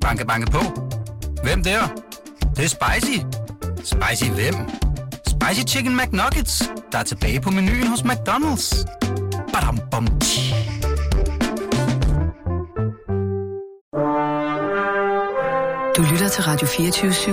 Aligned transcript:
Banke, 0.00 0.26
banke 0.26 0.50
på. 0.50 0.58
Hvem 1.42 1.62
der? 1.62 1.80
Det, 2.40 2.56
det 2.56 2.64
er 2.64 2.68
spicy. 2.68 3.18
Spicy 3.84 4.30
hvem? 4.30 4.54
Spicy 5.26 5.74
Chicken 5.74 5.96
McNuggets, 5.96 6.70
der 6.92 6.98
er 6.98 7.02
tilbage 7.02 7.40
på 7.40 7.50
menuen 7.50 7.86
hos 7.86 8.00
McDonald's. 8.00 8.84
Badum, 9.52 9.78
bom, 9.90 10.06
tji. 10.20 10.54
Du 15.96 16.02
lytter 16.12 16.28
til 16.28 16.44
Radio 16.44 16.66
24 16.66 17.10
/7. 17.10 17.30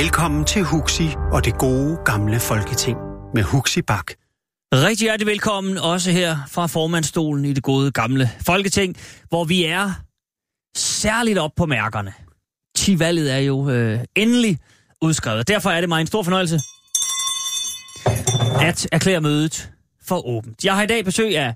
Velkommen 0.00 0.44
til 0.44 0.62
Huxi 0.62 1.14
og 1.32 1.44
det 1.44 1.58
gode 1.58 1.98
gamle 2.04 2.40
folketing 2.40 2.98
med 3.34 3.42
Huxi 3.42 3.82
Bak. 3.82 4.25
Rigtig 4.74 5.04
hjertelig 5.04 5.26
velkommen 5.26 5.78
også 5.78 6.10
her 6.10 6.38
fra 6.50 6.66
formandstolen 6.66 7.44
i 7.44 7.52
det 7.52 7.62
gode 7.62 7.90
gamle 7.92 8.30
Folketing, 8.46 8.96
hvor 9.28 9.44
vi 9.44 9.64
er 9.64 9.92
særligt 10.76 11.38
op 11.38 11.50
på 11.56 11.66
mærkerne. 11.66 12.12
10-valget 12.78 13.32
er 13.32 13.38
jo 13.38 13.70
øh, 13.70 14.00
endelig 14.14 14.58
udskrevet. 15.02 15.48
Derfor 15.48 15.70
er 15.70 15.80
det 15.80 15.88
mig 15.88 16.00
en 16.00 16.06
stor 16.06 16.22
fornøjelse 16.22 16.60
at 18.68 18.88
erklære 18.92 19.20
mødet 19.20 19.70
for 20.02 20.26
åbent. 20.26 20.64
Jeg 20.64 20.74
har 20.74 20.82
i 20.82 20.86
dag 20.86 21.04
besøg 21.04 21.38
af 21.38 21.54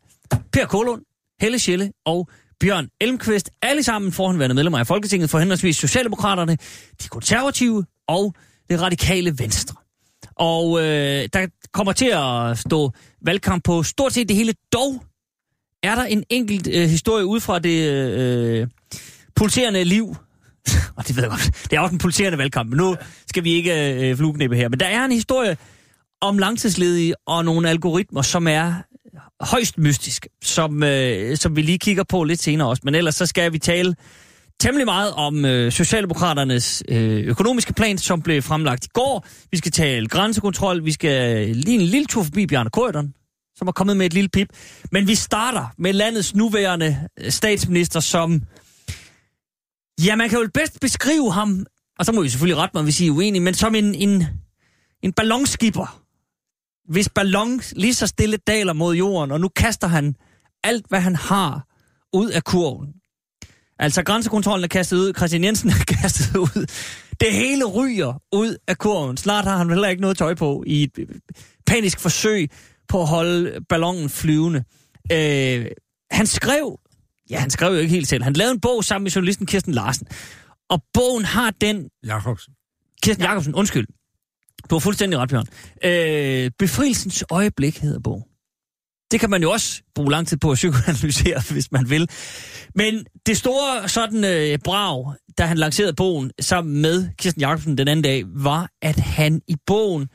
Per 0.53 0.67
Kolund, 0.67 1.03
Helle 1.41 1.59
Schelle 1.59 1.93
og 2.05 2.29
Bjørn 2.61 2.89
Elmqvist, 3.01 3.51
alle 3.63 3.83
sammen 3.83 4.13
forhåndværende 4.13 4.55
medlemmer 4.55 4.79
af 4.79 4.87
Folketinget 4.87 5.31
for 5.31 5.39
henholdsvis 5.39 5.77
Socialdemokraterne, 5.77 6.57
de 7.03 7.09
konservative 7.09 7.85
og 8.09 8.35
det 8.69 8.81
radikale 8.81 9.39
venstre. 9.39 9.80
Og 10.41 10.81
øh, 10.81 11.29
der 11.33 11.47
kommer 11.73 11.93
til 11.93 12.13
at 12.15 12.59
stå 12.59 12.93
valgkamp 13.23 13.65
på 13.65 13.83
stort 13.83 14.13
set 14.13 14.29
det 14.29 14.37
hele. 14.37 14.55
Dog 14.73 15.03
er 15.83 15.95
der 15.95 16.05
en 16.05 16.25
enkelt 16.31 16.69
øh, 16.73 16.89
historie 16.89 17.27
ud 17.27 17.41
fra 17.41 17.59
det 17.59 17.91
øh, 17.91 18.67
pulserende 19.37 19.85
liv. 19.85 20.17
og 20.97 21.09
det 21.09 21.17
ved 21.17 21.23
jeg 21.23 21.31
godt. 21.31 21.51
Det 21.71 21.77
er 21.77 21.81
også 21.81 21.93
en 21.93 21.99
pulserende 21.99 22.39
valgkamp, 22.39 22.71
men 22.71 22.77
nu 22.77 22.97
skal 23.27 23.45
vi 23.45 23.53
ikke 23.53 23.95
øh, 24.11 24.17
flueknippe 24.17 24.57
her. 24.57 24.69
Men 24.69 24.81
der 24.81 24.87
er 24.87 25.05
en 25.05 25.13
historie 25.13 25.57
om 26.21 26.39
langtidsledige 26.39 27.15
og 27.27 27.45
nogle 27.45 27.69
algoritmer, 27.69 28.23
som 28.23 28.47
er 28.47 28.75
højst 29.41 29.79
mystisk, 29.79 30.27
som, 30.43 30.83
øh, 30.83 31.37
som 31.37 31.57
vi 31.57 31.63
lige 31.63 31.79
kigger 31.79 32.05
på 32.05 32.25
lidt 32.25 32.43
senere 32.43 32.69
også. 32.69 32.83
Men 32.85 32.95
ellers 32.95 33.15
så 33.15 33.27
skal 33.27 33.53
vi 33.53 33.59
tale 33.59 33.97
temmelig 34.61 34.87
meget 34.87 35.13
om 35.13 35.45
øh, 35.45 35.73
Socialdemokraternes 35.73 36.83
øh, 36.89 37.27
økonomiske 37.27 37.73
plan, 37.73 37.99
som 37.99 38.23
blev 38.23 38.43
fremlagt 38.43 38.85
i 38.85 38.89
går. 38.89 39.27
Vi 39.51 39.57
skal 39.57 39.73
tale 39.73 40.09
grænsekontrol, 40.09 40.85
vi 40.85 40.93
skal 40.93 41.49
øh, 41.49 41.57
lige 41.57 41.75
en 41.75 41.87
lille 41.87 42.07
tur 42.07 42.23
forbi 42.23 42.47
Bjarne 42.47 42.71
Køderen, 42.71 43.15
som 43.57 43.69
er 43.69 43.73
kommet 43.73 43.97
med 43.97 44.07
et 44.07 44.15
lille 44.15 44.29
pip. 44.29 44.49
Men 44.93 45.09
vi 45.09 45.15
starter 45.15 45.67
med 45.79 45.93
landets 45.93 46.35
nuværende 46.35 47.09
øh, 47.21 47.31
statsminister, 47.31 48.01
som... 48.01 48.43
Ja, 50.05 50.17
man 50.17 50.29
kan 50.29 50.39
jo 50.39 50.49
bedst 50.55 50.81
beskrive 50.81 51.33
ham, 51.33 51.67
og 51.99 52.07
så 52.07 52.13
må 52.13 52.23
vi 52.23 52.29
selvfølgelig 52.29 52.57
rette 52.57 52.77
mig, 52.77 52.83
hvis 52.83 53.01
I 53.01 53.07
er 53.07 53.11
uenige, 53.11 53.43
men 53.43 53.55
som 53.55 53.75
en, 53.75 53.95
en, 53.95 54.25
en 55.03 55.13
ballonskipper, 55.13 56.03
hvis 56.89 57.09
ballon 57.09 57.61
lige 57.73 57.95
så 57.95 58.07
stille 58.07 58.37
daler 58.37 58.73
mod 58.73 58.95
jorden, 58.95 59.31
og 59.31 59.41
nu 59.41 59.49
kaster 59.49 59.87
han 59.87 60.15
alt, 60.65 60.87
hvad 60.89 61.01
han 61.01 61.17
har, 61.17 61.67
ud 62.13 62.29
af 62.31 62.45
kurven. 62.45 63.00
Altså 63.81 64.03
grænsekontrollen 64.03 64.65
er 64.65 64.69
kastet 64.69 64.97
ud, 64.97 65.13
Christian 65.17 65.45
Jensen 65.45 65.71
er 65.71 65.85
kastet 66.01 66.37
ud. 66.37 66.67
Det 67.21 67.33
hele 67.33 67.65
ryger 67.65 68.23
ud 68.33 68.57
af 68.69 68.79
kurven. 68.79 69.17
Snart 69.17 69.45
har 69.45 69.57
han 69.57 69.69
heller 69.69 69.89
ikke 69.89 70.01
noget 70.01 70.19
tøj 70.19 70.35
på 70.35 70.65
i 70.67 70.83
et 70.83 70.99
panisk 71.67 72.01
forsøg 72.01 72.51
på 72.89 73.01
at 73.03 73.09
holde 73.09 73.61
ballonen 73.69 74.09
flyvende. 74.09 74.65
Øh, 75.13 75.67
han 76.11 76.27
skrev, 76.27 76.79
ja 77.31 77.39
han 77.39 77.51
skrev 77.51 77.73
jo 77.73 77.79
ikke 77.79 77.91
helt 77.91 78.09
selv, 78.09 78.23
han 78.23 78.33
lavede 78.33 78.53
en 78.53 78.61
bog 78.61 78.85
sammen 78.85 79.05
med 79.05 79.11
journalisten 79.11 79.47
Kirsten 79.47 79.75
Larsen. 79.75 80.07
Og 80.71 80.83
bogen 80.95 81.25
har 81.25 81.51
den... 81.51 81.89
Jacobsen. 82.07 82.53
Kirsten 83.03 83.25
Jacobsen, 83.25 83.55
undskyld. 83.55 83.87
Du 84.71 84.75
har 84.75 84.81
fuldstændig 84.81 85.19
ret, 85.19 85.29
Bjørn. 85.29 85.47
Øh, 85.85 86.51
Befrielsens 86.59 87.25
øjeblik 87.31 87.79
hedder 87.79 88.01
bogen. 88.01 88.25
Det 89.11 89.21
kan 89.21 89.31
man 89.31 89.43
jo 89.43 89.51
også 89.51 89.83
bruge 89.95 90.11
lang 90.11 90.29
tid 90.29 90.37
på 90.37 90.51
at 90.51 90.55
psykoanalysere, 90.55 91.43
hvis 91.53 91.73
man 91.73 91.91
vil. 91.91 92.11
Men 92.75 93.07
det 93.27 93.37
store 93.37 93.89
sådan 93.89 94.25
øh, 94.25 94.59
brag, 94.65 95.15
da 95.39 95.45
han 95.45 95.59
lancerede 95.59 95.93
bogen 95.93 96.31
sammen 96.41 96.83
med 96.83 97.09
Kirsten 97.19 97.41
Jacobsen 97.41 97.79
den 97.79 97.89
anden 97.89 98.03
dag, 98.03 98.25
var, 98.27 98.71
at 98.83 98.99
han 98.99 99.41
i 99.49 99.57
bogen 99.67 100.09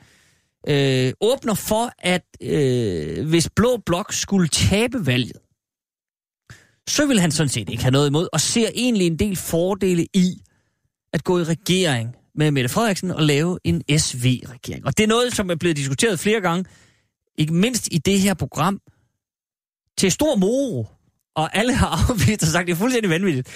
øh, 0.68 1.12
åbner 1.20 1.54
for, 1.54 1.90
at 1.98 2.24
øh, 2.42 3.28
hvis 3.28 3.48
Blå 3.56 3.82
Blok 3.86 4.12
skulle 4.12 4.48
tabe 4.48 5.06
valget, 5.06 5.36
så 6.88 7.06
vil 7.06 7.20
han 7.20 7.30
sådan 7.30 7.48
set 7.48 7.68
ikke 7.68 7.82
have 7.82 7.92
noget 7.92 8.08
imod, 8.08 8.28
og 8.32 8.40
ser 8.40 8.68
egentlig 8.74 9.06
en 9.06 9.18
del 9.18 9.36
fordele 9.36 10.06
i 10.14 10.42
at 11.12 11.24
gå 11.24 11.38
i 11.38 11.44
regering 11.44 12.14
med 12.34 12.50
Mette 12.50 12.68
Frederiksen 12.68 13.10
og 13.10 13.22
lave 13.22 13.58
en 13.64 13.82
SV-regering. 13.98 14.86
Og 14.86 14.96
det 14.96 15.04
er 15.04 15.08
noget, 15.08 15.36
som 15.36 15.50
er 15.50 15.54
blevet 15.54 15.76
diskuteret 15.76 16.20
flere 16.20 16.40
gange, 16.40 16.64
ikke 17.38 17.54
mindst 17.54 17.88
i 17.92 17.98
det 17.98 18.20
her 18.20 18.34
program, 18.34 18.80
til 19.98 20.12
stor 20.12 20.36
moro. 20.36 20.86
Og 21.34 21.56
alle 21.56 21.74
har 21.74 21.86
afvist 22.10 22.42
og 22.42 22.48
sagt, 22.48 22.62
at 22.62 22.66
det 22.66 22.72
er 22.72 22.76
fuldstændig 22.76 23.10
vanvittigt. 23.10 23.48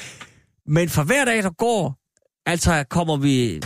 Men 0.67 0.89
for 0.89 1.05
hver 1.05 1.25
dag, 1.25 1.43
der 1.43 1.51
går, 1.51 1.99
altså 2.47 2.85
kommer 2.91 3.17
vi, 3.17 3.63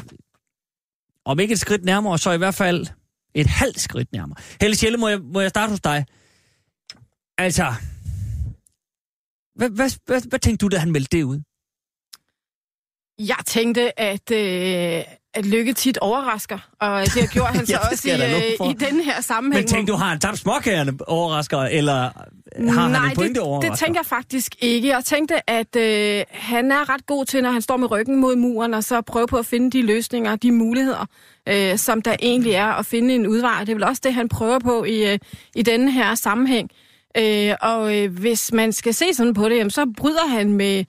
om 1.25 1.41
ikke 1.41 1.53
et 1.53 1.61
skridt 1.61 1.85
nærmere, 1.85 2.19
så 2.19 2.33
i 2.33 2.39
hvert 2.39 2.55
fald 2.55 2.87
et 3.35 3.47
halvt 3.47 3.81
skridt 3.81 4.13
nærmere. 4.13 4.39
Helle 4.61 4.77
Sjælle, 4.77 4.99
må 4.99 5.09
jeg, 5.09 5.21
må 5.21 5.41
jeg 5.41 5.51
starte 5.51 5.71
hos 5.71 5.81
dig? 5.81 6.07
Altså, 7.39 7.75
hvad, 9.55 9.71
hvad, 9.71 9.91
hvad, 10.07 10.29
hvad 10.29 10.39
tænkte 10.39 10.65
du, 10.65 10.69
da 10.69 10.79
han 10.79 10.93
meldte 10.93 11.17
det 11.17 11.25
ud? 11.25 11.41
Jeg 13.19 13.39
tænkte, 13.47 14.01
at, 14.01 14.31
øh, 14.31 15.05
at 15.35 15.47
lykke 15.47 15.73
tit 15.73 15.99
overrasker, 15.99 16.59
og 16.81 17.01
det 17.05 17.13
har 17.13 17.27
gjort 17.27 17.49
han 17.49 17.67
så 17.67 17.73
Ja, 17.73 17.79
også 17.91 18.09
i, 18.09 18.13
øh, 18.13 18.71
i 18.71 18.73
den 18.73 19.01
her 19.01 19.21
sammenhæng. 19.21 19.63
Men 19.63 19.69
tænkte 19.69 19.93
du, 19.93 19.97
har 19.97 20.09
han 20.09 20.19
tabt 20.21 20.39
småkagerne 20.39 20.93
overrasker, 21.07 21.59
eller 21.59 21.93
har 21.93 22.89
Nej, 22.89 22.99
han 23.01 23.11
en 23.11 23.15
pointe 23.17 23.35
det, 23.35 23.43
overrasker? 23.43 23.71
det 23.71 23.79
tænker 23.79 24.01
jeg 24.01 24.07
faktisk 24.07 24.57
ikke. 24.61 24.89
Jeg 24.89 25.05
tænkte, 25.05 25.51
at 25.51 25.77
øh, 25.77 26.25
han 26.31 26.73
er 26.73 26.95
ret 26.95 27.07
god 27.07 27.25
til, 27.25 27.43
når 27.43 27.51
han 27.51 27.63
står 27.63 27.77
med 27.77 27.91
ryggen 27.91 28.17
mod 28.17 28.37
muren, 28.37 28.75
og 28.75 28.85
så 28.85 29.01
prøve 29.01 29.27
på 29.27 29.37
at 29.37 29.47
finde 29.47 29.71
de 29.71 29.83
løsninger, 29.83 30.37
de 30.37 30.53
muligheder, 30.53 31.07
øh, 31.49 31.79
som 31.79 32.03
der 32.03 32.17
egentlig 32.23 32.53
er 32.53 32.67
at 32.67 32.87
finde 32.87 33.15
en 33.15 33.27
udvej. 33.27 33.61
Det 33.61 33.69
er 33.69 33.75
vel 33.75 33.85
også 33.85 34.01
det, 34.05 34.15
han 34.15 34.29
prøver 34.29 34.59
på 34.59 34.85
i, 34.85 35.13
øh, 35.13 35.19
i 35.55 35.63
denne 35.63 35.93
her 35.93 36.15
sammenhæng. 36.15 36.71
Øh, 37.17 37.55
og 37.61 37.97
øh, 37.97 38.19
hvis 38.19 38.53
man 38.53 38.73
skal 38.73 38.95
se 38.95 39.15
sådan 39.15 39.35
på 39.35 39.49
det, 39.49 39.57
jamen, 39.57 39.71
så 39.71 39.87
bryder 39.97 40.27
han 40.29 40.53
med, 40.53 40.85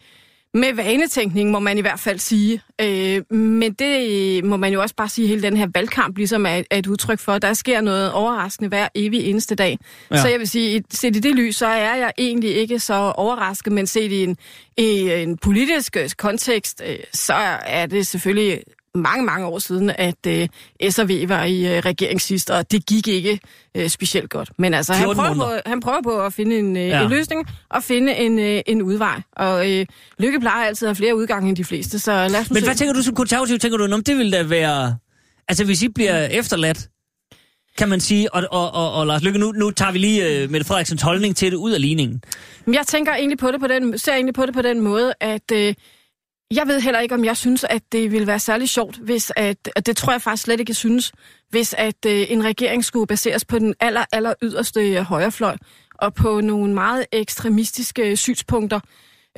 med 0.56 0.74
vanetænkning, 0.74 1.52
må 1.52 1.60
man 1.60 1.78
i 1.78 1.82
hvert 1.82 2.00
fald 2.00 2.20
sige. 2.20 2.62
Øh, 2.82 3.38
men 3.38 3.74
det 3.74 4.46
må 4.46 4.58
man 4.58 4.74
jo 4.74 4.82
også 4.82 4.96
bare 4.96 5.10
sige, 5.10 5.28
hele 5.28 5.42
den 5.42 5.58
her 5.58 5.68
valgkamp 5.74 6.18
ligesom 6.18 6.46
er, 6.46 6.62
er 6.72 6.78
et 6.78 6.88
udtryk 6.88 7.20
for. 7.20 7.38
Der 7.40 7.54
sker 7.54 7.82
noget 7.82 8.12
overraskende 8.12 8.68
hver 8.68 8.88
evig 8.96 9.26
eneste 9.26 9.56
dag. 9.56 9.78
Ja. 10.12 10.16
Ja. 10.16 10.22
Så 10.22 10.28
jeg 10.28 10.40
vil 10.40 10.48
sige, 10.48 10.84
set 10.92 11.16
i 11.16 11.20
det 11.20 11.36
lys, 11.36 11.56
så 11.56 11.68
er 11.68 11.96
jeg 11.96 12.12
egentlig 12.18 12.56
ikke 12.56 12.80
så 12.80 12.94
overrasket, 12.94 13.74
men 13.74 13.88
set 13.88 14.12
i 14.12 14.24
en, 14.24 14.38
i 14.78 15.12
en 15.12 15.38
politisk 15.38 15.98
øh, 15.98 16.10
kontekst, 16.18 16.84
øh, 16.86 16.96
så 17.14 17.34
er 17.66 17.86
det 17.86 18.08
selvfølgelig 18.08 18.62
mange, 18.96 19.26
mange 19.26 19.48
år 19.48 19.60
siden, 19.60 19.92
at 19.98 20.28
øh, 20.28 20.48
S&V 20.90 21.26
var 21.28 21.44
i 21.44 21.78
øh, 21.78 21.80
regering 21.86 22.22
sidst, 22.22 22.50
og 22.50 22.72
det 22.72 22.86
gik 22.86 23.08
ikke 23.08 23.40
øh, 23.76 23.90
specielt 23.90 24.30
godt. 24.30 24.52
Men 24.58 24.74
altså, 24.74 24.94
han 24.94 25.04
14 25.06 25.24
prøver, 25.38 25.60
på, 25.64 25.70
han 25.70 25.80
prøver 25.80 26.02
på 26.04 26.22
at 26.22 26.34
finde 26.34 26.60
en, 26.60 26.78
øh, 26.78 26.88
Ja. 26.88 27.04
en 27.04 27.10
løsning 27.10 27.48
og 27.70 27.84
finde 27.84 28.16
en, 28.16 28.40
øh, 28.40 28.62
en 28.68 28.82
udvej. 28.82 29.22
Og 29.36 29.72
øh, 29.72 29.86
Lykke 30.20 30.40
plejer 30.40 30.66
altid 30.68 30.88
at 30.88 30.90
have 30.90 30.96
flere 30.96 31.16
udgange 31.16 31.50
end 31.50 31.58
de 31.58 31.64
fleste, 31.64 32.00
så 32.00 32.12
lad 32.12 32.40
os 32.40 32.50
Men 32.50 32.58
se. 32.60 32.64
hvad 32.66 32.76
tænker 32.76 32.94
du 32.94 33.02
som 33.04 33.16
konservativ? 33.16 33.60
Tænker 33.60 33.78
du, 33.78 33.94
om 33.94 34.04
det 34.04 34.18
vil 34.18 34.32
da 34.32 34.44
være... 34.44 34.96
Altså, 35.48 35.66
hvis 35.66 35.84
I 35.84 35.90
bliver 35.90 36.26
efterladt, 36.26 36.88
kan 37.78 37.90
man 37.90 38.00
sige, 38.00 38.34
og, 38.34 38.44
og, 38.52 38.72
og, 38.74 38.94
og 38.94 39.08
Lars 39.08 39.24
Lykke, 39.24 39.40
nu, 39.40 39.52
nu 39.52 39.72
tager 39.72 39.92
vi 39.92 39.98
lige 40.00 40.30
øh, 40.44 40.50
Mette 40.52 40.68
Frederiksens 40.68 41.02
holdning 41.02 41.36
til 41.36 41.52
det 41.52 41.58
ud 41.58 41.72
af 41.72 41.82
ligningen. 41.82 42.22
Jeg 42.74 42.84
tænker 42.88 43.14
egentlig 43.14 43.38
på 43.38 43.52
det 43.52 43.60
på 43.60 43.68
den, 43.68 43.98
ser 43.98 44.14
egentlig 44.14 44.34
på 44.34 44.46
det 44.46 44.54
på 44.54 44.62
den 44.62 44.82
måde, 44.82 45.14
at 45.22 45.52
øh, 45.54 45.74
jeg 46.52 46.68
ved 46.68 46.82
heller 46.82 47.00
ikke, 47.00 47.16
om 47.16 47.26
jeg 47.26 47.38
synes, 47.38 47.64
at 47.64 47.82
det 47.92 48.12
ville 48.12 48.28
være 48.28 48.40
særlig 48.40 48.70
sjovt, 48.70 48.98
hvis 48.98 49.32
at, 49.36 49.70
og 49.76 49.86
det 49.86 49.98
tror 49.98 50.12
jeg 50.12 50.22
faktisk 50.22 50.44
slet 50.44 50.60
ikke, 50.60 50.70
jeg 50.70 50.76
synes, 50.76 51.12
hvis 51.50 51.76
at 51.78 52.06
øh, 52.08 52.26
en 52.30 52.44
regering 52.44 52.86
skulle 52.86 53.08
baseres 53.08 53.46
på 53.46 53.60
den 53.60 53.74
aller, 53.80 54.06
aller 54.12 54.34
yderste 54.42 55.04
højrefløj, 55.04 55.58
og 55.96 56.14
på 56.14 56.42
nogle 56.42 56.74
meget 56.74 57.06
ekstremistiske 57.12 58.18
synspunkter, 58.18 58.80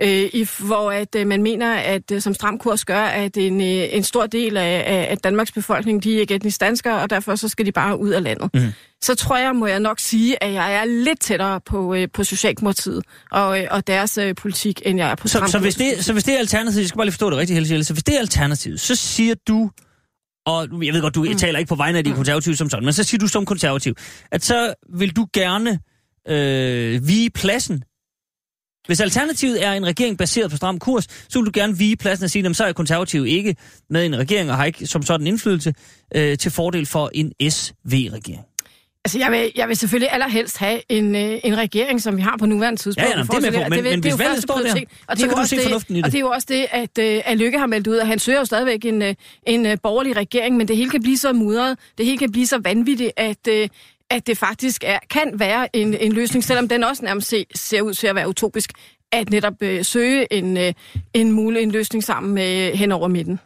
øh, 0.02 0.30
i, 0.34 0.48
hvor 0.60 0.92
at 0.92 1.16
øh, 1.16 1.28
man 1.28 1.44
mener, 1.44 1.74
at 1.74 2.12
øh, 2.12 2.22
som 2.22 2.34
stram 2.34 2.58
kurs 2.58 2.86
gør, 2.86 3.02
at 3.02 3.38
en, 3.38 3.62
øh, 3.62 3.88
en 3.92 4.04
stor 4.04 4.26
del 4.26 4.58
af, 4.58 5.08
af, 5.10 5.18
Danmarks 5.18 5.52
befolkning, 5.52 6.04
de 6.04 6.16
er 6.16 6.20
ikke 6.20 6.36
etnisk 6.36 6.62
danskere, 6.62 7.02
og 7.02 7.10
derfor 7.10 7.36
så 7.36 7.50
skal 7.50 7.66
de 7.66 7.72
bare 7.72 8.00
ud 8.00 8.10
af 8.10 8.24
landet. 8.24 8.50
Mm. 8.54 8.62
Så 9.02 9.16
tror 9.16 9.38
jeg, 9.38 9.56
må 9.56 9.68
jeg 9.68 9.80
nok 9.80 10.00
sige, 10.00 10.44
at 10.44 10.54
jeg 10.54 10.74
er 10.74 10.86
lidt 10.86 11.20
tættere 11.20 11.62
på, 11.66 11.94
øh, 11.94 12.08
på 12.14 12.24
Socialdemokratiet 12.24 13.04
og, 13.32 13.60
øh, 13.60 13.68
og 13.72 13.88
deres 13.88 14.18
øh, 14.18 14.36
politik, 14.36 14.82
end 14.86 15.00
jeg 15.00 15.12
er 15.12 15.16
på 15.16 15.28
Så, 15.28 15.44
så, 15.48 15.60
hvis 15.60 15.76
det, 15.76 16.06
så 16.06 16.14
hvis 16.14 16.24
det 16.24 16.34
er 16.34 16.40
alternativet, 16.40 16.82
jeg 16.82 16.88
skal 16.88 16.98
bare 16.98 17.06
lige 17.06 17.14
forstå 17.14 17.30
det 17.30 17.38
rigtigt, 17.38 17.68
Helle 17.68 17.84
så 17.84 17.94
hvis 17.94 18.04
det 18.04 18.16
er 18.16 18.20
alternativet, 18.20 18.80
så 18.80 18.96
siger 18.96 19.36
du, 19.48 19.70
og 20.46 20.86
jeg 20.86 20.94
ved 20.94 21.02
godt, 21.02 21.16
du 21.16 21.24
mm. 21.24 21.38
taler 21.38 21.60
ikke 21.60 21.70
på 21.70 21.76
vegne 21.76 21.98
af 21.98 22.04
de 22.04 22.12
konservative 22.12 22.56
som 22.56 22.70
sådan, 22.70 22.86
men 22.86 22.94
så 22.94 23.04
siger 23.04 23.20
du 23.20 23.28
som 23.28 23.46
konservativ, 23.46 23.94
at 24.32 24.44
så 24.44 24.74
vil 24.94 25.16
du 25.16 25.28
gerne 25.34 25.80
øh, 26.30 27.08
vige 27.08 27.30
pladsen 27.30 27.84
Hvis 28.88 29.00
alternativet 29.00 29.66
er 29.66 29.74
en 29.74 29.86
regering 29.86 30.18
baseret 30.18 30.52
på 30.52 30.58
stram 30.58 30.80
kurs, 30.80 31.08
så 31.30 31.40
vil 31.40 31.46
du 31.46 31.52
gerne 31.54 31.78
vige 31.78 31.96
pladsen 31.98 32.24
og 32.24 32.30
sige, 32.30 32.46
at 32.50 32.56
så 32.56 32.64
er 32.66 32.74
konservativ 32.74 33.26
ikke 33.26 33.56
med 33.90 34.06
en 34.06 34.18
regering 34.18 34.52
og 34.52 34.58
har 34.58 34.66
ikke 34.66 34.88
som 34.88 35.04
sådan 35.04 35.28
indflydelse 35.28 35.74
øh, 36.16 36.38
til 36.38 36.52
fordel 36.52 36.86
for 36.86 37.10
en 37.14 37.32
SV-regering. 37.52 38.42
Altså, 39.06 39.20
jeg 39.20 39.32
vil, 39.32 39.52
jeg 39.56 39.68
vil 39.68 39.76
selvfølgelig 39.78 40.12
allerhelst 40.12 40.58
have 40.58 40.82
en, 40.90 41.16
øh, 41.16 41.40
en 41.44 41.58
regering, 41.58 42.02
som 42.02 42.18
vi 42.18 42.22
har 42.22 42.36
på 42.40 42.46
nuværende 42.46 42.80
tidspunkt. 42.82 43.10
Ja, 43.10 43.18
ja, 43.18 43.24
det 43.24 43.34
er 43.34 43.40
med 43.40 43.52
på, 43.52 43.70
men- 43.70 43.72
det, 43.72 43.84
men 43.84 43.94
det 43.94 44.12
hvis 44.12 44.20
valget 44.20 44.42
står 44.44 44.58
der. 44.58 44.64
Og 44.64 44.70
så 44.72 44.76
det 45.16 45.24
er 45.24 45.28
kan 45.28 45.38
du 45.44 45.48
se 45.48 45.58
fornuften 45.64 45.96
i 45.96 45.98
det. 45.98 46.06
Og 46.06 46.12
det 46.12 46.18
er 46.18 46.22
jo 46.22 46.30
også 46.30 46.48
det, 46.50 46.66
at, 46.72 46.98
øh, 47.00 47.22
at 47.26 47.38
Lykke 47.38 47.60
har 47.60 47.66
meldt 47.68 47.88
ud, 47.88 47.98
at 47.98 48.08
han 48.08 48.20
søger 48.20 48.40
jo 48.40 48.46
stadigvæk 48.46 48.86
en, 48.86 49.02
øh, 49.02 49.16
en 49.48 49.66
øh, 49.66 49.78
borgerlig 49.84 50.18
regering, 50.18 50.58
men 50.58 50.68
det 50.68 50.78
hele 50.78 50.90
kan 50.90 51.02
blive 51.02 51.18
så 51.18 51.34
mudret, 51.34 51.78
det 51.98 52.06
hele 52.06 52.18
kan 52.18 52.32
blive 52.32 52.48
så 52.48 52.58
vanvittigt, 52.64 53.12
at, 53.18 53.48
øh, 53.50 53.70
at 54.10 54.28
det 54.28 54.38
faktisk 54.38 54.84
er, 54.86 55.00
kan 55.10 55.32
være 55.34 55.76
en, 55.76 55.94
en 55.94 56.12
løsning, 56.14 56.44
selvom 56.44 56.68
den 56.68 56.84
også 56.84 57.06
nærmest 57.06 57.28
se, 57.28 57.46
ser 57.56 57.82
ud 57.82 57.94
til 57.94 58.08
at 58.08 58.16
være 58.16 58.30
utopisk, 58.30 58.72
at 59.12 59.30
netop 59.30 59.54
øh, 59.62 59.86
søge 59.86 60.34
en, 60.34 60.58
øh, 60.58 60.74
en 61.14 61.32
mulig 61.32 61.62
en 61.62 61.72
løsning 61.72 62.04
sammen 62.04 62.34
med 62.34 62.76
hen 62.76 62.92
over 62.92 63.08
midten. 63.08 63.40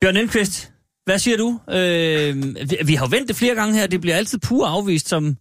Bjørn 0.00 0.16
Elmqvist, 0.16 0.72
hvad 1.04 1.18
siger 1.18 1.36
du? 1.36 1.60
Øh, 1.70 2.36
vi, 2.70 2.76
vi 2.84 2.94
har 2.94 3.06
jo 3.06 3.08
vendt 3.10 3.28
det 3.28 3.36
flere 3.36 3.54
gange 3.54 3.74
her, 3.74 3.86
det 3.86 4.00
bliver 4.00 4.16
altid 4.16 4.38
pur 4.38 4.66
afvist 4.66 5.08
som... 5.08 5.36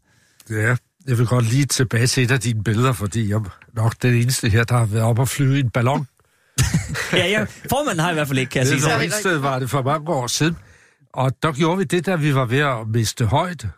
Ja, 0.49 0.75
jeg 1.07 1.17
vil 1.17 1.27
godt 1.27 1.45
lige 1.45 1.65
tilbage 1.65 2.07
til 2.07 2.23
et 2.23 2.31
af 2.31 2.39
dine 2.39 2.63
billeder, 2.63 2.93
fordi 2.93 3.29
jeg 3.29 3.35
er 3.35 3.57
nok 3.73 3.95
den 4.01 4.13
eneste 4.13 4.49
her, 4.49 4.63
der 4.63 4.77
har 4.77 4.85
været 4.85 5.05
op 5.05 5.19
og 5.19 5.27
flyve 5.27 5.57
i 5.57 5.59
en 5.59 5.69
ballon. 5.69 6.07
Ja, 7.13 7.27
ja, 7.27 7.45
formanden 7.69 7.99
har 7.99 8.11
i 8.11 8.13
hvert 8.13 8.27
fald 8.27 8.39
ikke, 8.39 8.49
kan 8.49 8.59
jeg 8.59 8.67
sige. 8.67 9.31
Det 9.33 9.43
var 9.43 9.59
det 9.59 9.69
for 9.69 9.81
mange 9.81 10.09
år 10.09 10.27
siden. 10.27 10.57
Og 11.13 11.31
der 11.43 11.51
gjorde 11.51 11.77
vi 11.77 11.83
det, 11.83 12.05
da 12.05 12.15
vi 12.15 12.35
var 12.35 12.45
ved 12.45 12.59
at 12.59 12.87
miste 12.87 13.25
højde, 13.25 13.69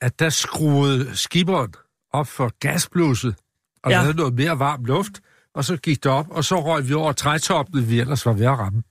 at 0.00 0.18
der 0.18 0.28
skruede 0.28 1.16
skiberen 1.16 1.74
op 2.12 2.26
for 2.28 2.52
gasblusset 2.60 3.34
og 3.84 3.90
Ja. 3.90 4.00
lavede 4.00 4.16
noget 4.16 4.34
mere 4.34 4.58
varm 4.58 4.84
luft, 4.84 5.12
og 5.54 5.64
så 5.64 5.76
gik 5.76 6.04
det 6.04 6.12
op, 6.12 6.26
og 6.30 6.44
så 6.44 6.64
røg 6.64 6.88
vi 6.88 6.94
over 6.94 7.12
trætoppene, 7.12 7.82
vi 7.82 8.00
ellers 8.00 8.26
var 8.26 8.32
ved 8.32 8.46
at 8.46 8.58
ramme. 8.58 8.82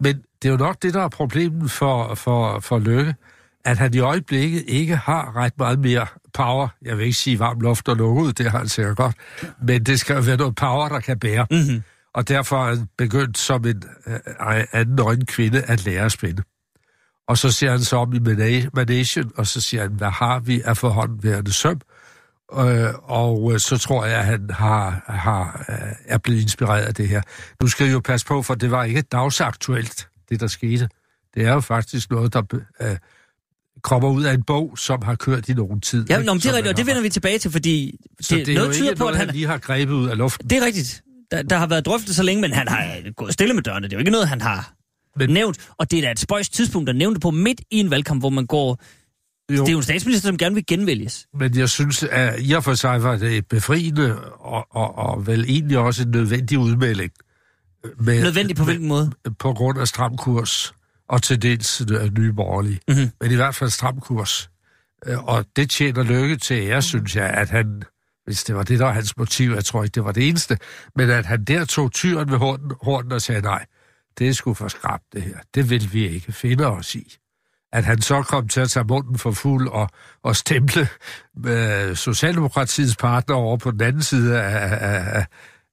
Men 0.00 0.22
det 0.42 0.48
er 0.48 0.52
jo 0.52 0.58
nok 0.58 0.82
det, 0.82 0.94
der 0.94 1.02
er 1.02 1.08
problemet 1.08 1.70
for, 1.70 2.14
for, 2.14 2.60
for 2.60 2.78
Lykke, 2.78 3.14
at 3.64 3.78
han 3.78 3.94
i 3.94 3.98
øjeblikket 3.98 4.64
ikke 4.66 4.96
har 4.96 5.36
ret 5.36 5.58
meget 5.58 5.78
mere 5.78 6.06
power. 6.34 6.68
Jeg 6.82 6.96
vil 6.98 7.04
ikke 7.04 7.18
sige 7.18 7.38
varm 7.38 7.60
luft 7.60 7.88
og 7.88 7.96
lukke 7.96 8.22
ud, 8.22 8.32
det 8.32 8.50
har 8.50 8.58
han 8.58 8.68
sikkert 8.68 8.96
godt, 8.96 9.16
men 9.62 9.84
det 9.84 10.00
skal 10.00 10.14
jo 10.16 10.22
være 10.22 10.36
noget 10.36 10.54
power, 10.54 10.88
der 10.88 11.00
kan 11.00 11.18
bære. 11.18 11.46
Mm-hmm. 11.50 11.82
Og 12.14 12.28
derfor 12.28 12.64
er 12.66 12.74
han 12.76 12.88
begyndt 12.98 13.38
som 13.38 13.64
en 13.66 13.82
øh, 14.06 14.64
anden 14.72 14.98
øjen 14.98 15.26
kvinde 15.26 15.62
at 15.62 15.84
lære 15.84 16.04
at 16.04 16.12
spænde. 16.12 16.42
Og 17.28 17.38
så 17.38 17.50
ser 17.50 17.70
han 17.70 17.80
så 17.80 17.96
om 17.96 18.12
i 18.12 18.18
mana- 18.18 18.68
managen, 18.74 19.30
og 19.36 19.46
så 19.46 19.60
siger 19.60 19.82
han, 19.82 19.92
hvad 19.92 20.10
har 20.10 20.38
vi 20.40 20.62
af 20.64 20.76
forhåndværende 20.76 21.52
søm? 21.52 21.80
Øh, 22.58 22.88
og 23.02 23.52
øh, 23.52 23.58
så 23.58 23.78
tror 23.78 24.04
jeg, 24.04 24.18
at 24.18 24.24
han 24.24 24.50
har, 24.50 25.04
har, 25.08 25.64
øh, 25.68 25.92
er 26.06 26.18
blevet 26.18 26.40
inspireret 26.42 26.82
af 26.82 26.94
det 26.94 27.08
her. 27.08 27.22
Nu 27.62 27.68
skal 27.68 27.86
I 27.86 27.90
jo 27.90 28.00
passe 28.00 28.26
på, 28.26 28.42
for 28.42 28.54
det 28.54 28.70
var 28.70 28.84
ikke 28.84 29.02
dagsaktuelt, 29.02 30.08
det 30.28 30.40
der 30.40 30.46
skete. 30.46 30.88
Det 31.34 31.44
er 31.46 31.52
jo 31.52 31.60
faktisk 31.60 32.10
noget, 32.10 32.32
der 32.32 32.42
øh, 32.80 32.96
kommer 33.82 34.08
ud 34.08 34.24
af 34.24 34.34
en 34.34 34.42
bog, 34.42 34.78
som 34.78 35.02
har 35.02 35.14
kørt 35.14 35.48
i 35.48 35.52
nogen 35.54 35.80
tid. 35.80 36.06
Ja, 36.10 36.18
men 36.18 36.28
det 36.28 36.46
er 36.46 36.52
rigtigt, 36.52 36.72
og 36.72 36.76
det 36.76 36.86
vender 36.86 37.02
vi 37.02 37.08
tilbage 37.08 37.38
til, 37.38 37.50
fordi 37.50 37.96
Så 38.20 38.36
det, 38.36 38.46
det 38.46 38.52
er 38.52 38.56
noget 38.58 38.68
jo 38.68 38.74
tyder 38.74 38.90
ikke 38.90 38.98
på, 38.98 39.04
noget, 39.04 39.14
at 39.14 39.18
han... 39.18 39.28
han 39.28 39.34
lige 39.34 39.46
har 39.46 39.58
grebet 39.58 39.92
ud 39.94 40.08
af 40.08 40.18
luften. 40.18 40.50
Det 40.50 40.58
er 40.58 40.66
rigtigt. 40.66 41.02
Der, 41.30 41.42
der 41.42 41.56
har 41.56 41.66
været 41.66 41.86
drøftet 41.86 42.16
så 42.16 42.22
længe, 42.22 42.40
men 42.40 42.52
han 42.52 42.68
har 42.68 43.12
gået 43.16 43.32
stille 43.32 43.54
med 43.54 43.62
dørene. 43.62 43.84
Det 43.86 43.92
er 43.92 43.96
jo 43.96 43.98
ikke 43.98 44.10
noget, 44.10 44.28
han 44.28 44.40
har 44.40 44.72
men... 45.16 45.26
Men- 45.26 45.34
nævnt. 45.34 45.68
Og 45.78 45.90
det 45.90 45.98
er 45.98 46.02
da 46.02 46.10
et 46.10 46.18
spøjs 46.18 46.48
tidspunkt 46.48 46.88
at 46.88 46.96
nævne 46.96 47.14
det 47.14 47.22
på 47.22 47.30
midt 47.30 47.60
i 47.70 47.78
en 47.80 47.90
valgkamp, 47.90 48.22
hvor 48.22 48.30
man 48.30 48.46
går... 48.46 48.82
Jo. 49.52 49.60
Det 49.62 49.68
er 49.68 49.72
jo 49.72 49.78
en 49.78 49.82
statsminister, 49.84 50.28
som 50.28 50.38
gerne 50.38 50.54
vil 50.54 50.66
genvælges. 50.66 51.26
Men 51.38 51.56
jeg 51.58 51.68
synes, 51.70 52.02
at 52.02 52.34
i 52.38 52.52
og 52.52 52.64
for 52.64 52.74
sig 52.74 53.02
var 53.02 53.16
det 53.16 53.46
befriende 53.46 54.20
og, 54.40 54.66
og, 54.70 54.98
og 54.98 55.26
vel 55.26 55.44
egentlig 55.48 55.78
også 55.78 56.02
en 56.02 56.10
nødvendig 56.10 56.58
udmelding. 56.58 57.10
Med, 58.00 58.22
Nødvendigt 58.22 58.58
på 58.58 58.64
hvilken 58.64 58.88
måde? 58.88 59.12
På 59.38 59.52
grund 59.52 59.78
af 59.80 59.88
stram 59.88 60.16
kurs 60.16 60.74
og 61.08 61.22
til 61.22 61.42
dels 61.42 61.82
øh, 61.92 62.18
nye 62.18 62.32
borgerlige. 62.32 62.80
Mhm. 62.88 63.10
Men 63.20 63.30
i 63.30 63.34
hvert 63.34 63.54
fald 63.54 63.70
stram 63.70 64.00
kurs. 64.00 64.50
Øh, 65.06 65.24
Og 65.24 65.44
det 65.56 65.70
tjener 65.70 66.02
lykke 66.02 66.36
til 66.36 66.56
ære, 66.56 66.82
synes 66.82 67.16
jeg, 67.16 67.30
at 67.30 67.50
han, 67.50 67.82
hvis 68.26 68.44
det 68.44 68.54
var 68.54 68.62
det, 68.62 68.78
der 68.78 68.84
var 68.84 68.92
hans 68.92 69.16
motiv, 69.16 69.50
jeg 69.50 69.64
tror 69.64 69.84
ikke, 69.84 69.94
det 69.94 70.04
var 70.04 70.12
det 70.12 70.28
eneste, 70.28 70.58
men 70.96 71.10
at 71.10 71.26
han 71.26 71.44
der 71.44 71.64
tog 71.64 71.92
tyren 71.92 72.30
ved 72.30 72.38
horten, 72.38 72.72
horten 72.82 73.12
og 73.12 73.22
sagde, 73.22 73.40
nej, 73.40 73.64
det 74.18 74.28
er 74.28 74.32
sgu 74.32 74.54
for 74.54 74.68
skrabt 74.68 75.04
det 75.12 75.22
her. 75.22 75.38
Det 75.54 75.70
vil 75.70 75.92
vi 75.92 76.08
ikke 76.08 76.32
finde 76.32 76.66
os 76.66 76.94
i 76.94 77.16
at 77.74 77.84
han 77.84 78.00
så 78.00 78.22
kom 78.22 78.48
til 78.48 78.60
at 78.60 78.70
tage 78.70 78.84
munden 78.84 79.18
for 79.18 79.30
fuld 79.30 79.68
og, 79.68 79.88
og 80.22 80.36
stemple 80.36 80.88
med 81.36 81.94
Socialdemokratiets 81.94 82.96
partner 82.96 83.36
over 83.36 83.56
på 83.56 83.70
den 83.70 83.80
anden 83.80 84.02
side 84.02 84.40
af, 84.42 84.78
af, 84.80 85.16
af, 85.16 85.26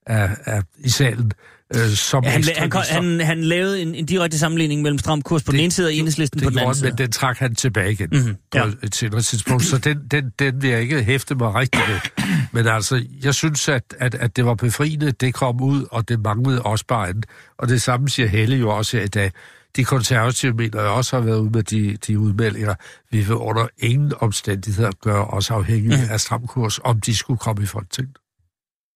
af, 0.05 0.37
af 0.45 0.63
i 0.77 0.89
salen. 0.89 1.31
Øh, 1.75 1.89
som 1.89 2.23
Ja, 2.23 2.29
han, 2.29 2.43
han, 2.57 2.71
han, 2.89 3.19
han 3.19 3.43
lavede 3.43 3.81
en, 3.81 3.95
en 3.95 4.05
direkte 4.05 4.39
sammenligning 4.39 4.81
mellem 4.81 4.97
stram 4.99 5.21
kurs 5.21 5.43
på 5.43 5.51
det, 5.51 5.57
den 5.57 5.63
ene 5.63 5.71
side 5.71 5.87
og 5.87 5.93
enhedslisten 5.93 6.39
det 6.39 6.45
på 6.45 6.49
den 6.49 6.59
anden 6.59 6.75
side. 6.75 6.89
men 6.89 6.97
den 6.97 7.11
trak 7.11 7.37
han 7.37 7.55
tilbage 7.55 7.91
igen 7.91 8.09
Mhm, 8.11 8.19
mm-hmm, 8.19 8.35
ja. 8.55 8.65
på 8.65 8.71
et 8.83 8.95
senere 8.95 9.21
tidspunkt, 9.21 9.63
så 9.63 9.77
den, 9.77 9.97
den, 10.11 10.31
den 10.39 10.61
vil 10.61 10.69
jeg 10.69 10.81
ikke 10.81 11.03
hæfte 11.03 11.35
mig 11.35 11.55
rigtig 11.55 11.81
ved. 11.87 12.25
Men 12.51 12.67
altså, 12.67 13.05
jeg 13.23 13.35
synes, 13.35 13.69
at, 13.69 13.83
at, 13.99 14.15
at 14.15 14.35
det 14.35 14.45
var 14.45 14.55
befriende, 14.55 15.11
det 15.11 15.33
kom 15.33 15.61
ud, 15.61 15.85
og 15.91 16.09
det 16.09 16.19
manglede 16.19 16.61
også 16.61 16.85
bare 16.87 17.07
andet. 17.09 17.25
Og 17.57 17.69
det 17.69 17.81
samme 17.81 18.09
siger 18.09 18.27
Helle 18.27 18.55
jo 18.55 18.69
også 18.69 18.97
her 18.97 19.03
i 19.03 19.07
dag. 19.07 19.31
De 19.75 19.83
konservative 19.83 20.53
mener 20.53 20.81
jeg 20.81 20.89
også 20.89 21.15
har 21.15 21.23
været 21.25 21.39
ude 21.39 21.49
med 21.49 21.63
de, 21.63 21.97
de 22.07 22.19
udmeldinger. 22.19 22.75
Vi 23.11 23.17
vil 23.17 23.35
under 23.35 23.67
ingen 23.77 24.13
omstændigheder 24.19 24.91
gøre 25.01 25.25
os 25.25 25.51
afhængige 25.51 25.97
mm. 25.97 26.11
af 26.11 26.19
stramkurs, 26.19 26.79
om 26.83 27.01
de 27.01 27.15
skulle 27.15 27.37
komme 27.37 27.63
i 27.63 27.65
Folketinget. 27.65 28.17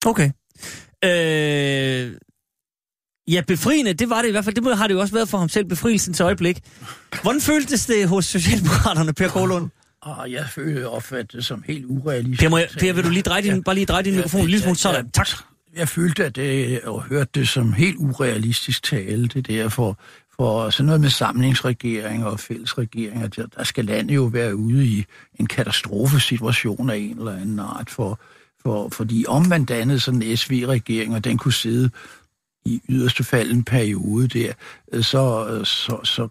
Okay. 0.06 0.31
Øh, 1.06 2.12
ja, 3.27 3.42
befriende, 3.48 3.94
det 3.94 4.10
var 4.10 4.22
det 4.22 4.27
i 4.27 4.31
hvert 4.31 4.45
fald. 4.45 4.56
Det 4.56 4.77
har 4.77 4.88
det 4.88 4.94
jo 4.94 5.00
også 5.00 5.13
været 5.13 5.30
for 5.30 5.38
ham 5.38 5.50
selv, 5.50 5.66
befrielsens 5.66 6.22
øjeblik. 6.22 6.60
Hvordan 7.22 7.42
føltes 7.42 7.86
det 7.86 8.07
hos 8.07 8.25
Socialdemokraterne, 8.25 9.13
Per 9.13 9.27
Kålund? 9.27 9.69
Og 10.01 10.31
jeg 10.31 10.45
føler 10.50 10.88
opfattet 10.88 11.33
det 11.33 11.45
som 11.45 11.63
helt 11.68 11.86
urealistisk. 11.86 12.42
Per, 12.42 12.50
må 12.50 12.57
jeg, 12.57 12.68
per 12.80 12.94
vil 12.94 13.04
du 13.04 13.10
lige 13.10 13.22
dreje 13.22 13.42
din, 13.42 13.63
bare 13.63 13.75
lige 13.75 13.86
dreje 13.86 14.04
din 14.04 14.16
mikrofon 14.16 14.42
en 14.42 14.48
lille 14.48 14.63
smule? 14.63 14.77
Sådan, 14.77 15.10
tak. 15.10 15.27
Jeg 15.75 15.89
følte, 15.89 16.25
at 16.25 16.36
det, 16.36 16.81
og 16.81 17.04
hørte 17.04 17.30
det 17.36 17.48
som 17.48 17.74
helt 17.74 17.95
urealistisk 17.98 18.83
tale, 18.83 19.27
det 19.27 19.48
der 19.48 19.69
for, 19.69 20.00
for 20.36 20.69
sådan 20.69 20.86
noget 20.86 21.01
med 21.01 21.10
samlingsregering 21.10 22.25
og 22.25 22.39
fællesregeringer. 22.39 23.27
Der, 23.27 23.45
der 23.57 23.63
skal 23.63 23.86
landet 23.86 24.16
jo 24.16 24.24
være 24.24 24.56
ude 24.56 24.86
i 24.86 25.06
en 25.39 25.48
katastrofesituation 25.48 26.89
af 26.89 26.98
en 26.98 27.18
eller 27.18 27.36
anden 27.36 27.60
art, 27.60 27.89
for, 27.89 28.19
for, 28.63 28.89
fordi 28.89 29.25
om 29.27 29.45
man 29.48 29.66
dannede 29.66 30.00
sådan 30.00 30.22
en 30.22 30.38
SV-regering, 30.38 31.16
og 31.16 31.24
den 31.24 31.38
kunne 31.38 31.54
sidde 31.54 31.89
i 32.65 32.81
yderste 32.89 33.24
fald 33.24 33.51
en 33.51 33.63
periode 33.63 34.27
der, 34.27 34.53
øh, 34.93 35.03
så, 35.03 35.48
øh, 35.50 35.65
så, 35.65 36.00
så 36.03 36.27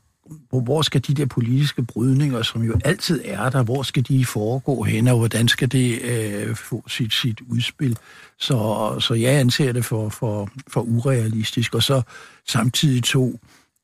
hvor, 0.50 0.60
hvor 0.60 0.82
skal 0.82 1.00
de 1.06 1.14
der 1.14 1.26
politiske 1.26 1.82
brydninger, 1.82 2.42
som 2.42 2.62
jo 2.62 2.74
altid 2.84 3.20
er 3.24 3.50
der, 3.50 3.62
hvor 3.62 3.82
skal 3.82 4.02
de 4.08 4.24
foregå 4.24 4.82
hen, 4.82 5.08
og 5.08 5.18
hvordan 5.18 5.48
skal 5.48 5.72
det 5.72 6.02
øh, 6.02 6.56
få 6.56 6.84
sit, 6.88 7.14
sit 7.14 7.40
udspil? 7.50 7.98
Så, 8.38 8.96
så 9.00 9.14
jeg 9.14 9.32
anser 9.32 9.72
det 9.72 9.84
for, 9.84 10.08
for, 10.08 10.48
for 10.68 10.80
urealistisk, 10.80 11.74
og 11.74 11.82
så 11.82 12.02
samtidig 12.46 13.02
tog 13.04 13.40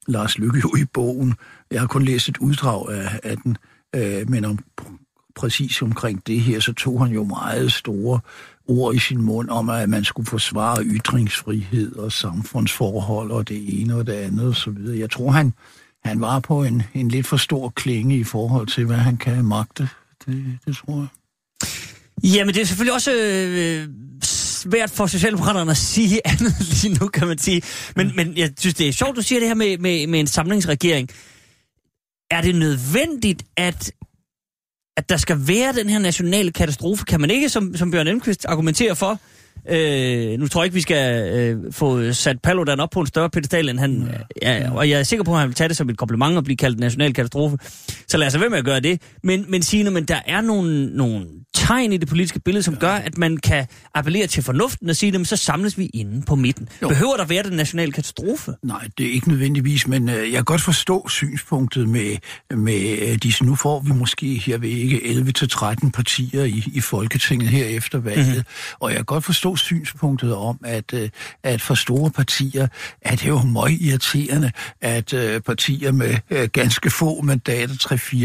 Lars 0.07 0.38
Lykke 0.38 0.59
jo 0.59 0.76
i 0.76 0.85
bogen. 0.85 1.35
Jeg 1.71 1.80
har 1.80 1.87
kun 1.87 2.04
læst 2.04 2.28
et 2.28 2.38
uddrag 2.38 2.92
af, 2.92 3.21
af 3.23 3.37
den, 3.37 3.57
øh, 3.97 4.30
men 4.30 4.45
om, 4.45 4.59
præcis 5.37 5.83
omkring 5.83 6.26
det 6.26 6.40
her, 6.40 6.61
så 6.61 6.73
tog 6.73 7.04
han 7.04 7.14
jo 7.14 7.25
meget 7.25 7.73
store 7.73 8.21
ord 8.71 8.95
i 8.95 8.99
sin 8.99 9.23
mund 9.23 9.49
om, 9.50 9.69
at 9.69 9.89
man 9.89 10.05
skulle 10.05 10.27
forsvare 10.27 10.85
ytringsfrihed 10.85 11.97
og 11.97 12.12
samfundsforhold 12.12 13.31
og 13.31 13.49
det 13.49 13.81
ene 13.81 13.95
og 13.95 14.07
det 14.07 14.12
andet 14.12 14.47
og 14.47 14.57
så 14.57 14.71
videre. 14.71 14.99
Jeg 14.99 15.11
tror, 15.11 15.31
han, 15.31 15.55
han 16.05 16.21
var 16.21 16.41
på 16.41 16.65
en, 16.65 16.83
en 16.95 17.09
lidt 17.09 17.27
for 17.27 17.37
stor 17.37 17.69
klinge 17.69 18.17
i 18.17 18.25
forhold 18.25 18.67
til, 18.67 18.85
hvad 18.85 18.97
han 18.97 19.17
kan 19.17 19.45
magte. 19.45 19.89
Det, 20.27 20.59
det 20.67 20.77
tror 20.77 20.97
jeg. 20.99 21.09
Jamen, 22.23 22.55
det 22.55 22.61
er 22.61 22.67
selvfølgelig 22.67 22.95
også 22.95 23.12
øh, 23.12 23.89
svært 24.23 24.91
for 24.91 25.07
Socialdemokraterne 25.07 25.71
at 25.71 25.77
sige 25.77 26.21
andet 26.31 26.83
lige 26.83 26.99
nu, 27.00 27.09
kan 27.09 27.27
man 27.29 27.39
sige. 27.39 27.62
Men, 27.97 28.12
men 28.17 28.37
jeg 28.37 28.50
synes, 28.59 28.75
det 28.75 28.89
er 28.89 28.93
sjovt, 28.93 29.17
du 29.17 29.23
siger 29.23 29.39
det 29.39 29.49
her 29.49 29.55
med, 29.55 29.79
med, 29.79 30.07
med 30.07 30.21
en 30.21 30.27
samlingsregering. 30.27 31.09
Er 32.31 32.41
det 32.41 32.55
nødvendigt, 32.55 33.43
at, 33.57 33.93
at 35.00 35.09
der 35.09 35.16
skal 35.16 35.37
være 35.49 35.73
den 35.73 35.88
her 35.88 35.99
nationale 35.99 36.52
katastrofe? 36.52 37.04
Kan 37.04 37.21
man 37.21 37.30
ikke, 37.30 37.49
som, 37.49 37.76
som 37.76 37.90
Bjørn 37.90 38.07
Elmqvist 38.07 38.45
argumenterer 38.45 38.95
for, 38.95 39.19
Øh, 39.69 40.38
nu 40.38 40.49
tror 40.49 40.62
jeg 40.62 40.64
ikke, 40.64 40.75
vi 40.75 40.81
skal 40.81 41.33
øh, 41.38 41.73
få 41.73 42.12
sat 42.12 42.37
Paludan 42.43 42.81
op 42.81 42.90
på 42.90 43.00
en 43.00 43.07
større 43.07 43.31
pedestal, 43.31 43.69
end 43.69 43.79
han... 43.79 44.09
Ja, 44.43 44.71
og 44.73 44.90
jeg 44.90 44.99
er 44.99 45.02
sikker 45.02 45.25
på, 45.25 45.33
at 45.33 45.38
han 45.38 45.49
vil 45.49 45.55
tage 45.55 45.69
det 45.69 45.76
som 45.76 45.88
et 45.88 45.99
kompliment 45.99 46.37
og 46.37 46.45
blive 46.45 46.57
kaldt 46.57 46.76
en 46.76 46.81
national 46.81 47.14
katastrofe. 47.14 47.59
Så 48.09 48.17
lad 48.17 48.26
os 48.26 48.40
være 48.40 48.50
med 48.50 48.59
at 48.59 48.64
gøre 48.64 48.81
det. 48.81 49.02
Men, 49.23 49.45
men 49.49 49.62
Signe, 49.62 49.90
men 49.90 50.05
der 50.05 50.21
er 50.26 50.40
nogle, 50.40 50.97
nogle 50.97 51.26
tegn 51.55 51.93
i 51.93 51.97
det 51.97 52.09
politiske 52.09 52.40
billede, 52.40 52.62
som 52.62 52.76
gør, 52.76 52.93
at 52.93 53.19
man 53.19 53.37
kan 53.37 53.67
appellere 53.95 54.26
til 54.26 54.43
fornuften 54.43 54.90
og 54.90 54.97
sige, 54.97 55.12
dem, 55.12 55.25
så 55.25 55.37
samles 55.37 55.79
vi 55.79 55.87
inde 55.87 56.23
på 56.26 56.35
midten. 56.35 56.69
Jo. 56.83 56.87
Jo. 56.87 56.88
Behøver 56.88 57.17
der 57.17 57.25
være 57.25 57.43
den 57.43 57.52
nationale 57.52 57.93
katastrofe? 57.93 58.52
Nej, 58.62 58.88
det 58.99 59.07
er 59.07 59.12
ikke 59.12 59.29
nødvendigvis, 59.29 59.87
men 59.88 60.09
øh, 60.09 60.17
jeg 60.17 60.33
kan 60.33 60.45
godt 60.45 60.61
forstå 60.61 61.09
synspunktet 61.09 61.88
med, 61.88 62.17
med 62.57 62.99
øh, 62.99 63.17
disse. 63.17 63.45
Nu 63.45 63.55
får 63.55 63.81
vi 63.81 63.93
måske 63.93 64.26
her 64.26 64.59
ved 64.59 64.69
ikke 64.69 64.97
11-13 64.99 65.90
partier 65.90 66.45
i, 66.45 66.64
i 66.73 66.81
Folketinget 66.81 67.49
her 67.49 67.67
efter 67.67 67.99
valget, 67.99 68.26
mm-hmm. 68.26 68.76
og 68.81 68.90
jeg 68.90 68.97
kan 68.97 69.05
godt 69.05 69.25
forstå 69.25 69.50
forstå 69.50 69.57
synspunktet 69.57 70.35
om, 70.35 70.59
at, 70.64 70.95
øh, 70.95 71.09
at 71.42 71.61
for 71.61 71.75
store 71.75 72.11
partier 72.11 72.69
er 73.02 73.16
det 73.16 73.28
jo 73.28 73.42
meget 73.42 73.80
irriterende, 73.80 74.52
at 74.80 75.12
øh, 75.12 75.40
partier 75.40 75.92
med 75.92 76.16
øh, 76.30 76.49
ganske 76.52 76.90
få 76.90 77.23
mandater, 77.23 77.75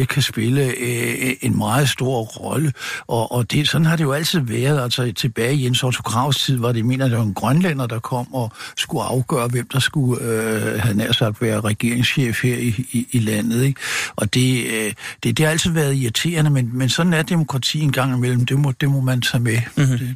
3-4, 0.01 0.05
kan 0.05 0.21
spille 0.21 1.45
en 1.45 1.57
meget 1.57 1.89
stor 1.89 2.21
rolle. 2.21 2.73
Og, 3.07 3.31
og 3.31 3.51
det, 3.51 3.69
sådan 3.69 3.85
har 3.85 3.95
det 3.95 4.03
jo 4.03 4.11
altid 4.11 4.39
været. 4.39 4.83
Altså 4.83 5.13
tilbage 5.15 5.55
i 5.55 5.63
Jens 5.63 5.83
Otto 5.83 6.01
Kravs 6.01 6.37
tid 6.37 6.57
var 6.57 6.71
det, 6.71 6.85
mener, 6.85 7.07
det 7.07 7.17
var 7.17 7.23
en 7.23 7.33
grønlænder, 7.33 7.87
der 7.87 7.99
kom 7.99 8.33
og 8.33 8.51
skulle 8.77 9.03
afgøre, 9.03 9.47
hvem 9.47 9.67
der 9.67 9.79
skulle 9.79 10.23
øh, 10.23 10.79
have 10.79 10.97
nær 10.97 11.11
sagt 11.11 11.41
være 11.41 11.61
regeringschef 11.61 12.43
her 12.43 12.57
i, 12.57 12.85
i, 12.91 13.07
i 13.11 13.19
landet. 13.19 13.63
Ikke? 13.63 13.81
Og 14.15 14.33
det, 14.33 14.65
øh, 14.65 14.93
det, 15.23 15.37
det 15.37 15.39
har 15.39 15.51
altid 15.51 15.71
været 15.71 15.95
irriterende, 15.95 16.49
men, 16.49 16.69
men 16.73 16.89
sådan 16.89 17.13
er 17.13 17.23
demokrati 17.23 17.79
en 17.79 17.91
gang 17.91 18.17
imellem. 18.17 18.45
Det 18.45 18.59
må, 18.59 18.71
det 18.71 18.89
må 18.89 19.01
man 19.01 19.21
tage 19.21 19.43
med. 19.43 19.57
Mhm. 19.77 19.97
Det, 19.97 20.15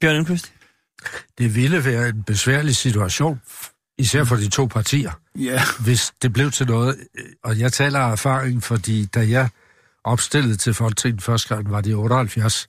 Bjørn 0.00 0.16
Elmqvist? 0.16 0.52
Det 1.38 1.54
ville 1.54 1.84
være 1.84 2.08
en 2.08 2.22
besværlig 2.22 2.76
situation, 2.76 3.40
især 3.98 4.24
for 4.24 4.36
de 4.36 4.48
to 4.48 4.66
partier, 4.66 5.12
ja. 5.38 5.62
hvis 5.84 6.12
det 6.22 6.32
blev 6.32 6.50
til 6.50 6.66
noget. 6.66 6.96
Og 7.44 7.58
jeg 7.58 7.72
taler 7.72 7.98
af 7.98 8.12
erfaring, 8.12 8.62
fordi 8.62 9.06
da 9.06 9.28
jeg 9.28 9.48
opstillede 10.04 10.56
til 10.56 10.74
Folketinget 10.74 11.22
første 11.22 11.54
gang, 11.54 11.70
var 11.70 11.80
det 11.80 11.90
i 11.90 11.94
78. 11.94 12.68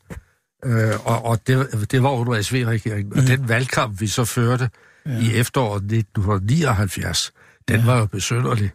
Øh, 0.65 1.05
og 1.05 1.25
og 1.25 1.47
det, 1.47 1.91
det 1.91 2.03
var 2.03 2.09
under 2.09 2.41
SV-regeringen. 2.41 3.13
Og 3.17 3.27
den 3.27 3.49
valgkamp, 3.49 4.01
vi 4.01 4.07
så 4.07 4.25
førte 4.25 4.69
ja. 5.05 5.19
i 5.19 5.35
efteråret 5.35 5.83
1979, 5.83 7.31
den 7.67 7.85
var 7.85 7.97
jo 7.97 8.05
besynderlig. 8.05 8.71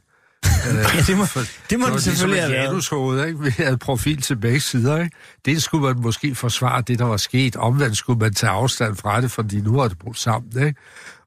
Ja, 0.66 1.02
det 1.06 1.16
må, 1.16 1.24
det 1.70 1.78
må 1.78 1.86
det 1.86 1.90
var 1.90 1.90
det 1.90 2.02
selvfølgelig 2.02 2.42
have 2.42 2.50
ligesom 2.50 2.50
et 2.50 2.52
været. 2.52 2.64
janushoved, 2.64 3.26
ikke? 3.26 3.40
Vi 3.40 3.50
havde 3.50 3.78
profil 3.78 4.22
til 4.22 4.36
begge 4.36 4.60
sider, 4.60 4.98
ikke? 5.02 5.16
Det 5.44 5.62
skulle 5.62 5.86
man 5.86 6.02
måske 6.02 6.34
forsvare 6.34 6.82
det, 6.82 6.98
der 6.98 7.04
var 7.04 7.16
sket. 7.16 7.56
Omvendt 7.56 7.96
skulle 7.96 8.18
man 8.18 8.34
tage 8.34 8.50
afstand 8.50 8.96
fra 8.96 9.20
det, 9.20 9.30
fordi 9.30 9.60
nu 9.60 9.78
er 9.80 9.88
det 9.88 9.98
brudt 9.98 10.18
sammen, 10.18 10.66
ikke? 10.66 10.80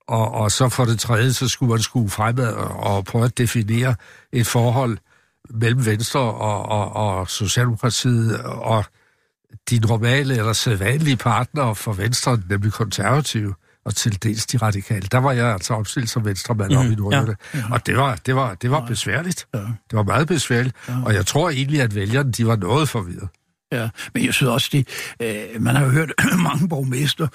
Og, 0.07 0.31
og 0.31 0.51
så 0.51 0.69
for 0.69 0.85
det 0.85 0.99
tredje, 0.99 1.33
så 1.33 1.47
skulle 1.47 1.69
man 1.69 1.79
skue 1.81 2.09
fremad 2.09 2.53
og, 2.53 2.69
og 2.95 3.05
prøve 3.05 3.25
at 3.25 3.37
definere 3.37 3.95
et 4.31 4.47
forhold 4.47 4.97
mellem 5.49 5.85
Venstre 5.85 6.19
og, 6.19 6.65
og, 6.65 6.95
og 6.95 7.29
Socialdemokratiet 7.29 8.41
og 8.43 8.85
de 9.69 9.79
normale 9.79 10.37
eller 10.37 10.53
sædvanlige 10.53 11.17
partnere 11.17 11.75
for 11.75 11.93
Venstre, 11.93 12.39
nemlig 12.49 12.71
konservative 12.73 13.53
og 13.87 13.95
til 13.95 14.23
dels 14.23 14.45
de 14.45 14.57
radikale. 14.57 15.07
Der 15.11 15.17
var 15.17 15.31
jeg 15.31 15.45
altså 15.45 15.73
opstillet 15.73 16.09
som 16.09 16.25
venstremand 16.25 16.71
mm, 16.71 16.77
op 16.77 16.85
i 16.85 16.95
Nordjylland. 16.95 17.37
Ja. 17.53 17.63
Og 17.71 17.85
det 17.85 17.97
var, 17.97 18.15
det 18.25 18.35
var, 18.35 18.53
det 18.53 18.71
var 18.71 18.85
besværligt. 18.85 19.47
Ja. 19.53 19.59
Det 19.59 19.93
var 19.93 20.03
meget 20.03 20.27
besværligt. 20.27 20.75
Og 21.05 21.13
jeg 21.13 21.25
tror 21.25 21.49
egentlig, 21.49 21.81
at 21.81 21.95
vælgerne 21.95 22.31
de 22.31 22.47
var 22.47 22.55
noget 22.55 22.89
forvirret. 22.89 23.29
Ja, 23.71 23.89
men 24.13 24.25
jeg 24.25 24.33
synes 24.33 24.49
også, 24.49 24.69
det, 24.71 24.87
øh, 25.19 25.61
man 25.61 25.75
har 25.75 25.83
jo 25.83 25.89
hørt 25.89 26.11
mange 26.49 26.69
borgmester, 26.69 27.27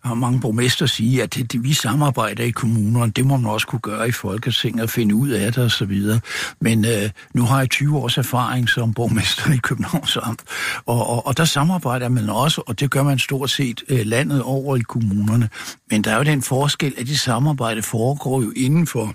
har 0.08 0.14
mange 0.14 0.40
borgmester 0.40 0.86
sige, 0.86 1.22
at 1.22 1.34
det, 1.34 1.52
det, 1.52 1.64
vi 1.64 1.72
samarbejder 1.72 2.44
i 2.44 2.50
kommunerne, 2.50 3.12
det 3.12 3.26
må 3.26 3.36
man 3.36 3.50
også 3.50 3.66
kunne 3.66 3.80
gøre 3.80 4.08
i 4.08 4.12
Folketinget 4.12 4.82
og 4.82 4.90
finde 4.90 5.14
ud 5.14 5.28
af 5.28 5.52
det 5.52 5.64
og 5.64 5.70
så 5.70 5.84
videre. 5.84 6.20
Men 6.60 6.84
øh, 6.84 7.10
nu 7.34 7.42
har 7.42 7.58
jeg 7.58 7.70
20 7.70 7.98
års 7.98 8.18
erfaring 8.18 8.68
som 8.68 8.94
borgmester 8.94 9.52
i 9.52 9.56
Københavns 9.56 10.18
Amt, 10.22 10.42
og, 10.86 11.08
og, 11.08 11.26
og 11.26 11.36
der 11.36 11.44
samarbejder 11.44 12.08
man 12.08 12.28
også, 12.28 12.62
og 12.66 12.80
det 12.80 12.90
gør 12.90 13.02
man 13.02 13.18
stort 13.18 13.50
set 13.50 13.82
øh, 13.88 14.06
landet 14.06 14.42
over 14.42 14.76
i 14.76 14.80
kommunerne. 14.80 15.48
Men 15.90 16.02
der 16.02 16.10
er 16.10 16.16
jo 16.16 16.22
den 16.22 16.42
forskel, 16.42 16.94
at 16.98 17.06
det 17.06 17.20
samarbejde 17.20 17.82
foregår 17.82 18.42
jo 18.42 18.52
inden 18.56 18.86
for 18.86 19.14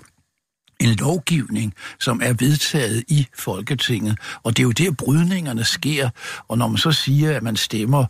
en 0.82 0.94
lovgivning, 0.94 1.74
som 2.00 2.20
er 2.24 2.32
vedtaget 2.32 3.04
i 3.08 3.26
Folketinget. 3.38 4.18
Og 4.42 4.56
det 4.56 4.62
er 4.62 4.64
jo 4.64 4.70
der, 4.70 4.90
brydningerne 4.90 5.64
sker. 5.64 6.08
Og 6.48 6.58
når 6.58 6.68
man 6.68 6.78
så 6.78 6.92
siger, 6.92 7.36
at 7.36 7.42
man 7.42 7.56
stemmer 7.56 8.04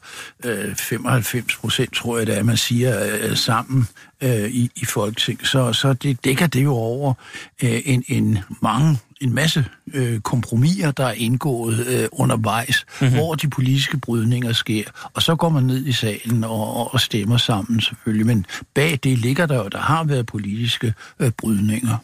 øh, 0.44 0.74
95 0.76 1.56
procent, 1.56 1.94
tror 1.94 2.18
jeg 2.18 2.26
det 2.26 2.38
er, 2.38 2.42
man 2.42 2.56
siger 2.56 3.18
øh, 3.22 3.36
sammen 3.36 3.88
øh, 4.20 4.50
i, 4.50 4.70
i 4.76 4.84
Folketinget, 4.84 5.46
så, 5.46 5.72
så 5.72 5.92
det 5.92 6.24
dækker 6.24 6.46
det 6.46 6.64
jo 6.64 6.72
over 6.72 7.14
øh, 7.62 7.80
en, 7.84 8.04
en 8.08 8.38
mange 8.62 8.98
en 9.22 9.34
masse 9.34 9.64
øh, 9.94 10.20
kompromiser, 10.20 10.90
der 10.90 11.06
er 11.06 11.12
indgået 11.12 11.86
øh, 11.86 12.08
undervejs, 12.12 12.86
mm-hmm. 13.00 13.16
hvor 13.16 13.34
de 13.34 13.50
politiske 13.50 13.96
brydninger 13.96 14.52
sker. 14.52 14.84
Og 15.14 15.22
så 15.22 15.36
går 15.36 15.48
man 15.48 15.62
ned 15.62 15.86
i 15.86 15.92
salen 15.92 16.44
og, 16.44 16.76
og, 16.76 16.94
og 16.94 17.00
stemmer 17.00 17.36
sammen 17.36 17.80
selvfølgelig. 17.80 18.26
Men 18.26 18.46
bag 18.74 18.98
det 19.02 19.18
ligger 19.18 19.46
der 19.46 19.56
jo, 19.56 19.68
der 19.68 19.78
har 19.78 20.04
været 20.04 20.26
politiske 20.26 20.94
øh, 21.18 21.30
brydninger. 21.30 21.96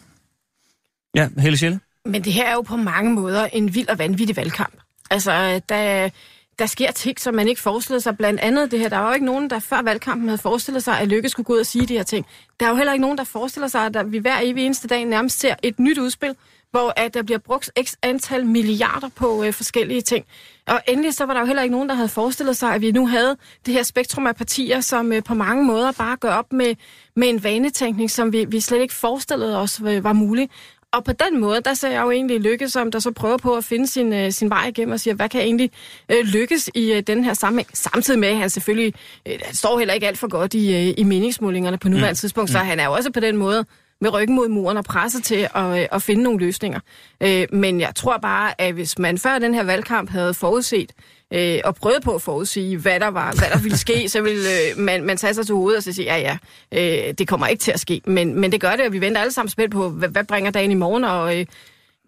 Ja, 1.14 1.28
Helle 1.38 1.58
Sjælle? 1.58 1.80
Men 2.04 2.24
det 2.24 2.32
her 2.32 2.44
er 2.44 2.52
jo 2.52 2.60
på 2.60 2.76
mange 2.76 3.12
måder 3.12 3.46
en 3.46 3.74
vild 3.74 3.88
og 3.88 3.98
vanvittig 3.98 4.36
valgkamp. 4.36 4.74
Altså, 5.10 5.60
der, 5.68 6.10
der 6.58 6.66
sker 6.66 6.90
ting, 6.90 7.20
som 7.20 7.34
man 7.34 7.48
ikke 7.48 7.60
forestillede 7.60 8.00
sig. 8.00 8.16
Blandt 8.16 8.40
andet 8.40 8.70
det 8.70 8.78
her, 8.78 8.88
der 8.88 8.98
var 8.98 9.08
jo 9.08 9.14
ikke 9.14 9.26
nogen, 9.26 9.50
der 9.50 9.58
før 9.58 9.82
valgkampen 9.82 10.28
havde 10.28 10.38
forestillet 10.38 10.84
sig, 10.84 11.00
at 11.00 11.08
Lykke 11.08 11.28
skulle 11.28 11.44
gå 11.44 11.52
ud 11.52 11.58
og 11.58 11.66
sige 11.66 11.86
de 11.86 11.96
her 11.96 12.02
ting. 12.02 12.26
Der 12.60 12.66
er 12.66 12.70
jo 12.70 12.76
heller 12.76 12.92
ikke 12.92 13.02
nogen, 13.02 13.18
der 13.18 13.24
forestiller 13.24 13.68
sig, 13.68 13.96
at 13.96 14.12
vi 14.12 14.18
hver 14.18 14.38
evig 14.42 14.64
eneste 14.64 14.88
dag 14.88 15.04
nærmest 15.04 15.40
ser 15.40 15.54
et 15.62 15.78
nyt 15.80 15.98
udspil, 15.98 16.34
hvor 16.70 16.92
at 16.96 17.14
der 17.14 17.22
bliver 17.22 17.38
brugt 17.38 17.70
x 17.84 17.94
antal 18.02 18.46
milliarder 18.46 19.08
på 19.16 19.44
øh, 19.44 19.52
forskellige 19.52 20.00
ting. 20.00 20.24
Og 20.66 20.80
endelig 20.88 21.14
så 21.14 21.24
var 21.24 21.34
der 21.34 21.40
jo 21.40 21.46
heller 21.46 21.62
ikke 21.62 21.72
nogen, 21.72 21.88
der 21.88 21.94
havde 21.94 22.08
forestillet 22.08 22.56
sig, 22.56 22.74
at 22.74 22.80
vi 22.80 22.92
nu 22.92 23.06
havde 23.06 23.36
det 23.66 23.74
her 23.74 23.82
spektrum 23.82 24.26
af 24.26 24.36
partier, 24.36 24.80
som 24.80 25.12
øh, 25.12 25.22
på 25.22 25.34
mange 25.34 25.64
måder 25.64 25.92
bare 25.92 26.16
gør 26.16 26.32
op 26.32 26.52
med, 26.52 26.74
med 27.16 27.28
en 27.28 27.44
vanetænkning, 27.44 28.10
som 28.10 28.32
vi, 28.32 28.44
vi 28.44 28.60
slet 28.60 28.80
ikke 28.80 28.94
forestillede 28.94 29.58
os 29.58 29.80
øh, 29.86 30.04
var 30.04 30.12
mulig. 30.12 30.50
Og 30.92 31.04
på 31.04 31.12
den 31.12 31.40
måde, 31.40 31.60
der 31.60 31.74
ser 31.74 31.88
jeg 31.88 32.02
jo 32.02 32.10
egentlig 32.10 32.40
Lykke, 32.40 32.68
som 32.68 32.90
der 32.90 32.98
så 32.98 33.10
prøver 33.12 33.36
på 33.36 33.56
at 33.56 33.64
finde 33.64 33.86
sin, 33.86 34.12
øh, 34.12 34.32
sin 34.32 34.50
vej 34.50 34.66
igennem 34.66 34.92
og 34.92 35.00
siger, 35.00 35.14
hvad 35.14 35.28
kan 35.28 35.40
egentlig 35.40 35.70
øh, 36.08 36.24
lykkes 36.24 36.70
i 36.74 36.92
øh, 36.92 37.02
den 37.02 37.24
her 37.24 37.34
sammenhæng? 37.34 37.68
Samtidig 37.74 38.20
med, 38.20 38.28
at 38.28 38.36
han 38.36 38.50
selvfølgelig 38.50 38.94
øh, 39.26 39.38
han 39.44 39.54
står 39.54 39.78
heller 39.78 39.94
ikke 39.94 40.06
alt 40.06 40.18
for 40.18 40.28
godt 40.28 40.54
i, 40.54 40.88
øh, 40.88 40.94
i 40.98 41.02
meningsmålingerne 41.04 41.78
på 41.78 41.88
nuværende 41.88 42.10
mm. 42.10 42.16
tidspunkt, 42.16 42.50
så 42.50 42.58
han 42.58 42.80
er 42.80 42.84
jo 42.84 42.92
også 42.92 43.10
på 43.10 43.20
den 43.20 43.36
måde 43.36 43.64
med 44.00 44.12
ryggen 44.12 44.36
mod 44.36 44.48
muren 44.48 44.76
og 44.76 44.84
presset 44.84 45.24
til 45.24 45.48
at, 45.54 45.80
øh, 45.80 45.86
at 45.92 46.02
finde 46.02 46.22
nogle 46.22 46.38
løsninger. 46.38 46.80
Øh, 47.22 47.46
men 47.52 47.80
jeg 47.80 47.94
tror 47.94 48.18
bare, 48.18 48.60
at 48.60 48.74
hvis 48.74 48.98
man 48.98 49.18
før 49.18 49.38
den 49.38 49.54
her 49.54 49.62
valgkamp 49.62 50.10
havde 50.10 50.34
forudset 50.34 50.92
øh, 51.32 51.60
og 51.64 51.74
prøvet 51.74 52.02
på 52.02 52.14
at 52.14 52.22
forudsige, 52.22 52.76
hvad 52.76 53.00
der, 53.00 53.06
var, 53.06 53.32
hvad 53.32 53.50
der 53.50 53.58
ville 53.58 53.78
ske, 53.78 54.08
så 54.08 54.20
ville 54.20 54.48
øh, 54.48 54.78
man, 54.78 55.04
man 55.04 55.16
tage 55.16 55.34
sig 55.34 55.46
til 55.46 55.54
hovedet 55.54 55.76
og 55.76 55.82
så 55.82 55.92
sige, 55.92 56.16
ja 56.16 56.38
ja, 56.72 57.08
øh, 57.08 57.14
det 57.14 57.28
kommer 57.28 57.46
ikke 57.46 57.60
til 57.60 57.72
at 57.72 57.80
ske. 57.80 58.00
Men, 58.06 58.40
men 58.40 58.52
det 58.52 58.60
gør 58.60 58.76
det, 58.76 58.86
og 58.86 58.92
vi 58.92 59.00
venter 59.00 59.20
alle 59.20 59.32
sammen 59.32 59.50
spændt 59.50 59.72
på, 59.72 59.88
hvad, 59.88 60.08
hvad 60.08 60.24
bringer 60.24 60.50
dagen 60.50 60.70
i 60.70 60.74
morgen, 60.74 61.04
og 61.04 61.38
øh, 61.38 61.46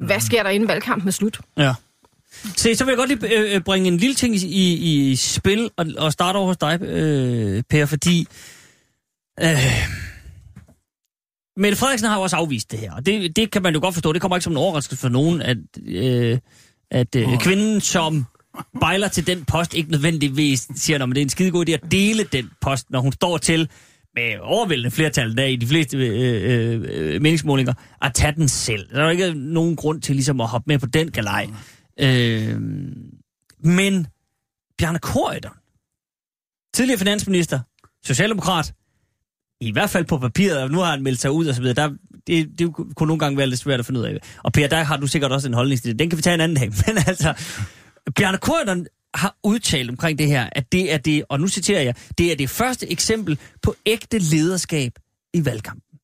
hvad 0.00 0.20
sker 0.20 0.42
der 0.42 0.50
inden 0.50 0.68
valgkampen 0.68 1.08
er 1.08 1.12
slut? 1.12 1.40
Ja. 1.58 1.74
Se, 2.56 2.74
så 2.74 2.84
vil 2.84 2.92
jeg 2.92 2.98
godt 2.98 3.20
lige 3.20 3.54
øh, 3.54 3.60
bringe 3.60 3.88
en 3.88 3.96
lille 3.96 4.14
ting 4.14 4.34
i, 4.34 4.46
i, 4.46 5.10
i 5.10 5.16
spil, 5.16 5.70
og, 5.76 5.86
og 5.98 6.12
starte 6.12 6.36
over 6.36 6.46
hos 6.46 6.56
dig, 6.56 6.82
øh, 6.82 7.62
Per, 7.70 7.86
fordi... 7.86 8.26
Øh, 9.40 9.48
Mette 11.56 11.78
Frederiksen 11.78 12.08
har 12.08 12.16
jo 12.16 12.22
også 12.22 12.36
afvist 12.36 12.70
det 12.70 12.78
her, 12.78 12.92
og 12.92 13.06
det, 13.06 13.36
det 13.36 13.50
kan 13.50 13.62
man 13.62 13.74
jo 13.74 13.80
godt 13.80 13.94
forstå. 13.94 14.12
Det 14.12 14.20
kommer 14.20 14.36
ikke 14.36 14.44
som 14.44 14.52
en 14.52 14.56
overraskelse 14.56 15.00
for 15.00 15.08
nogen, 15.08 15.42
at, 15.42 15.56
øh, 15.86 16.38
at 16.90 17.16
øh, 17.16 17.38
kvinden, 17.38 17.80
som 17.80 18.26
bejler 18.80 19.08
til 19.08 19.26
den 19.26 19.44
post, 19.44 19.74
ikke 19.74 19.90
nødvendigvis 19.90 20.68
siger, 20.74 21.04
at 21.04 21.08
det 21.08 21.18
er 21.18 21.22
en 21.22 21.28
skidegod 21.28 21.68
idé 21.68 21.72
at 21.72 21.82
dele 21.90 22.24
den 22.24 22.50
post, 22.60 22.90
når 22.90 23.00
hun 23.00 23.12
står 23.12 23.38
til 23.38 23.70
med 24.14 24.38
overvældende 24.40 24.90
flertal 24.90 25.36
der 25.36 25.44
i 25.44 25.56
de 25.56 25.66
fleste 25.66 25.96
øh, 25.96 26.42
øh, 26.52 26.84
øh, 26.88 27.22
meningsmålinger, 27.22 27.72
at 28.02 28.14
tage 28.14 28.32
den 28.32 28.48
selv. 28.48 28.88
Der 28.88 29.00
er 29.00 29.04
jo 29.04 29.10
ikke 29.10 29.34
nogen 29.34 29.76
grund 29.76 30.02
til 30.02 30.14
ligesom 30.14 30.40
at 30.40 30.48
hoppe 30.48 30.64
med 30.68 30.78
på 30.78 30.86
den 30.86 31.10
galej. 31.10 31.46
Øh, 32.00 32.60
men 33.64 34.06
Bjarne 34.78 34.98
Korydon, 34.98 35.52
tidligere 36.74 36.98
finansminister, 36.98 37.60
socialdemokrat, 38.04 38.74
i 39.60 39.72
hvert 39.72 39.90
fald 39.90 40.04
på 40.04 40.18
papiret, 40.18 40.62
og 40.62 40.70
nu 40.70 40.78
har 40.78 40.90
han 40.90 41.02
meldt 41.02 41.20
sig 41.20 41.30
ud 41.30 41.46
og 41.46 41.54
så 41.54 41.60
videre, 41.60 41.74
der, 41.74 41.94
det, 42.26 42.58
det 42.58 42.74
kunne 42.74 43.06
nogle 43.06 43.18
gange 43.18 43.38
være 43.38 43.46
lidt 43.46 43.60
svært 43.60 43.80
at 43.80 43.86
finde 43.86 44.00
ud 44.00 44.04
af. 44.04 44.18
Og 44.42 44.52
Per, 44.52 44.66
der 44.66 44.82
har 44.82 44.96
du 44.96 45.06
sikkert 45.06 45.32
også 45.32 45.48
en 45.48 45.54
holdning 45.54 45.80
til 45.80 45.90
det. 45.90 45.98
Den 45.98 46.10
kan 46.10 46.16
vi 46.16 46.22
tage 46.22 46.34
en 46.34 46.40
anden 46.40 46.56
dag. 46.56 46.70
Men 46.86 46.96
altså, 47.06 47.34
Bjarne 48.16 48.38
Korydon 48.38 48.86
har 49.14 49.36
udtalt 49.44 49.90
omkring 49.90 50.18
det 50.18 50.26
her, 50.26 50.48
at 50.52 50.72
det 50.72 50.92
er 50.92 50.98
det, 50.98 51.24
og 51.28 51.40
nu 51.40 51.48
citerer 51.48 51.82
jeg, 51.82 51.94
det 52.18 52.32
er 52.32 52.36
det 52.36 52.50
første 52.50 52.92
eksempel 52.92 53.38
på 53.62 53.74
ægte 53.86 54.18
lederskab 54.18 54.92
i 55.34 55.44
valgkampen. 55.44 55.98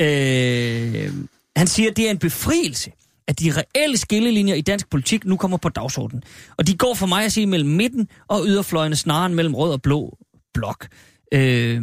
Øh, 0.00 1.12
han 1.56 1.66
siger, 1.66 1.90
at 1.90 1.96
det 1.96 2.06
er 2.06 2.10
en 2.10 2.18
befrielse, 2.18 2.92
at 3.28 3.40
de 3.40 3.52
reelle 3.52 3.96
skillelinjer 3.96 4.54
i 4.54 4.60
dansk 4.60 4.90
politik 4.90 5.24
nu 5.24 5.36
kommer 5.36 5.56
på 5.56 5.68
dagsordenen. 5.68 6.22
Og 6.56 6.66
de 6.66 6.76
går 6.76 6.94
for 6.94 7.06
mig 7.06 7.24
at 7.24 7.32
sige 7.32 7.46
mellem 7.46 7.70
midten 7.70 8.08
og 8.28 8.44
yderfløjene 8.46 8.96
snarere 8.96 9.28
mellem 9.28 9.54
rød 9.54 9.72
og 9.72 9.82
blå 9.82 10.18
blok. 10.54 10.88
Øh, 11.32 11.82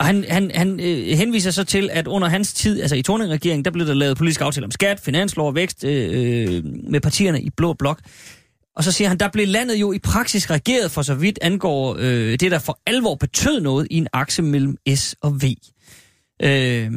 og 0.00 0.06
han, 0.06 0.24
han, 0.28 0.50
han 0.54 0.80
øh, 0.80 1.18
henviser 1.18 1.50
så 1.50 1.64
til, 1.64 1.90
at 1.92 2.06
under 2.06 2.28
hans 2.28 2.52
tid, 2.52 2.80
altså 2.80 2.96
i 2.96 3.02
Torning-regeringen, 3.02 3.64
der 3.64 3.70
blev 3.70 3.86
der 3.86 3.94
lavet 3.94 4.16
politisk 4.16 4.40
aftale 4.40 4.64
om 4.64 4.70
skat, 4.70 5.00
finanslov 5.00 5.46
og 5.46 5.54
vækst 5.54 5.84
øh, 5.84 6.08
øh, 6.12 6.64
med 6.64 7.00
partierne 7.00 7.42
i 7.42 7.50
blå 7.50 7.72
blok. 7.72 8.00
Og 8.76 8.84
så 8.84 8.92
siger 8.92 9.08
han, 9.08 9.18
der 9.18 9.28
blev 9.28 9.48
landet 9.48 9.76
jo 9.76 9.92
i 9.92 9.98
praksis 9.98 10.50
regeret 10.50 10.90
for 10.90 11.02
så 11.02 11.14
vidt 11.14 11.38
angår 11.42 11.96
øh, 11.98 12.30
det, 12.30 12.50
der 12.50 12.58
for 12.58 12.80
alvor 12.86 13.14
betød 13.14 13.60
noget 13.60 13.86
i 13.90 13.96
en 13.96 14.06
akse 14.12 14.42
mellem 14.42 14.76
S 14.94 15.16
og 15.22 15.42
V. 15.42 15.44
Øh, 16.42 16.90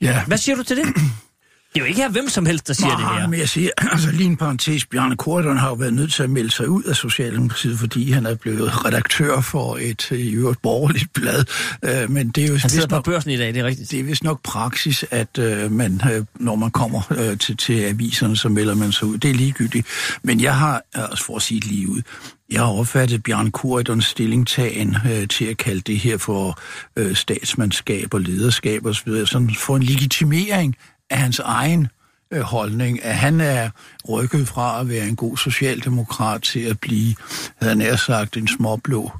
Ja, 0.00 0.24
hvad 0.26 0.38
siger 0.38 0.56
du 0.56 0.62
til 0.62 0.76
det? 0.76 0.86
Det 1.74 1.76
er 1.76 1.80
jo 1.80 1.86
ikke 1.86 2.00
her 2.00 2.08
hvem 2.10 2.28
som 2.28 2.46
helst, 2.46 2.68
der 2.68 2.74
siger 2.74 2.90
det 2.90 2.98
Nej, 2.98 3.20
her. 3.20 3.28
men 3.28 3.40
jeg 3.40 3.48
siger, 3.48 3.70
altså 3.92 4.10
lige 4.10 4.26
en 4.26 4.36
parentes, 4.36 4.86
Bjarne 4.86 5.16
Korydon 5.16 5.56
har 5.56 5.68
jo 5.68 5.74
været 5.74 5.94
nødt 5.94 6.12
til 6.12 6.22
at 6.22 6.30
melde 6.30 6.50
sig 6.50 6.68
ud 6.68 6.82
af 6.82 6.96
Socialdemokratiet, 6.96 7.78
fordi 7.78 8.10
han 8.10 8.26
er 8.26 8.34
blevet 8.34 8.84
redaktør 8.84 9.40
for 9.40 9.76
et 9.80 10.12
øh, 10.12 10.18
i 10.18 10.30
øvrigt 10.32 10.62
borgerligt 10.62 11.12
blad. 11.20 11.44
Øh, 11.84 12.10
men 12.10 12.28
det 12.28 12.44
er 12.44 12.48
jo 12.48 12.56
Han 12.56 12.70
sidder 12.70 12.88
på 12.88 12.94
nok, 12.94 13.04
børsen 13.04 13.30
i 13.30 13.36
dag, 13.36 13.54
det 13.54 13.56
er 13.56 13.64
rigtigt. 13.64 13.90
det 13.90 14.00
er 14.00 14.04
vist 14.04 14.24
nok 14.24 14.42
praksis, 14.42 15.04
at 15.10 15.38
øh, 15.38 15.72
man, 15.72 16.00
øh, 16.12 16.24
når 16.34 16.54
man 16.54 16.70
kommer 16.70 17.12
øh, 17.18 17.38
til, 17.38 17.56
til 17.56 17.80
aviserne, 17.80 18.36
så 18.36 18.48
melder 18.48 18.74
man 18.74 18.92
sig 18.92 19.08
ud. 19.08 19.18
Det 19.18 19.30
er 19.30 19.34
ligegyldigt. 19.34 19.86
Men 20.22 20.40
jeg 20.40 20.56
har, 20.56 20.82
altså 20.94 21.24
for 21.24 21.36
at 21.36 21.42
sige 21.42 21.60
det 21.60 21.68
lige 21.70 21.88
ud, 21.88 22.02
jeg 22.50 22.60
har 22.60 22.72
opfattet 22.72 23.22
Bjarne 23.22 23.50
Korydons 23.50 24.04
stillingtagen 24.06 24.96
øh, 25.12 25.28
til 25.28 25.44
at 25.44 25.56
kalde 25.56 25.80
det 25.80 25.98
her 25.98 26.16
for 26.18 26.58
øh, 26.96 27.14
statsmandskab 27.16 28.14
og 28.14 28.20
lederskab 28.20 28.86
osv., 28.86 29.26
sådan 29.26 29.54
for 29.54 29.76
en 29.76 29.82
legitimering 29.82 30.76
af 31.10 31.18
hans 31.18 31.38
egen 31.38 31.88
øh, 32.32 32.40
holdning, 32.40 33.04
at 33.04 33.14
han 33.14 33.40
er 33.40 33.70
rykket 34.08 34.48
fra 34.48 34.80
at 34.80 34.88
være 34.88 35.08
en 35.08 35.16
god 35.16 35.36
socialdemokrat 35.36 36.42
til 36.42 36.60
at 36.60 36.80
blive, 36.80 37.14
havde 37.56 37.70
han 37.70 37.78
nær 37.78 37.96
sagt, 37.96 38.36
en 38.36 38.48
småblå 38.48 39.10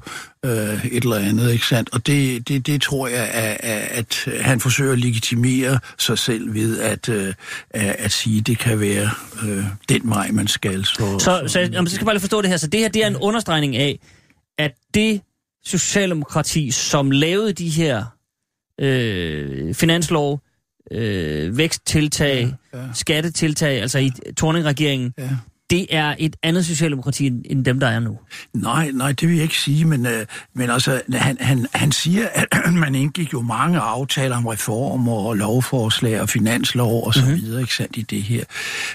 øh, 0.45 0.85
et 0.85 1.03
eller 1.03 1.15
andet, 1.15 1.51
ikke 1.51 1.65
sandt? 1.65 1.89
Og 1.93 2.07
det, 2.07 2.47
det, 2.47 2.67
det 2.67 2.81
tror 2.81 3.07
jeg, 3.07 3.27
at, 3.27 3.57
at 3.91 4.41
han 4.41 4.59
forsøger 4.59 4.91
at 4.91 4.99
legitimere 4.99 5.79
sig 5.97 6.17
selv 6.17 6.53
ved 6.53 6.79
at, 6.79 7.09
øh, 7.09 7.33
at, 7.69 7.95
at 7.99 8.11
sige, 8.11 8.39
at 8.39 8.47
det 8.47 8.57
kan 8.59 8.79
være 8.79 9.09
øh, 9.43 9.65
den 9.89 10.09
vej, 10.09 10.31
man 10.31 10.47
skal. 10.47 10.85
Så, 10.85 11.19
Så, 11.19 11.43
så, 11.47 11.59
jamen, 11.59 11.87
så 11.87 11.95
skal 11.95 12.05
bare 12.05 12.15
lige 12.15 12.21
forstå 12.21 12.41
det 12.41 12.49
her. 12.49 12.57
Så 12.57 12.67
det 12.67 12.79
her, 12.79 12.89
det 12.89 13.03
er 13.03 13.07
en 13.07 13.17
understregning 13.17 13.75
af, 13.75 13.99
at 14.57 14.71
det 14.93 15.21
Socialdemokrati, 15.65 16.71
som 16.71 17.11
lavede 17.11 17.53
de 17.53 17.69
her 17.69 18.05
øh, 18.79 19.75
finanslov, 19.75 20.41
øh, 20.91 21.57
væksttiltag, 21.57 22.53
Ja, 22.73 22.79
ja. 22.79 22.85
skattetiltag, 22.93 23.81
altså 23.81 23.99
i 23.99 24.11
Torning-regeringen, 24.37 25.13
Ja. 25.17 25.29
Det 25.71 25.85
er 25.89 26.15
et 26.19 26.35
andet 26.43 26.65
Socialdemokrati 26.65 27.27
end- 27.27 27.41
end 27.45 27.65
dem, 27.65 27.79
der 27.79 27.87
er 27.87 27.99
nu. 27.99 28.17
Nej, 28.53 28.91
nej, 28.93 29.11
det 29.11 29.27
vil 29.27 29.35
jeg 29.35 29.43
ikke 29.43 29.57
sige, 29.59 29.85
men, 29.85 30.05
øh, 30.05 30.25
men 30.55 30.69
altså, 30.69 31.01
han, 31.13 31.37
han, 31.39 31.67
han 31.73 31.91
siger, 31.91 32.27
at 32.33 32.47
man 32.73 32.95
indgik 32.95 33.33
jo 33.33 33.41
mange 33.41 33.79
aftaler 33.79 34.37
om 34.37 34.45
reformer 34.45 35.13
og 35.13 35.35
lovforslag 35.37 36.21
og 36.21 36.29
finanslov 36.29 37.05
og 37.07 37.13
så 37.13 37.19
Mhm. 37.21 37.29
mm-hmm. 37.29 37.45
videre, 37.45 37.61
ikke 37.61 37.75
sandt, 37.75 37.97
i 37.97 38.01
det 38.01 38.23
her. 38.23 38.43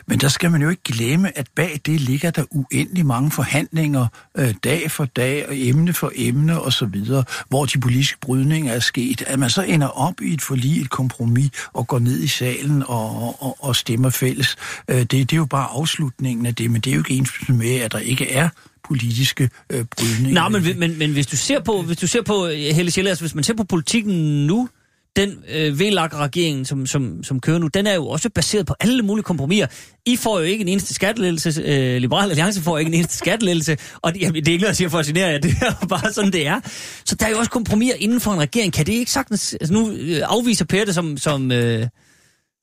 Men 0.07 0.19
der 0.19 0.29
skal 0.29 0.51
man 0.51 0.63
jo 0.63 0.69
ikke 0.69 0.83
glemme, 0.83 1.39
at 1.39 1.47
bag 1.57 1.81
det 1.87 2.01
ligger 2.01 2.31
der 2.31 2.45
uendelig 2.51 3.07
mange 3.07 3.31
forhandlinger 3.31 4.07
øh, 4.39 4.55
dag 4.65 4.91
for 4.91 5.05
dag 5.05 5.49
og 5.49 5.55
emne 5.57 5.93
for 5.93 6.13
emne 6.15 6.61
og 6.61 6.73
så 6.73 6.87
videre, 6.87 7.25
hvor 7.49 7.65
de 7.65 7.79
politiske 7.81 8.19
brydninger 8.21 8.73
er 8.73 8.81
sket. 8.81 9.23
At 9.27 9.39
man 9.39 9.51
så 9.51 9.63
ender 9.63 9.89
op 9.89 10.21
i 10.23 10.35
et 10.35 10.43
forlig, 10.43 10.81
et 10.81 10.91
kompromis 10.91 11.51
og 11.73 11.87
går 11.87 11.99
ned 11.99 12.21
i 12.21 12.27
salen 12.29 12.83
og, 12.87 13.43
og, 13.43 13.57
og 13.61 13.77
stemmer 13.77 14.11
fælles. 14.11 14.57
Øh, 14.89 14.97
det, 14.99 15.11
det 15.11 15.33
er 15.33 15.37
jo 15.37 15.45
bare 15.47 15.69
afslutningen 15.71 16.47
af 16.47 16.55
det, 16.55 16.66
men 16.71 16.81
det 16.81 16.91
er 16.91 16.95
jo 16.95 17.01
ikke 17.01 17.15
ens 17.15 17.31
med, 17.49 17.75
at 17.75 17.93
der 17.93 17.99
ikke 17.99 18.33
er 18.33 18.49
politiske 18.89 19.51
øh, 19.71 19.85
brydninger. 19.97 20.49
Nå, 20.49 20.59
men, 20.59 20.79
men, 20.79 20.99
men 20.99 21.13
hvis 21.13 21.27
du 21.27 21.37
ser 21.37 21.61
på, 21.61 21.83
hvis 21.83 21.97
du 21.97 22.07
ser 22.07 22.23
på 22.23 22.47
øh, 22.47 22.53
Helle 22.53 22.91
Sjælle, 22.91 23.11
altså 23.11 23.23
hvis 23.25 23.35
man 23.35 23.45
ser 23.45 23.55
på 23.55 23.65
politikken 23.65 24.47
nu, 24.47 24.69
den 25.17 25.39
øh, 25.55 25.81
VLAG-regeringen, 25.81 26.65
som, 26.65 26.87
som, 26.87 27.23
som 27.25 27.41
kører 27.41 27.59
nu, 27.59 27.67
den 27.67 27.87
er 27.87 27.95
jo 27.95 28.09
også 28.09 28.31
baseret 28.31 28.67
på 28.67 28.75
alle 28.81 29.03
mulige 29.03 29.23
kompromiser. 29.23 29.67
I 30.07 30.17
får 30.17 30.39
jo 30.39 30.45
ikke 30.45 30.63
en 30.63 30.69
eneste 30.69 30.95
skattelettelse, 30.95 31.63
øh, 31.63 31.97
Liberal 32.01 32.31
Alliance 32.31 32.63
får 32.63 32.79
ikke 32.79 32.89
en 32.89 32.95
eneste 32.95 33.17
skattelettelse, 33.17 33.77
og 34.03 34.15
det, 34.15 34.21
jamen, 34.21 34.35
det 34.35 34.49
er 34.49 34.53
ikke 34.53 34.63
noget, 34.63 34.71
jeg 34.71 34.77
siger 34.77 34.89
for 34.89 34.99
at 34.99 35.07
genere 35.07 35.29
jer, 35.29 35.39
det 35.47 35.55
er 35.61 35.87
bare 35.87 36.13
sådan, 36.13 36.33
det 36.33 36.47
er. 36.47 36.61
Så 37.05 37.15
der 37.15 37.27
er 37.27 37.31
jo 37.31 37.39
også 37.39 37.51
kompromiser 37.51 37.95
inden 37.99 38.21
for 38.21 38.33
en 38.33 38.41
regering. 38.41 38.73
Kan 38.73 38.87
det 38.87 38.93
ikke 38.93 39.11
sagtens... 39.11 39.57
Altså 39.61 39.75
nu 39.75 39.91
øh, 39.91 40.23
afviser 40.25 40.65
Per 40.65 40.85
det 40.85 40.95
som... 40.95 41.17
som 41.17 41.53
øh, 41.53 41.87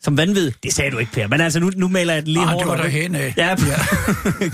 som 0.04 0.18
vanvid. 0.18 0.52
Det 0.64 0.74
sagde 0.74 0.92
du 0.92 0.98
ikke, 0.98 1.12
Per. 1.12 1.28
Men 1.28 1.42
altså, 1.42 1.60
nu, 1.60 1.72
nu 1.76 1.88
maler 1.88 2.14
jeg 2.14 2.22
det 2.22 2.30
lige 2.30 2.42
Ah, 2.42 2.48
hårdt 2.48 2.60
det 2.60 2.70
var 2.70 2.78
der 2.78 2.88
hen 2.88 3.16
af. 3.16 3.34
Ja, 3.38 3.50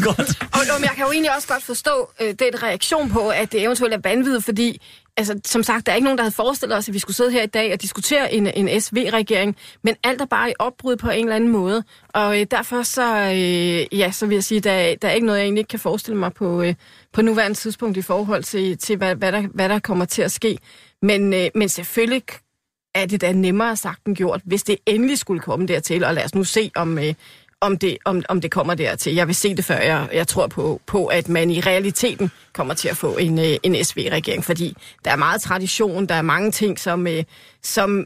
godt. 0.08 0.44
Og, 0.54 0.60
og 0.76 0.82
jeg 0.82 0.92
kan 0.96 1.06
jo 1.06 1.12
egentlig 1.12 1.36
også 1.36 1.48
godt 1.48 1.64
forstå 1.64 2.10
øh, 2.22 2.28
den 2.28 2.64
reaktion 2.64 3.10
på, 3.10 3.30
at 3.30 3.52
det 3.52 3.64
eventuelt 3.64 3.94
er 3.94 4.00
vanvittigt, 4.04 4.46
fordi 4.46 4.82
altså, 5.18 5.40
som 5.46 5.64
sagt, 5.64 5.86
der 5.86 5.92
er 5.92 5.96
ikke 5.96 6.04
nogen, 6.04 6.18
der 6.18 6.24
havde 6.24 6.36
forestillet 6.36 6.78
os, 6.78 6.88
at 6.88 6.94
vi 6.94 7.00
skulle 7.00 7.16
sidde 7.16 7.32
her 7.32 7.44
i 7.44 7.48
dag 7.48 7.74
og 7.74 7.82
diskutere 7.82 8.34
en, 8.34 8.48
en 8.48 8.82
SV-regering, 8.82 9.56
men 9.84 9.96
alt 10.04 10.22
er 10.22 10.26
bare 10.26 10.50
i 10.50 10.54
opbrud 10.60 10.96
på 10.96 11.10
en 11.10 11.24
eller 11.24 11.36
anden 11.36 11.50
måde. 11.50 11.84
Og 12.10 12.40
øh, 12.40 12.46
derfor 12.52 12.84
så, 12.84 13.16
øh, 13.16 14.00
ja, 14.00 14.12
så 14.12 14.26
vil 14.26 14.36
jeg 14.36 14.44
sige, 14.44 14.60
der, 14.62 14.96
der 15.02 15.08
er 15.08 15.12
ikke 15.12 15.26
noget, 15.26 15.40
jeg 15.40 15.46
egentlig 15.46 15.60
ikke 15.60 15.70
kan 15.70 15.80
forestille 15.80 16.18
mig 16.18 16.34
på, 16.34 16.62
øh, 16.62 16.76
på 17.14 17.22
nuværende 17.22 17.58
tidspunkt 17.58 17.98
i 17.98 18.02
forhold 18.02 18.44
til, 18.44 18.78
til 18.78 18.98
hvad, 18.98 19.16
hvad, 19.16 19.32
der, 19.32 19.42
hvad 19.54 19.70
der 19.70 19.80
kommer 19.80 20.06
til 20.06 20.22
at 20.22 20.32
ske. 20.32 20.58
Men, 21.02 21.34
øh, 21.34 21.50
men 21.56 21.70
selvfølgelig 21.70 22.24
er 22.96 23.06
det 23.06 23.22
da 23.22 23.32
nemmere 23.32 23.76
sagt 23.76 24.06
end 24.06 24.16
gjort, 24.16 24.42
hvis 24.46 24.64
det 24.64 24.78
endelig 24.86 25.18
skulle 25.18 25.42
komme 25.42 25.68
dertil, 25.68 26.04
og 26.04 26.14
lad 26.14 26.26
os 26.26 26.36
nu 26.36 26.44
se, 26.44 26.72
om, 26.76 27.00
øh, 27.00 27.14
om, 27.62 27.78
det, 27.78 27.98
om, 28.06 28.24
om 28.30 28.42
det 28.42 28.52
kommer 28.52 28.76
dertil. 28.76 29.16
Jeg 29.16 29.28
vil 29.28 29.36
se 29.36 29.56
det 29.56 29.66
før, 29.66 29.78
jeg, 29.78 30.10
jeg 30.14 30.28
tror 30.28 30.48
på, 30.48 30.82
på, 30.86 31.06
at 31.06 31.30
man 31.30 31.52
i 31.52 31.60
realiteten 31.60 32.32
kommer 32.54 32.74
til 32.74 32.90
at 32.90 32.98
få 32.98 33.18
en, 33.18 33.40
øh, 33.40 33.58
en 33.64 33.86
SV-regering, 33.86 34.46
fordi 34.46 34.76
der 35.06 35.12
er 35.12 35.16
meget 35.16 35.42
tradition, 35.42 36.06
der 36.06 36.16
er 36.16 36.22
mange 36.22 36.52
ting, 36.52 36.80
som, 36.80 37.08
øh, 37.08 37.24
som 37.64 38.06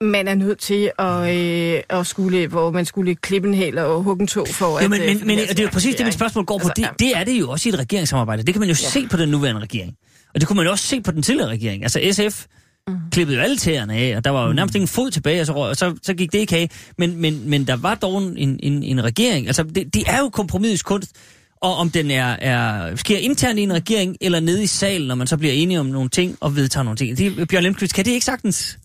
man 0.00 0.28
er 0.28 0.34
nødt 0.34 0.58
til 0.58 0.90
at, 0.98 1.36
øh, 1.36 1.82
at 1.88 2.06
skulle, 2.06 2.46
hvor 2.46 2.70
man 2.70 2.84
skulle 2.84 3.14
klippe 3.14 3.48
en 3.48 3.54
hæl 3.54 3.78
og 3.78 4.02
hugge 4.02 4.22
en 4.22 4.26
tog 4.26 4.48
for 4.48 4.66
Jo, 4.66 4.76
at... 4.76 4.90
men, 4.90 5.00
øh, 5.00 5.06
men, 5.06 5.26
men 5.26 5.38
det 5.38 5.58
er 5.58 5.62
jo 5.62 5.68
præcis 5.72 5.94
det, 5.94 6.06
mit 6.06 6.14
spørgsmål 6.14 6.44
går 6.44 6.58
på. 6.58 6.68
Altså, 6.68 6.72
det, 6.76 6.98
det 6.98 7.16
er 7.16 7.24
det 7.24 7.40
jo 7.40 7.50
også 7.50 7.68
i 7.68 7.72
et 7.72 7.78
regeringssamarbejde. 7.78 8.42
Det 8.42 8.54
kan 8.54 8.60
man 8.60 8.68
jo 8.68 8.76
ja. 8.82 8.88
se 8.88 9.08
på 9.10 9.16
den 9.16 9.28
nuværende 9.28 9.60
regering. 9.60 9.94
Og 10.34 10.40
det 10.40 10.48
kunne 10.48 10.56
man 10.56 10.66
jo 10.66 10.70
også 10.70 10.86
se 10.86 11.00
på 11.00 11.10
den 11.10 11.22
tidligere 11.22 11.48
regering. 11.48 11.82
Altså 11.82 12.00
SF 12.12 12.46
mm. 12.90 13.10
klippede 13.12 13.36
jo 13.36 13.42
alle 13.42 13.56
tæerne 13.56 13.94
af, 13.94 14.16
og 14.16 14.24
der 14.24 14.30
var 14.30 14.46
jo 14.46 14.52
nærmest 14.52 14.74
ingen 14.74 14.88
fod 14.88 15.10
tilbage, 15.10 15.40
og 15.40 15.46
så, 15.46 15.52
og 15.52 15.76
så, 15.76 15.94
så 16.02 16.14
gik 16.14 16.32
det 16.32 16.38
ikke 16.38 16.56
af. 16.56 16.70
Men, 16.98 17.16
men, 17.16 17.50
men 17.50 17.66
der 17.66 17.76
var 17.76 17.94
dog 17.94 18.22
en, 18.22 18.58
en, 18.62 18.82
en 18.82 19.04
regering. 19.04 19.46
Altså, 19.46 19.62
det, 19.62 19.94
det 19.94 20.04
er 20.06 20.18
jo 20.18 20.28
kompromisets 20.28 20.82
kunst. 20.82 21.12
Og 21.62 21.76
om 21.76 21.90
den 21.90 22.10
er, 22.10 22.26
er, 22.26 22.96
sker 22.96 23.18
internt 23.18 23.58
i 23.58 23.62
en 23.62 23.72
regering, 23.72 24.16
eller 24.20 24.40
nede 24.40 24.62
i 24.62 24.66
salen, 24.66 25.08
når 25.08 25.14
man 25.14 25.26
så 25.26 25.36
bliver 25.36 25.52
enige 25.52 25.80
om 25.80 25.86
nogle 25.86 26.08
ting 26.08 26.36
og 26.40 26.56
vedtager 26.56 26.84
nogle 26.84 26.96
ting. 26.96 27.18
Det, 27.18 27.48
Bjørn 27.48 27.62
Lemqvist, 27.62 27.94
kan 27.94 28.04
det 28.04 28.10
ikke 28.10 28.24
sagtens... 28.24 28.78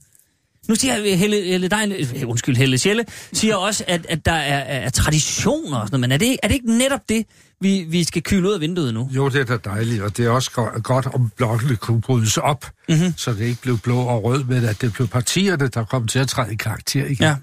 Nu 0.67 0.75
siger 0.75 0.97
jeg, 0.97 1.19
Helle, 1.19 1.41
Helle 1.41 1.67
Dein, 1.67 1.91
øh, 1.91 2.30
undskyld, 2.30 2.56
Helle 2.56 2.78
Sjælle, 2.78 3.06
siger 3.34 3.56
også, 3.56 3.84
at, 3.88 4.06
at 4.10 4.25
der 4.25 4.32
er, 4.32 4.60
er 4.86 4.89
traditioner 4.89 5.78
og 5.78 5.88
sådan 5.88 5.99
noget, 5.99 6.01
men 6.01 6.12
er 6.12 6.17
det, 6.17 6.38
er 6.43 6.47
det 6.47 6.56
ikke 6.56 6.78
netop 6.78 7.10
det, 7.10 7.25
vi, 7.62 7.86
vi 7.89 8.04
skal 8.04 8.23
kyle 8.23 8.47
ud 8.47 8.54
af 8.54 8.60
vinduet 8.60 8.93
nu? 8.93 9.10
Jo, 9.12 9.30
det 9.30 9.41
er 9.41 9.58
da 9.58 9.58
dejligt, 9.69 10.01
og 10.01 10.17
det 10.17 10.25
er 10.25 10.30
også 10.30 10.51
go- 10.51 10.80
godt, 10.84 11.06
om 11.06 11.32
blokkene 11.38 11.75
kunne 11.75 12.01
brydes 12.01 12.38
op, 12.38 12.65
Mhm. 12.89 12.97
mm-hmm. 12.97 13.13
så 13.17 13.34
det 13.34 13.41
ikke 13.45 13.62
blev 13.62 13.78
blå 13.78 13.97
og 13.99 14.23
rød, 14.23 14.43
men 14.43 14.63
at 14.65 14.82
det 14.82 14.93
blev 14.93 15.08
partierne, 15.08 15.67
der 15.67 15.84
kom 15.84 16.08
til 16.08 16.19
at 16.19 16.28
træde 16.28 16.54
i 16.54 16.56
karakter 16.56 17.06
igen. 17.06 17.17
Ja. 17.19 17.36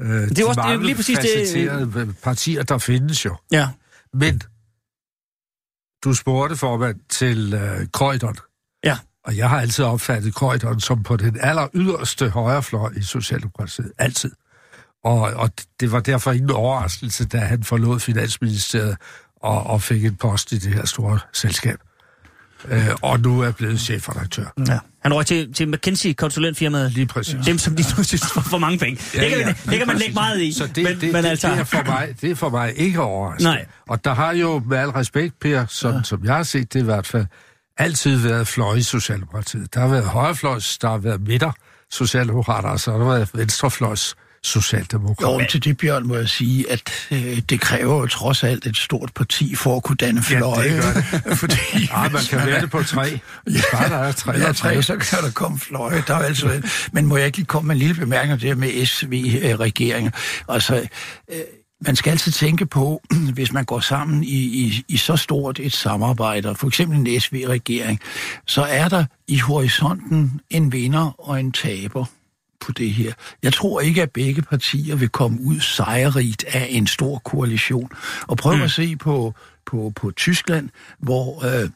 Øh, 0.00 0.08
Det 0.08 0.30
er 0.30 0.34
de 0.34 0.46
også- 0.46 0.60
det 0.60 0.72
er 0.72 0.76
lige 0.82 0.94
præcis 0.94 1.18
det- 1.18 2.16
partier, 2.22 2.62
der 2.62 2.78
findes 2.78 3.24
jo. 3.24 3.36
Ja. 3.52 3.68
Men 4.14 4.42
du 6.04 6.14
spurgte 6.14 6.56
formand 6.56 6.96
til 7.08 7.54
øh, 7.54 7.86
Krøjdon. 7.92 8.36
Og 9.28 9.36
jeg 9.36 9.48
har 9.48 9.60
altid 9.60 9.84
opfattet 9.84 10.34
Krøjdon 10.34 10.80
som 10.80 11.02
på 11.02 11.16
den 11.16 11.36
aller 11.40 11.68
yderste 11.74 12.28
højrefløj 12.28 12.92
i 12.96 13.02
Socialdemokratiet. 13.02 13.92
Altid. 13.98 14.30
Og, 15.04 15.20
og 15.20 15.50
det 15.80 15.92
var 15.92 16.00
derfor 16.00 16.32
ingen 16.32 16.50
overraskelse, 16.50 17.24
da 17.24 17.38
han 17.38 17.64
forlod 17.64 18.00
Finansministeriet 18.00 18.96
og, 19.42 19.66
og 19.66 19.82
fik 19.82 20.04
en 20.04 20.16
post 20.16 20.52
i 20.52 20.58
det 20.58 20.74
her 20.74 20.86
store 20.86 21.18
selskab. 21.32 21.78
Øh, 22.68 22.88
og 23.02 23.20
nu 23.20 23.40
er 23.40 23.52
blevet 23.52 23.80
chefredaktør. 23.80 24.44
ja. 24.68 24.78
Han 25.02 25.14
røg 25.14 25.26
til, 25.26 25.54
til 25.54 25.68
McKinsey-konsulentfirmaet. 25.68 26.92
Lige 26.92 27.06
præcis. 27.06 27.36
Dem, 27.46 27.58
som 27.58 27.76
de 27.76 27.84
nu 27.96 28.04
synes 28.04 28.22
får 28.34 28.40
for 28.40 28.58
mange 28.58 28.78
penge. 28.78 29.02
Ja, 29.14 29.20
det 29.20 29.30
kan, 29.30 29.38
ja, 29.38 29.54
det 29.70 29.78
kan 29.78 29.86
man 29.86 29.96
lægge 29.96 30.14
meget 30.14 30.40
i. 30.40 30.52
Så 30.52 30.66
det, 30.66 30.84
men, 30.84 31.00
det, 31.00 31.12
men 31.12 31.24
det, 31.24 31.30
altså, 31.30 31.48
det, 31.48 31.58
er 31.58 31.64
for 31.64 31.84
mig, 31.86 32.14
det 32.20 32.30
er 32.30 32.34
for 32.34 32.48
mig 32.48 32.72
ikke 32.76 33.00
overraskende. 33.00 33.50
Nej. 33.50 33.66
Og 33.88 34.04
der 34.04 34.14
har 34.14 34.32
jo 34.32 34.62
med 34.66 34.78
al 34.78 34.88
respekt, 34.88 35.40
Per, 35.40 35.64
sådan 35.68 35.96
ja. 35.96 36.02
som 36.02 36.24
jeg 36.24 36.34
har 36.34 36.42
set 36.42 36.72
det 36.72 36.80
i 36.80 36.84
hvert 36.84 37.06
fald, 37.06 37.26
altid 37.78 38.16
været 38.16 38.48
fløj 38.48 38.74
i 38.74 38.82
Socialdemokratiet. 38.82 39.74
Der 39.74 39.80
har 39.80 39.88
været 39.88 40.04
højrefløjs, 40.04 40.78
der 40.78 40.88
har 40.88 40.98
været 40.98 41.20
midter 41.20 41.52
socialdemokrater, 41.90 42.68
og 42.68 42.80
så 42.80 42.90
har 42.90 42.98
der 42.98 43.06
været 43.06 43.30
venstrefløjs 43.34 44.14
socialdemokrater. 44.42 45.42
Jo, 45.44 45.48
til 45.50 45.64
det, 45.64 45.76
Bjørn, 45.76 46.06
må 46.06 46.16
jeg 46.16 46.28
sige, 46.28 46.72
at 46.72 46.92
øh, 47.10 47.38
det 47.38 47.60
kræver 47.60 48.00
jo 48.00 48.06
trods 48.06 48.44
alt 48.44 48.66
et 48.66 48.76
stort 48.76 49.10
parti 49.14 49.54
for 49.54 49.76
at 49.76 49.82
kunne 49.82 49.96
danne 49.96 50.22
fløje. 50.22 50.74
det 50.74 50.82
gør 50.82 50.92
det. 50.92 51.38
Fordi, 51.38 51.56
Ja, 51.74 52.08
man 52.08 52.22
kan 52.30 52.46
vælge 52.46 52.66
på 52.66 52.82
tre. 52.82 53.20
Hvis 53.44 53.64
bare 53.72 53.88
der 53.88 53.96
er 53.96 54.12
tre 54.12 54.32
Ja, 54.32 54.48
og 54.48 54.56
tre. 54.56 54.74
tre, 54.74 54.82
så 54.82 54.96
kan 54.96 55.24
der 55.24 55.30
komme 55.30 55.58
fløje. 55.58 56.04
Der 56.06 56.14
er 56.14 56.18
altså, 56.18 56.62
men 56.92 57.06
må 57.06 57.16
jeg 57.16 57.26
ikke 57.26 57.38
lige 57.38 57.46
komme 57.46 57.66
med 57.66 57.74
en 57.74 57.78
lille 57.78 57.94
bemærkning 57.94 58.32
om 58.32 58.38
det 58.38 58.48
her 58.48 58.54
med 58.56 58.86
SV-regeringen? 58.86 60.12
Altså, 60.48 60.88
øh, 61.32 61.36
man 61.80 61.96
skal 61.96 62.10
altid 62.10 62.32
tænke 62.32 62.66
på, 62.66 63.02
hvis 63.34 63.52
man 63.52 63.64
går 63.64 63.80
sammen 63.80 64.24
i, 64.24 64.36
i, 64.36 64.84
i 64.88 64.96
så 64.96 65.16
stort 65.16 65.60
et 65.60 65.72
samarbejde, 65.72 66.54
for 66.54 66.66
eksempel 66.66 66.98
en 66.98 67.20
SV-regering, 67.20 68.00
så 68.46 68.62
er 68.62 68.88
der 68.88 69.04
i 69.28 69.38
horisonten 69.38 70.40
en 70.50 70.72
vinder 70.72 71.14
og 71.18 71.40
en 71.40 71.52
taber 71.52 72.04
på 72.60 72.72
det 72.72 72.90
her. 72.90 73.12
Jeg 73.42 73.52
tror 73.52 73.80
ikke, 73.80 74.02
at 74.02 74.10
begge 74.10 74.42
partier 74.42 74.96
vil 74.96 75.08
komme 75.08 75.40
ud 75.40 75.60
sejrigt 75.60 76.44
af 76.44 76.66
en 76.70 76.86
stor 76.86 77.18
koalition. 77.18 77.90
Og 78.26 78.36
prøv 78.36 78.56
mm. 78.56 78.62
at 78.62 78.70
se 78.70 78.96
på, 78.96 79.34
på, 79.66 79.92
på 79.96 80.10
Tyskland, 80.10 80.68
hvor 80.98 81.44
øh, 81.44 81.70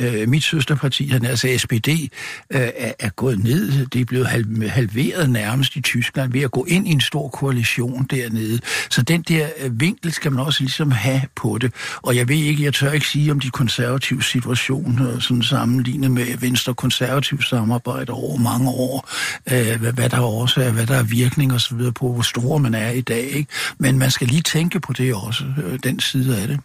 øh, 0.00 0.28
mit 0.28 0.44
søsterparti, 0.44 1.08
han 1.08 1.24
altså 1.24 1.54
SPD, 1.58 1.88
øh, 1.88 2.60
er, 2.76 2.92
er 2.98 3.08
gået 3.08 3.44
ned. 3.44 3.86
Det 3.86 4.00
er 4.00 4.04
blevet 4.04 4.26
halv, 4.26 4.68
halveret 4.68 5.30
nærmest 5.30 5.76
i 5.76 5.80
Tyskland 5.80 6.32
ved 6.32 6.40
at 6.40 6.50
gå 6.50 6.64
ind 6.64 6.88
i 6.88 6.90
en 6.90 7.00
stor 7.00 7.28
koalition 7.28 8.06
dernede. 8.10 8.60
Så 8.90 9.02
den 9.02 9.22
der 9.22 9.48
øh, 9.58 9.80
vinkel 9.80 10.12
skal 10.12 10.32
man 10.32 10.44
også 10.44 10.62
ligesom 10.62 10.90
have 10.90 11.22
på 11.36 11.58
det. 11.58 11.72
Og 12.02 12.16
jeg 12.16 12.28
ved 12.28 12.36
ikke, 12.36 12.64
jeg 12.64 12.74
tør 12.74 12.92
ikke 12.92 13.06
sige 13.06 13.30
om 13.30 13.40
de 13.40 13.50
konservative 13.50 14.22
situation, 14.22 15.02
øh, 15.02 15.20
sådan 15.20 15.42
sammenlignet 15.42 16.10
med 16.10 16.38
venstre-konservativ 16.38 17.42
samarbejde 17.42 18.12
over 18.12 18.36
mange 18.36 18.70
år, 18.70 19.08
øh, 19.52 19.80
hvad, 19.80 19.92
hvad 19.92 20.10
der 20.10 20.20
også 20.20 20.62
er, 20.62 20.70
hvad 20.70 20.86
der 20.86 20.96
er 20.96 21.02
virkning 21.02 21.52
og 21.52 21.60
så 21.60 21.74
videre 21.74 21.92
på, 21.92 22.12
hvor 22.12 22.22
store 22.22 22.58
man 22.58 22.74
er 22.74 22.90
i 22.90 23.00
dag. 23.00 23.24
Ikke? 23.24 23.52
Men 23.78 23.98
man 23.98 24.10
skal 24.10 24.26
lige 24.26 24.42
tænke 24.42 24.80
på 24.80 24.92
det 24.92 25.14
også, 25.14 25.44
øh, 25.64 25.78
den 25.82 26.00
side 26.00 26.40
af 26.40 26.48
det. 26.48 26.60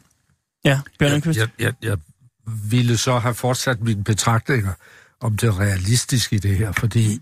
Ja, 0.65 0.79
Bjørn 0.99 1.21
jeg, 1.25 1.35
jeg, 1.35 1.47
jeg, 1.59 1.73
jeg 1.81 1.97
ville 2.45 2.97
så 2.97 3.19
have 3.19 3.33
fortsat 3.33 3.81
mine 3.81 4.03
betragtninger 4.03 4.73
om 5.21 5.37
det 5.37 5.59
realistiske 5.59 6.35
i 6.35 6.39
det 6.39 6.57
her, 6.57 6.71
fordi 6.71 7.19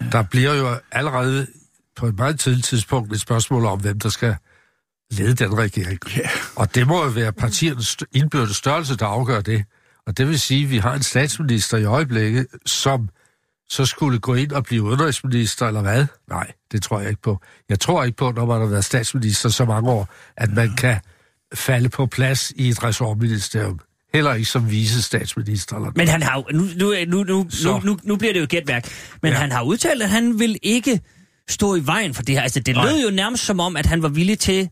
ja. 0.00 0.06
der 0.12 0.22
bliver 0.22 0.54
jo 0.54 0.76
allerede 0.92 1.46
på 1.96 2.06
et 2.06 2.16
meget 2.16 2.40
tidligt 2.40 2.66
tidspunkt 2.66 3.12
et 3.12 3.20
spørgsmål 3.20 3.64
om, 3.64 3.80
hvem 3.80 4.00
der 4.00 4.08
skal 4.08 4.36
lede 5.10 5.34
den 5.34 5.58
regering. 5.58 5.98
Ja. 6.16 6.28
Og 6.56 6.74
det 6.74 6.86
må 6.86 7.04
jo 7.04 7.10
være 7.10 7.32
partiernes 7.32 7.96
indbyrdes 8.12 8.56
størrelse, 8.56 8.96
der 8.96 9.06
afgør 9.06 9.40
det. 9.40 9.64
Og 10.06 10.18
det 10.18 10.28
vil 10.28 10.40
sige, 10.40 10.64
at 10.64 10.70
vi 10.70 10.78
har 10.78 10.94
en 10.94 11.02
statsminister 11.02 11.78
i 11.78 11.84
øjeblikket, 11.84 12.46
som 12.66 13.08
så 13.68 13.86
skulle 13.86 14.18
gå 14.18 14.34
ind 14.34 14.52
og 14.52 14.64
blive 14.64 14.82
udenrigsminister, 14.82 15.66
eller 15.66 15.82
hvad? 15.82 16.06
Nej, 16.28 16.52
det 16.72 16.82
tror 16.82 17.00
jeg 17.00 17.08
ikke 17.08 17.22
på. 17.22 17.40
Jeg 17.68 17.80
tror 17.80 18.04
ikke 18.04 18.16
på, 18.16 18.32
når 18.32 18.46
man 18.46 18.60
har 18.60 18.66
været 18.66 18.84
statsminister 18.84 19.48
så 19.48 19.64
mange 19.64 19.90
år, 19.90 20.08
at 20.36 20.52
man 20.52 20.76
kan 20.76 21.00
falde 21.54 21.88
på 21.88 22.06
plads 22.06 22.52
i 22.56 22.68
et 22.68 22.82
ressortministerium. 22.82 23.80
Heller 24.14 24.34
ikke 24.34 24.48
som 24.48 24.70
vice 24.70 25.02
statsminister. 25.02 25.76
Eller 25.76 25.92
Men 25.96 26.08
han 26.08 26.22
har 26.22 26.36
jo, 26.36 26.58
nu, 26.58 26.64
nu, 26.76 26.94
nu, 27.06 27.24
nu, 27.24 27.46
nu, 27.64 27.80
nu, 27.84 27.98
nu 28.02 28.16
bliver 28.16 28.32
det 28.32 28.40
jo 28.40 28.46
gætværk, 28.48 28.88
men 29.22 29.32
ja. 29.32 29.38
Han 29.38 29.52
har 29.52 29.62
udtalt, 29.62 30.02
at 30.02 30.08
han 30.10 30.38
vil 30.38 30.58
ikke 30.62 31.00
stå 31.48 31.74
i 31.74 31.86
vejen 31.86 32.14
for 32.14 32.22
det 32.22 32.34
her. 32.34 32.42
Altså, 32.42 32.60
det 32.60 32.74
Nej. 32.74 32.84
lød 32.84 33.02
jo 33.04 33.10
nærmest 33.10 33.44
som 33.44 33.60
om, 33.60 33.76
at 33.76 33.86
han 33.86 34.02
var 34.02 34.08
villig 34.08 34.38
til... 34.38 34.68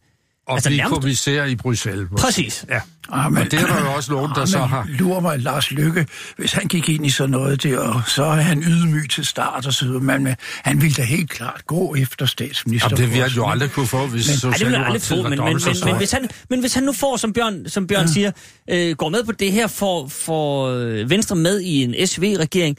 og 0.49 0.55
altså, 0.55 0.69
blive 0.69 0.79
nærmest- 0.79 0.95
kommissær 0.95 1.45
i 1.45 1.57
Bruxelles. 1.57 2.11
måske. 2.11 2.25
Præcis. 2.25 2.65
Ja. 2.69 2.81
Ah, 3.13 3.33
men, 3.33 3.43
Og 3.43 3.51
det 3.51 3.61
er 3.61 3.67
der 3.67 3.81
jo 3.81 3.93
også 3.93 4.13
nogen, 4.13 4.31
der 4.35 4.41
ah, 4.41 4.49
så 4.49 4.59
men 4.59 4.69
har... 4.69 4.87
Lurer 4.89 5.21
mig, 5.21 5.39
Lars 5.39 5.71
Lykke, 5.71 6.07
hvis 6.39 6.53
han 6.53 6.67
gik 6.69 6.89
ind 6.89 7.07
i 7.07 7.11
sådan 7.11 7.31
noget 7.31 7.63
der, 7.63 8.03
så 8.07 8.25
er 8.25 8.33
han 8.41 8.63
ydmyg 8.63 9.11
til 9.11 9.25
start 9.27 9.67
og 9.67 9.73
så 9.73 9.85
videre, 9.85 10.01
men 10.01 10.29
han 10.65 10.83
ville 10.83 10.95
da 10.95 11.03
helt 11.03 11.31
klart 11.31 11.63
gå 11.67 11.95
efter 11.95 12.27
statsminister. 12.27 12.89
Jamen, 12.91 12.97
det 13.03 13.11
ville 13.11 13.23
han 13.29 13.37
jo 13.37 13.49
aldrig 13.49 13.71
kunne 13.71 13.87
få, 13.87 14.07
hvis 14.07 14.29
Men- 14.29 14.37
Socialdemokratiet 14.53 15.03
tro, 15.03 15.17
var 15.17 15.23
men, 15.29 15.39
men, 15.39 15.47
men, 15.65 15.77
men, 15.85 15.97
hvis 15.97 16.13
han, 16.13 16.29
men 16.51 16.61
hvis 16.61 16.75
han 16.75 16.83
nu 16.83 16.93
får, 16.93 17.17
som 17.17 17.33
Bjørn, 17.33 17.69
som 17.69 17.87
Bjørn 17.87 18.07
ja. 18.07 18.13
siger, 18.13 18.31
øh, 18.71 18.97
går 18.97 19.09
med 19.09 19.25
på 19.25 19.33
det 19.33 19.53
her, 19.53 19.67
får, 19.67 20.09
får 20.09 20.69
øh, 20.69 21.11
Venstre 21.11 21.37
med 21.37 21.61
i 21.61 21.83
en 21.83 22.07
SV-regering, 22.07 22.77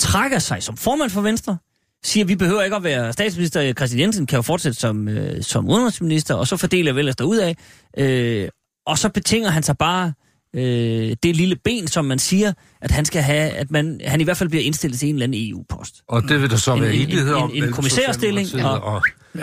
trækker 0.00 0.38
sig 0.38 0.62
som 0.62 0.76
formand 0.76 1.10
for 1.10 1.20
Venstre, 1.20 1.56
siger, 2.04 2.24
at 2.24 2.28
vi 2.28 2.36
behøver 2.36 2.62
ikke 2.62 2.76
at 2.76 2.84
være 2.84 3.12
statsminister. 3.12 3.72
Christian 3.72 4.00
Jensen 4.00 4.26
kan 4.26 4.36
jo 4.36 4.42
fortsætte 4.42 4.80
som, 4.80 5.08
øh, 5.08 5.42
som 5.42 5.68
udenrigsminister, 5.68 6.34
og 6.34 6.46
så 6.46 6.56
fordeler 6.56 6.92
vel 6.92 7.14
derud 7.18 7.36
af. 7.38 7.56
Øh, 7.98 8.48
og 8.86 8.98
så 8.98 9.08
betinger 9.08 9.50
han 9.50 9.62
sig 9.62 9.78
bare 9.78 10.12
øh, 10.56 11.16
det 11.22 11.36
lille 11.36 11.56
ben, 11.64 11.88
som 11.88 12.04
man 12.04 12.18
siger, 12.18 12.52
at 12.80 12.90
han 12.90 13.04
skal 13.04 13.22
have, 13.22 13.50
at 13.50 13.70
man, 13.70 14.00
han 14.06 14.20
i 14.20 14.24
hvert 14.24 14.36
fald 14.36 14.48
bliver 14.48 14.64
indstillet 14.64 14.98
til 14.98 15.08
en 15.08 15.14
eller 15.14 15.24
anden 15.24 15.50
EU-post. 15.50 15.94
Og 16.08 16.22
det 16.22 16.42
vil 16.42 16.50
der 16.50 16.56
så 16.56 16.74
En- 16.74 16.82
være 16.82 16.94
en- 16.94 17.00
enighed 17.00 17.28
en- 17.28 17.34
om. 17.34 17.50
en 17.50 17.54
mellem 17.54 17.72
kommissærstilling, 17.72 18.64
og- 18.64 18.82
og... 18.84 19.02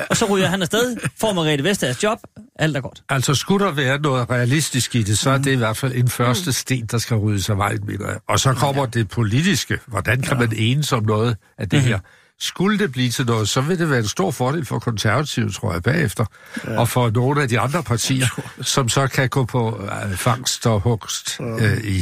Og 0.10 0.17
så 0.17 0.26
ryger 0.26 0.48
han 0.48 0.62
afsted, 0.62 0.98
får 1.17 1.34
Margrethe 1.34 1.63
Vestagers 1.63 2.04
job, 2.04 2.19
alt 2.60 2.78
er 2.78 2.82
godt. 2.82 3.04
Altså, 3.10 3.34
skulle 3.36 3.65
der 3.65 3.72
være 3.72 4.00
noget 4.02 4.30
realistisk 4.30 4.95
i 4.95 5.04
det, 5.04 5.17
så 5.17 5.30
er 5.30 5.38
det 5.38 5.52
i 5.52 5.56
hvert 5.56 5.78
fald 5.78 5.95
en 5.95 6.08
første 6.10 6.54
sten, 6.54 6.86
der 6.86 6.98
skal 6.98 7.17
ryddes 7.17 7.50
af 7.50 7.58
vejen, 7.58 7.80
mener 7.86 8.08
jeg. 8.08 8.17
Og 8.30 8.39
så 8.39 8.54
kommer 8.54 8.86
det 8.86 9.10
politiske. 9.10 9.78
Hvordan 9.88 10.22
kan 10.22 10.38
man 10.38 10.54
enes 10.56 10.91
om 10.93 11.04
noget 11.06 11.38
af 11.58 11.69
det 11.69 11.82
her? 11.82 12.00
Skulle 12.41 12.80
det 12.80 12.91
blive 12.91 13.10
til 13.10 13.25
noget, 13.25 13.49
så 13.49 13.62
vil 13.62 13.80
det 13.80 13.89
være 13.89 13.99
en 13.99 14.08
stor 14.08 14.32
fordel 14.32 14.65
for 14.65 14.80
konservative, 14.80 15.52
tror 15.52 15.73
jeg, 15.73 15.84
bagefter. 15.84 16.25
Ja. 16.67 16.80
Og 16.80 16.89
for 16.89 17.10
nogle 17.10 17.41
af 17.41 17.49
de 17.49 17.60
andre 17.60 17.84
partier, 17.84 18.28
som 18.62 18.89
så 18.89 19.08
kan 19.08 19.30
gå 19.30 19.45
på 19.45 19.82
øh, 19.84 20.15
fangst 20.15 20.67
og 20.67 20.80
hugst 20.82 21.39
øh, 21.60 21.78
i, 21.78 21.97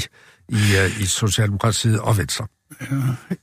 i, 0.50 0.76
øh, 0.84 1.02
i 1.02 1.06
Socialdemokratiet 1.06 2.00
og 2.00 2.18
Venstre. 2.18 2.48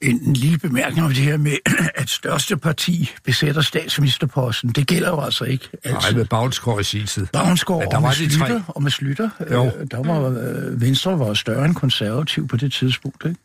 En, 0.00 0.33
lille 0.35 0.59
bemærkning 0.59 1.07
om 1.07 1.12
det 1.14 1.22
her 1.22 1.37
med, 1.37 1.57
at 1.94 2.11
største 2.11 2.57
parti 2.57 3.11
besætter 3.24 3.62
statsministerposten. 3.62 4.70
Det 4.70 4.87
gælder 4.87 5.09
jo 5.09 5.20
altså 5.20 5.44
ikke 5.44 5.68
Nej, 5.85 5.94
altid. 5.94 6.16
med 6.16 6.24
Bavnsgaard 6.24 6.80
i 6.80 6.85
sin 6.85 7.07
tid. 7.07 7.26
Bavnsgaard 7.33 7.80
Men 7.80 7.90
der 7.90 7.96
og, 7.96 8.02
var 8.02 8.09
med 8.09 8.16
de 8.28 8.35
Slytter, 8.35 8.46
tre. 8.48 8.62
og 8.68 8.83
med 8.83 8.90
Slytter, 8.90 9.30
Jo. 9.50 9.64
øh, 9.66 9.72
der 9.90 10.02
var 10.07 10.28
øh, 10.28 10.80
Venstre 10.80 11.18
var 11.18 11.35
større 11.35 11.64
end 11.64 11.74
konservativ 11.74 12.48
på 12.48 12.57
det 12.57 12.72
tidspunkt, 12.72 13.24
ikke? 13.26 13.40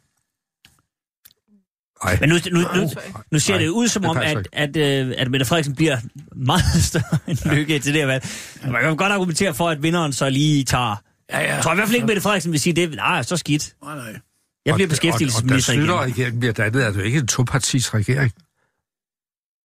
Nej, 2.03 2.17
Men 2.19 2.29
nu, 2.29 2.35
nu, 2.51 2.59
nu, 2.59 2.89
nu 3.31 3.39
ser 3.39 3.53
Nej, 3.53 3.61
det 3.61 3.69
ud 3.69 3.87
som 3.87 4.01
det 4.01 4.09
om, 4.09 4.15
passer 4.15 4.39
at, 4.53 4.77
at, 4.77 5.07
øh, 5.07 5.13
at 5.17 5.31
Mette 5.31 5.45
Frederiksen 5.45 5.75
bliver 5.75 5.97
meget 6.35 6.83
større 6.89 7.17
end 7.27 7.55
Lykke 7.55 7.79
til 7.79 7.93
det 7.93 8.01
her 8.01 8.05
valg. 8.07 8.25
Man 8.71 8.81
kan 8.81 8.97
godt 8.97 9.11
argumentere 9.11 9.53
for, 9.53 9.69
at 9.69 9.83
vinderen 9.83 10.13
så 10.13 10.29
lige 10.29 10.63
tager... 10.63 10.95
Ja, 11.31 11.39
ja. 11.39 11.55
Jeg 11.55 11.63
tror 11.63 11.71
i 11.71 11.75
hvert 11.75 11.87
fald 11.87 11.95
ikke, 11.95 12.07
Mette 12.07 12.21
Frederiksen 12.21 12.51
vil 12.51 12.59
sige 12.59 12.73
det. 12.73 12.95
Nej, 12.95 13.23
så 13.23 13.37
skidt. 13.37 13.73
Nej, 13.83 13.95
nej. 13.95 14.19
Jeg 14.65 14.75
bliver 14.75 14.87
beskæftigelsesminister 14.87 15.73
Og, 15.73 15.79
og 15.79 15.87
da 15.87 16.05
igen. 16.05 16.15
Slytter-regeringen 16.15 16.39
bliver 16.39 16.53
dannet, 16.53 16.83
er 16.85 16.91
det 16.91 16.97
jo 16.97 17.03
ikke 17.03 17.19
en 17.19 17.27
topartis 17.27 17.93
regering. 17.93 18.31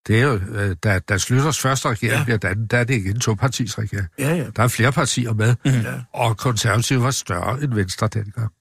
Det 0.07 0.19
er 0.19 0.23
jo, 0.23 0.35
øh, 0.35 0.77
da, 0.85 0.99
da 0.99 1.19
Slytters 1.19 1.59
første 1.59 1.89
regering 1.89 2.13
Ja. 2.13 2.19
ja. 2.19 2.25
bliver 2.25 2.39
dannet, 2.39 2.71
der 2.71 2.79
er 2.79 2.85
det 2.85 2.95
ikke 2.95 3.11
en 3.11 3.21
topartis 3.21 3.79
regering. 3.79 4.09
Ja, 4.19 4.35
ja. 4.35 4.45
Der 4.57 4.63
er 4.63 4.69
flere 4.69 4.93
partier 4.93 5.33
med, 5.33 5.55
mm. 5.65 5.73
og 6.13 6.37
konservative 6.37 7.03
var 7.03 7.11
større 7.11 7.63
end 7.63 7.75
Venstre 7.75 8.09
dengang. 8.09 8.53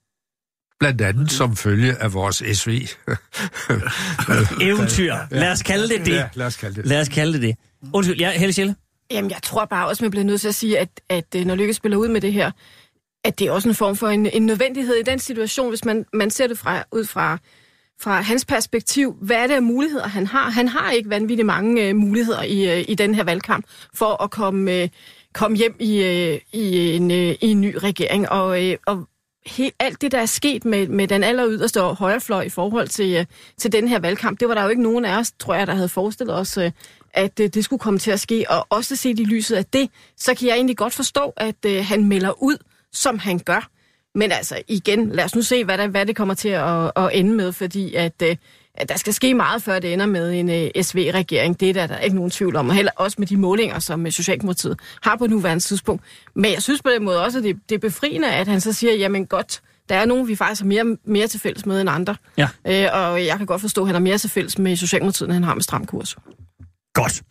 Blandt 0.80 1.02
andet 1.02 1.32
som 1.32 1.56
følge 1.56 1.96
af 1.96 2.14
vores 2.14 2.44
SV. 2.54 2.70
Eventyr. 4.62 5.16
Lad 5.32 5.52
os 5.52 5.64
kalde 5.64 5.90
det 5.90 6.06
det. 6.06 6.14
Ja, 6.14 6.30
lad 6.34 6.46
os 6.46 6.56
kalde 6.56 6.76
det. 6.76 6.86
Lad 6.86 7.02
os 7.02 7.10
kalde 7.10 7.34
det 7.34 7.42
det. 7.42 7.56
Undskyld, 7.94 8.20
ja, 8.20 8.32
Helle 8.32 8.54
Schelle. 8.54 8.76
Jamen, 9.12 9.32
jeg 9.32 9.40
tror 9.44 9.66
bare 9.66 9.88
også, 9.88 10.04
man 10.04 10.12
bliver 10.12 10.24
nødt 10.24 10.42
til 10.42 10.48
at 10.48 10.56
sige, 10.56 10.80
at, 10.80 10.90
at 11.10 11.36
øh, 11.36 11.46
når 11.46 11.56
Lykke 11.56 11.74
spiller 11.74 11.98
ud 11.98 12.08
med 12.08 12.22
det 12.22 12.34
her, 12.34 12.52
at 13.24 13.40
det 13.40 13.48
er 13.48 13.52
også 13.52 13.70
en 13.70 13.76
form 13.76 13.96
for 13.96 14.08
en, 14.08 14.26
en 14.26 14.46
nødvendighed 14.46 14.96
i 14.96 15.04
den 15.04 15.20
situation, 15.20 15.70
hvis 15.70 15.86
man, 15.86 16.06
man 16.14 16.30
ser 16.30 16.48
det 16.48 16.58
fra, 16.58 16.84
ud 16.92 17.06
fra, 17.06 17.38
fra 18.02 18.22
hans 18.22 18.46
perspektiv. 18.46 19.16
Hvad 19.22 19.36
er 19.36 19.48
det 19.48 19.54
af 19.54 19.64
muligheder, 19.64 20.08
han 20.08 20.28
har? 20.28 20.50
Han 20.50 20.68
har 20.68 20.92
ikke 20.92 21.10
vanvittigt 21.10 21.46
mange 21.46 21.88
øh, 21.88 21.96
muligheder 21.96 22.44
i, 22.44 22.80
øh, 22.80 22.86
i 22.88 22.96
den 22.96 23.16
her 23.16 23.24
valgkamp 23.24 23.66
for 23.94 24.24
at 24.24 24.32
komme, 24.32 24.72
øh, 24.72 24.90
komme 25.34 25.58
hjem 25.58 25.76
i, 25.80 26.04
øh, 26.04 26.40
i, 26.54 26.96
en, 26.96 27.12
øh, 27.12 27.36
i 27.42 27.48
en 27.52 27.62
ny 27.62 27.76
regering. 27.76 28.30
Og, 28.30 28.66
øh, 28.66 28.78
og 28.88 29.08
helt, 29.46 29.76
alt 29.80 30.02
det, 30.02 30.12
der 30.12 30.20
er 30.20 30.26
sket 30.26 30.66
med, 30.66 30.88
med 30.88 31.08
den 31.08 31.24
aller 31.24 31.48
yderste 31.50 31.82
højrefløj 31.82 32.42
i 32.42 32.50
forhold 32.50 32.88
til, 32.88 33.16
øh, 33.16 33.26
til 33.58 33.72
den 33.72 33.88
her 33.88 34.00
valgkamp, 34.00 34.40
det 34.40 34.48
var 34.48 34.54
der 34.54 34.64
jo 34.64 34.70
ikke 34.70 34.82
nogen 34.82 35.06
af 35.06 35.20
os, 35.20 35.32
tror 35.40 35.54
jeg, 35.54 35.68
der 35.68 35.76
havde 35.76 35.90
forestillet 35.90 36.36
os, 36.36 36.58
øh, 36.58 36.72
at 37.14 37.40
øh, 37.40 37.50
det 37.50 37.64
skulle 37.64 37.80
komme 37.80 38.00
til 38.00 38.12
at 38.12 38.20
ske. 38.20 38.46
Og 38.50 38.68
også 38.70 38.96
set 38.96 39.20
i 39.20 39.24
lyset 39.24 39.56
af 39.56 39.66
det, 39.66 39.90
så 40.18 40.34
kan 40.36 40.48
jeg 40.48 40.56
egentlig 40.56 40.78
godt 40.78 40.94
forstå, 40.94 41.34
at 41.38 41.66
øh, 41.66 41.86
han 41.86 42.06
melder 42.06 42.44
ud, 42.44 42.58
som 42.92 43.20
han 43.20 43.40
gør. 43.40 43.70
Men 44.16 44.32
altså 44.32 44.62
igen, 44.68 45.10
lad 45.10 45.26
os 45.26 45.36
nu 45.36 45.42
se, 45.42 45.66
hvad, 45.66 45.78
der, 45.78 45.88
hvad 45.88 46.06
det 46.06 46.16
kommer 46.16 46.34
til 46.34 46.50
at, 46.50 46.92
at 46.96 47.10
ende 47.14 47.34
med, 47.34 47.52
fordi 47.52 47.96
at, 47.96 48.22
øh, 48.24 48.36
at 48.76 48.90
der 48.90 48.98
skal 48.98 49.14
ske 49.14 49.34
meget, 49.34 49.64
før 49.64 49.80
det 49.80 49.94
ender 49.94 50.06
med 50.06 50.34
en 50.34 50.50
øh, 50.50 50.84
SV-regering. 50.84 51.60
Det 51.60 51.70
er 51.70 51.74
der, 51.74 51.88
der 51.88 51.96
er 51.96 52.00
ikke 52.00 52.16
nogen 52.16 52.32
tvivl 52.32 52.56
om, 52.56 52.70
og 52.70 52.76
heller 52.76 52.92
også 52.96 53.16
med 53.20 53.28
de 53.28 53.38
målinger, 53.38 53.80
som 53.80 54.06
øh, 54.06 54.12
Socialdemokratiet 54.12 54.80
har 55.04 55.16
på 55.16 55.28
nuværende 55.28 55.64
tidspunkt. 55.64 56.04
Men 56.36 56.52
jeg 56.52 56.62
synes 56.62 56.82
på 56.82 56.90
den 56.90 57.04
måde 57.04 57.24
også, 57.24 57.38
at 57.38 57.44
det, 57.44 57.56
det 57.70 57.76
er 57.76 57.80
befriende, 57.80 58.32
at 58.32 58.48
han 58.48 58.62
så 58.62 58.74
siger, 58.74 58.94
jamen 58.94 59.26
godt, 59.26 59.62
der 59.90 59.96
er 59.96 60.06
nogen, 60.06 60.28
vi 60.28 60.36
faktisk 60.36 60.62
har 60.62 60.68
mere, 60.68 60.98
mere 61.06 61.28
til 61.28 61.40
fælles 61.40 61.66
med 61.66 61.82
end 61.82 61.90
andre. 61.90 62.16
Ja. 62.38 62.48
Øh, 62.68 62.90
og 62.94 63.26
jeg 63.26 63.38
kan 63.38 63.46
godt 63.46 63.62
forstå, 63.62 63.82
at 63.82 63.88
han 63.88 63.96
har 63.96 64.02
mere 64.02 64.18
til 64.18 64.30
fælles 64.30 64.58
med 64.58 64.76
Socialdemokratiet, 64.76 65.28
end 65.28 65.34
han 65.34 65.44
har 65.44 65.54
med 65.54 65.64
Stram 65.64 65.86
Kurs. 65.86 66.16
Godt. 66.94 67.22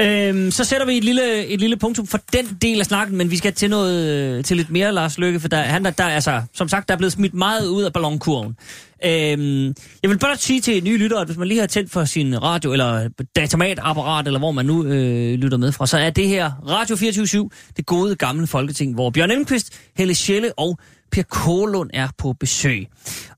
Øhm, 0.00 0.50
så 0.50 0.64
sætter 0.64 0.86
vi 0.86 0.96
et 0.96 1.04
lille, 1.04 1.46
et 1.46 1.60
lille 1.60 1.76
punktum 1.76 2.06
for 2.06 2.20
den 2.32 2.58
del 2.62 2.80
af 2.80 2.86
snakken, 2.86 3.16
men 3.16 3.30
vi 3.30 3.36
skal 3.36 3.52
til 3.52 3.70
noget 3.70 4.08
øh, 4.08 4.44
til 4.44 4.56
lidt 4.56 4.70
mere, 4.70 4.92
Lars 4.92 5.18
Lykke, 5.18 5.40
for 5.40 5.48
der, 5.48 5.56
han, 5.56 5.84
der, 5.84 5.90
der, 5.90 6.04
altså, 6.04 6.42
som 6.54 6.68
sagt, 6.68 6.88
der 6.88 6.94
er 6.94 6.98
blevet 6.98 7.12
smidt 7.12 7.34
meget 7.34 7.66
ud 7.66 7.82
af 7.82 7.92
ballonkurven. 7.92 8.56
Øhm, 9.04 9.74
jeg 10.02 10.10
vil 10.10 10.18
bare 10.18 10.36
sige 10.36 10.60
til 10.60 10.84
nye 10.84 10.96
lyttere, 10.96 11.20
at 11.20 11.26
hvis 11.26 11.36
man 11.36 11.48
lige 11.48 11.60
har 11.60 11.66
tændt 11.66 11.90
for 11.90 12.04
sin 12.04 12.42
radio, 12.42 12.72
eller 12.72 13.08
datamatapparat, 13.36 14.26
eller 14.26 14.38
hvor 14.38 14.52
man 14.52 14.66
nu 14.66 14.84
øh, 14.84 15.34
lytter 15.34 15.58
med 15.58 15.72
fra, 15.72 15.86
så 15.86 15.98
er 15.98 16.10
det 16.10 16.28
her 16.28 16.50
Radio 16.68 16.96
24 16.96 17.50
det 17.76 17.86
gode 17.86 18.16
gamle 18.16 18.46
folketing, 18.46 18.94
hvor 18.94 19.10
Bjørn 19.10 19.30
Elmqvist, 19.30 19.80
Helle 19.96 20.14
Schelle 20.14 20.52
og 20.58 20.78
Per 21.12 21.22
Kålund 21.22 21.90
er 21.94 22.08
på 22.18 22.32
besøg. 22.32 22.86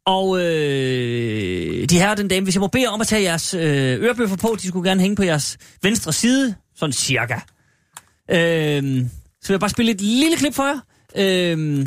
Og 0.04 0.40
øh, 0.40 1.88
de 1.88 1.98
her 1.98 2.14
den 2.14 2.28
dame, 2.28 2.44
hvis 2.44 2.54
jeg 2.54 2.60
må 2.60 2.66
bede 2.66 2.86
om 2.86 3.00
at 3.00 3.06
tage 3.06 3.22
jeres 3.22 3.54
øh, 3.54 4.02
ørebøffer 4.02 4.36
på, 4.36 4.56
de 4.62 4.68
skulle 4.68 4.88
gerne 4.88 5.00
hænge 5.00 5.16
på 5.16 5.22
jeres 5.22 5.58
venstre 5.82 6.12
side, 6.12 6.54
sådan 6.76 6.92
cirka. 6.92 7.34
Øh, 8.30 9.06
så 9.42 9.48
vil 9.48 9.54
jeg 9.54 9.60
bare 9.60 9.70
spille 9.70 9.92
et 9.92 10.00
lille 10.00 10.36
klip 10.36 10.54
for 10.54 10.64
jer. 10.64 10.80
Øh, 11.16 11.86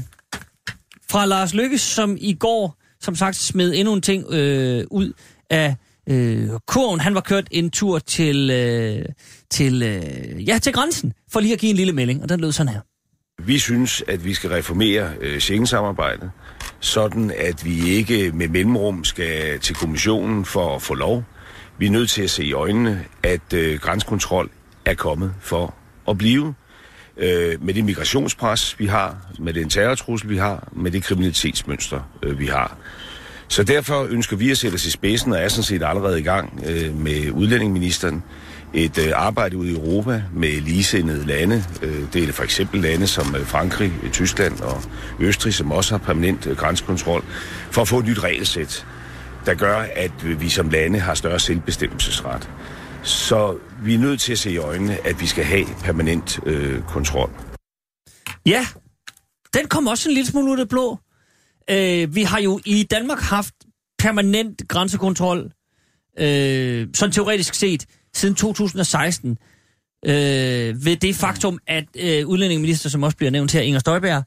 fra 1.10 1.26
Lars 1.26 1.54
Lykke, 1.54 1.78
som 1.78 2.18
i 2.20 2.34
går, 2.34 2.78
som 3.02 3.16
sagt, 3.16 3.36
smed 3.36 3.74
endnu 3.76 3.94
en 3.94 4.02
ting 4.02 4.26
øh, 4.34 4.86
ud 4.92 5.14
af 5.50 5.76
øh, 6.10 6.50
kurven. 6.68 7.00
Han 7.00 7.16
var 7.16 7.22
kørt 7.22 7.48
en 7.52 7.72
tur 7.72 8.00
til, 8.00 8.50
øh, 8.52 9.06
til, 9.50 9.84
øh, 9.84 10.48
ja, 10.48 10.60
til 10.60 10.74
grænsen, 10.74 11.14
for 11.32 11.40
lige 11.40 11.54
at 11.54 11.60
give 11.60 11.70
en 11.70 11.76
lille 11.76 11.94
melding, 11.94 12.24
og 12.24 12.30
den 12.30 12.40
lød 12.40 12.52
sådan 12.52 12.74
her. 12.74 12.82
Vi 13.46 13.60
synes, 13.60 14.04
at 14.08 14.26
vi 14.26 14.34
skal 14.34 14.50
reformere 14.50 15.12
øh, 15.22 15.40
Schengen-samarbejdet, 15.40 16.32
sådan 16.80 17.32
at 17.38 17.66
vi 17.66 17.90
ikke 17.90 18.32
med 18.32 18.48
mellemrum 18.48 19.04
skal 19.04 19.60
til 19.60 19.76
kommissionen 19.76 20.46
for 20.46 20.76
at 20.76 20.82
få 20.82 20.94
lov. 20.94 21.24
Vi 21.78 21.86
er 21.86 21.92
nødt 21.92 22.10
til 22.10 22.22
at 22.22 22.30
se 22.30 22.46
i 22.46 22.54
øjnene, 22.54 23.06
at 23.24 23.54
øh, 23.54 23.80
grænsekontrol 23.80 24.50
er 24.86 24.94
kommet 24.94 25.34
for 25.42 25.74
at 26.10 26.18
blive. 26.18 26.54
Øh, 27.18 27.64
med 27.64 27.74
det 27.74 27.86
migrationspres, 27.86 28.80
vi 28.80 28.86
har, 28.86 29.18
med 29.40 29.54
den 29.54 29.70
terrortrussel, 29.70 30.30
vi 30.30 30.38
har, 30.38 30.68
med 30.72 30.92
det 30.92 31.04
kriminalitetsmønster, 31.04 32.00
øh, 32.24 32.40
vi 32.40 32.46
har. 32.46 32.78
Så 33.48 33.64
derfor 33.64 34.08
ønsker 34.10 34.38
vi 34.38 34.52
at 34.52 34.58
sætte 34.58 34.76
os 34.76 34.86
i 34.86 34.92
spidsen, 34.92 35.34
og 35.34 35.40
er 35.40 35.48
sådan 35.48 35.64
set 35.64 35.84
allerede 35.84 36.20
i 36.20 36.24
gang 36.24 36.64
øh, 36.66 36.96
med 36.96 37.32
udlændingeministeren, 37.32 38.24
et 38.74 38.98
øh, 38.98 39.12
arbejde 39.16 39.58
ude 39.58 39.72
i 39.72 39.74
Europa 39.74 40.24
med 40.34 40.62
ligesindede 40.62 41.26
lande. 41.26 41.64
Øh, 41.82 42.14
det 42.14 42.30
er 42.30 42.32
for 42.32 42.44
eksempel 42.44 42.82
lande 42.82 43.08
som 43.08 43.36
øh, 43.36 43.46
Frankrig, 43.46 43.94
Tyskland 44.12 44.60
og 44.60 44.84
Østrig, 45.20 45.54
som 45.54 45.72
også 45.72 45.98
har 45.98 46.06
permanent 46.06 46.48
øh, 46.48 46.58
grænsekontrol, 46.58 47.24
for 47.72 47.82
at 47.82 47.88
få 47.88 48.00
et 48.00 48.06
nyt 48.06 48.24
regelsæt, 48.24 48.86
der 49.46 49.54
gør, 49.54 49.78
at 49.78 50.12
øh, 50.26 50.42
vi 50.42 50.50
som 50.50 50.70
lande 50.70 51.00
har 51.00 51.14
større 51.14 51.40
selvbestemmelsesret. 51.40 52.50
Så 53.04 53.58
vi 53.84 53.94
er 53.94 54.00
nødt 54.00 54.22
til 54.22 54.32
at 54.32 54.40
se 54.40 54.52
i 54.52 54.58
øjnene, 54.58 55.08
at 55.08 55.22
vi 55.22 55.28
skal 55.28 55.44
have 55.44 55.66
permanent 55.84 56.40
øh, 56.46 56.82
kontrol. 56.82 57.30
Ja, 58.46 58.66
den 59.54 59.68
kom 59.68 59.88
også 59.88 60.10
en 60.10 60.16
lille 60.16 60.32
smule 60.32 60.52
ud 60.52 60.60
af 60.60 60.70
blå. 60.70 61.00
Øh, 61.70 62.16
vi 62.16 62.24
har 62.24 62.40
jo 62.40 62.60
i 62.66 62.84
Danmark 62.84 63.20
haft 63.20 63.54
permanent 64.00 64.62
grænsekontrol, 64.68 65.52
øh, 66.20 66.88
sådan 66.94 67.12
teoretisk 67.12 67.54
set, 67.54 67.86
siden 68.16 68.36
2016. 68.36 69.38
Øh, 70.06 70.86
ved 70.86 70.96
det 70.96 71.16
faktum, 71.16 71.60
at 71.68 71.86
øh, 71.96 72.28
udlændingeminister, 72.28 72.90
som 72.90 73.04
også 73.04 73.18
bliver 73.18 73.32
nævnt 73.32 73.52
her, 73.52 73.62
Inger 73.62 73.80
Støjberg, 73.80 74.24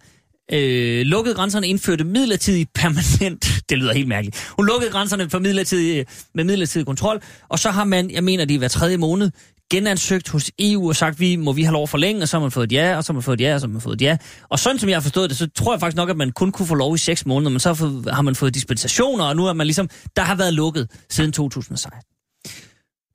øh, 0.53 1.07
lukkede 1.07 1.35
grænserne, 1.35 1.69
indførte 1.69 2.05
midlertidig 2.05 2.67
permanent, 2.75 3.47
det 3.69 3.79
lyder 3.79 3.93
helt 3.93 4.09
mærkeligt, 4.09 4.53
hun 4.57 4.67
lukkede 4.67 4.91
grænserne 4.91 5.31
for 5.31 5.39
midlertidig, 5.39 6.07
med 6.35 6.45
midlertidig 6.45 6.87
kontrol, 6.87 7.23
og 7.49 7.59
så 7.59 7.71
har 7.71 7.85
man, 7.85 8.11
jeg 8.11 8.25
mener 8.25 8.45
det 8.45 8.55
er 8.55 8.59
hver 8.59 8.69
tredje 8.69 8.97
måned, 8.97 9.31
genansøgt 9.71 10.29
hos 10.29 10.51
EU 10.59 10.89
og 10.89 10.97
sagt, 10.97 11.21
vi 11.21 11.37
må 11.37 11.53
vi 11.53 11.63
have 11.63 11.73
lov 11.73 11.83
at 11.83 11.89
forlænge, 11.89 12.23
og 12.23 12.29
så 12.29 12.37
har 12.37 12.43
man 12.43 12.51
fået 12.51 12.65
et 12.65 12.73
ja, 12.73 12.97
og 12.97 13.05
så 13.05 13.13
har 13.13 13.15
man 13.15 13.23
fået 13.23 13.41
et 13.41 13.45
ja, 13.45 13.55
og 13.55 13.61
så 13.61 13.67
har 13.67 13.73
man 13.73 13.81
fået 13.81 13.95
et 13.95 14.03
ja. 14.03 14.17
Og 14.49 14.59
sådan 14.59 14.79
som 14.79 14.89
jeg 14.89 14.97
har 14.97 15.01
forstået 15.01 15.31
det, 15.31 15.39
så 15.39 15.49
tror 15.55 15.73
jeg 15.73 15.81
faktisk 15.81 15.97
nok, 15.97 16.11
at 16.11 16.17
man 16.17 16.33
kun 16.33 16.53
kunne 16.53 16.67
få 16.67 16.75
lov 16.75 16.95
i 16.95 16.99
seks 16.99 17.27
måneder, 17.27 17.51
men 17.51 17.61
så 17.61 17.73
har, 17.73 18.13
har 18.13 18.23
man 18.23 18.35
fået 18.35 18.55
dispensationer, 18.55 19.25
og 19.25 19.37
nu 19.37 19.47
er 19.47 19.53
man 19.53 19.67
ligesom, 19.67 19.89
der 20.17 20.23
har 20.23 20.35
været 20.35 20.55
lukket 20.55 20.91
siden 21.11 21.33
2016. 21.33 22.16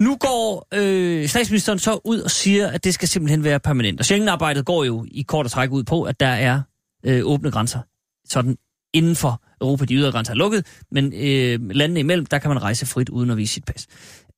Nu 0.02 0.16
går 0.16 0.68
øh, 0.74 1.28
statsministeren 1.28 1.80
så 1.80 2.00
ud 2.06 2.20
og 2.20 2.32
siger, 2.32 2.68
at 2.68 2.84
det 2.84 2.94
skal 2.94 3.08
simpelthen 3.08 3.44
være 3.44 3.60
permanent. 3.60 4.00
Og 4.00 4.06
Schengen-arbejdet 4.06 4.66
går 4.66 4.84
jo 4.84 5.06
i 5.12 5.22
kort 5.22 5.46
og 5.46 5.52
træk 5.52 5.72
ud 5.72 5.84
på, 5.84 6.04
at 6.04 6.20
der 6.20 6.28
er 6.28 6.62
øh, 7.06 7.22
åbne 7.26 7.52
grænser. 7.52 7.80
Sådan 8.28 8.58
inden 8.94 9.16
for 9.16 9.44
Europa, 9.62 9.86
de 9.86 9.96
ydre 9.96 10.12
grænser 10.12 10.34
er 10.34 10.38
lukket, 10.38 10.66
men 10.92 11.14
øh, 11.14 11.70
landene 11.70 12.00
imellem, 12.00 12.26
der 12.26 12.40
kan 12.40 12.50
man 12.50 12.62
rejse 12.62 12.86
frit 12.86 13.10
uden 13.10 13.30
at 13.30 13.38
vise 13.38 13.54
sit 13.54 13.66
pas. 13.66 13.88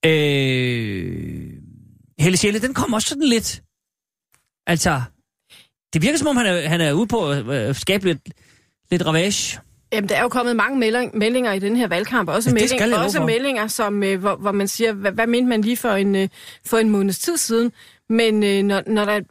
Øh, 0.06 1.54
Helle 2.20 2.38
Sjæle, 2.38 2.60
den 2.60 2.74
kommer 2.74 2.98
også 2.98 3.10
sådan 3.10 3.28
lidt... 3.28 3.64
Altså, 4.68 5.02
det 5.94 6.02
virker 6.02 6.18
som 6.18 6.28
om, 6.28 6.38
han 6.38 6.46
er, 6.46 6.68
han 6.68 6.82
er 6.82 6.94
ude 6.94 7.08
på 7.08 7.30
at 7.30 7.46
øh, 7.46 7.76
skabe 7.76 8.06
lidt, 8.06 8.30
lidt 8.92 9.06
ravage. 9.06 9.60
Jamen, 9.94 10.10
der 10.10 10.16
er 10.16 10.22
jo 10.22 10.30
kommet 10.30 10.56
mange 10.56 10.80
melding, 10.80 11.18
meldinger 11.18 11.54
i 11.54 11.60
den 11.60 11.76
her 11.76 11.88
valgkamp. 11.88 12.30
Også, 12.30 12.50
Ja, 12.50 12.54
melding, 12.54 12.96
også 12.96 13.24
meldinger, 13.24 13.68
som, 13.68 14.04
øh, 14.04 14.20
hvor, 14.20 14.36
hvor 14.36 14.52
man 14.52 14.68
siger, 14.68 14.94
hvad, 14.94 15.12
hvad 15.12 15.28
mente 15.28 15.50
man 15.50 15.62
lige 15.62 15.78
for 15.78 15.90
en, 15.90 16.16
øh, 16.16 16.30
for 16.66 16.78
en 16.78 16.90
måneds 16.90 17.20
tid 17.20 17.38
siden? 17.38 17.72
Men 18.10 18.44
øh, 18.44 18.64
når, 18.64 18.84
når 18.88 19.06
der... 19.06 19.22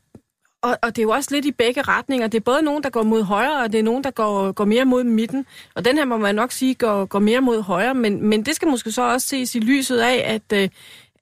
Og, 0.62 0.78
og 0.82 0.96
det 0.96 0.98
er 0.98 1.02
jo 1.02 1.10
også 1.10 1.34
lidt 1.34 1.44
i 1.44 1.52
begge 1.52 1.82
retninger. 1.82 2.26
Det 2.26 2.38
er 2.38 2.42
både 2.42 2.62
nogen, 2.62 2.82
der 2.82 2.90
går 2.90 3.02
mod 3.02 3.22
højre, 3.22 3.62
og 3.62 3.72
det 3.72 3.78
er 3.78 3.82
nogen, 3.82 4.04
der 4.04 4.10
går, 4.10 4.52
går 4.52 4.64
mere 4.64 4.84
mod 4.84 5.04
midten. 5.04 5.46
Og 5.74 5.84
den 5.84 5.98
her 5.98 6.04
må 6.04 6.16
man 6.16 6.34
nok 6.34 6.52
sige 6.52 6.74
går, 6.74 7.04
går 7.04 7.18
mere 7.18 7.40
mod 7.40 7.62
højre. 7.62 7.94
Men, 7.94 8.26
men 8.28 8.42
det 8.42 8.54
skal 8.54 8.68
måske 8.68 8.92
så 8.92 9.02
også 9.02 9.28
ses 9.28 9.54
i 9.54 9.58
lyset 9.58 9.98
af, 9.98 10.22
at, 10.34 10.62
øh, 10.62 10.68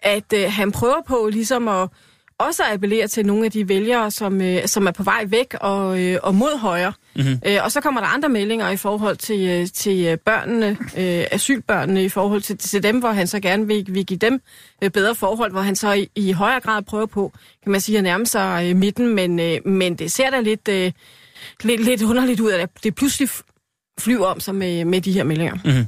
at 0.03 0.33
øh, 0.35 0.53
han 0.53 0.73
prøver 0.73 1.03
på 1.07 1.29
ligesom 1.33 1.69
at 1.69 1.89
også 2.41 2.63
at 2.63 2.73
appellere 2.73 3.09
til 3.09 3.27
nogle 3.27 3.45
af 3.45 3.51
de 3.51 3.69
vælgere, 3.69 4.11
som, 4.11 4.41
øh, 4.41 4.67
som 4.67 4.87
er 4.87 4.91
på 4.91 5.03
vej 5.03 5.25
væk 5.27 5.55
og, 5.61 6.03
øh, 6.03 6.19
og 6.23 6.35
mod 6.35 6.59
højre. 6.59 6.93
Mm-hmm. 7.17 7.39
Øh, 7.47 7.59
og 7.65 7.73
så 7.73 7.81
kommer 7.81 8.01
der 8.01 8.09
andre 8.09 8.29
meldinger 8.29 8.71
i 8.71 8.77
forhold 8.77 9.17
til, 9.17 9.49
øh, 9.49 9.67
til 9.75 10.07
øh, 10.07 10.19
børnene, 10.19 10.67
øh, 10.71 11.25
asylbørnene, 11.31 12.05
i 12.05 12.09
forhold 12.09 12.43
til, 12.43 12.59
til 12.59 12.83
dem, 12.83 12.99
hvor 12.99 13.11
han 13.11 13.27
så 13.27 13.41
gerne 13.41 13.67
vil, 13.67 13.87
vil 13.89 14.07
give 14.07 14.19
dem 14.19 14.41
øh, 14.83 14.91
bedre 14.91 15.15
forhold, 15.15 15.53
hvor 15.53 15.61
han 15.61 15.77
så 15.77 15.93
i, 15.93 16.09
i 16.17 16.33
højere 16.33 16.61
grad 16.61 16.83
prøver 16.83 17.07
på, 17.07 17.33
kan 17.63 17.73
man 17.73 17.81
sige, 17.81 17.99
at 17.99 18.05
nærme 18.05 18.27
sig 18.27 18.71
øh, 18.71 18.77
midten, 18.77 19.15
men, 19.15 19.41
øh, 19.41 19.59
men 19.67 19.95
det 19.95 20.13
ser 20.13 20.31
da 20.31 20.41
lidt, 20.41 20.69
øh, 20.69 20.93
lidt, 21.63 21.85
lidt 21.85 22.03
underligt 22.03 22.41
ud, 22.41 22.51
at 22.51 22.69
det 22.85 22.95
pludselig 22.95 23.29
flyver 24.01 24.27
om 24.27 24.41
sig 24.41 24.55
med, 24.55 24.85
med 24.85 25.01
de 25.01 25.13
her 25.13 25.25
meldinger. 25.25 25.55
Mm. 25.65 25.85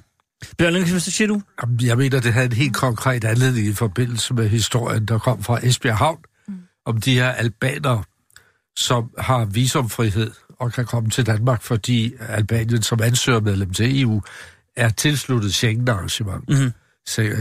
Bjørn 0.59 0.73
Lindqvist, 0.73 0.93
hvad 0.93 1.13
siger 1.13 1.29
du? 1.29 1.43
Jamen, 1.63 1.81
Jeg 1.83 1.97
mener, 1.97 2.21
det 2.21 2.33
havde 2.33 2.47
en 2.47 2.53
helt 2.53 2.77
konkret 2.77 3.25
anledning 3.25 3.67
i 3.67 3.73
forbindelse 3.73 4.35
med 4.35 4.49
historien, 4.49 5.07
der 5.07 5.19
kom 5.19 5.43
fra 5.43 5.67
Esbjerg 5.67 5.97
Havn. 5.97 6.19
Om 6.87 7.01
de 7.01 7.15
her 7.15 7.29
albanere, 7.29 8.03
som 8.77 9.11
har 9.19 9.45
visumfrihed 9.45 10.31
og 10.59 10.73
kan 10.73 10.87
komme 10.87 11.11
til 11.11 11.27
Danmark, 11.27 11.63
fordi 11.63 12.15
Albanien 12.21 12.83
som 12.83 13.03
ansøger 13.03 13.41
medlem 13.41 13.73
til 13.73 14.03
EU 14.03 14.23
er 14.77 14.89
tilsluttet 14.89 15.55
Schengen-arrangement. 15.55 16.49
Mm-hmm. 16.49 16.73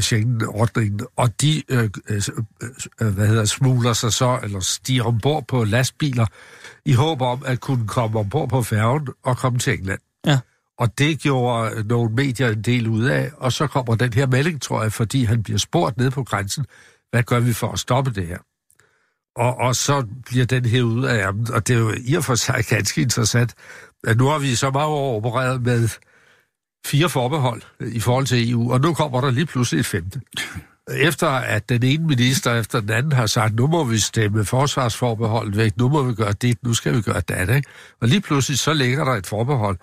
Schengen-ordningen, 0.02 1.00
og 1.16 1.42
de 1.42 1.64
øh, 1.70 1.90
øh, 2.10 2.22
øh, 3.02 3.08
hvad 3.08 3.28
hedder, 3.28 3.46
smugler 3.46 3.94
sig 3.94 4.14
så, 4.14 4.40
eller 4.44 4.60
stiger 4.60 5.04
ombord 5.04 5.48
på 5.48 5.64
lastbiler, 5.64 6.26
i 6.86 6.94
håb 6.94 7.22
om 7.22 7.44
at 7.46 7.60
kunne 7.60 7.88
komme 7.88 8.20
ombord 8.20 8.50
på 8.50 8.64
færgen 8.64 9.08
og 9.24 9.38
komme 9.38 9.60
til 9.60 9.74
England. 9.74 10.00
Ja. 10.26 10.40
Og 10.80 10.98
det 10.98 11.20
gjorde 11.20 11.88
nogle 11.88 12.14
medier 12.14 12.50
en 12.50 12.62
del 12.62 12.88
ud 12.88 13.04
af, 13.04 13.32
og 13.38 13.54
så 13.54 13.68
kommer 13.68 13.96
den 13.96 14.14
her 14.14 14.28
melding, 14.28 14.62
tror 14.62 14.82
jeg, 14.82 14.94
fordi 14.94 15.24
han 15.24 15.44
bliver 15.44 15.60
spurgt 15.60 15.98
ned 15.98 16.12
på 16.12 16.24
grænsen, 16.24 16.66
hvad 17.12 17.24
gør 17.24 17.40
vi 17.40 17.54
for 17.54 17.72
at 17.72 17.80
stoppe 17.80 18.12
det 18.12 18.28
her? 18.28 18.38
Og, 19.36 19.58
og 19.58 19.76
så 19.76 20.06
bliver 20.26 20.46
den 20.46 20.66
her 20.66 20.84
ud 20.84 21.06
af 21.06 21.18
ærmet, 21.18 21.50
og 21.50 21.68
det 21.68 21.76
er 21.76 21.80
jo 21.80 21.94
i 22.06 22.14
og 22.14 22.24
for 22.24 22.36
sig 22.36 22.66
ganske 22.70 23.02
interessant, 23.02 23.54
at 24.08 24.18
nu 24.18 24.26
har 24.26 24.40
vi 24.40 24.56
så 24.56 24.72
mange 24.72 24.88
år 24.88 25.16
opereret 25.16 25.62
med 25.62 25.90
fire 26.86 27.10
forbehold 27.10 27.62
øh, 27.80 27.92
i 27.92 28.00
forhold 28.00 28.26
til 28.26 28.52
EU, 28.52 28.74
og 28.74 28.82
nu 28.82 28.94
kommer 28.94 29.22
der 29.22 29.32
lige 29.32 29.46
pludselig 29.46 29.80
et 29.80 29.86
femte. 29.86 30.22
Efter 30.92 31.28
at 31.28 31.70
den 31.70 31.84
ene 31.84 32.08
minister 32.08 32.54
efter 32.54 32.80
den 32.80 32.90
anden 32.90 33.12
har 33.12 33.26
sagt, 33.26 33.56
nu 33.56 33.68
må 33.68 33.84
vi 33.84 33.98
stemme 33.98 34.46
forsvarsforbeholdet 34.46 35.58
væk, 35.58 35.78
nu 35.78 35.90
må 35.90 36.04
vi 36.04 36.14
gøre 36.14 36.34
det, 36.34 36.58
nu 36.64 36.74
skal 36.74 36.96
vi 36.96 37.02
gøre 37.02 37.22
det, 37.28 37.56
ikke? 37.56 37.70
Og 38.02 38.08
lige 38.08 38.22
pludselig 38.22 38.60
så 38.60 38.74
ligger 38.74 39.04
der 39.04 39.12
et 39.12 39.28
forbehold, 39.28 39.78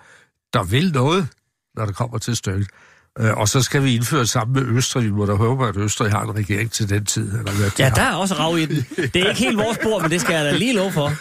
der 0.53 0.63
vil 0.63 0.91
noget, 0.91 1.27
når 1.75 1.85
det 1.85 1.95
kommer 1.95 2.17
til 2.17 2.35
stykket. 2.35 2.69
Øh, 3.19 3.37
Og 3.37 3.47
så 3.49 3.61
skal 3.61 3.83
vi 3.83 3.95
indføre 3.95 4.19
det 4.19 4.29
sammen 4.29 4.63
med 4.65 4.77
Østrig. 4.77 5.03
Vi 5.03 5.11
må 5.11 5.25
da 5.25 5.33
håbe, 5.33 5.67
at 5.67 5.77
Østrig 5.77 6.11
har 6.11 6.21
en 6.23 6.35
regering 6.35 6.71
til 6.71 6.89
den 6.89 7.05
tid. 7.05 7.29
Eller 7.37 7.51
hvad 7.51 7.65
de 7.65 7.71
Ja, 7.79 7.87
har. 7.87 7.95
der 7.95 8.01
er 8.01 8.13
også 8.13 8.35
rav 8.35 8.57
i 8.57 8.65
den. 8.65 8.85
Det 8.97 9.15
er 9.15 9.29
ikke 9.29 9.39
helt 9.39 9.57
vores 9.57 9.77
bord, 9.83 10.01
men 10.01 10.11
det 10.11 10.21
skal 10.21 10.33
jeg 10.35 10.45
da 10.45 10.57
lige 10.57 10.73
love 10.73 10.91
for. 10.91 11.11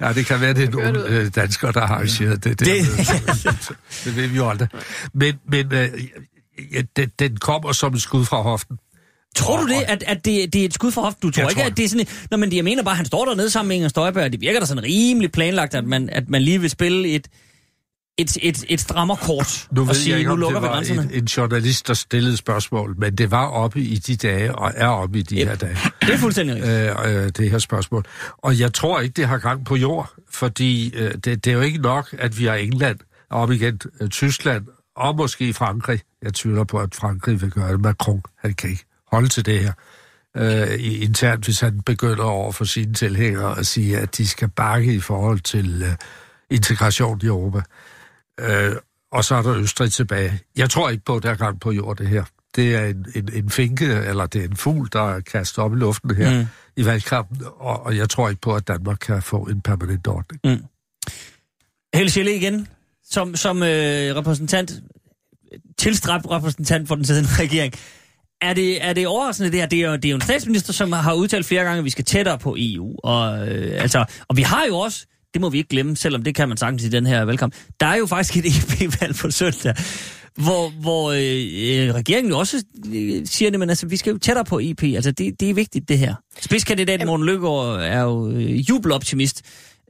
Ja, 0.06 0.12
det 0.12 0.26
kan 0.26 0.40
være, 0.40 0.54
det 0.54 0.64
er 0.64 0.70
nogle 0.70 1.06
øh, 1.08 1.30
danskere, 1.34 1.72
der 1.72 1.80
har 1.86 1.94
arrangeret 1.94 2.44
det. 2.44 2.58
Det, 2.60 2.66
det, 2.68 3.76
det 4.04 4.16
ved 4.16 4.26
vi 4.26 4.36
jo 4.36 4.50
aldrig. 4.50 4.68
Men, 5.14 5.34
men 5.48 5.72
øh, 5.72 5.88
ja, 6.72 6.82
den, 6.96 7.10
den 7.18 7.36
kommer 7.36 7.72
som 7.72 7.94
et 7.94 8.02
skud 8.02 8.24
fra 8.24 8.42
hoften. 8.42 8.76
Tror 9.36 9.60
du 9.60 9.66
det, 9.68 9.82
at, 9.88 10.02
at 10.06 10.24
det, 10.24 10.52
det 10.52 10.60
er 10.60 10.64
et 10.64 10.74
skud 10.74 10.90
for 10.92 11.00
hoften? 11.02 11.28
Du 11.28 11.30
tror 11.34 11.42
Jeg 11.42 11.50
ikke, 11.50 11.60
tror 11.60 11.70
at 11.70 11.76
det 11.76 11.84
er 11.84 11.88
sådan... 11.88 12.06
Nå, 12.30 12.36
men 12.36 12.52
jeg 12.56 12.64
mener 12.64 12.82
bare, 12.82 12.92
at 12.92 12.96
han 12.96 13.06
står 13.06 13.24
dernede 13.24 13.50
sammen 13.50 13.68
med 13.68 13.76
Inger 13.76 13.88
Støjberg, 13.88 14.24
og 14.24 14.32
det 14.32 14.40
virker 14.40 14.60
da 14.60 14.66
sådan 14.66 14.82
rimelig 14.84 15.32
planlagt, 15.32 15.74
at 15.74 15.84
man, 15.84 16.08
at 16.12 16.28
man 16.28 16.42
lige 16.42 16.60
vil 16.60 16.70
spille 16.70 17.08
et, 17.08 17.28
et, 18.18 18.36
et, 18.42 18.64
et 18.68 18.80
strammerkort 18.80 19.68
Nu 19.70 19.80
og 19.80 19.86
ved 19.88 19.94
sige, 19.94 20.10
jeg 20.10 20.18
ikke, 20.18 20.30
nu 20.30 20.36
lukker 20.36 20.60
det 20.60 20.68
vi 20.68 20.74
grænserne. 20.74 21.02
en, 21.02 21.10
en 21.10 21.24
journalist, 21.24 21.88
der 21.88 21.94
stillede 21.94 22.36
spørgsmål, 22.36 22.94
men 22.98 23.14
det 23.14 23.30
var 23.30 23.46
oppe 23.46 23.80
i 23.80 23.96
de 23.96 24.16
dage, 24.16 24.54
og 24.54 24.72
er 24.76 24.86
oppe 24.88 25.18
i 25.18 25.22
de 25.22 25.40
Yep. 25.40 25.48
her 25.48 25.54
dage. 25.56 25.76
Det 26.00 26.10
er 26.14 26.16
fuldstændig 26.18 26.56
rigtigt. 26.56 27.06
øh, 27.06 27.24
øh, 27.24 27.30
det 27.36 27.50
her 27.50 27.58
spørgsmål. 27.58 28.04
Og 28.38 28.58
jeg 28.60 28.74
tror 28.74 29.00
ikke, 29.00 29.12
det 29.12 29.26
har 29.28 29.38
gang 29.38 29.64
på 29.64 29.76
jord, 29.76 30.12
fordi 30.30 30.94
øh, 30.96 31.14
det, 31.14 31.24
det 31.44 31.46
er 31.46 31.52
jo 31.54 31.60
ikke 31.60 31.78
nok, 31.78 32.14
at 32.18 32.38
vi 32.38 32.44
har 32.44 32.54
England, 32.54 32.98
og 33.30 33.40
op 33.40 33.50
igen 33.50 33.80
øh, 34.00 34.08
Tyskland, 34.08 34.64
og 34.96 35.16
måske 35.16 35.54
Frankrig. 35.54 36.00
Jeg 36.22 36.34
tvivler 36.34 36.64
på, 36.64 36.78
at 36.78 36.94
Frankrig 36.94 37.40
vil 37.42 37.50
gøre 37.50 37.72
det. 37.72 37.80
Macron, 37.80 38.22
han 38.38 38.54
kan 38.54 38.70
ikke 38.70 38.84
holde 39.12 39.28
til 39.28 39.46
det 39.46 39.60
her 39.60 39.72
øh, 40.36 41.02
internt, 41.02 41.44
hvis 41.44 41.60
han 41.60 41.80
begynder 41.86 42.24
over 42.24 42.52
for 42.52 42.64
sine 42.64 42.94
tilhængere 42.94 43.58
at 43.58 43.66
sige, 43.66 43.98
at 43.98 44.16
de 44.16 44.28
skal 44.28 44.48
bakke 44.48 44.94
i 44.94 45.00
forhold 45.00 45.40
til 45.40 45.82
øh, 45.82 45.96
integration 46.50 47.20
i 47.22 47.26
Europa. 47.26 47.60
Øh, 48.40 48.76
og 49.12 49.24
så 49.24 49.34
er 49.34 49.42
der 49.42 49.56
Østrig 49.56 49.92
tilbage. 49.92 50.40
Jeg 50.56 50.70
tror 50.70 50.90
ikke 50.90 51.04
på, 51.04 51.16
at 51.16 51.22
der 51.22 51.30
er 51.30 51.34
gang 51.34 51.60
på 51.60 51.72
jord, 51.72 51.96
det 51.96 52.08
her. 52.08 52.24
Det 52.56 52.74
er 52.74 52.86
en, 52.86 53.06
en, 53.14 53.28
en 53.32 53.50
finke, 53.50 53.86
eller 53.86 54.26
det 54.26 54.40
er 54.40 54.48
en 54.48 54.56
fugl, 54.56 54.88
der 54.92 55.14
er 55.14 55.20
kastet 55.20 55.58
op 55.58 55.72
i 55.72 55.76
luften 55.76 56.16
her 56.16 56.40
mm. 56.40 56.46
i 56.76 56.84
valgkampen, 56.84 57.42
og, 57.56 57.86
og 57.86 57.96
jeg 57.96 58.10
tror 58.10 58.28
ikke 58.28 58.40
på, 58.40 58.54
at 58.54 58.68
Danmark 58.68 58.98
kan 59.00 59.22
få 59.22 59.42
en 59.42 59.60
permanent 59.60 60.06
ordning. 60.06 60.68
Helle 61.94 62.10
Schelle 62.10 62.36
igen, 62.36 62.68
som, 63.04 63.36
som 63.36 63.62
øh, 63.62 64.16
repræsentant, 64.16 64.72
tilstræbt 65.78 66.30
repræsentant 66.30 66.88
for 66.88 66.94
den 66.94 67.04
siddende 67.04 67.28
regering. 67.42 67.74
Er 68.40 68.54
det, 68.54 68.84
er 68.84 68.92
det 68.92 69.06
overraskende 69.06 69.50
det 69.50 69.60
her? 69.60 69.66
Det 69.66 69.80
er, 69.80 69.90
jo, 69.90 69.96
det 69.96 70.04
er 70.04 70.10
jo 70.10 70.14
en 70.14 70.20
statsminister, 70.20 70.72
som 70.72 70.92
har 70.92 71.14
udtalt 71.14 71.46
flere 71.46 71.64
gange, 71.64 71.78
at 71.78 71.84
vi 71.84 71.90
skal 71.90 72.04
tættere 72.04 72.38
på 72.38 72.56
EU. 72.58 72.96
Og, 73.04 73.48
øh, 73.48 73.82
altså, 73.82 74.04
og 74.28 74.36
vi 74.36 74.42
har 74.42 74.64
jo 74.68 74.78
også 74.78 75.06
det 75.34 75.40
må 75.40 75.48
vi 75.50 75.58
ikke 75.58 75.68
glemme, 75.68 75.96
selvom 75.96 76.22
det 76.22 76.34
kan 76.34 76.48
man 76.48 76.56
sagtens 76.56 76.84
i 76.84 76.88
den 76.88 77.06
her 77.06 77.22
valgkamp. 77.22 77.54
Der 77.80 77.86
er 77.86 77.96
jo 77.96 78.06
faktisk 78.06 78.36
et 78.36 78.46
EP-valg 78.46 79.16
på 79.16 79.30
søndag, 79.30 79.74
hvor, 80.36 80.70
hvor 80.70 81.10
øh, 81.10 81.88
øh, 81.88 81.94
regeringen 81.94 82.30
jo 82.30 82.38
også 82.38 82.64
øh, 82.94 83.26
siger, 83.26 83.62
at 83.62 83.70
altså, 83.70 83.86
vi 83.86 83.96
skal 83.96 84.10
jo 84.10 84.18
tættere 84.18 84.44
på 84.44 84.60
EP. 84.62 84.82
Altså, 84.82 85.10
det, 85.10 85.40
det 85.40 85.50
er 85.50 85.54
vigtigt, 85.54 85.88
det 85.88 85.98
her. 85.98 86.14
Spidskandidaten 86.40 87.06
Morten 87.06 87.26
Løkkegaard 87.26 87.80
er 87.80 88.02
jo 88.02 88.30
øh, 88.30 88.70
jubeloptimist. 88.70 89.42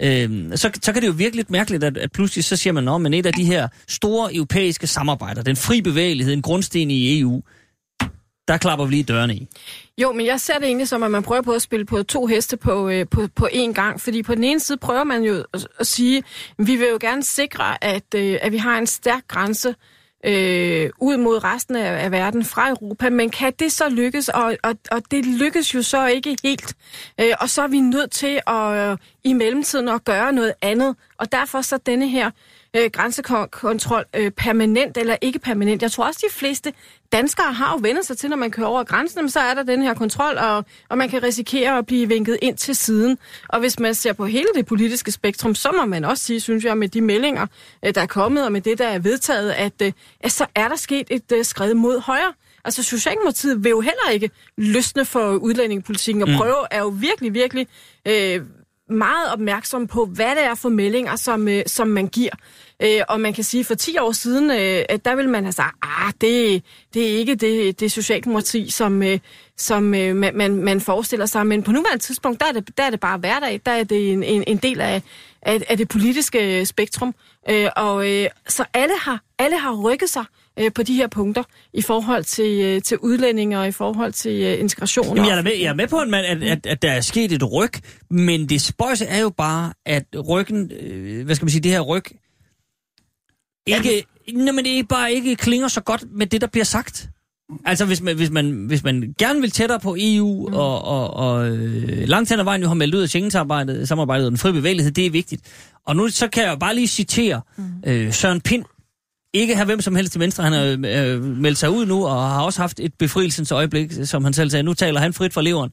Øh, 0.03 0.51
så, 0.55 0.71
så 0.83 0.93
kan 0.93 1.03
det 1.03 1.09
jo 1.09 1.13
virke 1.13 1.37
lidt 1.37 1.51
mærkeligt, 1.51 1.85
at, 1.85 1.97
at 1.97 2.13
pludselig 2.13 2.45
så 2.45 2.57
siger 2.57 2.73
man, 2.73 2.89
at 2.89 3.01
men 3.01 3.15
et 3.15 3.27
af 3.27 3.33
de 3.33 3.45
her 3.45 3.69
store 3.89 4.35
europæiske 4.35 4.87
samarbejder, 4.87 5.43
den 5.43 5.57
fri 5.57 5.83
bevægelighed, 5.83 6.35
en 6.35 6.43
grundsten 6.43 6.91
i 6.91 7.21
EU, 7.21 7.43
der 8.49 8.57
klapper 8.57 8.85
vi 8.85 8.91
lige 8.91 9.03
dørene 9.03 9.35
i. 9.35 9.49
Jo, 9.99 10.13
men 10.13 10.27
jeg 10.27 10.41
ser 10.41 10.59
det 10.59 10.67
egentlig 10.67 10.89
som, 10.89 11.03
at 11.03 11.11
man 11.11 11.23
prøver 11.23 11.43
på 11.43 11.53
at 11.53 11.63
spille 11.63 11.87
på 11.87 12.03
to 12.03 12.27
heste 12.27 12.57
på, 12.57 12.89
øh, 12.89 13.07
på, 13.11 13.29
på 13.35 13.49
én 13.53 13.73
gang. 13.73 14.01
Fordi 14.01 14.23
på 14.23 14.35
den 14.35 14.45
ene 14.45 14.61
side 14.61 14.79
prøver 14.79 15.05
man 15.05 15.23
jo 15.23 15.45
at, 15.55 15.67
at 15.79 15.87
sige, 15.87 16.19
at 16.19 16.25
vi 16.67 16.77
vil 16.77 16.89
jo 16.89 16.99
gerne 17.01 17.23
sikre, 17.23 17.85
at, 17.85 18.15
øh, 18.15 18.39
at 18.43 18.53
vi 18.53 18.59
har 18.59 18.79
en 18.79 18.87
stærk 18.87 19.29
grænse 19.29 19.75
øh, 20.27 20.91
ud 21.01 21.17
mod 21.17 21.45
resten 21.45 21.77
af, 21.77 22.05
af 22.05 22.13
verden 22.13 22.45
fra 22.45 22.71
Europa. 22.71 23.11
Men 23.11 23.31
kan 23.31 23.53
det 23.59 23.73
så 23.73 23.89
lykkes? 23.89 24.29
Og, 24.29 24.57
og, 24.63 24.75
og 24.91 25.03
det 25.11 25.27
lykkes 25.27 25.75
jo 25.75 25.83
så 25.83 26.07
ikke 26.07 26.37
helt. 26.43 26.75
Øh, 27.21 27.33
og 27.41 27.51
så 27.51 27.63
er 27.63 27.69
vi 27.69 27.81
nødt 27.81 28.11
til 28.11 28.41
at 28.47 28.91
øh, 28.91 28.99
i 29.25 29.33
mellemtiden 29.33 29.89
at 29.89 30.05
gøre 30.05 30.33
noget 30.33 30.53
andet. 30.63 30.97
Og 31.19 31.33
derfor 31.33 31.63
så 31.63 31.79
denne 31.87 32.09
her 32.09 32.31
øh, 32.77 32.91
grænsekontrol 32.91 34.05
øh, 34.17 34.31
permanent 34.31 34.97
eller 34.97 35.17
ikke 35.21 35.39
permanent. 35.39 35.83
Jeg 35.83 35.93
tror 35.93 36.07
også, 36.07 36.21
de 36.31 36.35
fleste 36.35 36.73
danskere 37.13 37.53
har 37.53 37.73
jo 37.73 37.79
vendt 37.83 38.07
sig 38.07 38.19
til, 38.19 38.31
når 38.31 38.37
man 38.37 38.51
kører 38.51 38.67
over 38.67 38.85
grænsen, 38.85 39.31
så 39.31 39.41
er 39.41 39.55
der 39.55 39.63
den 39.63 39.83
her 39.83 39.95
kontrol, 39.95 40.39
og, 40.39 40.65
og 40.89 40.99
man 40.99 41.09
kan 41.09 41.23
risikere 41.23 41.79
at 41.79 41.87
blive 41.87 42.09
vinket 42.09 42.39
ind 42.43 42.57
til 42.57 42.77
siden. 42.77 43.19
Og 43.49 43.61
hvis 43.61 43.79
man 43.79 43.95
ser 43.95 44.13
på 44.13 44.27
hele 44.27 44.47
det 44.55 44.67
politiske 44.67 45.13
spektrum, 45.13 45.55
så 45.55 45.73
må 45.81 45.87
man 45.87 46.05
også 46.05 46.25
sige, 46.25 46.41
synes 46.41 46.65
jeg, 46.65 46.79
med 46.79 46.89
de 46.89 47.01
meldinger, 47.01 47.47
øh, 47.85 47.95
der 47.95 48.01
er 48.01 48.07
kommet, 48.07 48.45
og 48.45 48.53
med 48.53 48.61
det, 48.61 48.79
der 48.79 48.89
er 48.89 48.99
vedtaget, 48.99 49.51
at, 49.51 49.83
øh, 49.83 49.93
at 50.21 50.33
så 50.33 50.47
er 50.55 50.69
der 50.69 50.77
sket 50.77 51.07
et 51.11 51.33
øh, 51.33 51.45
skridt 51.45 51.77
mod 51.77 52.01
højre. 52.01 52.33
Altså 52.65 52.83
Socialdemokratiet 52.83 53.65
vil 53.65 53.71
jo 53.71 53.81
heller 53.81 54.11
ikke 54.13 54.31
løsne 54.57 55.05
for 55.05 55.33
udlændingepolitikken, 55.33 56.23
og 56.23 56.29
mm. 56.29 56.37
prøve 56.37 56.57
er 56.71 56.79
jo 56.79 56.89
virkelig, 56.89 57.35
virkelig 57.35 57.67
øh, 58.09 58.41
meget 58.89 59.33
opmærksom 59.33 59.87
på, 59.87 60.05
hvad 60.07 60.31
det 60.31 60.45
er 60.45 60.55
for 60.55 60.69
meldinger, 60.69 61.17
som, 61.17 61.49
øh, 61.49 61.63
som 61.67 61.89
man 61.89 62.07
giver. 62.07 62.33
Øh, 62.83 63.01
og 63.09 63.21
man 63.21 63.33
kan 63.33 63.45
sige, 63.45 63.65
for 63.65 63.75
10 63.75 63.99
år 63.99 64.13
siden, 64.13 64.51
øh, 64.51 64.99
der 65.05 65.15
ville 65.15 65.31
man 65.31 65.45
have 65.45 65.53
sagt, 65.53 65.77
ah, 65.83 66.13
det, 66.21 66.63
det 66.95 67.13
er 67.13 67.17
ikke 67.19 67.35
det, 67.35 67.81
det 67.81 67.93
Socialdemokrati, 67.93 68.71
som, 68.71 69.03
øh, 69.03 69.19
som 69.57 69.95
øh, 69.95 70.17
man, 70.17 70.57
man 70.57 70.81
forestiller 70.81 71.27
sig. 71.27 71.47
Men 71.47 71.63
på 71.63 71.73
nuværende 71.73 72.03
tidspunkt, 72.03 72.41
der 72.41 72.47
er 72.47 72.53
det, 72.53 72.79
der 72.79 72.85
er 72.85 72.91
det 72.91 73.01
bare 73.01 73.19
hverdag. 73.19 73.61
Der 73.67 73.73
er 73.73 73.85
det 73.85 74.13
en, 74.13 74.23
en, 74.23 74.45
en 74.47 74.57
del 74.57 74.81
af, 74.81 75.03
af, 75.43 75.63
af 75.69 75.77
det 75.77 75.89
politiske 75.89 76.61
øh, 76.61 76.67
spektrum. 76.67 77.15
Øh, 77.51 77.69
og 77.77 78.11
øh, 78.11 78.29
så 78.49 78.65
alle 78.75 78.95
har, 78.99 79.21
alle 79.39 79.59
har 79.59 79.75
rykket 79.75 80.11
sig 80.11 80.25
øh, 80.31 80.44
på 80.75 80.83
de 80.83 80.95
her 80.95 81.07
punkter 81.07 81.43
i 81.73 81.83
forhold 81.83 82.25
til, 82.25 82.61
øh, 82.61 82.83
til 82.83 82.99
udlændinge 82.99 83.59
og 83.59 83.69
i 83.69 83.73
forhold 83.73 84.13
til 84.13 84.43
øh, 84.43 84.61
integration. 84.61 85.17
Jamen, 85.17 85.31
jeg, 85.31 85.39
er 85.39 85.43
med, 85.43 85.53
jeg 85.61 85.69
er 85.69 85.75
med 85.75 85.89
på, 85.89 85.99
at, 85.99 86.15
at, 86.15 86.43
at, 86.43 86.67
at 86.67 86.83
der 86.83 86.93
er 86.93 87.01
sket 87.01 87.33
et 87.33 87.53
ryg, 87.53 87.73
men 88.11 88.49
det 88.49 88.61
spøjse 88.61 89.05
er 89.07 89.21
jo 89.21 89.31
bare, 89.31 89.73
at 89.87 90.05
ryggen, 90.29 90.71
øh, 90.81 91.25
hvad 91.25 91.35
skal 91.35 91.45
man 91.45 91.51
sige, 91.51 91.63
det 91.63 91.71
her 91.71 91.81
ryg, 91.81 92.05
ikke, 93.67 94.05
nej, 94.33 94.53
men 94.53 94.65
det 94.65 94.79
er 94.79 94.83
bare 94.83 95.13
ikke 95.13 95.37
klinger 95.37 95.69
så 95.69 95.81
godt 95.81 96.05
med 96.11 96.27
det, 96.27 96.41
der 96.41 96.47
bliver 96.47 96.65
sagt. 96.65 97.09
Altså, 97.65 97.85
hvis 97.85 98.01
man, 98.01 98.17
hvis 98.17 98.31
man, 98.31 98.65
hvis 98.67 98.85
man 98.85 99.15
gerne 99.19 99.41
vil 99.41 99.51
tættere 99.51 99.81
på 99.81 99.97
EU, 99.99 100.49
mm. 100.49 100.55
og, 100.55 100.85
og, 100.85 101.15
og 101.15 101.49
øh, 101.49 102.09
langt 102.09 102.31
hen 102.31 102.39
ad 102.41 102.45
vejen 102.45 102.63
jo 102.63 102.69
har 102.69 102.75
meldt 102.75 102.95
ud 102.95 103.01
af 103.01 103.09
Schengen-samarbejdet 103.09 103.89
samarbejdet 103.89 104.27
og 104.27 104.31
den 104.31 104.39
frie 104.39 104.53
bevægelighed, 104.53 104.93
det 104.93 105.07
er 105.07 105.11
vigtigt. 105.11 105.43
Og 105.87 105.97
nu 105.97 106.09
så 106.09 106.29
kan 106.29 106.43
jeg 106.43 106.59
bare 106.59 106.75
lige 106.75 106.87
citere 106.87 107.41
mm. 107.57 107.65
øh, 107.87 108.13
Søren 108.13 108.41
Pind, 108.41 108.65
ikke 109.35 109.57
have 109.57 109.65
hvem 109.65 109.81
som 109.81 109.97
helst 109.97 110.13
til 110.13 110.21
venstre. 110.21 110.45
Han 110.45 110.53
har 110.53 110.65
øh, 110.65 111.23
meldt 111.23 111.59
sig 111.59 111.71
ud 111.71 111.87
nu, 111.87 112.07
og 112.07 112.31
har 112.31 112.43
også 112.43 112.61
haft 112.61 112.81
et 112.81 112.95
befrielsens 112.99 113.53
øjeblik, 113.53 113.93
som 114.05 114.25
han 114.25 114.33
selv 114.33 114.51
sagde. 114.51 114.63
Nu 114.63 114.75
taler 114.75 115.01
han 115.01 115.13
frit 115.13 115.33
fra 115.33 115.43
leveren. 115.43 115.71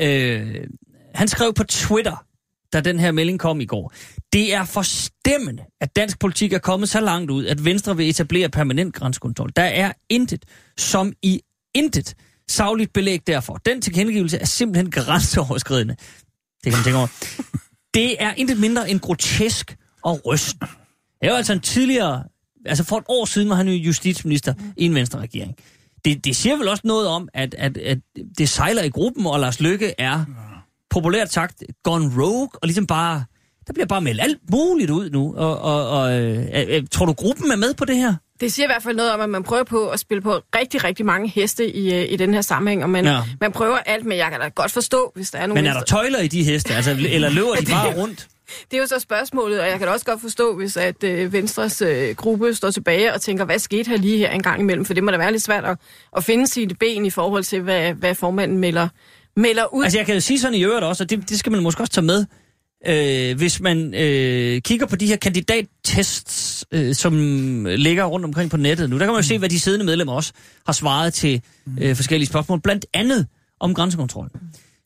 Øh, 0.00 0.66
han 1.14 1.28
skrev 1.28 1.54
på 1.54 1.64
Twitter, 1.64 2.24
da 2.72 2.80
den 2.80 2.98
her 2.98 3.12
melding 3.12 3.40
kom 3.40 3.60
i 3.60 3.64
går. 3.64 3.92
Det 4.32 4.54
er 4.54 4.64
forstemmende, 4.64 5.62
at 5.80 5.96
dansk 5.96 6.18
politik 6.18 6.52
er 6.52 6.58
kommet 6.58 6.88
så 6.88 7.00
langt 7.00 7.30
ud, 7.30 7.46
at 7.46 7.64
Venstre 7.64 7.96
vil 7.96 8.08
etablere 8.08 8.48
permanent 8.48 8.94
grænsekontrol. 8.94 9.50
Der 9.56 9.62
er 9.62 9.92
intet, 10.08 10.44
som 10.78 11.12
i 11.22 11.40
intet, 11.74 12.14
savligt 12.48 12.92
belæg 12.92 13.26
derfor. 13.26 13.54
Den 13.54 13.82
tilkendegivelse 13.82 14.38
er 14.38 14.44
simpelthen 14.46 14.90
grænseoverskridende. 14.90 15.96
Det 16.64 16.72
kan 16.72 16.72
man 16.72 16.84
tænke 16.84 16.98
over. 16.98 17.08
Det 17.94 18.22
er 18.22 18.34
intet 18.36 18.60
mindre 18.60 18.90
end 18.90 19.00
grotesk 19.00 19.76
og 20.02 20.20
rysten. 20.26 20.66
Det 21.20 21.26
er 21.26 21.30
jo 21.30 21.36
altså 21.36 21.52
en 21.52 21.60
tidligere 21.60 22.24
altså 22.66 22.84
for 22.84 22.98
et 22.98 23.04
år 23.08 23.24
siden 23.24 23.48
var 23.48 23.54
han 23.54 23.68
jo 23.68 23.72
justitsminister 23.72 24.54
mm. 24.54 24.72
i 24.76 24.84
en 24.84 24.94
venstre 24.94 25.18
regering. 25.18 25.54
Det, 26.04 26.24
det 26.24 26.36
siger 26.36 26.56
vel 26.56 26.68
også 26.68 26.82
noget 26.84 27.08
om, 27.08 27.28
at, 27.34 27.54
at, 27.58 27.78
at 27.78 27.98
det 28.38 28.48
sejler 28.48 28.82
i 28.82 28.88
gruppen, 28.88 29.26
og 29.26 29.40
Lars 29.40 29.60
Lykke 29.60 29.94
er 29.98 30.24
populært 30.90 31.32
sagt 31.32 31.62
gone 31.82 32.22
rogue, 32.22 32.48
og 32.52 32.60
ligesom 32.62 32.86
bare, 32.86 33.24
der 33.66 33.72
bliver 33.72 33.86
bare 33.86 34.00
meldt 34.00 34.20
alt 34.20 34.38
muligt 34.50 34.90
ud 34.90 35.10
nu. 35.10 35.34
Og, 35.36 35.60
og, 35.60 35.88
og 35.88 36.20
øh, 36.20 36.46
øh, 36.68 36.82
tror 36.90 37.06
du, 37.06 37.12
gruppen 37.12 37.50
er 37.50 37.56
med 37.56 37.74
på 37.74 37.84
det 37.84 37.96
her? 37.96 38.14
Det 38.40 38.52
siger 38.52 38.66
i 38.66 38.68
hvert 38.68 38.82
fald 38.82 38.96
noget 38.96 39.12
om, 39.12 39.20
at 39.20 39.28
man 39.28 39.42
prøver 39.42 39.64
på 39.64 39.88
at 39.88 40.00
spille 40.00 40.22
på 40.22 40.40
rigtig, 40.56 40.84
rigtig 40.84 41.06
mange 41.06 41.28
heste 41.28 41.76
i, 41.76 41.94
øh, 41.94 42.12
i 42.12 42.16
den 42.16 42.34
her 42.34 42.40
sammenhæng, 42.40 42.82
og 42.82 42.90
man, 42.90 43.04
ja. 43.04 43.22
man 43.40 43.52
prøver 43.52 43.76
alt, 43.76 44.04
men 44.04 44.18
jeg 44.18 44.30
kan 44.30 44.40
da 44.40 44.48
godt 44.48 44.70
forstå, 44.70 45.12
hvis 45.14 45.30
der 45.30 45.38
er 45.38 45.46
nogle... 45.46 45.62
Men 45.62 45.70
er 45.70 45.74
der 45.74 45.84
tøjler 45.84 46.18
i 46.18 46.28
de 46.28 46.44
heste, 46.44 46.74
altså, 46.74 46.90
eller 46.90 47.30
løber 47.30 47.54
de 47.54 47.66
bare 47.66 47.96
rundt? 48.00 48.28
Det 48.70 48.76
er 48.76 48.80
jo 48.80 48.86
så 48.86 48.98
spørgsmålet, 48.98 49.60
og 49.60 49.68
jeg 49.68 49.78
kan 49.78 49.86
da 49.86 49.92
også 49.92 50.06
godt 50.06 50.20
forstå, 50.20 50.56
hvis 50.56 50.76
at 50.76 51.04
øh, 51.04 51.32
Venstres 51.32 51.82
øh, 51.82 52.14
gruppe 52.16 52.54
står 52.54 52.70
tilbage 52.70 53.14
og 53.14 53.20
tænker, 53.20 53.44
hvad 53.44 53.58
skete 53.58 53.90
her 53.90 53.96
lige 53.96 54.18
her 54.18 54.30
en 54.30 54.42
gang 54.42 54.60
imellem? 54.60 54.84
For 54.84 54.94
det 54.94 55.04
må 55.04 55.10
da 55.10 55.16
være 55.16 55.32
lidt 55.32 55.42
svært 55.42 55.64
at, 55.64 55.78
at 56.16 56.24
finde 56.24 56.46
sine 56.46 56.74
ben 56.74 57.06
i 57.06 57.10
forhold 57.10 57.44
til, 57.44 57.60
hvad, 57.60 57.92
hvad 57.92 58.14
formanden 58.14 58.58
melder, 58.58 58.88
melder 59.36 59.74
ud. 59.74 59.84
Altså 59.84 59.98
jeg 59.98 60.06
kan 60.06 60.14
jo 60.14 60.20
sige 60.20 60.40
sådan 60.40 60.54
i 60.54 60.64
øvrigt 60.64 60.84
også, 60.84 61.04
og 61.04 61.10
det, 61.10 61.28
det 61.28 61.38
skal 61.38 61.52
man 61.52 61.62
måske 61.62 61.82
også 61.82 61.92
tage 61.92 62.04
med, 62.04 62.26
øh, 62.86 63.36
hvis 63.36 63.60
man 63.60 63.94
øh, 63.94 64.60
kigger 64.62 64.86
på 64.86 64.96
de 64.96 65.06
her 65.06 65.16
kandidattests, 65.16 66.66
øh, 66.72 66.94
som 66.94 67.14
ligger 67.66 68.04
rundt 68.04 68.24
omkring 68.24 68.50
på 68.50 68.56
nettet 68.56 68.90
nu, 68.90 68.98
der 68.98 69.04
kan 69.04 69.12
man 69.12 69.22
jo 69.22 69.28
se, 69.28 69.38
hvad 69.38 69.48
de 69.48 69.60
siddende 69.60 69.86
medlemmer 69.86 70.12
også 70.12 70.32
har 70.66 70.72
svaret 70.72 71.14
til 71.14 71.42
øh, 71.80 71.96
forskellige 71.96 72.28
spørgsmål, 72.28 72.60
blandt 72.60 72.86
andet 72.94 73.26
om 73.60 73.74
grænsekontrol. 73.74 74.30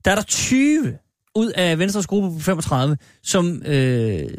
Der 0.04 0.10
er 0.10 0.14
der 0.14 0.22
20 0.22 0.98
ud 1.34 1.50
af 1.50 1.78
Venstres 1.78 2.06
gruppe 2.06 2.30
på 2.30 2.38
35, 2.38 2.96
som, 3.22 3.62
øh, 3.62 4.30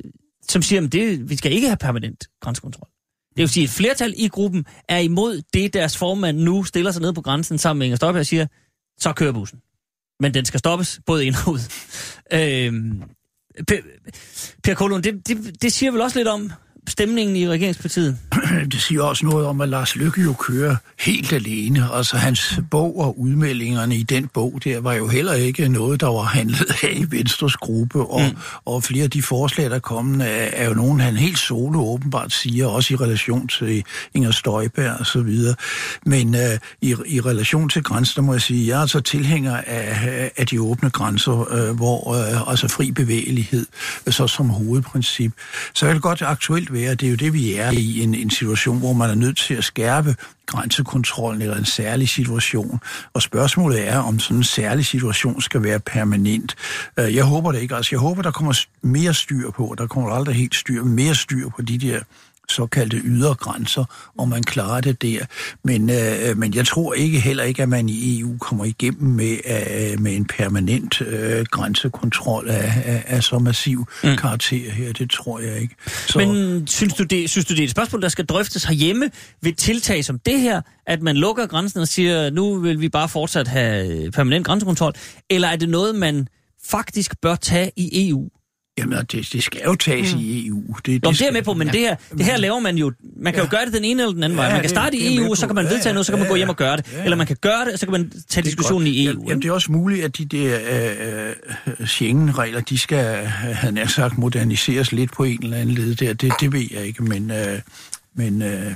som 0.50 0.62
siger, 0.62 0.86
at 0.86 0.92
det, 0.92 1.30
vi 1.30 1.36
skal 1.36 1.52
ikke 1.52 1.68
have 1.68 1.78
permanent 1.78 2.28
grænsekontrol. 2.42 2.88
Det 3.30 3.42
vil 3.42 3.50
sige, 3.50 3.64
at 3.64 3.70
et 3.70 3.76
flertal 3.76 4.14
i 4.18 4.28
gruppen 4.28 4.66
er 4.90 4.98
imod 4.98 5.42
det, 5.54 5.74
deres 5.74 5.98
formand 5.98 6.38
nu 6.38 6.64
stiller 6.64 6.92
sig 6.92 7.02
ned 7.02 7.14
på 7.14 7.22
grænsen 7.22 7.58
sammen 7.58 7.80
med 7.80 7.86
Inger 7.86 7.96
Støjberg 7.98 8.20
og 8.20 8.26
siger, 8.26 8.48
så 9.00 9.14
kører 9.14 9.32
bussen. 9.32 9.60
Men 10.20 10.34
den 10.34 10.46
skal 10.46 10.60
stoppes, 10.60 11.00
både 11.06 11.26
ind 11.26 11.36
og 11.46 11.52
ud. 11.54 11.60
Øh, 12.34 12.74
per, 13.68 13.78
per 14.64 14.74
Kolon, 14.74 15.04
det, 15.04 15.28
det, 15.28 15.62
det 15.62 15.74
siger 15.74 15.92
vel 15.92 16.02
også 16.02 16.20
lidt 16.20 16.28
om, 16.28 16.52
stemningen 16.88 17.36
i 17.36 17.48
regeringspartiet? 17.48 18.17
Det 18.71 18.82
siger 18.82 19.04
også 19.04 19.26
noget 19.26 19.45
om, 19.45 19.62
at 19.62 19.69
Lars 19.69 19.95
Lykke 19.95 20.21
jo 20.21 20.34
kører 20.34 20.76
helt 21.00 21.34
alene. 21.34 21.89
Altså 21.93 22.17
hans 22.17 22.60
bog 22.71 23.00
og 23.00 23.19
udmeldingerne 23.19 23.95
i 23.95 24.04
den 24.04 24.28
bog 24.28 24.60
der 24.63 24.80
var 24.80 24.93
jo 24.93 25.08
heller 25.08 25.34
ikke 25.34 25.67
noget, 25.67 26.02
der 26.02 26.08
var 26.08 26.24
handlet 26.24 26.76
af 26.84 26.93
i 26.95 27.06
Venstres 27.10 27.56
gruppe. 27.56 28.00
Og, 28.00 28.21
mm. 28.21 28.38
og 28.65 28.84
flere 28.84 29.04
af 29.04 29.10
de 29.10 29.21
forslag, 29.21 29.69
der 29.69 29.80
kom, 29.80 30.21
er, 30.21 30.26
er 30.26 30.67
jo 30.67 30.74
nogen, 30.74 31.00
han 31.00 31.15
helt 31.15 31.39
solo 31.39 31.80
åbenbart 31.93 32.34
siger, 32.34 32.67
også 32.67 32.93
i 32.93 32.98
relation 32.98 33.48
til 33.48 33.84
Inger 34.13 34.32
Støjberg 34.32 35.00
og 35.00 35.06
så 35.06 35.21
videre. 35.21 35.56
Men 36.06 36.36
uh, 36.36 36.41
i, 36.82 36.95
i 37.06 37.21
relation 37.21 37.69
til 37.69 37.84
grænser, 37.84 38.21
må 38.21 38.34
jeg 38.34 38.41
sige, 38.41 38.67
jeg 38.67 38.78
er 38.78 38.82
altså 38.82 39.00
tilhænger 39.00 39.58
af, 39.67 40.32
af 40.38 40.48
de 40.48 40.62
åbne 40.62 40.89
grænser, 40.89 41.69
uh, 41.69 41.76
hvor 41.76 42.10
uh, 42.10 42.50
altså 42.52 42.67
fri 42.67 42.91
bevægelighed 42.91 43.65
så 44.10 44.28
som 44.28 44.50
hovedprincip. 44.50 45.32
Så 45.74 45.88
er 45.88 45.93
det 45.93 46.02
godt 46.02 46.21
aktuelt 46.21 46.74
være, 46.76 46.96
det 46.96 47.06
er 47.06 47.10
jo 47.10 47.16
det, 47.16 47.34
vi 47.34 47.56
er 47.56 47.72
i 47.72 48.02
en, 48.02 48.16
en 48.16 48.30
situation, 48.30 48.80
hvor 48.80 48.94
man 48.94 49.10
er 49.10 49.16
nødt 49.16 49.38
til 49.38 49.54
at 49.54 49.64
skærpe 49.64 50.16
grænsekontrollen 50.46 51.42
eller 51.42 51.58
en 51.58 51.66
særlig 51.66 52.10
situation. 52.10 52.80
Og 53.14 53.22
spørgsmålet 53.22 53.88
er, 53.88 53.98
om 53.98 54.20
sådan 54.20 54.38
en 54.38 54.44
særlig 54.44 54.86
situation 54.86 55.42
skal 55.42 55.64
være 55.64 55.80
permanent. 55.80 56.56
Øh, 57.00 57.16
jeg 57.16 57.24
håber 57.24 57.52
det 57.52 57.62
ikke. 57.62 57.76
Altså, 57.76 57.90
jeg 57.92 58.00
håber, 58.00 58.22
der 58.22 58.32
kommer 58.32 58.54
mere 58.82 59.14
styr 59.14 59.52
på, 59.52 59.76
der 59.78 59.88
kommer 59.88 60.10
aldrig 60.10 60.36
helt 60.36 60.56
styr, 60.56 60.84
mere 60.84 61.16
styr 61.16 61.49
på 61.49 61.62
de 61.62 61.78
der 61.78 61.99
såkaldte 62.50 62.98
ydergrænser, 62.98 64.12
og 64.18 64.30
man 64.30 64.43
klarer 64.43 64.82
det 64.82 65.02
der. 65.02 65.26
Men, 65.64 65.89
øh, 65.89 66.38
men 66.38 66.54
jeg 66.56 66.68
tror 66.68 66.93
ikke 66.93 67.20
heller 67.20 67.43
ikke, 67.43 67.64
at 67.64 67.70
man 67.70 67.89
i 67.89 68.20
EU 68.20 68.38
kommer 68.38 68.66
igennem 68.66 69.12
med, 69.12 69.38
øh, 69.46 70.00
med 70.00 70.16
en 70.16 70.26
permanent 70.26 71.02
øh, 71.02 71.46
grænsekontrol 71.52 72.50
af, 72.50 72.84
af, 72.86 73.04
af 73.08 73.24
så 73.24 73.39
massiv 73.39 73.86
mm. 74.04 74.18
karakter 74.18 74.72
her. 74.72 74.93
Det 74.93 75.10
tror 75.10 75.39
jeg 75.39 75.62
ikke. 75.62 75.76
Så... 76.08 76.20
Men 76.20 76.68
synes 76.68 76.93
du, 76.93 77.04
det, 77.04 77.30
synes 77.30 77.46
du, 77.46 77.54
det 77.54 77.60
er 77.60 77.64
et 77.64 77.72
spørgsmål, 77.72 78.02
der 78.02 78.10
skal 78.10 78.26
drøftes 78.26 78.64
herhjemme 78.64 79.10
ved 79.41 79.54
tiltag 79.54 80.06
som 80.06 80.20
det 80.20 80.39
her, 80.39 80.62
at 80.88 81.02
man 81.02 81.18
lukker 81.18 81.48
grænsen 81.48 81.80
og 81.80 81.88
siger, 81.88 82.30
nu 82.30 82.60
vil 82.60 82.82
vi 82.82 82.89
bare 82.89 83.10
fortsat 83.10 83.48
have 83.48 84.12
permanent 84.12 84.46
grænsekontrol, 84.46 84.93
eller 85.30 85.48
er 85.48 85.56
det 85.56 85.70
noget, 85.70 85.96
man 85.96 86.28
faktisk 86.70 87.22
bør 87.22 87.36
tage 87.36 87.72
i 87.76 88.10
EU? 88.10 88.30
Jamen, 88.78 88.97
det, 89.11 89.30
det 89.34 89.43
skal 89.43 89.61
jo 89.65 89.76
tages 89.76 90.13
mm. 90.15 90.19
i 90.21 90.47
EU. 90.47 90.63
Det, 90.86 91.03
Nå, 91.03 91.11
det 91.11 91.21
er 91.21 91.32
med 91.32 91.41
på, 91.43 91.53
men 91.53 91.67
det 91.67 91.80
her, 91.80 91.95
det 92.17 92.26
her 92.26 92.38
laver 92.38 92.59
man 92.59 92.78
jo... 92.78 92.91
Man 93.17 93.34
kan 93.34 93.43
jo 93.43 93.47
gøre 93.51 93.65
det 93.65 93.73
den 93.73 93.84
ene 93.84 94.01
eller 94.01 94.13
den 94.13 94.23
anden 94.23 94.38
vej. 94.38 94.45
Ja, 94.45 94.51
Man 94.51 94.57
kan 94.57 94.63
det- 94.63 94.69
starte 94.69 94.97
det 94.97 95.05
er 95.07 95.09
i 95.11 95.15
EU, 95.17 95.36
så 95.36 95.45
kan 95.47 95.55
man 95.55 95.65
Ja, 95.65 95.71
vedtage 95.73 95.93
noget, 95.93 96.05
så 96.05 96.11
kan 96.11 96.19
man 96.19 96.26
ja, 96.26 96.32
gå 96.32 96.36
hjem 96.36 96.45
ja. 96.47 96.49
og 96.51 96.57
gøre 96.57 96.78
det. 96.78 96.86
Ja, 96.91 96.97
ja. 96.97 97.03
Eller 97.03 97.17
man 97.17 97.28
kan 97.28 97.36
gøre 97.41 97.65
det, 97.65 97.73
og 97.73 97.80
så 97.80 97.86
kan 97.86 97.91
man 97.91 98.09
tage 98.09 98.21
Det 98.30 98.38
er 98.38 98.41
diskussionen 98.41 98.86
godt. 98.88 98.95
i 98.95 99.05
EU. 99.05 99.11
Jamen, 99.11 99.28
jamen, 99.28 99.41
det 99.41 99.47
er 99.49 99.53
også 99.53 99.71
muligt, 99.71 100.05
at 100.05 100.17
de 100.17 100.26
der 100.26 100.59
øh, 100.71 101.34
øh, 101.80 101.88
Schengen-regler, 101.88 102.61
de 102.61 102.78
skal, 102.78 103.26
havde 103.26 103.73
nær 103.76 103.88
sagt, 103.88 104.17
moderniseres 104.17 104.91
lidt 104.91 105.11
på 105.13 105.23
en 105.23 105.43
eller 105.43 105.57
anden 105.57 105.76
led 105.76 105.95
der. 105.95 106.13
Det, 106.13 106.34
det 106.39 106.53
ved 106.53 106.67
jeg 106.71 106.86
ikke, 106.86 107.03
men, 107.03 107.32
øh, 107.32 107.59
men 108.15 108.41
øh, 108.41 108.71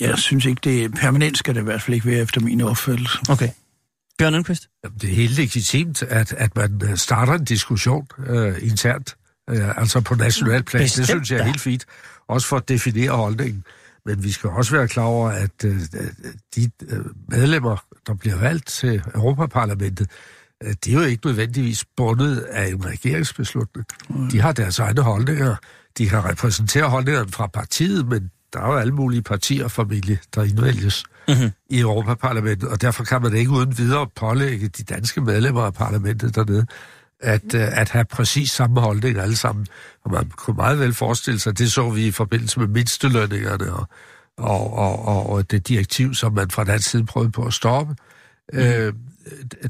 jeg 0.00 0.18
synes 0.18 0.44
ikke, 0.46 0.60
det 0.64 0.94
permanent 0.94 1.38
skal 1.38 1.54
det 1.54 1.60
i 1.60 1.64
hvert 1.64 1.82
fald 1.82 1.94
ikke 1.94 2.06
være 2.06 2.18
efter 2.20 2.40
min 2.40 2.60
opfattelse. 2.60 3.18
Okay. 3.28 3.48
Bjørn? 4.18 4.34
Jamen, 4.34 4.98
det 5.00 5.10
er 5.10 5.14
helt 5.14 5.38
legitimt, 5.38 6.02
at, 6.02 6.32
at 6.32 6.56
man 6.56 6.80
øh, 6.84 6.96
starter 6.96 7.32
en 7.32 7.44
diskussion 7.44 8.06
øh, 8.26 8.54
internt, 8.62 9.16
øh, 9.50 9.78
altså 9.78 10.00
på 10.00 10.14
national 10.14 10.62
plan. 10.62 10.82
Bestemt 10.82 10.98
Det 10.98 11.06
synes 11.08 11.30
jeg 11.30 11.36
er 11.36 11.40
da. 11.42 11.44
helt 11.46 11.60
fint, 11.60 11.84
også 12.28 12.46
for 12.48 12.56
at 12.56 12.68
definere 12.68 13.10
holdningen. 13.10 13.64
Men 14.06 14.24
vi 14.24 14.30
skal 14.32 14.50
også 14.50 14.76
være 14.76 14.88
klar 14.88 15.04
over, 15.04 15.30
at 15.30 15.64
øh, 15.64 15.80
de 16.54 16.70
øh, 16.88 17.04
medlemmer, 17.28 17.84
der 18.06 18.14
bliver 18.14 18.36
valgt 18.36 18.66
til 18.66 19.02
Europaparlamentet, 19.14 20.10
øh, 20.64 20.74
de 20.84 20.90
er 20.90 20.94
jo 20.94 21.02
ikke 21.02 21.26
nødvendigvis 21.26 21.84
bundet 21.96 22.36
af 22.38 22.68
en 22.68 22.86
regeringsbeslutning. 22.86 23.86
De 24.32 24.40
har 24.40 24.52
deres 24.52 24.78
egne 24.78 25.00
holdninger. 25.02 25.56
De 25.98 26.08
kan 26.08 26.24
repræsentere 26.24 26.88
holdningerne 26.88 27.32
fra 27.32 27.46
partiet, 27.46 28.06
men 28.06 28.30
der 28.52 28.60
er 28.60 28.66
jo 28.66 28.76
alle 28.76 28.92
mulige 28.94 29.22
partier 29.22 29.68
formentlig, 29.68 30.18
der 30.34 30.42
indvælges 30.42 31.04
Mhm. 31.28 31.50
i 31.68 31.80
Europaparlamentet, 31.80 32.68
og 32.68 32.80
derfor 32.80 33.04
kan 33.04 33.22
man 33.22 33.34
ikke 33.36 33.50
uden 33.50 33.78
videre 33.78 34.06
pålægge 34.16 34.68
de 34.68 34.82
danske 34.82 35.20
medlemmer 35.20 35.62
af 35.62 35.74
parlamentet 35.74 36.34
dernede, 36.34 36.66
at, 37.20 37.54
øh, 37.54 37.80
at 37.80 37.88
have 37.88 38.04
præcis 38.04 38.50
samme 38.50 38.80
holdning 38.80 39.18
alle 39.18 39.36
sammen. 39.36 39.66
Og 40.04 40.10
man 40.10 40.30
kunne 40.30 40.56
meget 40.56 40.78
vel 40.78 40.94
forestille 40.94 41.40
sig, 41.40 41.58
det 41.58 41.72
så 41.72 41.90
vi 41.90 42.06
i 42.06 42.10
forbindelse 42.10 42.60
med 42.60 42.68
mindstelønningerne 42.68 43.72
og, 43.72 43.86
og, 44.38 44.72
og, 44.72 45.04
og, 45.04 45.30
og 45.30 45.50
det 45.50 45.68
direktiv, 45.68 46.14
som 46.14 46.32
man 46.32 46.50
fra 46.50 46.64
dansk 46.64 46.90
side 46.90 47.06
prøvede 47.06 47.32
på 47.32 47.44
at 47.44 47.52
stoppe. 47.52 47.94
Mm. 48.52 48.58
Øh, 48.58 48.92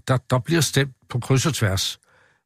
der, 0.08 0.16
der 0.30 0.38
bliver 0.38 0.60
stemt 0.60 0.92
på 1.10 1.18
kryds 1.18 1.46
og 1.46 1.54
tværs. 1.54 1.98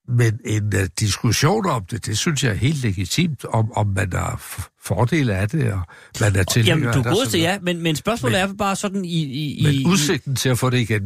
Men 0.09 0.41
en 0.45 0.65
uh, 0.75 0.81
diskussion 1.01 1.67
om 1.67 1.85
det, 1.91 2.07
det 2.07 2.19
synes 2.19 2.45
jeg 2.45 2.51
er 2.51 2.57
helt 2.57 2.83
legitimt, 2.83 3.45
om, 3.45 3.73
om 3.73 3.87
man 3.87 4.13
har 4.13 4.63
fordele 4.85 5.35
af 5.35 5.49
det, 5.49 5.73
og 5.73 5.81
man 6.21 6.37
er 6.37 6.43
tilhænger 6.43 6.87
Jamen, 6.89 6.93
du 6.93 6.99
af 6.99 7.05
det. 7.05 7.07
er 7.07 7.11
og 7.11 7.17
god 7.17 7.25
så 7.25 7.31
til 7.31 7.39
videre. 7.39 7.53
ja, 7.53 7.59
men, 7.63 7.83
men 7.83 7.97
spørgsmålet 7.97 8.41
er 8.41 8.53
bare 8.53 8.77
sådan 8.77 9.05
i... 9.05 9.23
i, 9.25 9.55
i 9.59 9.63
Men 9.83 9.87
udsigten 9.87 10.37
til 10.37 10.49
at 10.49 10.59
få 10.59 10.71
det 10.71 10.79
igen, 10.79 11.03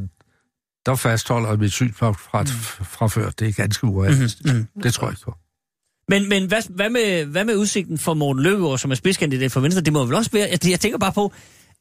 der 0.87 0.95
fastholder 0.95 1.57
mit 1.57 1.73
synspunkt 1.73 2.21
fra, 2.21 2.43
fra 2.85 3.07
før. 3.09 3.31
Det 3.31 3.49
er 3.49 3.53
ganske 3.53 3.87
urealistisk. 3.87 4.45
Mhm, 4.45 4.53
Mm-hmm. 4.55 4.83
Det 4.83 4.95
tror 4.95 5.07
jeg 5.07 5.13
ikke 5.13 5.25
på. 5.25 5.35
Men, 6.09 6.29
men 6.29 6.47
hvad, 6.47 6.63
hvad, 6.71 6.91
med, 6.91 7.25
hvad 7.25 7.45
med 7.45 7.57
udsigten 7.57 7.99
for 7.99 8.15
Morten 8.15 8.43
Løkkegaard, 8.43 8.79
som 8.79 8.91
er 8.91 8.95
spidskandidat 8.95 9.53
for 9.53 9.61
Venstre? 9.61 9.83
Det 9.83 9.93
må 9.93 10.05
vel 10.05 10.15
også 10.15 10.31
være... 10.33 10.49
Jeg, 10.51 10.71
jeg 10.71 10.81
tænker 10.81 10.99
bare 10.99 11.13
på, 11.13 11.33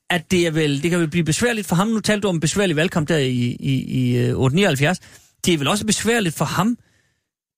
at 0.09 0.31
det, 0.31 0.47
er 0.47 0.51
vel, 0.51 0.83
det 0.83 0.91
kan 0.91 0.99
vel 0.99 1.07
blive 1.09 1.23
besværligt 1.23 1.67
for 1.67 1.75
ham. 1.75 1.87
Nu 1.87 1.99
talte 1.99 2.21
du 2.21 2.27
om 2.27 2.39
besværlig 2.39 2.75
valgkamp 2.75 3.07
der 3.07 3.17
i, 3.17 3.57
i, 3.59 3.83
i 3.83 4.17
øh, 4.17 4.35
879. 4.35 4.99
Det 5.45 5.53
er 5.53 5.57
vel 5.57 5.67
også 5.67 5.85
besværligt 5.85 6.35
for 6.35 6.45
ham, 6.45 6.77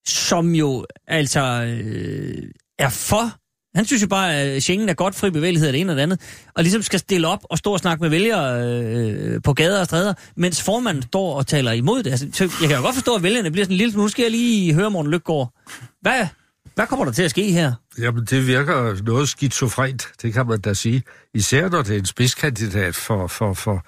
som 0.06 0.54
jo 0.54 0.86
altså 1.06 1.40
øh, 1.40 2.42
er 2.78 2.88
for... 2.88 3.32
Han 3.74 3.84
synes 3.84 4.02
jo 4.02 4.06
bare, 4.06 4.34
at 4.34 4.62
Schengen 4.62 4.88
er 4.88 4.94
godt 4.94 5.14
fri 5.14 5.30
bevægelighed 5.30 5.66
af 5.66 5.72
det 5.72 5.80
ene 5.80 5.92
og 5.92 5.96
det 5.96 6.02
andet, 6.02 6.20
og 6.54 6.62
ligesom 6.62 6.82
skal 6.82 6.98
stille 6.98 7.28
op 7.28 7.40
og 7.50 7.58
stå 7.58 7.72
og 7.72 7.78
snakke 7.78 8.02
med 8.02 8.10
vælgere 8.10 8.66
øh, 8.66 9.42
på 9.42 9.52
gader 9.52 9.80
og 9.80 9.86
stræder, 9.86 10.14
mens 10.36 10.62
formanden 10.62 11.02
står 11.02 11.34
og 11.34 11.46
taler 11.46 11.72
imod 11.72 12.02
det. 12.02 12.10
Altså, 12.10 12.28
så 12.32 12.44
jeg 12.44 12.68
kan 12.68 12.76
jo 12.76 12.82
godt 12.82 12.94
forstå, 12.94 13.14
at 13.14 13.22
vælgerne 13.22 13.50
bliver 13.50 13.64
sådan 13.64 13.74
en 13.74 13.78
lille 13.78 13.92
smule... 13.92 14.04
Nu 14.04 14.08
skal 14.08 14.22
jeg 14.22 14.30
lige 14.30 14.74
høre 14.74 14.90
Morten 14.90 15.10
Lykgaard. 15.10 15.52
Hvad, 16.00 16.26
hvad 16.74 16.86
kommer 16.86 17.04
der 17.04 17.12
til 17.12 17.22
at 17.22 17.30
ske 17.30 17.52
her? 17.52 17.72
Jamen, 17.98 18.24
det 18.24 18.46
virker 18.46 19.04
noget 19.04 19.28
skizofrent, 19.28 20.08
det 20.22 20.32
kan 20.32 20.46
man 20.46 20.60
da 20.60 20.74
sige. 20.74 21.02
Især 21.34 21.68
når 21.68 21.82
det 21.82 21.94
er 21.94 21.98
en 21.98 22.06
spidskandidat 22.06 22.94
for, 22.94 23.26
for, 23.26 23.54
for, 23.54 23.86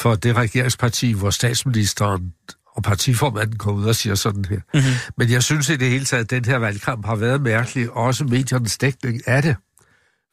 for 0.00 0.14
det 0.14 0.36
regeringsparti, 0.36 1.12
hvor 1.12 1.30
statsministeren 1.30 2.32
og 2.76 2.82
partiformanden 2.82 3.56
går 3.56 3.72
ud 3.72 3.84
og 3.84 3.96
siger 3.96 4.14
sådan 4.14 4.44
her. 4.44 4.56
Mhm. 4.56 4.64
Mm-hmm. 4.74 4.94
Men 5.16 5.30
jeg 5.30 5.42
synes 5.42 5.68
i 5.68 5.76
det 5.76 5.88
hele 5.90 6.04
taget, 6.04 6.24
at 6.24 6.30
den 6.30 6.44
her 6.44 6.56
valgkamp 6.58 7.06
har 7.06 7.16
været 7.16 7.40
mærkelig, 7.42 7.90
også 7.90 8.24
mediernes 8.24 8.78
dækning 8.78 9.28
af 9.28 9.42
det. 9.42 9.56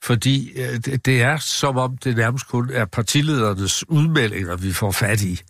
Fordi 0.03 0.51
øh, 0.55 0.79
det, 1.05 1.21
er 1.21 1.38
som 1.38 1.77
om 1.77 1.97
det 1.97 2.17
nærmest 2.17 2.47
kun 2.47 2.69
er 2.73 2.85
partiledernes 2.85 3.89
udmeldinger, 3.89 4.55
vi 4.55 4.73
får 4.73 4.91
fat 4.91 5.21
i. 5.21 5.41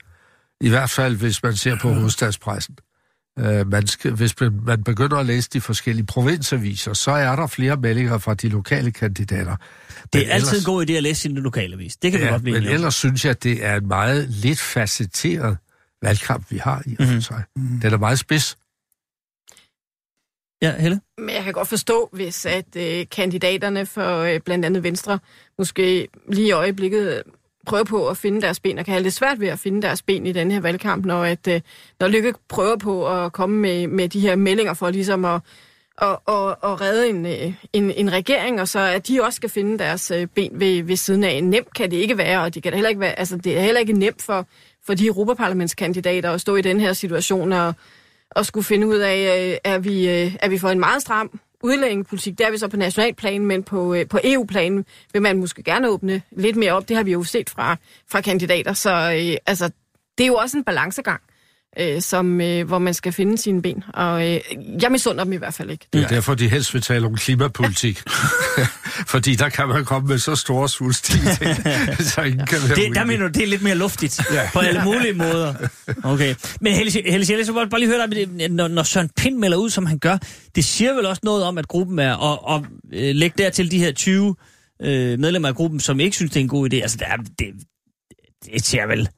I 0.61 0.69
hvert 0.69 0.89
fald, 0.89 1.15
hvis 1.15 1.43
man 1.43 1.55
ser 1.55 1.77
på 1.81 1.93
hovedstadspressen. 1.93 2.75
Øh, 3.39 3.67
man 3.71 3.87
skal, 3.87 4.11
hvis 4.11 4.39
man, 4.41 4.59
man 4.65 4.83
begynder 4.83 5.17
at 5.17 5.25
læse 5.25 5.49
de 5.53 5.61
forskellige 5.61 6.05
provinsaviser, 6.05 6.93
så 6.93 7.11
er 7.11 7.35
der 7.35 7.47
flere 7.47 7.75
meldinger 7.77 8.17
fra 8.17 8.33
de 8.33 8.49
lokale 8.49 8.91
kandidater. 8.91 9.55
Det 10.13 10.27
er 10.29 10.33
altid 10.33 10.47
ellers- 10.47 10.59
en 10.59 10.65
god 10.65 10.85
idé 10.89 10.91
at 10.93 11.03
læse 11.03 11.21
sin 11.21 11.35
lokale 11.35 11.73
avis. 11.73 11.95
Det 11.97 12.11
kan 12.11 12.21
Ja, 12.21 12.27
godt 12.27 12.41
blive 12.43 12.59
men 12.59 12.69
ellers 12.69 12.95
synes 12.95 13.25
jeg, 13.25 13.31
at 13.31 13.43
det 13.43 13.65
er 13.65 13.75
en 13.75 13.87
meget 13.87 14.29
lidt 14.29 14.59
facetteret 14.59 15.57
valgkamp, 16.01 16.51
vi 16.51 16.57
har 16.57 16.81
i 16.85 16.89
Mhm. 16.89 16.97
mm-hmm. 16.99 17.21
sig. 17.21 17.43
Den 17.55 17.93
er 17.93 17.97
meget 17.97 18.19
spids. 18.19 18.57
Ja, 20.61 20.71
Helle? 20.81 21.01
Men 21.17 21.29
jeg 21.29 21.43
kan 21.43 21.53
godt 21.53 21.67
forstå, 21.67 22.09
hvis 22.13 22.45
at 22.45 22.75
øh, 22.77 23.05
kandidaterne 23.11 23.85
for 23.85 24.17
øh, 24.19 24.39
blandt 24.39 24.65
andet 24.65 24.83
Venstre 24.83 25.19
måske 25.57 26.07
lige 26.31 26.47
i 26.47 26.51
øjeblikket 26.51 27.23
prøver 27.65 27.83
på 27.83 28.09
at 28.09 28.17
finde 28.17 28.41
deres 28.41 28.59
ben, 28.59 28.77
og 28.77 28.85
kan 28.85 28.91
have 28.91 29.03
lidt 29.03 29.13
svært 29.13 29.39
ved 29.39 29.47
at 29.47 29.59
finde 29.59 29.81
deres 29.81 30.01
ben 30.01 30.25
i 30.25 30.31
den 30.31 30.51
her 30.51 30.59
valgkamp, 30.59 31.05
når, 31.05 31.23
at, 31.23 31.47
øh, 31.47 31.61
når 31.99 32.07
Lykke 32.07 32.33
prøver 32.49 32.77
på 32.77 33.07
at 33.23 33.33
komme 33.33 33.57
med, 33.59 33.87
med 33.87 34.09
de 34.09 34.19
her 34.19 34.35
meldinger 34.35 34.73
for 34.73 34.89
ligesom 34.89 35.25
at, 35.25 35.41
at, 36.01 36.09
at, 36.27 36.55
at 36.63 36.81
redde 36.81 37.09
en, 37.09 37.25
øh, 37.25 37.53
en, 37.73 37.91
en 37.91 38.11
regering, 38.13 38.61
og 38.61 38.67
så 38.67 38.79
at 38.79 39.07
de 39.07 39.23
også 39.23 39.35
skal 39.35 39.49
finde 39.49 39.79
deres 39.79 40.11
øh, 40.11 40.27
ben 40.27 40.59
ved, 40.59 40.83
ved 40.83 40.95
siden 40.95 41.23
af. 41.23 41.43
Nemt 41.43 41.73
kan 41.73 41.91
det 41.91 41.97
ikke 41.97 42.17
være, 42.17 42.41
og 42.41 42.53
de 42.53 42.61
kan 42.61 42.73
heller 42.73 42.89
ikke 42.89 43.01
være, 43.01 43.19
altså, 43.19 43.37
det 43.37 43.57
er 43.57 43.61
heller 43.61 43.79
ikke 43.79 43.93
nemt 43.93 44.21
for, 44.21 44.47
for 44.87 44.93
de 44.93 45.07
europaparlamentskandidater 45.07 46.31
at 46.31 46.41
stå 46.41 46.55
i 46.55 46.61
den 46.61 46.79
her 46.79 46.93
situation 46.93 47.53
og, 47.53 47.73
og 48.31 48.45
skulle 48.45 48.63
finde 48.63 48.87
ud 48.87 48.97
af, 48.97 49.49
øh, 49.51 49.57
er 49.63 49.77
vi, 49.77 50.09
øh, 50.09 50.35
er 50.41 50.49
vi 50.49 50.57
for 50.57 50.69
en 50.69 50.79
meget 50.79 51.01
stram 51.01 51.39
udlændingepolitik. 51.63 52.37
Der 52.37 52.47
er 52.47 52.51
vi 52.51 52.57
så 52.57 52.67
på 52.67 52.77
nationalplan, 52.77 53.45
men 53.45 53.63
på, 53.63 53.93
øh, 53.93 54.07
på 54.07 54.19
EU-planen 54.23 54.85
vil 55.13 55.21
man 55.21 55.37
måske 55.37 55.63
gerne 55.63 55.89
åbne 55.89 56.21
lidt 56.31 56.55
mere 56.55 56.71
op. 56.71 56.89
Det 56.89 56.95
har 56.97 57.03
vi 57.03 57.11
jo 57.11 57.23
set 57.23 57.49
fra, 57.49 57.77
fra 58.11 58.21
kandidater. 58.21 58.73
Så 58.73 58.91
øh, 58.91 59.37
altså, 59.45 59.71
det 60.17 60.23
er 60.23 60.27
jo 60.27 60.35
også 60.35 60.57
en 60.57 60.63
balancegang, 60.63 61.21
øh, 61.79 62.01
som, 62.01 62.41
øh, 62.41 62.67
hvor 62.67 62.79
man 62.79 62.93
skal 62.93 63.11
finde 63.13 63.37
sine 63.37 63.61
ben. 63.61 63.83
Og 63.93 64.27
øh, 64.33 64.39
jeg 64.81 64.91
misunder 64.91 65.23
dem 65.23 65.33
i 65.33 65.35
hvert 65.35 65.53
fald 65.53 65.69
ikke. 65.69 65.87
Det 65.93 66.03
er 66.03 66.07
derfor, 66.07 66.35
de 66.35 66.49
helst 66.49 66.73
vil 66.73 66.81
tale 66.81 67.05
om 67.05 67.15
klimapolitik. 67.15 68.03
Fordi 69.07 69.35
der 69.35 69.49
kan 69.49 69.67
man 69.67 69.85
komme 69.85 70.07
med 70.07 70.17
så 70.17 70.35
store 70.35 70.69
svulstige 70.69 71.19
ting, 71.35 71.55
så 72.13 72.21
ingen 72.21 72.45
kan 72.47 72.57
være 72.67 72.75
Det, 72.75 72.95
der 72.95 73.05
mener 73.05 73.27
du, 73.27 73.31
det 73.33 73.43
er 73.43 73.47
lidt 73.47 73.61
mere 73.61 73.75
luftigt 73.75 74.19
ja. 74.33 74.49
på 74.53 74.59
alle 74.59 74.81
mulige 74.83 75.13
måder. 75.13 75.53
Okay. 76.03 76.35
Men 76.61 76.73
Helle, 76.73 77.25
Sjælle, 77.25 77.45
så 77.45 77.53
bare 77.53 77.79
lige 77.79 77.89
høre 77.89 78.07
dig, 78.07 78.49
når, 78.49 78.67
når 78.67 78.83
Søren 78.83 79.09
Pind 79.17 79.37
melder 79.37 79.57
ud, 79.57 79.69
som 79.69 79.85
han 79.85 79.99
gør, 79.99 80.17
det 80.55 80.65
siger 80.65 80.93
vel 80.93 81.05
også 81.05 81.21
noget 81.23 81.43
om, 81.43 81.57
at 81.57 81.67
gruppen 81.67 81.99
er, 81.99 82.13
og, 82.13 82.45
og 82.47 82.65
øh, 82.93 83.15
læg 83.15 83.37
dertil 83.37 83.71
de 83.71 83.79
her 83.79 83.91
20 83.91 84.35
øh, 84.81 85.19
medlemmer 85.19 85.47
af 85.47 85.55
gruppen, 85.55 85.79
som 85.79 85.99
ikke 85.99 86.15
synes, 86.15 86.31
det 86.31 86.39
er 86.39 86.43
en 86.43 86.47
god 86.49 86.73
idé. 86.73 86.75
Altså, 86.75 86.97
der, 86.97 87.05
er- 87.05 87.17
det, 87.17 87.47
det 88.45 88.65
ser 88.65 88.87
vel... 88.87 89.09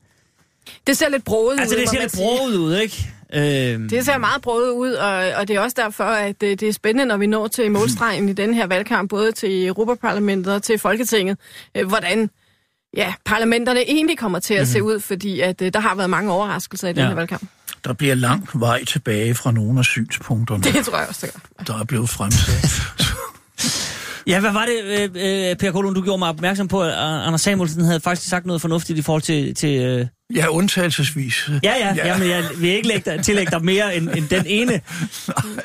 Det 0.87 0.97
ser 0.97 1.09
lidt 1.09 1.23
broet 1.25 1.59
Altså, 1.59 1.75
ud, 1.75 1.79
det 1.79 1.87
må 1.87 1.93
ser 1.93 2.01
lidt 2.01 2.15
broet 2.15 2.55
ud, 2.55 2.75
ikke? 2.77 3.09
Øh, 3.33 3.89
Det 3.89 4.05
ser 4.05 4.17
meget 4.17 4.41
broet 4.41 4.71
ud, 4.71 4.91
og, 4.91 5.13
og 5.35 5.47
det 5.47 5.55
er 5.55 5.59
også 5.59 5.75
derfor, 5.79 6.03
at 6.03 6.43
øh, 6.43 6.49
det 6.49 6.63
er 6.63 6.73
spændende, 6.73 7.05
når 7.05 7.17
vi 7.17 7.27
når 7.27 7.47
til 7.47 7.71
målstregen 7.71 8.29
i 8.29 8.33
den 8.33 8.53
her 8.53 8.67
valgkamp, 8.67 9.09
både 9.09 9.31
til 9.31 9.67
Europaparlamentet 9.67 10.53
og 10.53 10.63
til 10.63 10.79
Folketinget, 10.79 11.37
øh, 11.77 11.87
hvordan 11.87 12.29
ja, 12.97 13.13
parlamenterne 13.25 13.79
egentlig 13.89 14.17
kommer 14.17 14.39
til 14.39 14.53
at 14.53 14.67
se 14.67 14.83
ud, 14.83 14.99
fordi 14.99 15.39
at, 15.39 15.61
øh, 15.61 15.73
der 15.73 15.79
har 15.79 15.95
været 15.95 16.09
mange 16.09 16.31
overraskelser 16.31 16.87
i 16.87 16.93
den 16.93 16.99
Ja. 16.99 17.07
her 17.07 17.15
valgkamp. 17.15 17.43
Der 17.85 17.93
bliver 17.93 18.15
lang 18.15 18.49
vej 18.53 18.85
tilbage 18.85 19.35
fra 19.35 19.51
nogle 19.51 19.79
af 19.79 19.85
synspunkterne, 19.85 20.63
Det 20.63 20.85
tror 20.85 20.97
jeg 20.97 21.07
også, 21.07 21.25
det 21.25 21.33
gør. 21.57 21.63
der 21.73 21.79
er 21.79 21.83
blevet 21.83 22.09
fremsat. 22.09 22.81
Ja, 24.27 24.39
hvad 24.39 24.51
var 24.51 24.65
det, 24.65 24.83
øh, 24.85 25.03
øh, 25.49 25.55
Per 25.55 25.71
Kolund, 25.71 25.95
du 25.95 26.01
gjorde 26.01 26.19
mig 26.19 26.29
opmærksom 26.29 26.67
på, 26.67 26.81
at 26.83 26.93
Anders 26.93 27.41
Samuelsen 27.41 27.83
havde 27.85 27.99
faktisk 27.99 28.29
sagt 28.29 28.45
noget 28.45 28.61
fornuftigt 28.61 28.99
i 28.99 29.01
forhold 29.01 29.21
til... 29.21 29.55
til 29.55 29.79
øh... 29.79 30.05
Ja, 30.35 30.47
undtagelsesvis. 30.47 31.49
Ja, 31.63 31.73
ja, 31.79 31.93
ja, 32.07 32.17
men 32.17 32.29
jeg 32.29 32.43
vil 32.57 32.69
ikke 32.69 32.87
lægge 32.87 33.11
dig, 33.11 33.23
tillægge 33.23 33.51
dig 33.51 33.65
mere 33.65 33.95
end, 33.95 34.09
end 34.17 34.27
den 34.29 34.43
ene. 34.47 34.81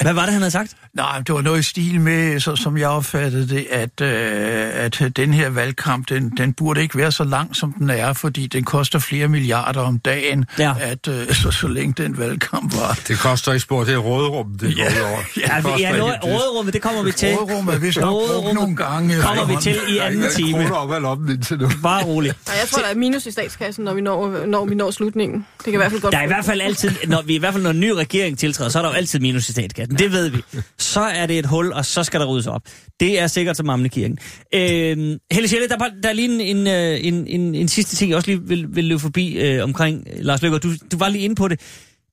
Hvad 0.00 0.12
var 0.12 0.22
det, 0.22 0.32
han 0.32 0.42
havde 0.42 0.50
sagt? 0.50 0.72
Nej, 0.94 1.18
det 1.26 1.34
var 1.34 1.40
noget 1.40 1.60
i 1.60 1.62
stil 1.62 2.00
med, 2.00 2.40
så, 2.40 2.56
som 2.56 2.78
jeg 2.78 2.88
opfattede 2.88 3.48
det, 3.48 3.66
at, 3.70 4.00
øh, 4.00 4.70
at 4.74 5.02
den 5.16 5.34
her 5.34 5.48
valgkamp, 5.48 6.08
den, 6.08 6.32
den 6.36 6.52
burde 6.52 6.82
ikke 6.82 6.98
være 6.98 7.12
så 7.12 7.24
lang, 7.24 7.56
som 7.56 7.72
den 7.72 7.90
er, 7.90 8.12
fordi 8.12 8.46
den 8.46 8.64
koster 8.64 8.98
flere 8.98 9.28
milliarder 9.28 9.80
om 9.80 9.98
dagen, 9.98 10.44
Ja. 10.58 10.74
at 10.80 11.08
øh, 11.08 11.32
så, 11.34 11.50
så 11.50 11.66
længe 11.68 12.02
den 12.02 12.18
valgkamp 12.18 12.74
var. 12.76 12.98
Det 13.08 13.18
koster 13.18 13.52
ikke 13.52 13.60
spor, 13.62 13.84
det 13.84 13.94
er 13.94 13.98
råderum, 13.98 14.58
det 14.58 14.78
Ja. 14.78 14.84
går 15.00 15.06
over. 15.08 15.18
Ja, 15.36 15.42
Det 15.42 15.56
vi, 15.56 15.62
koster 15.62 15.88
ja 15.90 15.96
noget, 15.96 16.14
ikke 16.24 16.36
råderummet, 16.36 16.74
det 16.74 16.82
kommer 16.82 17.02
vi 17.02 17.12
til. 17.12 17.34
Råderum 17.34 17.68
er 17.68 17.78
vist 17.78 17.98
nok 18.00 18.10
brugt 18.42 18.54
nogle 18.54 18.76
gange. 18.76 19.20
kommer 19.22 19.44
vi 19.44 19.56
til 19.62 19.76
i 19.88 19.98
er 19.98 20.04
anden 20.04 20.22
ikke 20.24 20.26
en 20.42 20.46
time. 20.46 20.52
kroner 20.58 20.74
op 20.76 20.92
ad 20.92 21.00
lommen 21.00 21.30
indtil 21.34 21.58
nu. 21.58 21.70
Bare 21.82 22.04
roligt. 22.04 22.34
Og 22.46 22.52
jeg 22.60 22.68
tror, 22.68 22.82
der 22.82 22.88
er 22.88 22.94
minus 22.94 23.26
i 23.26 23.30
statskassen, 23.30 23.84
når 23.84 23.94
vi 23.94 24.00
når, 24.00 24.46
hvornår 24.54 24.68
vi 24.68 24.74
når 24.74 24.90
slutningen. 24.90 25.46
Det 25.56 25.64
kan 25.64 25.74
i 25.74 25.76
hvert 25.76 25.90
fald 25.90 26.00
godt... 26.00 26.12
Der 26.12 26.18
er 26.18 26.24
i 26.24 26.26
hvert 26.26 26.44
fald 26.44 26.60
altid, 26.60 26.90
når 27.06 27.22
vi 27.22 27.34
i 27.34 27.38
hvert 27.38 27.52
fald 27.52 27.62
når 27.62 27.70
en 27.70 27.80
ny 27.80 27.90
regering 27.90 28.38
tiltræder, 28.38 28.70
så 28.70 28.78
er 28.78 28.82
der 28.82 28.90
jo 28.90 28.94
altid 28.94 29.20
minus 29.20 29.48
i 29.48 29.52
statskassen. 29.52 29.98
Det 29.98 30.12
ved 30.12 30.28
vi. 30.28 30.42
Så 30.78 31.00
er 31.00 31.26
det 31.26 31.38
et 31.38 31.46
hul, 31.46 31.72
og 31.72 31.84
så 31.84 32.04
skal 32.04 32.20
der 32.20 32.26
ryddes 32.26 32.46
op. 32.46 32.62
Det 33.00 33.20
er 33.20 33.26
sikkert 33.26 33.56
som 33.56 33.66
Mamlekirken. 33.66 34.18
Øh, 34.54 35.18
Helle 35.32 35.48
Sjælle, 35.48 35.68
der, 35.68 35.84
er 35.84 35.90
der 36.02 36.08
er 36.08 36.12
lige 36.12 36.34
en, 36.34 36.56
en, 36.56 36.66
øh, 36.66 37.06
en, 37.06 37.26
en, 37.26 37.54
en 37.54 37.68
sidste 37.68 37.96
ting, 37.96 38.10
jeg 38.10 38.16
også 38.16 38.30
lige 38.30 38.42
vil, 38.42 38.76
vil 38.76 38.84
løbe 38.84 39.00
forbi 39.00 39.38
øh, 39.38 39.64
omkring 39.64 40.06
øh, 40.12 40.24
Lars 40.24 40.42
Løkke. 40.42 40.58
Du, 40.58 40.68
du 40.92 40.96
var 40.98 41.08
lige 41.08 41.24
inde 41.24 41.34
på 41.34 41.48
det. 41.48 41.60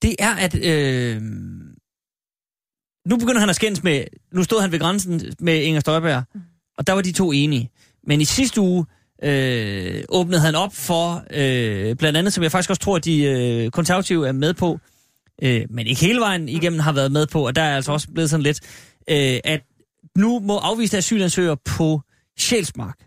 Det 0.02 0.16
er, 0.20 0.36
at... 0.36 0.56
Øh, 0.66 1.22
nu 3.08 3.18
begynder 3.18 3.40
han 3.40 3.50
at 3.50 3.56
skændes 3.56 3.84
med... 3.84 4.04
Nu 4.34 4.44
stod 4.44 4.62
han 4.62 4.72
ved 4.72 4.80
grænsen 4.80 5.22
med 5.40 5.62
Inger 5.62 5.80
Støjberg, 5.80 6.24
og 6.78 6.88
der 6.88 6.94
var 6.94 7.02
de 7.02 7.12
to 7.12 7.32
enige. 7.32 7.70
Men 8.08 8.22
i 8.22 8.26
sidste 8.26 8.62
uge 8.62 8.86
øh, 9.24 10.04
åbnede 10.10 10.42
han 10.42 10.56
op 10.56 10.74
for, 10.74 11.26
øh, 11.32 11.96
blandt 11.96 12.18
andet, 12.18 12.34
som 12.34 12.44
jeg 12.44 12.52
faktisk 12.52 12.70
også 12.70 12.82
tror, 12.82 12.96
at 12.96 13.06
de 13.06 13.24
øh, 13.24 13.72
konservative 13.72 14.28
er 14.28 14.32
med 14.32 14.54
på, 14.54 14.80
øh, 15.44 15.66
men 15.70 15.88
ikke 15.88 16.02
hele 16.02 16.20
vejen 16.20 16.50
igennem 16.50 16.80
har 16.80 16.92
været 16.92 17.12
med 17.12 17.28
på, 17.28 17.48
og 17.48 17.56
der 17.56 17.62
er 17.62 17.76
altså 17.76 17.92
også 17.92 18.08
blevet 18.14 18.30
sådan 18.30 18.44
lidt, 18.44 18.60
øh, 19.10 19.40
at 19.44 19.62
nu 20.18 20.40
må 20.40 20.58
afviste 20.58 20.98
asylansøgere 20.98 21.58
på 21.66 22.02
Sjælsmark, 22.40 22.98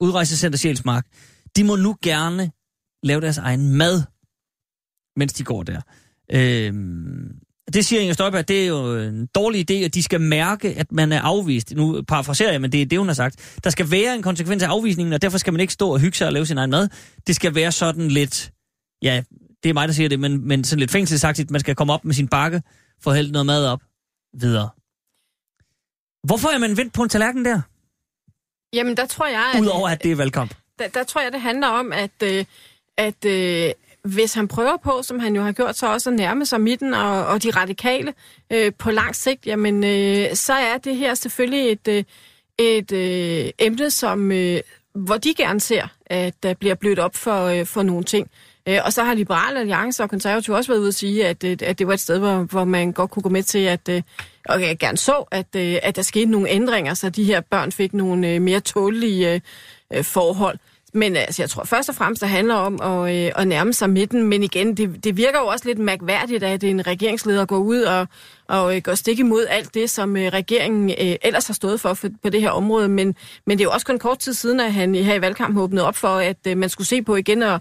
udrejsecenter 0.00 0.58
Sjælsmark, 0.58 1.06
de 1.56 1.64
må 1.64 1.76
nu 1.76 1.96
gerne 2.02 2.50
lave 3.02 3.20
deres 3.20 3.38
egen 3.38 3.76
mad, 3.76 4.02
mens 5.16 5.32
de 5.32 5.44
går 5.44 5.62
der. 5.62 5.80
Øh, 6.32 6.74
det 7.72 7.84
siger 7.86 8.00
Inger 8.00 8.14
Støjberg, 8.14 8.48
det 8.48 8.62
er 8.62 8.66
jo 8.66 8.96
en 8.96 9.26
dårlig 9.26 9.70
idé, 9.70 9.74
at 9.74 9.94
de 9.94 10.02
skal 10.02 10.20
mærke, 10.20 10.68
at 10.74 10.92
man 10.92 11.12
er 11.12 11.20
afvist. 11.20 11.70
Nu 11.76 12.02
parafraserer 12.02 12.50
jeg, 12.52 12.60
men 12.60 12.72
det 12.72 12.82
er 12.82 12.86
det, 12.86 12.98
hun 12.98 13.08
har 13.08 13.14
sagt. 13.14 13.58
Der 13.64 13.70
skal 13.70 13.90
være 13.90 14.14
en 14.14 14.22
konsekvens 14.22 14.62
af 14.62 14.68
afvisningen, 14.68 15.12
og 15.12 15.22
derfor 15.22 15.38
skal 15.38 15.52
man 15.52 15.60
ikke 15.60 15.72
stå 15.72 15.90
og 15.92 16.00
hygge 16.00 16.16
sig 16.16 16.26
og 16.26 16.32
lave 16.32 16.46
sin 16.46 16.58
egen 16.58 16.70
mad. 16.70 16.88
Det 17.26 17.36
skal 17.36 17.54
være 17.54 17.72
sådan 17.72 18.08
lidt, 18.08 18.52
ja, 19.02 19.22
det 19.62 19.68
er 19.68 19.74
mig, 19.74 19.88
der 19.88 19.94
siger 19.94 20.08
det, 20.08 20.20
men, 20.20 20.48
men 20.48 20.64
sådan 20.64 20.80
lidt 20.80 20.90
fængselsagtigt. 20.90 21.50
Man 21.50 21.60
skal 21.60 21.74
komme 21.74 21.92
op 21.92 22.04
med 22.04 22.14
sin 22.14 22.28
bakke, 22.28 22.62
få 23.02 23.12
hældt 23.12 23.32
noget 23.32 23.46
mad 23.46 23.66
op, 23.66 23.80
videre. 24.40 24.68
Hvorfor 26.26 26.48
er 26.48 26.58
man 26.58 26.76
vendt 26.76 26.92
på 26.94 27.02
en 27.02 27.08
tallerken 27.08 27.44
der? 27.44 27.60
Jamen, 28.72 28.96
der 28.96 29.06
tror 29.06 29.26
jeg... 29.26 29.52
at- 29.54 29.60
Udover 29.60 29.88
at 29.88 30.02
det 30.02 30.12
er 30.12 30.16
valgkamp. 30.16 30.54
der, 30.78 30.88
der 30.88 31.04
tror 31.04 31.20
jeg, 31.20 31.32
det 31.32 31.40
handler 31.40 31.66
om, 31.68 31.92
at, 31.92 32.10
øh, 32.22 32.44
at 32.98 33.24
øh, 33.24 33.70
hvis 34.04 34.34
han 34.34 34.48
prøver 34.48 34.76
på, 34.76 35.00
som 35.02 35.18
han 35.18 35.36
jo 35.36 35.42
har 35.42 35.52
gjort, 35.52 35.76
så 35.76 35.92
også 35.92 36.10
at 36.10 36.16
nærme 36.16 36.46
sig 36.46 36.60
midten 36.60 36.94
og, 36.94 37.26
og 37.26 37.42
de 37.42 37.50
radikale 37.50 38.14
øh, 38.52 38.72
på 38.78 38.90
lang 38.90 39.16
sigt, 39.16 39.46
jamen 39.46 39.84
øh, 39.84 40.34
så 40.34 40.52
er 40.52 40.78
det 40.78 40.96
her 40.96 41.14
selvfølgelig 41.14 41.72
et, 41.72 41.88
øh, 41.88 42.04
et 42.58 42.92
øh, 42.92 43.50
emne, 43.58 43.90
som, 43.90 44.32
øh, 44.32 44.60
hvor 44.94 45.16
de 45.16 45.34
gerne 45.34 45.60
ser, 45.60 45.86
at 46.06 46.42
der 46.42 46.54
bliver 46.54 46.74
blødt 46.74 46.98
op 46.98 47.16
for, 47.16 47.44
øh, 47.44 47.66
for 47.66 47.82
nogle 47.82 48.04
ting. 48.04 48.30
Øh, 48.68 48.78
og 48.84 48.92
så 48.92 49.04
har 49.04 49.14
Liberale 49.14 49.60
Alliance 49.60 50.02
og 50.02 50.10
Konservative 50.10 50.56
også 50.56 50.72
været 50.72 50.80
ude 50.80 50.88
at 50.88 50.94
sige, 50.94 51.26
at, 51.26 51.44
øh, 51.44 51.56
at 51.62 51.78
det 51.78 51.86
var 51.86 51.94
et 51.94 52.00
sted, 52.00 52.18
hvor, 52.18 52.36
hvor 52.38 52.64
man 52.64 52.92
godt 52.92 53.10
kunne 53.10 53.22
gå 53.22 53.28
med 53.28 53.42
til, 53.42 53.58
at 53.58 53.88
øh, 53.88 54.02
og 54.48 54.62
jeg 54.62 54.78
gerne 54.78 54.98
så, 54.98 55.24
at, 55.30 55.56
øh, 55.56 55.76
at 55.82 55.96
der 55.96 56.02
skete 56.02 56.30
nogle 56.30 56.48
ændringer, 56.48 56.94
så 56.94 57.10
de 57.10 57.24
her 57.24 57.40
børn 57.40 57.72
fik 57.72 57.94
nogle 57.94 58.28
øh, 58.28 58.42
mere 58.42 58.60
tålige 58.60 59.42
øh, 59.92 60.04
forhold. 60.04 60.58
Men 60.98 61.16
altså, 61.16 61.42
jeg 61.42 61.50
tror 61.50 61.64
først 61.64 61.88
og 61.88 61.94
fremmest, 61.94 62.22
det 62.22 62.28
handler 62.28 62.54
om 62.54 62.80
at, 62.82 63.16
øh, 63.16 63.32
at 63.36 63.48
nærme 63.48 63.72
sig 63.72 63.90
midten. 63.90 64.22
Men 64.22 64.42
igen, 64.42 64.76
det, 64.76 65.04
det 65.04 65.16
virker 65.16 65.38
jo 65.38 65.46
også 65.46 65.68
lidt 65.68 65.78
mærkværdigt, 65.78 66.42
at 66.42 66.64
en 66.64 66.86
regeringsleder 66.86 67.46
går 67.46 67.58
ud 67.58 67.82
og, 67.82 68.06
og 68.48 68.76
øh, 68.76 68.82
går 68.82 68.94
stik 68.94 69.18
imod 69.18 69.46
alt 69.48 69.74
det, 69.74 69.90
som 69.90 70.16
øh, 70.16 70.32
regeringen 70.32 70.90
øh, 70.90 71.16
ellers 71.22 71.46
har 71.46 71.54
stået 71.54 71.80
for, 71.80 71.94
for 71.94 72.08
på 72.22 72.30
det 72.30 72.40
her 72.40 72.50
område. 72.50 72.88
Men, 72.88 73.14
men 73.46 73.58
det 73.58 73.64
er 73.64 73.68
jo 73.68 73.72
også 73.72 73.86
kun 73.86 73.98
kort 73.98 74.18
tid 74.18 74.34
siden, 74.34 74.60
at 74.60 74.72
han 74.72 74.94
her 74.94 75.14
i 75.14 75.20
valgkampen 75.20 75.62
åbnede 75.62 75.86
op 75.86 75.96
for, 75.96 76.08
at 76.08 76.36
øh, 76.46 76.56
man 76.56 76.68
skulle 76.68 76.88
se 76.88 77.02
på 77.02 77.16
igen, 77.16 77.42
og, 77.42 77.60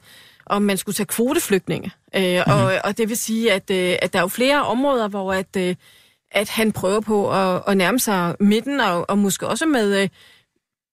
om 0.50 0.62
man 0.62 0.78
skulle 0.78 0.96
tage 0.96 1.08
kvoteflygtninge. 1.08 1.92
Øh, 2.16 2.22
mm-hmm. 2.24 2.54
og, 2.54 2.74
og 2.84 2.98
det 2.98 3.10
vil 3.10 3.18
sige, 3.18 3.52
at, 3.54 3.72
øh, 3.72 3.96
at 4.02 4.14
der 4.14 4.20
er 4.20 4.24
jo 4.24 4.28
flere 4.28 4.66
områder, 4.66 5.08
hvor 5.08 5.34
at, 5.34 5.58
øh, 5.58 5.76
at 6.32 6.50
han 6.50 6.72
prøver 6.72 7.00
på 7.00 7.32
at, 7.32 7.62
at 7.68 7.78
nærme 7.78 8.00
sig 8.00 8.36
midten, 8.40 8.80
og, 8.80 9.10
og 9.10 9.18
måske 9.18 9.48
også 9.48 9.66
med, 9.66 10.02
øh, 10.02 10.10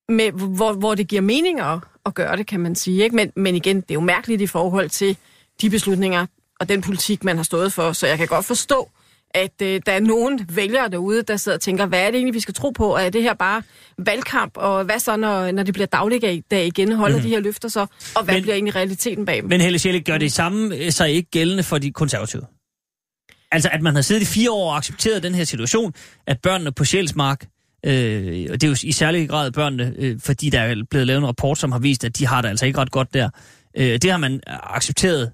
med 0.09 0.33
hvor, 0.33 0.73
hvor 0.73 0.95
det 0.95 1.09
giver 1.09 1.23
mening 1.23 1.61
at, 1.61 1.79
at 2.07 2.15
gøre 2.15 2.37
det, 2.37 2.47
kan 2.47 2.61
man 2.61 2.75
sige. 2.75 3.05
Ikke? 3.05 3.17
Men, 3.17 3.33
men 3.37 3.55
igen, 3.55 3.77
det 3.77 3.91
er 3.91 3.95
jo 3.95 4.01
mærkeligt 4.01 4.43
i 4.43 4.47
forhold 4.47 4.91
til 4.91 5.17
de 5.61 5.71
beslutninger 5.71 6.27
og 6.61 6.69
den 6.69 6.81
politik, 6.81 7.25
man 7.25 7.37
har 7.37 7.45
stået 7.45 7.73
for. 7.73 7.93
Så 7.93 8.07
jeg 8.07 8.19
kan 8.19 8.27
godt 8.27 8.45
forstå, 8.45 8.91
at 9.31 9.63
øh, 9.63 9.81
der 9.87 9.93
er 9.93 10.01
nogen 10.01 10.41
vælgere 10.49 10.89
derude, 10.89 11.23
der 11.23 11.37
sidder 11.37 11.59
og 11.59 11.63
tænker, 11.63 11.87
hvad 11.87 12.01
er 12.01 12.07
det 12.07 12.15
egentlig, 12.15 12.35
vi 12.35 12.41
skal 12.41 12.55
tro 12.55 12.71
på? 12.71 12.97
Er 12.97 13.11
det 13.11 13.23
her 13.23 13.35
bare 13.35 13.63
valgkamp? 13.99 14.57
Og 14.57 14.85
hvad 14.85 14.99
så, 14.99 15.17
når, 15.17 15.51
når 15.51 15.63
det 15.63 15.75
bliver 15.75 15.87
dagligdag 15.87 16.43
igen? 16.67 16.93
Holder 16.93 17.17
mm-hmm. 17.17 17.29
de 17.29 17.35
her 17.35 17.41
løfter 17.41 17.69
så? 17.69 17.87
Og 18.17 18.25
hvad 18.25 18.35
Men- 18.35 18.43
bliver 18.43 18.55
egentlig 18.55 18.77
realiteten 18.77 19.25
bag 19.27 19.37
dem? 19.37 19.49
Men 19.49 19.61
Helle 19.61 19.79
Sjælle, 19.79 20.01
gør 20.01 20.19
det 20.19 20.33
samme 20.33 20.77
øh, 20.77 20.93
sig 20.93 21.11
ikke 21.11 21.31
gældende 21.31 21.63
for 21.63 21.79
de 21.79 21.93
konservative? 21.93 22.43
Altså, 23.53 23.69
at 23.73 23.83
man 23.83 23.95
har 23.95 24.03
siddet 24.03 24.23
i 24.23 24.25
fire 24.25 24.51
år 24.51 24.71
og 24.71 24.77
accepteret 24.77 25.23
den 25.23 25.35
her 25.35 25.45
situation, 25.45 25.95
at 26.27 26.41
børnene 26.43 26.73
på 26.73 26.85
Sjælsmark, 26.85 27.47
øh, 27.85 28.47
og 28.51 28.61
det 28.61 28.65
er 28.65 28.69
jo 28.69 28.77
i 28.83 28.93
særlig 28.93 29.29
grad 29.29 29.51
børnene, 29.51 29.95
øh, 29.99 30.21
fordi 30.21 30.51
der 30.51 30.61
er 30.61 30.75
blevet 30.91 31.07
lavet 31.07 31.19
en 31.19 31.27
rapport, 31.27 31.59
som 31.59 31.73
har 31.73 31.79
vist, 31.79 32.05
at 32.05 32.19
de 32.19 32.27
har 32.27 32.43
det 32.43 32.49
altså 32.49 32.67
ikke 32.67 32.79
ret 32.79 32.91
godt 32.91 33.15
der. 33.15 33.31
Øh, 33.77 33.99
det 34.03 34.11
har 34.11 34.19
man 34.19 34.41
accepteret 34.47 35.33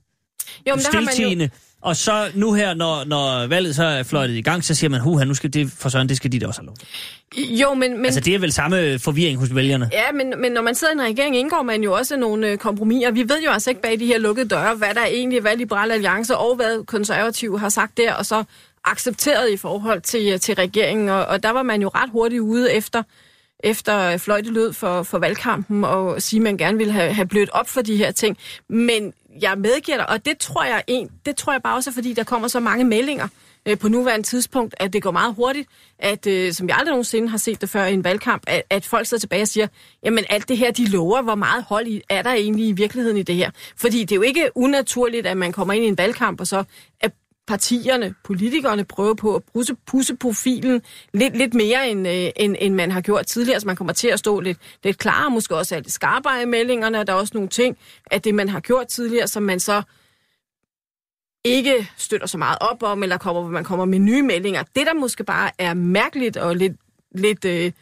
Jo, 0.66 0.74
men 0.74 0.84
der 0.84 0.90
har 0.92 1.00
man 1.00 1.04
jo, 1.04 1.12
stiltigende. 1.12 1.50
Og 1.82 1.96
så 1.96 2.30
nu 2.34 2.52
her, 2.52 2.74
når, 2.74 3.04
når 3.04 3.46
valget 3.46 3.76
så 3.76 3.84
er 3.84 4.02
fløjtet 4.02 4.34
i 4.34 4.40
gang, 4.40 4.64
så 4.64 4.74
siger 4.74 4.90
man, 4.90 5.00
huha, 5.00 5.24
nu 5.24 5.34
skal 5.34 5.52
det 5.52 5.72
for 5.78 5.88
søren, 5.88 6.08
det 6.08 6.16
skal 6.16 6.32
de 6.32 6.38
da 6.38 6.46
også 6.46 6.60
have 6.60 6.66
lov. 6.66 6.76
til." 6.76 6.86
jo, 7.34 7.74
men, 7.74 7.96
men, 7.96 8.04
Altså, 8.04 8.20
det 8.20 8.34
er 8.34 8.38
vel 8.38 8.52
samme 8.52 8.98
forvirring 8.98 9.38
hos 9.38 9.54
vælgerne. 9.54 9.90
Ja, 9.92 10.12
men, 10.12 10.34
men 10.40 10.52
når 10.52 10.62
man 10.62 10.74
sidder 10.74 10.92
i 10.92 10.96
en 10.96 11.02
regering, 11.02 11.36
indgår 11.36 11.62
man 11.62 11.82
jo 11.82 11.92
også 11.92 12.16
nogle 12.16 12.48
øh, 12.48 12.58
kompromiser. 12.58 13.10
Vi 13.10 13.28
ved 13.28 13.42
jo 13.44 13.50
altså 13.50 13.70
ikke 13.70 13.82
bag 13.82 14.00
de 14.00 14.06
her 14.06 14.18
lukkede 14.18 14.48
døre, 14.48 14.74
hvad 14.74 14.94
der 14.94 15.04
egentlig 15.06 15.40
hvad 15.40 15.56
Liberale 15.56 15.94
Alliance 15.94 16.36
og 16.36 16.56
hvad 16.56 16.84
konservative 16.86 17.58
har 17.58 17.68
sagt 17.68 17.96
der, 17.96 18.12
og 18.12 18.26
så 18.26 18.44
accepteret 18.84 19.50
i 19.50 19.56
forhold 19.56 20.00
til, 20.00 20.40
til 20.40 20.54
regeringen. 20.54 21.08
Og, 21.08 21.26
og 21.26 21.42
der 21.42 21.50
var 21.50 21.62
man 21.62 21.82
jo 21.82 21.88
ret 21.88 22.10
hurtigt 22.10 22.40
ude 22.40 22.72
efter, 22.72 23.02
efter 23.60 24.16
fløjtelød 24.16 24.72
for, 24.72 25.02
for 25.02 25.18
valgkampen 25.18 25.84
og 25.84 26.22
sige, 26.22 26.38
at 26.38 26.42
man 26.42 26.56
gerne 26.56 26.78
ville 26.78 26.92
have, 26.92 27.12
have 27.12 27.26
blødt 27.26 27.50
op 27.50 27.68
for 27.68 27.82
de 27.82 27.96
her 27.96 28.10
ting. 28.10 28.38
Men 28.68 29.12
jeg 29.40 29.58
medgiver 29.58 29.98
dig, 29.98 30.10
og 30.10 30.24
det 30.24 30.38
tror 30.38 30.64
jeg, 30.64 30.84
en, 30.86 31.10
det 31.26 31.36
tror 31.36 31.52
jeg 31.52 31.62
bare 31.62 31.76
også 31.76 31.90
er, 31.90 31.94
fordi 31.94 32.12
der 32.12 32.24
kommer 32.24 32.48
så 32.48 32.60
mange 32.60 32.84
meldinger 32.84 33.28
øh, 33.66 33.78
på 33.78 33.88
nuværende 33.88 34.26
tidspunkt, 34.26 34.74
at 34.78 34.92
det 34.92 35.02
går 35.02 35.10
meget 35.10 35.34
hurtigt, 35.34 35.68
at, 35.98 36.26
øh, 36.26 36.52
som 36.52 36.68
jeg 36.68 36.76
aldrig 36.76 36.92
nogensinde 36.92 37.28
har 37.28 37.38
set 37.38 37.60
det 37.60 37.70
før 37.70 37.84
i 37.84 37.94
en 37.94 38.04
valgkamp, 38.04 38.42
at, 38.46 38.62
at 38.70 38.84
folk 38.84 39.06
sidder 39.06 39.20
tilbage 39.20 39.42
og 39.42 39.48
siger, 39.48 39.66
jamen 40.04 40.24
alt 40.30 40.48
det 40.48 40.56
her, 40.58 40.70
de 40.70 40.86
lover, 40.86 41.22
hvor 41.22 41.34
meget 41.34 41.64
hold 41.64 41.86
i, 41.86 42.02
er 42.08 42.22
der 42.22 42.32
egentlig 42.32 42.68
i 42.68 42.72
virkeligheden 42.72 43.16
i 43.16 43.22
det 43.22 43.34
her? 43.34 43.50
Fordi 43.76 44.00
det 44.00 44.12
er 44.12 44.16
jo 44.16 44.22
ikke 44.22 44.50
unaturligt, 44.54 45.26
at 45.26 45.36
man 45.36 45.52
kommer 45.52 45.74
ind 45.74 45.84
i 45.84 45.88
en 45.88 45.98
valgkamp, 45.98 46.40
og 46.40 46.46
så 46.46 46.64
at 47.00 47.12
partierne, 47.50 48.14
politikerne 48.24 48.84
prøver 48.84 49.14
på 49.14 49.34
at 49.34 49.42
pusse, 49.54 49.74
pusse 49.86 50.16
profilen 50.16 50.82
lidt, 51.14 51.36
lidt 51.36 51.54
mere, 51.54 51.90
end, 51.90 52.08
øh, 52.08 52.30
end, 52.36 52.56
end 52.58 52.74
man 52.74 52.90
har 52.90 53.00
gjort 53.00 53.26
tidligere. 53.26 53.60
Så 53.60 53.66
man 53.66 53.76
kommer 53.76 53.92
til 53.92 54.08
at 54.08 54.18
stå 54.18 54.40
lidt, 54.40 54.58
lidt 54.84 54.98
klarere, 54.98 55.30
måske 55.30 55.56
også 55.56 55.74
er 55.76 55.80
lidt 55.80 55.92
skarpere 55.92 56.42
i 56.42 56.46
meldingerne. 56.46 57.04
Der 57.04 57.12
er 57.12 57.16
også 57.16 57.30
nogle 57.34 57.48
ting 57.48 57.78
af 58.10 58.22
det, 58.22 58.34
man 58.34 58.48
har 58.48 58.60
gjort 58.60 58.88
tidligere, 58.88 59.28
som 59.28 59.42
man 59.42 59.60
så 59.60 59.82
ikke 61.44 61.90
støtter 61.96 62.26
så 62.26 62.38
meget 62.38 62.58
op 62.60 62.82
om, 62.82 63.02
eller 63.02 63.18
kommer, 63.18 63.48
man 63.48 63.64
kommer 63.64 63.84
med 63.84 63.98
nye 63.98 64.22
meldinger. 64.22 64.62
Det, 64.62 64.86
der 64.86 64.94
måske 64.94 65.24
bare 65.24 65.50
er 65.58 65.74
mærkeligt 65.74 66.36
og 66.36 66.56
lidt, 66.56 66.76
lidt, 67.14 67.44
øh, 67.44 67.72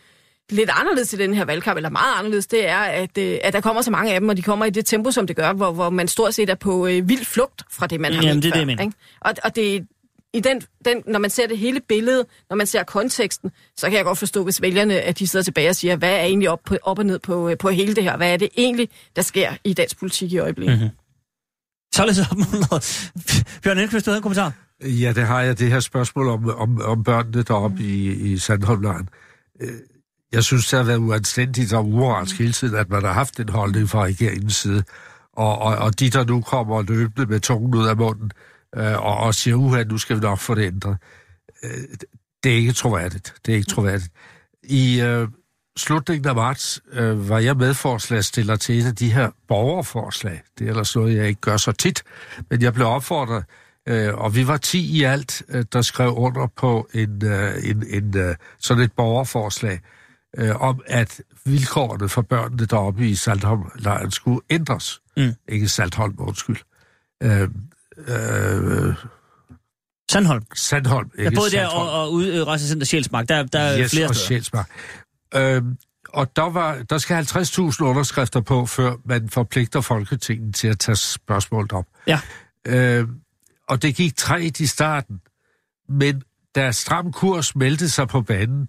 lidt 0.51 0.71
anderledes 0.73 1.13
i 1.13 1.17
den 1.17 1.35
her 1.35 1.45
valgkamp, 1.45 1.77
eller 1.77 1.91
meget 1.91 2.19
anderledes, 2.19 2.47
det 2.47 2.69
er, 2.69 2.79
at, 2.79 3.19
øh, 3.19 3.39
at 3.43 3.53
der 3.53 3.61
kommer 3.61 3.83
så 3.83 3.91
mange 3.91 4.15
af 4.15 4.21
dem, 4.21 4.29
og 4.29 4.37
de 4.37 4.43
kommer 4.43 4.65
i 4.65 4.71
det 4.71 4.87
tempo, 4.87 5.11
som 5.11 5.27
det 5.27 5.37
gør, 5.37 5.53
hvor, 5.53 5.73
hvor 5.73 5.91
man 5.91 6.09
stort 6.09 6.35
set 6.35 6.51
er 6.51 6.55
på 6.55 6.87
øh, 6.87 7.09
vild 7.09 7.25
flugt 7.25 7.63
fra 7.71 7.87
det, 7.87 8.01
man 8.01 8.13
har 8.13 8.23
Jamen, 8.23 8.37
ment 8.37 8.43
det 8.43 8.49
er 8.49 8.53
det, 8.53 8.59
jeg 8.59 8.67
mener. 8.67 8.83
Ikke? 8.83 8.97
Og, 9.21 9.35
og 9.45 9.57
det, 9.57 9.87
i 10.35 10.41
den, 10.41 10.63
den, 10.85 11.03
når 11.07 11.19
man 11.19 11.31
ser 11.31 11.47
det 11.47 11.59
hele 11.59 11.81
billede, 11.89 12.27
når 12.51 12.57
man 12.57 12.67
ser 12.67 12.83
konteksten, 12.83 13.51
så 13.77 13.87
kan 13.87 13.97
jeg 13.97 14.05
godt 14.05 14.19
forstå, 14.19 14.45
hvis 14.45 14.63
vælgerne, 14.63 15.01
at 15.01 15.19
de 15.19 15.27
sidder 15.27 15.45
tilbage 15.45 15.69
og 15.69 15.77
siger, 15.77 15.97
hvad 15.97 16.13
er 16.13 16.23
egentlig 16.23 16.51
op, 16.51 16.61
på, 16.67 16.77
op 16.83 16.99
og 16.99 17.07
ned 17.07 17.19
på, 17.19 17.49
øh, 17.49 17.59
på 17.59 17.69
hele 17.69 17.95
det 17.95 18.05
her? 18.05 18.17
Hvad 18.17 18.33
er 18.33 18.37
det 18.37 18.49
egentlig, 18.57 18.89
der 19.17 19.23
sker 19.23 19.53
i 19.65 19.73
dansk 19.73 19.99
politik 19.99 20.33
i 20.33 20.39
øjeblikket? 20.39 20.79
Mhm. 20.79 20.89
Således 21.95 22.19
opmuntret. 22.31 23.13
Bjørn 23.63 23.79
Elkvist, 23.79 24.07
du 24.07 24.11
havde 24.11 24.19
en 24.19 24.23
kommentar? 24.23 24.53
Ja, 24.85 25.13
det 25.13 25.27
har 25.27 25.43
jeg, 25.43 25.59
det 25.59 25.71
her 25.71 25.81
spørgsmål 25.81 26.29
om, 26.29 26.49
om, 26.49 26.81
om 26.83 27.05
børnene 27.05 27.43
deroppe 27.43 27.83
i, 27.83 28.13
i 28.33 28.39
Sandholmlejren. 28.39 29.09
Jeg 30.33 30.45
synes, 30.45 30.69
det 30.69 30.77
har 30.77 30.87
været 30.87 30.99
uanstændigt 30.99 31.73
og 31.73 31.87
umoralsk 31.87 32.39
hele 32.39 32.53
tiden, 32.53 32.77
at 32.77 32.89
man 32.89 33.05
har 33.05 33.13
haft 33.13 33.37
den 33.37 33.49
holdning 33.49 33.89
fra 33.89 34.05
regeringens 34.05 34.57
side. 34.57 34.85
Og, 35.33 35.59
og, 35.59 35.77
og 35.77 36.01
de, 36.01 36.11
der 36.11 36.25
nu 36.25 36.41
kommer 36.41 36.83
løbende 36.83 37.27
med 37.27 37.41
tungen 37.41 37.75
ud 37.75 37.87
af 37.87 37.97
munden 37.97 38.31
øh, 38.77 39.05
og, 39.05 39.17
og 39.17 39.35
siger, 39.35 39.55
uha, 39.55 39.83
nu 39.83 39.99
skal 39.99 40.17
vi 40.17 40.21
nok 40.21 40.39
få 40.39 40.55
det 40.55 40.67
ændret. 40.67 40.97
Øh, 41.63 41.71
det 42.43 42.53
er 42.53 42.57
ikke 42.57 42.73
troværdigt. 42.73 43.35
Det 43.47 43.53
er 43.53 43.57
ikke 43.57 43.69
troværdigt. 43.69 44.13
I 44.63 45.01
øh, 45.01 45.29
slutningen 45.77 46.29
af 46.29 46.35
marts 46.35 46.81
øh, 46.93 47.29
var 47.29 47.39
jeg 47.39 47.57
medforslagstiller 47.57 48.57
til 48.57 48.79
et 48.79 48.87
af 48.87 48.97
de 48.97 49.13
her 49.13 49.31
borgerforslag. 49.49 50.43
Det 50.59 50.65
er 50.65 50.71
ellers 50.71 50.97
noget, 50.97 51.17
jeg 51.17 51.29
ikke 51.29 51.41
gør 51.41 51.57
så 51.57 51.73
tit, 51.73 52.03
men 52.51 52.63
jeg 52.63 52.75
blev 52.75 52.87
opfordret, 52.87 53.45
øh, 53.89 54.15
og 54.15 54.35
vi 54.35 54.47
var 54.47 54.57
10 54.57 54.99
i 54.99 55.03
alt, 55.03 55.43
øh, 55.49 55.65
der 55.73 55.83
skrev 55.83 56.15
under 56.17 56.47
på 56.47 56.89
en, 56.95 57.25
øh, 57.27 57.55
en, 57.65 57.85
en 57.91 58.17
øh, 58.17 58.37
sådan 58.59 58.83
et 58.83 58.93
borgerforslag 58.93 59.81
øh, 60.37 60.63
om, 60.63 60.81
at 60.87 61.21
vilkårene 61.45 62.09
for 62.09 62.23
børnene 62.23 62.67
deroppe 62.67 63.09
i 63.09 63.15
Saltholm-lejren 63.15 64.11
skulle 64.11 64.41
ændres. 64.51 65.01
Mm. 65.17 65.35
Ikke 65.49 65.69
Saltholm, 65.69 66.15
undskyld. 66.19 66.57
øh, 67.23 67.49
øh, 67.99 68.95
Sandholm. 70.11 70.45
Sandholm. 70.55 71.11
Ja, 71.19 71.31
både 71.37 71.51
der 71.51 71.67
og, 71.67 71.91
og 72.03 72.13
ude 72.13 72.37
i 72.37 72.43
Rejsecenter 72.43 72.87
Sjælsmark. 72.87 73.29
Der, 73.29 73.43
der 73.43 73.59
er 73.59 73.81
yes, 73.81 73.91
flere 73.91 74.09
og 74.09 74.15
steder. 74.15 74.27
Sjælsmark. 74.27 74.71
Øhm, 75.35 75.77
og 76.09 76.37
der, 76.37 76.51
var, 76.51 76.83
der 76.91 76.99
skal 76.99 77.25
50.000 77.25 77.83
underskrifter 77.83 78.41
på, 78.41 78.67
før 78.67 78.93
man 79.05 79.29
forpligter 79.29 79.81
Folketinget 79.81 80.55
til 80.55 80.69
at 80.69 80.79
tage 80.79 80.97
spørgsmålet 80.97 81.73
op. 81.73 81.87
Ja. 82.07 82.21
Øhm, 82.67 83.21
og 83.69 83.83
det 83.83 83.95
gik 83.95 84.17
træt 84.17 84.61
i 84.61 84.67
starten. 84.67 85.21
Men 85.89 86.23
da 86.55 86.73
Stram 86.73 87.13
Kurs 87.13 87.57
meldte 87.57 87.91
sig 87.91 88.09
på 88.09 88.21
banen, 88.21 88.69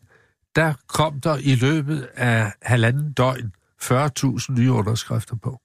der 0.60 0.74
kom 0.88 1.22
der 1.22 1.38
i 1.38 1.56
løbet 1.56 2.08
af 2.16 2.54
halvanden 2.62 3.14
døgn 3.14 3.54
40.000 3.84 4.52
nye 4.52 4.72
underskrifter 4.72 5.36
på. 5.36 5.62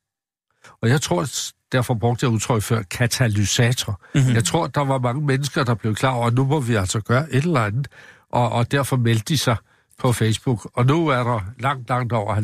Og 0.82 0.88
jeg 0.88 1.00
tror, 1.00 1.26
derfor 1.72 1.94
brugte 1.94 2.26
jeg 2.26 2.32
udtryk 2.32 2.62
før, 2.62 2.82
katalysator. 2.82 4.00
Mm-hmm. 4.14 4.34
Jeg 4.34 4.44
tror, 4.44 4.66
der 4.66 4.80
var 4.80 4.98
mange 4.98 5.26
mennesker, 5.26 5.64
der 5.64 5.74
blev 5.74 5.94
klar 5.94 6.10
over, 6.10 6.26
at 6.26 6.34
nu 6.34 6.44
må 6.44 6.60
vi 6.60 6.74
altså 6.74 7.00
gøre 7.00 7.32
et 7.32 7.44
eller 7.44 7.60
andet, 7.60 7.88
og, 8.30 8.52
og 8.52 8.72
derfor 8.72 8.96
meldte 8.96 9.24
de 9.24 9.38
sig 9.38 9.56
på 9.98 10.12
Facebook. 10.12 10.70
Og 10.74 10.86
nu 10.86 11.08
er 11.08 11.24
der 11.24 11.40
langt, 11.58 11.88
langt 11.88 12.12
over 12.12 12.36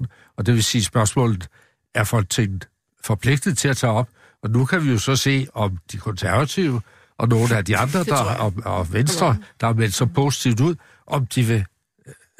50.000, 0.00 0.32
og 0.36 0.46
det 0.46 0.54
vil 0.54 0.64
sige, 0.64 0.84
spørgsmålet 0.84 1.48
er 1.94 2.04
Folketinget 2.04 2.68
forpligtet 3.04 3.58
til 3.58 3.68
at 3.68 3.76
tage 3.76 3.92
op, 3.92 4.08
og 4.42 4.50
nu 4.50 4.64
kan 4.64 4.84
vi 4.84 4.90
jo 4.90 4.98
så 4.98 5.16
se, 5.16 5.46
om 5.54 5.78
de 5.92 5.98
konservative 5.98 6.80
og 7.18 7.28
nogle 7.28 7.56
af 7.56 7.64
de 7.64 7.76
andre, 7.76 8.04
der, 8.04 8.16
og, 8.16 8.52
og 8.64 8.92
Venstre, 8.92 9.36
der 9.60 9.66
har 9.66 9.74
meldt 9.74 9.94
så 9.94 10.06
positivt 10.06 10.60
ud, 10.60 10.74
om 11.06 11.26
de 11.26 11.42
vil 11.42 11.64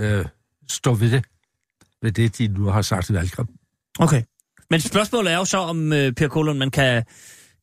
øh, 0.02 0.26
stå 0.70 0.94
ved 0.94 1.10
det, 1.10 1.24
ved 2.02 2.12
det, 2.12 2.38
de 2.38 2.48
nu 2.48 2.64
har 2.64 2.82
sagt 2.82 3.10
i 3.10 3.14
valgkampen. 3.14 3.56
Okay. 3.98 4.22
Men 4.70 4.80
spørgsmålet 4.80 5.32
er 5.32 5.36
jo 5.36 5.44
så, 5.44 5.58
om 5.58 5.92
øh, 5.92 6.12
Per 6.12 6.28
Kolund, 6.28 6.58
man 6.58 6.70
kan, 6.70 7.04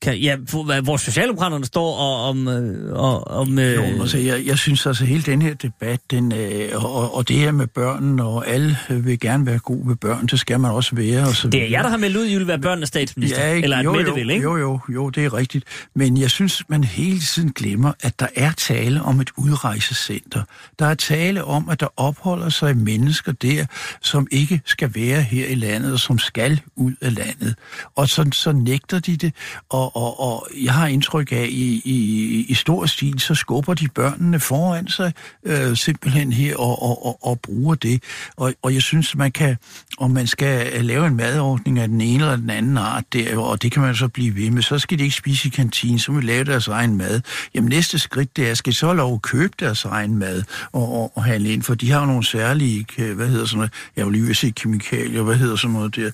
kan 0.02 0.18
ja, 0.18 0.36
hvor, 0.82 0.98
Socialdemokraterne 0.98 1.66
står, 1.66 1.96
og 1.96 2.30
om... 2.30 2.48
Øh, 2.48 2.94
og, 2.94 3.28
om 3.28 3.60
øh, 3.60 3.76
Jo, 3.76 3.82
altså, 3.82 4.18
jeg, 4.18 4.46
jeg 4.46 4.58
synes 4.58 4.86
altså, 4.86 5.06
hele 5.06 5.22
den 5.22 5.42
her 5.42 5.54
debat, 5.54 6.00
den, 6.12 6.34
øh, 6.34 6.86
og, 6.86 7.16
og 7.16 7.28
det 7.28 7.36
her 7.36 7.52
med 7.52 7.68
børnene, 7.68 8.24
og 8.24 8.48
alle 8.48 8.78
vil 8.90 9.20
gerne 9.20 9.46
være 9.46 9.60
gode 9.60 9.88
ved 9.88 9.96
børn, 9.96 10.28
det 10.28 10.40
skal 10.40 10.60
man 10.60 10.72
også 10.72 10.96
være. 10.96 11.24
Og 11.24 11.36
så 11.36 11.48
det 11.48 11.64
er 11.64 11.68
jer, 11.68 11.82
der 11.82 11.90
har 11.90 11.98
meldt 11.98 12.18
ud, 12.18 12.26
at 12.26 12.32
I 12.32 12.36
vil 12.36 12.48
være 12.48 12.60
børnenes 12.60 12.88
statsminister. 12.88 13.46
Ja, 13.46 13.54
ikke? 13.54 13.64
Eller 13.64 13.84
jo, 13.84 13.92
Mette 13.92 14.10
jo, 14.10 14.16
vil, 14.16 14.30
ikke? 14.30 14.44
Jo, 14.44 14.58
jo, 14.58 14.80
jo, 14.90 15.10
det 15.10 15.26
er 15.26 15.34
rigtigt. 15.34 15.66
Men 15.96 16.18
jeg 16.18 16.32
synes, 16.32 16.64
man 16.68 16.84
hele 16.84 17.20
tiden 17.20 17.52
glemmer, 17.52 17.92
at 18.02 18.20
der 18.20 18.28
er 18.36 18.52
tale 18.52 19.02
om 19.02 19.22
et 19.22 19.30
udrejsecenter. 19.38 20.44
Der 20.80 20.86
er 20.86 20.94
tale 20.94 21.44
om, 21.44 21.70
at 21.70 21.80
der 21.80 21.88
opholder 21.98 22.50
sig 22.50 22.78
mennesker 22.78 23.32
der, 23.32 23.66
som 24.02 24.28
ikke 24.32 24.62
skal 24.66 24.92
være 24.96 25.22
her 25.22 25.48
i 25.48 25.56
landet, 25.56 25.94
og 25.94 26.00
som 26.00 26.20
skal 26.20 26.62
ud 26.76 26.94
af 27.02 27.16
landet. 27.16 27.56
Og 27.96 28.10
så, 28.10 28.30
så 28.34 28.52
nægter 28.52 29.00
de 29.00 29.18
det, 29.18 29.34
og, 29.70 29.89
og, 29.96 30.20
og 30.20 30.48
jeg 30.64 30.74
har 30.74 30.88
indtryk 30.88 31.32
af, 31.32 31.48
i, 31.50 31.82
i, 31.86 32.46
i 32.50 32.54
stor 32.54 32.86
stil, 32.86 33.20
så 33.20 33.36
skubber 33.36 33.74
de 33.74 33.88
børnene 33.88 34.40
foran 34.40 34.88
sig 34.88 35.14
øh, 35.46 35.78
simpelthen 35.78 36.34
her 36.34 36.56
og, 36.58 36.84
og, 36.84 37.06
og, 37.06 37.20
og 37.22 37.40
bruger 37.40 37.76
det. 37.76 38.04
Og, 38.38 38.54
og 38.62 38.74
jeg 38.74 38.82
synes, 38.82 39.16
man 39.16 39.32
kan, 39.32 39.58
om 39.98 40.12
man 40.12 40.28
skal 40.28 40.86
lave 40.86 41.08
en 41.08 41.16
madordning 41.16 41.80
af 41.80 41.88
den 41.88 42.02
ene 42.02 42.24
eller 42.24 42.36
den 42.36 42.50
anden 42.50 42.78
art 42.78 43.04
der, 43.14 43.38
og 43.38 43.62
det 43.62 43.72
kan 43.72 43.82
man 43.82 43.96
så 43.96 44.08
blive 44.08 44.36
ved 44.36 44.52
med, 44.52 44.62
så 44.62 44.80
skal 44.80 44.98
de 45.00 45.04
ikke 45.04 45.16
spise 45.16 45.48
i 45.48 45.52
kantinen, 45.52 46.00
så 46.00 46.12
vil 46.12 46.22
de 46.22 46.28
lave 46.28 46.44
deres 46.44 46.68
egen 46.68 46.98
mad. 46.98 47.22
Jamen 47.56 47.70
næste 47.70 48.00
skridt, 48.00 48.38
det 48.38 48.50
er, 48.50 48.54
skal 48.54 48.74
så 48.74 48.94
lov 48.94 49.14
at 49.14 49.22
købe 49.22 49.54
deres 49.60 49.86
egen 49.86 50.16
mad 50.16 50.44
og, 50.72 50.94
og, 50.94 51.12
og 51.16 51.24
handle 51.24 51.50
ind, 51.50 51.64
for 51.64 51.76
de 51.76 51.92
har 51.92 52.00
jo 52.00 52.06
nogle 52.06 52.26
særlige, 52.26 52.86
øh, 52.98 53.16
hvad 53.16 53.28
hedder 53.28 53.46
sådan 53.46 53.58
noget, 53.58 53.72
jeg 53.96 54.06
vil 54.06 54.14
lige 54.14 54.26
vil 54.26 54.36
se 54.36 54.50
kemikalier, 54.50 55.22
hvad 55.22 55.36
hedder 55.36 55.56
sådan 55.56 55.74
noget 55.74 55.96
der, 55.96 56.12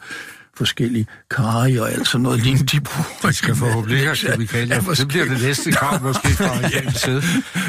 forskellige 0.57 1.05
karri 1.31 1.77
og 1.77 1.91
alt 1.91 2.07
sådan 2.07 2.23
noget 2.23 2.43
lignende, 2.43 2.65
de 2.65 2.81
bruger. 2.81 3.29
De 3.29 3.33
skal 3.33 3.55
forhåbentlig 3.55 3.99
ikke 3.99 4.07
have 4.23 4.31
kemikalier. 4.33 4.75
Ja, 4.87 4.91
Det 4.93 5.07
bliver 5.07 5.25
det 5.25 5.41
næste 5.41 5.71
krav 5.71 6.01
måske 6.03 6.27
fra 6.29 6.69
side. 7.05 7.23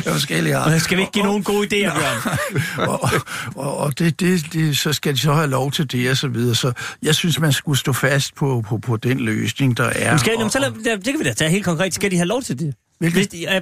Ja, 0.06 0.12
forskellige 0.12 0.58
Og 0.58 0.80
skal 0.80 0.96
vi 0.96 1.02
ikke 1.02 1.12
give 1.12 1.24
nogen 1.24 1.42
gode 1.42 1.66
idéer, 1.66 1.92
Bjørn? 1.98 2.38
og, 2.90 3.10
og, 3.56 3.76
og 3.76 3.98
det, 3.98 4.20
det, 4.20 4.52
det, 4.52 4.78
så 4.78 4.92
skal 4.92 5.14
de 5.14 5.18
så 5.18 5.32
have 5.32 5.50
lov 5.50 5.72
til 5.72 5.92
det 5.92 6.10
og 6.10 6.16
så 6.16 6.28
videre. 6.28 6.54
Så 6.54 6.72
jeg 7.02 7.14
synes, 7.14 7.40
man 7.40 7.52
skulle 7.52 7.78
stå 7.78 7.92
fast 7.92 8.34
på, 8.34 8.64
på, 8.68 8.78
på 8.78 8.96
den 8.96 9.20
løsning, 9.20 9.76
der 9.76 9.84
er. 9.84 10.10
Men 10.10 10.18
skal, 10.18 10.32
og, 10.32 10.38
jamen, 10.38 10.50
så 10.50 10.58
lad, 10.58 10.96
det 10.96 11.04
kan 11.04 11.18
vi 11.18 11.24
da 11.24 11.32
tage 11.32 11.50
helt 11.50 11.64
konkret. 11.64 11.94
Skal 11.94 12.10
de 12.10 12.16
have 12.16 12.26
lov 12.28 12.42
til 12.42 12.58
det? 12.58 12.74
Hvilket? 12.98 13.16
Hvis 13.18 13.26
de, 13.28 13.46
er, 13.46 13.60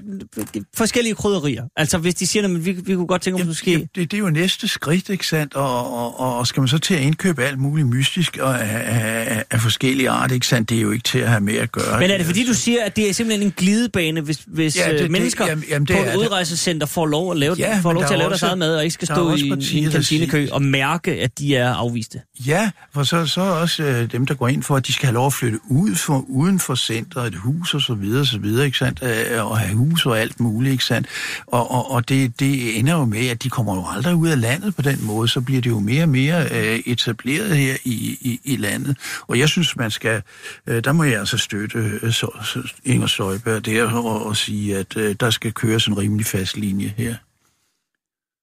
forskellige 0.77 1.15
krydderier. 1.15 1.65
Altså, 1.77 1.99
hvis 1.99 2.15
de 2.15 2.27
siger, 2.27 2.45
at 2.45 2.65
vi, 2.67 2.73
vi 2.73 2.95
kunne 2.95 3.07
godt 3.07 3.23
tænke 3.23 3.41
os 3.41 3.47
måske... 3.47 3.89
Det, 3.95 4.11
det 4.11 4.15
er 4.17 4.19
jo 4.19 4.31
næste 4.31 4.69
skridt, 4.69 5.09
ikke 5.09 5.27
sandt? 5.27 5.55
Og, 5.55 5.95
og, 6.21 6.39
og, 6.39 6.47
skal 6.47 6.61
man 6.61 6.69
så 6.69 6.79
til 6.79 6.95
at 6.95 7.01
indkøbe 7.01 7.43
alt 7.45 7.59
muligt 7.59 7.89
mystisk 7.89 8.39
og 8.41 8.61
af, 8.65 9.45
af, 9.51 9.61
forskellige 9.61 10.11
art, 10.11 10.33
ikke 10.33 10.47
sandt? 10.47 10.71
Det 10.71 10.79
er 10.79 10.83
jo 10.83 10.91
ikke 10.91 11.03
til 11.03 11.19
at 11.19 11.29
have 11.29 11.41
med 11.41 11.55
at 11.55 11.73
gøre. 11.73 12.01
Men 12.01 12.11
er 12.11 12.17
det 12.17 12.27
fordi, 12.27 12.47
du 12.47 12.55
siger, 12.55 12.85
at 12.85 12.97
det 12.97 13.09
er 13.09 13.13
simpelthen 13.13 13.47
en 13.47 13.55
glidebane, 13.57 14.21
hvis, 14.21 14.43
hvis 14.47 14.77
Ja, 14.77 14.83
det- 14.85 14.91
det, 14.93 15.01
det- 15.01 15.11
mennesker 15.11 15.47
jamen- 15.47 15.65
jamen, 15.69 15.87
det 15.89 15.97
på 15.97 16.03
et 16.03 16.09
det. 16.09 16.17
udrejsecenter 16.17 16.87
får 16.87 17.07
lov, 17.07 17.31
at 17.33 17.37
lave, 17.39 17.55
Ja, 17.59 17.79
får 17.83 17.93
lov 17.93 18.05
til 18.07 18.13
at 18.13 18.19
lave 18.19 18.29
deres 18.29 18.33
også- 18.43 18.47
eget 18.47 18.59
mad, 18.59 18.77
og 18.77 18.83
ikke 18.85 18.95
skal 18.95 19.07
stå 19.09 19.35
i, 19.35 19.41
en- 19.49 19.61
i 19.73 19.79
en 19.85 19.91
kantinekø 19.91 20.47
og 20.53 20.63
mærke, 20.63 21.11
at 21.13 21.39
de 21.39 21.57
er 21.57 21.75
afviste? 21.75 22.21
Ja, 22.47 22.71
for 22.95 23.03
så, 23.03 23.27
så 23.27 23.41
også 23.41 23.83
øh, 23.83 24.13
dem, 24.13 24.27
der 24.27 24.35
går 24.35 24.49
ind 24.49 24.63
for, 24.63 24.77
at 24.77 24.87
de 24.87 24.93
skal 24.93 25.07
have 25.07 25.15
lov 25.15 25.27
at 25.27 25.33
flytte 25.33 25.59
ud 25.71 25.95
for, 25.95 26.25
uden 26.29 26.61
for 26.61 26.75
centret, 26.75 27.27
et 27.27 27.35
hus 27.35 27.75
og 27.75 27.81
så 27.81 27.95
videre, 27.95 28.27
så 28.27 28.39
videre, 28.39 28.67
ikke 28.67 28.79
sandt? 28.79 29.03
Øh, 29.31 29.51
og 29.51 29.59
have 29.59 29.75
hus 29.75 30.07
og 30.07 30.21
alt 30.21 30.41
muligt, 30.41 30.73
ikke 30.73 30.85
sandt? 30.85 31.09
Og, 31.47 31.71
og, 31.71 31.91
og 31.91 32.09
det, 32.09 32.41
det 32.41 32.79
ender 32.79 32.93
jo 32.95 33.05
med, 33.05 33.29
at 33.29 33.43
de 33.43 33.51
kommer 33.51 33.75
jo 33.75 33.85
aldrig 33.97 34.15
ud 34.15 34.29
af 34.29 34.41
landet 34.41 34.77
på 34.77 34.83
den 34.83 34.99
måde, 35.05 35.29
så 35.29 35.41
bliver 35.41 35.61
det 35.61 35.71
jo 35.71 35.79
mere 35.79 36.03
og 36.03 36.09
mere 36.09 36.45
øh, 36.45 36.81
etableret 36.87 37.57
her 37.57 37.77
i, 37.85 38.19
i, 38.21 38.41
i 38.45 38.57
landet. 38.57 38.97
Og 39.27 39.39
jeg 39.39 39.49
synes, 39.49 39.77
man 39.77 39.91
skal, 39.91 40.23
øh, 40.67 40.85
der 40.85 40.93
må 40.93 41.05
jeg 41.05 41.19
altså 41.19 41.39
støtte 41.39 41.79
øh, 41.79 42.13
så, 42.13 42.29
så 42.45 42.73
Inger 42.85 43.07
Støjberg 43.07 43.67
der 43.67 43.93
og, 43.93 44.27
og 44.27 44.37
sige, 44.37 44.77
at 44.77 44.97
øh, 44.97 45.17
der 45.21 45.31
skal 45.31 45.53
køres 45.53 45.87
en 45.87 45.99
rimelig 45.99 46.27
fast 46.27 46.57
linje 46.57 46.95
her. 46.97 47.15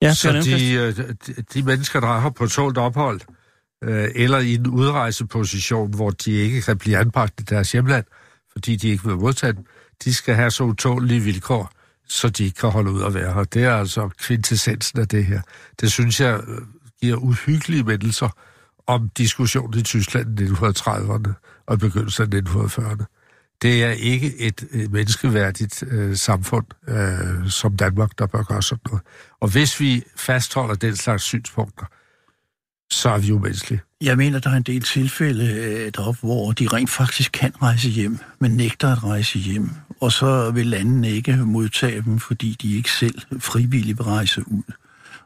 Ja, 0.01 0.13
Så 0.13 0.31
de, 0.31 0.73
øh, 0.73 0.97
de, 0.97 1.43
de 1.53 1.63
mennesker, 1.63 1.99
der 1.99 2.07
er 2.07 2.21
her 2.21 2.29
på 2.29 2.47
tålt 2.47 2.77
ophold, 2.77 3.21
øh, 3.83 4.09
eller 4.15 4.39
i 4.39 4.53
en 4.53 4.67
udrejseposition, 4.67 5.95
hvor 5.95 6.09
de 6.09 6.31
ikke 6.31 6.61
kan 6.61 6.77
blive 6.77 6.97
anbragt 6.97 7.41
i 7.41 7.43
deres 7.43 7.71
hjemland, 7.71 8.05
fordi 8.51 8.75
de 8.75 8.89
ikke 8.89 9.05
vil 9.05 9.15
modtage 9.15 9.53
dem, 9.53 9.65
de 10.03 10.13
skal 10.13 10.35
have 10.35 10.51
så 10.51 10.63
utålige 10.63 11.19
vilkår, 11.19 11.71
så 12.07 12.29
de 12.29 12.43
ikke 12.43 12.59
kan 12.59 12.69
holde 12.69 12.91
ud 12.91 13.03
at 13.03 13.13
være 13.13 13.33
her. 13.33 13.43
Det 13.43 13.63
er 13.63 13.75
altså 13.75 14.09
kvintessensen 14.19 14.99
af 14.99 15.07
det 15.07 15.25
her. 15.25 15.41
Det 15.81 15.91
synes 15.91 16.21
jeg 16.21 16.39
øh, 16.47 16.61
giver 17.01 17.15
uhyggelige 17.15 17.83
mindelser 17.83 18.29
om 18.87 19.09
diskussionen 19.17 19.79
i 19.79 19.83
Tyskland 19.83 20.39
i 20.39 20.45
1930'erne 20.45 21.33
og 21.67 21.75
i 21.75 21.77
begyndelsen 21.77 22.33
af 22.33 22.41
1940'erne. 22.41 23.05
Det 23.61 23.83
er 23.83 23.91
ikke 23.91 24.37
et, 24.39 24.63
et 24.71 24.91
menneskeværdigt 24.91 25.83
øh, 25.87 26.15
samfund 26.15 26.65
øh, 26.87 27.49
som 27.49 27.77
Danmark, 27.77 28.11
der 28.19 28.27
bør 28.27 28.43
gøre 28.43 28.61
sådan 28.61 28.81
noget. 28.85 29.01
Og 29.39 29.49
hvis 29.49 29.79
vi 29.79 30.03
fastholder 30.15 30.75
den 30.75 30.95
slags 30.95 31.23
synspunkter, 31.23 31.85
så 32.91 33.09
er 33.09 33.17
vi 33.17 33.31
umenneskelige. 33.31 33.81
Jeg 34.01 34.17
mener, 34.17 34.39
der 34.39 34.49
er 34.49 34.55
en 34.55 34.63
del 34.63 34.81
tilfælde 34.81 35.53
øh, 35.53 35.91
deroppe, 35.95 36.19
hvor 36.19 36.51
de 36.51 36.67
rent 36.67 36.89
faktisk 36.89 37.31
kan 37.31 37.53
rejse 37.61 37.89
hjem, 37.89 38.19
men 38.39 38.51
nægter 38.51 38.91
at 38.91 39.03
rejse 39.03 39.39
hjem. 39.39 39.69
Og 40.01 40.11
så 40.11 40.51
vil 40.51 40.67
landene 40.67 41.09
ikke 41.09 41.35
modtage 41.35 42.01
dem, 42.01 42.19
fordi 42.19 42.57
de 42.61 42.75
ikke 42.75 42.91
selv 42.91 43.21
frivilligt 43.39 43.97
vil 43.97 44.03
rejse 44.03 44.43
ud. 44.47 44.73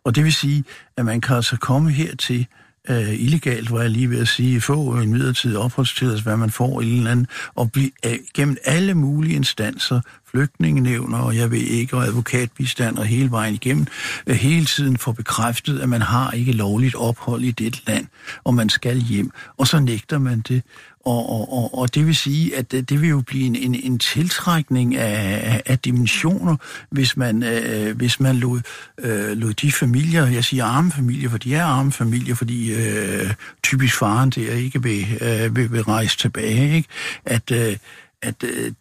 Og 0.03 0.15
det 0.15 0.23
vil 0.23 0.33
sige, 0.33 0.63
at 0.97 1.05
man 1.05 1.21
kan 1.21 1.35
altså 1.35 1.57
komme 1.57 1.91
hertil 1.91 2.47
øh, 2.89 3.13
illegalt, 3.13 3.71
var 3.71 3.81
jeg 3.81 3.89
lige 3.89 4.09
ved 4.09 4.21
at 4.21 4.27
sige, 4.27 4.61
få 4.61 4.93
en 4.93 5.11
midlertidig 5.11 5.57
opholdstilladelse, 5.57 6.23
hvad 6.23 6.37
man 6.37 6.49
får 6.49 6.81
i 6.81 6.89
en 6.89 6.97
eller 6.97 7.11
anden, 7.11 7.27
og 7.55 7.71
blive 7.71 7.91
øh, 8.05 8.17
gennem 8.33 8.57
alle 8.65 8.93
mulige 8.93 9.35
instanser, 9.35 10.01
flygtningenevner, 10.31 11.17
og 11.17 11.35
jeg 11.35 11.51
ved 11.51 11.57
ikke, 11.57 11.97
og 11.97 12.03
advokatbistand 12.03 12.97
og 12.97 13.05
hele 13.05 13.31
vejen 13.31 13.53
igennem, 13.53 13.87
øh, 14.27 14.35
hele 14.35 14.65
tiden 14.65 14.97
få 14.97 15.11
bekræftet, 15.11 15.79
at 15.79 15.89
man 15.89 16.01
har 16.01 16.31
ikke 16.31 16.51
lovligt 16.51 16.95
ophold 16.95 17.43
i 17.43 17.51
det 17.51 17.87
land, 17.87 18.07
og 18.43 18.53
man 18.53 18.69
skal 18.69 19.01
hjem, 19.01 19.31
og 19.57 19.67
så 19.67 19.79
nægter 19.79 20.17
man 20.17 20.39
det. 20.39 20.63
Og, 21.05 21.29
og, 21.29 21.53
og, 21.53 21.77
og 21.79 21.95
det 21.95 22.07
vil 22.07 22.15
sige, 22.15 22.55
at 22.57 22.71
det, 22.71 22.89
det 22.89 23.01
vil 23.01 23.09
jo 23.09 23.21
blive 23.21 23.45
en, 23.45 23.55
en, 23.55 23.75
en 23.75 23.99
tiltrækning 23.99 24.95
af, 24.95 25.61
af, 25.65 25.79
dimensioner, 25.79 26.55
hvis 26.91 27.17
man, 27.17 27.43
øh, 27.43 27.95
hvis 27.97 28.19
man 28.19 28.35
lod, 28.35 28.59
øh, 28.99 29.37
lod 29.37 29.53
de 29.53 29.71
familier, 29.71 30.25
jeg 30.27 30.43
siger 30.45 30.65
arme 30.65 30.91
familier, 30.91 31.29
for 31.29 31.37
de 31.37 31.55
er 31.55 31.63
arme 31.63 31.91
familier, 31.91 32.35
fordi 32.35 32.73
øh, 32.73 33.33
typisk 33.63 33.97
faren 33.99 34.29
der 34.29 34.51
ikke 34.51 34.83
vil, 34.83 35.05
øh, 35.21 35.55
vil, 35.55 35.71
vil 35.71 35.81
rejse 35.83 36.17
tilbage, 36.17 36.75
ikke? 36.75 36.89
at, 37.25 37.51
øh, 37.51 37.77
at 38.21 38.43
øh, 38.43 38.71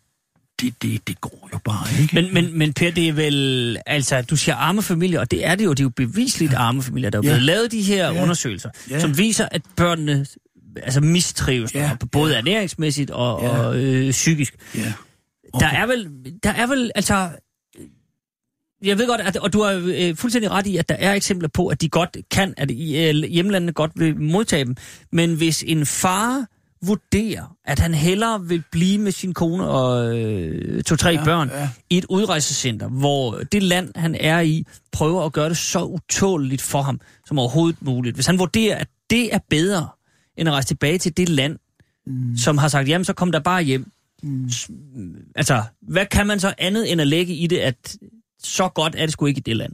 det, 0.60 0.82
det, 0.82 1.08
det 1.08 1.20
går 1.20 1.48
jo 1.52 1.58
bare 1.64 1.86
ikke. 2.02 2.14
Men, 2.14 2.34
men, 2.34 2.58
men 2.58 2.72
Per, 2.72 2.90
det 2.90 3.08
er 3.08 3.12
vel... 3.12 3.78
Altså, 3.86 4.22
du 4.22 4.36
siger 4.36 4.56
arme 4.56 4.82
familier, 4.82 5.20
og 5.20 5.30
det 5.30 5.46
er 5.46 5.54
det 5.54 5.64
jo. 5.64 5.70
Det 5.70 5.80
er 5.80 5.84
jo 5.84 5.88
bevisligt 5.88 6.52
ja. 6.52 6.58
arme 6.58 6.82
familier. 6.82 7.10
Der 7.10 7.18
er 7.18 7.22
jo 7.22 7.28
Ja. 7.28 7.34
blevet 7.34 7.42
lavet 7.42 7.72
de 7.72 7.82
her 7.82 8.12
Ja. 8.12 8.22
undersøgelser, 8.22 8.70
Ja. 8.90 9.00
som 9.00 9.18
viser, 9.18 9.48
at 9.50 9.62
børnene 9.76 10.26
altså 10.82 11.00
mistrives, 11.00 11.74
Ja. 11.74 11.80
ja. 11.82 11.96
både 12.12 12.34
ernæringsmæssigt 12.34 13.10
og, 13.10 13.42
Ja. 13.42 13.58
og 13.58 13.76
øh, 13.76 14.10
psykisk. 14.10 14.54
ja. 14.74 14.92
Der 15.60 15.66
er 15.66 15.86
vel, 15.86 16.08
der 16.42 16.50
er 16.50 16.66
vel, 16.66 16.90
altså... 16.94 17.28
Jeg 18.84 18.98
ved 18.98 19.06
godt, 19.06 19.20
at, 19.20 19.36
og 19.36 19.52
du 19.52 19.62
har 19.62 19.82
øh, 19.84 20.16
fuldstændig 20.16 20.50
ret 20.50 20.66
i, 20.66 20.76
at 20.76 20.88
der 20.88 20.94
er 20.94 21.12
eksempler 21.14 21.48
på, 21.48 21.66
at 21.66 21.80
de 21.80 21.88
godt 21.88 22.16
kan, 22.30 22.54
at 22.56 22.70
øh, 22.70 22.76
hjemlandene 23.24 23.72
godt 23.72 23.92
vil 23.96 24.20
modtage 24.20 24.64
dem. 24.64 24.76
Men 25.12 25.34
hvis 25.34 25.64
en 25.66 25.86
far 25.86 26.46
vurderer, 26.86 27.56
at 27.64 27.78
han 27.78 27.94
hellere 27.94 28.42
vil 28.42 28.62
blive 28.72 28.98
med 28.98 29.12
sin 29.12 29.34
kone 29.34 29.64
og 29.68 30.18
øh, 30.18 30.82
to-tre 30.82 31.10
ja, 31.10 31.24
børn 31.24 31.48
ja. 31.48 31.68
i 31.90 31.98
et 31.98 32.04
udrejsecenter, 32.08 32.88
hvor 32.88 33.38
det 33.52 33.62
land, 33.62 33.90
han 33.96 34.14
er 34.20 34.40
i, 34.40 34.64
prøver 34.92 35.24
at 35.26 35.32
gøre 35.32 35.48
det 35.48 35.56
så 35.56 35.82
utåligt 35.84 36.62
for 36.62 36.82
ham 36.82 37.00
som 37.26 37.38
overhovedet 37.38 37.82
muligt. 37.82 38.16
Hvis 38.16 38.26
han 38.26 38.38
vurderer, 38.38 38.76
at 38.76 38.88
det 39.10 39.34
er 39.34 39.38
bedre, 39.50 39.88
end 40.36 40.48
at 40.48 40.52
rejse 40.52 40.68
tilbage 40.68 40.98
til 40.98 41.16
det 41.16 41.28
land, 41.28 41.58
mm. 42.06 42.36
som 42.36 42.58
har 42.58 42.68
sagt, 42.68 42.88
jamen 42.88 43.04
så 43.04 43.12
kom 43.12 43.32
der 43.32 43.40
bare 43.40 43.62
hjem. 43.62 43.92
Mm. 44.22 44.50
Altså, 45.34 45.62
hvad 45.80 46.06
kan 46.06 46.26
man 46.26 46.40
så 46.40 46.54
andet 46.58 46.92
end 46.92 47.00
at 47.00 47.06
lægge 47.06 47.34
i 47.34 47.46
det, 47.46 47.58
at 47.58 47.96
så 48.38 48.68
godt 48.68 48.94
er 48.94 49.00
det 49.00 49.12
sgu 49.12 49.26
ikke 49.26 49.38
i 49.38 49.42
det 49.42 49.56
land? 49.56 49.72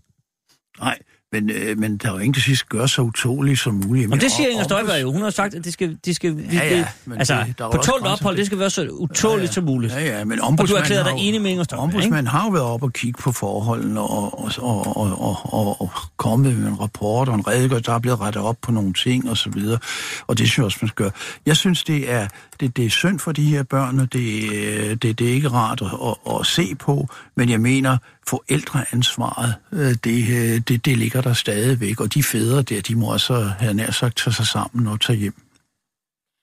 Nej, 0.78 0.98
men, 1.32 1.50
øh, 1.50 1.78
men 1.78 1.96
der 1.96 2.08
er 2.08 2.12
jo 2.12 2.18
ingen, 2.18 2.34
der 2.34 2.40
siger, 2.40 2.56
gør 2.68 2.86
så 2.86 3.02
utåligt 3.02 3.58
som 3.60 3.74
muligt. 3.86 4.08
Men 4.10 4.20
det 4.20 4.32
siger 4.32 4.48
Inger 4.48 4.64
Støjberg 4.64 5.02
jo. 5.02 5.12
Hun 5.12 5.22
har 5.22 5.30
sagt, 5.30 5.54
at 5.54 5.64
det 5.64 5.72
skal, 5.72 5.96
det 6.04 6.16
skal 6.16 6.36
vi, 6.36 6.42
Ja, 6.52 6.76
ja, 6.76 6.86
men 7.04 7.18
altså, 7.18 7.44
det- 7.46 7.58
der 7.58 7.70
på 7.70 7.76
tålt 7.76 8.06
ophold, 8.06 8.36
det 8.36 8.46
skal 8.46 8.58
være 8.58 8.70
så 8.70 8.88
utåligt 8.88 9.38
Ja, 9.40 9.46
ja. 9.46 9.52
som 9.52 9.64
muligt. 9.64 9.92
Ja, 9.92 10.18
ja, 10.18 10.24
men 10.24 10.40
Og 10.40 10.68
du 10.68 10.74
erklærer 10.74 11.04
dig 11.04 11.12
enig 11.18 11.42
med 11.42 11.50
Inger 11.50 11.64
Støjberg? 11.64 11.84
Ombudsmanden 11.84 12.26
har 12.26 12.44
jo 12.44 12.50
været 12.50 12.64
op 12.64 12.82
og 12.82 12.92
kigge 12.92 13.22
på 13.22 13.32
forholdene 13.32 14.00
og, 14.00 14.40
og, 14.44 14.50
og, 14.58 14.96
og, 14.96 15.20
og, 15.20 15.36
og, 15.54 15.80
og 15.80 15.90
kommet 16.16 16.56
med 16.58 16.68
en 16.68 16.80
rapport 16.80 17.28
og 17.28 17.34
en 17.34 17.46
redegørelse, 17.46 17.86
der 17.90 17.94
er 17.94 17.98
blevet 17.98 18.20
rettet 18.20 18.42
op 18.42 18.56
på 18.62 18.72
nogle 18.72 18.92
ting 18.92 19.30
og 19.30 19.36
så 19.36 19.50
videre. 19.50 19.78
Og 20.26 20.38
det 20.38 20.46
synes 20.46 20.56
jeg 20.58 20.64
også, 20.64 20.78
man 20.82 20.88
skal 20.88 21.04
gøre. 21.04 21.12
Jeg 21.46 21.56
synes, 21.56 21.84
det 21.84 22.10
er, 22.12 22.28
det, 22.60 22.76
det 22.76 22.86
er 22.86 22.90
synd 22.90 23.18
for 23.18 23.32
de 23.32 23.44
her 23.44 23.62
børn, 23.62 24.00
og 24.00 24.12
det, 24.12 24.52
øh, 24.52 24.90
det, 24.90 25.18
det 25.18 25.28
er 25.28 25.32
ikke 25.32 25.48
rart 25.48 25.82
at, 25.82 25.88
at, 26.08 26.40
at 26.40 26.46
se 26.46 26.74
på, 26.74 27.08
men 27.36 27.48
jeg 27.48 27.60
mener, 27.60 27.98
forældreansvaret, 28.28 29.54
øh, 29.72 29.94
det, 30.04 30.28
øh, 30.28 30.60
det, 30.68 30.84
det 30.84 30.98
ligger 30.98 31.20
der 31.20 31.32
stadigvæk, 31.32 32.00
og 32.00 32.14
de 32.14 32.22
fædre 32.22 32.62
der, 32.62 32.80
de 32.80 32.96
må 32.96 33.12
også 33.12 33.34
have 33.58 33.74
nær 33.74 33.90
sagt 33.90 34.16
tage 34.16 34.34
sig 34.34 34.46
sammen 34.46 34.86
og 34.86 35.00
tage 35.00 35.18
hjem. 35.18 35.34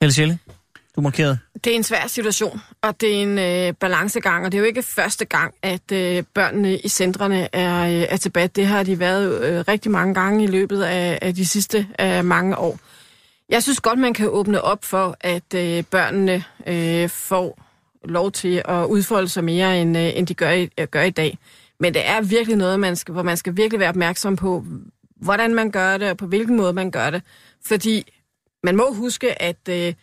Helle 0.02 0.14
Sjælle, 0.14 0.40
du 0.96 1.02
markerede. 1.02 1.38
Det 1.64 1.72
er 1.72 1.76
en 1.76 1.84
svær 1.84 2.08
situation, 2.08 2.62
og 2.82 3.02
det 3.02 3.18
er 3.18 3.22
en 3.22 3.40
øh, 3.40 3.74
balancegang, 3.74 4.46
og 4.46 4.52
det 4.52 4.58
er 4.58 4.60
jo 4.60 4.66
ikke 4.66 4.84
første 4.84 5.26
gang, 5.26 5.54
at 5.62 5.92
øh, 5.92 6.24
børnene 6.34 6.78
i 6.78 6.88
centrene 6.90 7.56
er, 7.56 7.86
øh, 7.86 8.06
er 8.10 8.18
tilbage. 8.18 8.48
Det 8.48 8.68
har 8.68 8.84
de 8.84 9.00
været 9.00 9.44
øh, 9.44 9.64
rigtig 9.68 9.92
mange 9.92 10.14
gange 10.14 10.44
i 10.44 10.48
løbet 10.48 10.84
af, 10.84 11.20
af 11.22 11.36
de 11.36 11.48
sidste 11.48 11.88
øh, 12.02 12.26
mange 12.26 12.58
år. 12.58 12.80
Jeg 13.50 13.64
synes 13.64 13.82
godt, 13.82 14.00
man 14.00 14.14
kan 14.14 14.30
åbne 14.30 14.62
op 14.62 14.86
for, 14.86 15.18
at 15.22 15.54
øh, 15.56 15.84
børnene 15.84 16.44
øh, 16.68 17.10
får 17.10 17.60
lov 18.04 18.32
til 18.32 18.62
at 18.66 18.86
udfolde 18.86 19.30
sig 19.30 19.44
mere, 19.44 19.82
end, 19.82 19.98
øh, 19.98 20.18
end 20.18 20.28
de 20.28 20.34
gør 20.34 20.52
i, 20.52 20.70
øh, 20.78 20.88
gør 20.88 21.04
i 21.04 21.10
dag. 21.10 21.38
Men 21.80 21.94
det 21.94 22.08
er 22.08 22.22
virkelig 22.22 22.58
noget, 22.58 22.80
man 22.80 22.96
skal, 22.96 23.12
hvor 23.12 23.24
man 23.24 23.38
skal 23.38 23.58
virkelig 23.58 23.80
være 23.80 23.90
opmærksom 23.90 24.36
på, 24.36 24.66
hvordan 25.16 25.56
man 25.56 25.72
gør 25.72 25.98
det, 25.98 26.10
og 26.10 26.18
på 26.18 26.28
hvilken 26.28 26.58
måde 26.58 26.74
man 26.74 26.92
gør 26.92 27.10
det. 27.10 27.22
Fordi 27.66 28.14
man 28.64 28.76
må 28.76 28.94
huske, 28.94 29.42
at... 29.42 29.70
Øh, 29.70 29.94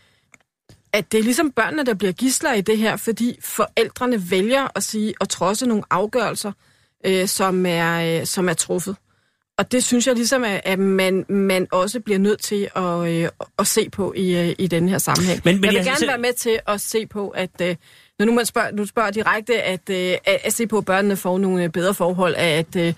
at 0.93 1.13
det 1.13 1.19
er 1.21 1.25
ligesom 1.25 1.51
børnene, 1.51 1.85
der 1.85 1.95
bliver 1.95 2.13
gisler 2.13 2.53
i 2.53 2.61
det 2.61 2.79
her, 2.79 2.97
fordi 2.97 3.39
forældrene 3.41 4.31
vælger 4.31 4.69
at 4.75 4.83
sige 4.83 5.15
og 5.21 5.29
trodse 5.29 5.67
nogle 5.67 5.83
afgørelser, 5.91 6.53
øh, 7.07 7.29
som, 7.29 7.67
er, 7.67 8.21
øh, 8.21 8.27
som 8.27 8.49
er 8.49 8.55
truffet. 8.55 8.97
Og 9.59 9.73
det 9.73 9.85
synes 9.85 10.07
jeg 10.07 10.15
ligesom, 10.15 10.45
at, 10.45 10.61
at 10.65 10.79
man, 10.79 11.25
man 11.29 11.67
også 11.73 12.01
bliver 12.01 12.19
nødt 12.19 12.41
til 12.41 12.69
at, 12.77 13.09
øh, 13.09 13.29
at 13.59 13.67
se 13.67 13.91
på 13.91 14.13
i, 14.17 14.37
øh, 14.37 14.55
i 14.59 14.67
den 14.67 14.89
her 14.89 14.99
sammenhæng. 14.99 15.41
Men- 15.45 15.55
men 15.55 15.65
jeg 15.65 15.71
vil 15.71 15.77
jeg- 15.77 15.85
gerne 15.85 15.99
så- 15.99 16.07
være 16.07 16.19
med 16.19 16.33
til 16.33 16.59
at 16.69 16.81
se 16.81 17.07
på, 17.07 17.29
at 17.29 17.51
øh, 17.63 17.77
når 18.19 18.27
nu 18.27 18.33
man 18.35 18.47
spørger, 18.47 18.73
nu 18.73 18.87
spørger 18.87 19.11
direkte, 19.11 19.63
at, 19.63 19.91
øh, 19.91 19.97
at, 20.25 20.39
at 20.45 20.53
se 20.53 20.67
på, 20.67 20.79
at 20.79 20.85
børnene 20.85 21.17
får 21.17 21.39
nogle 21.39 21.63
øh, 21.65 21.71
bedre 21.71 21.95
forhold, 21.95 22.35
af, 22.35 22.59
at, 22.59 22.77
øh, 22.77 22.95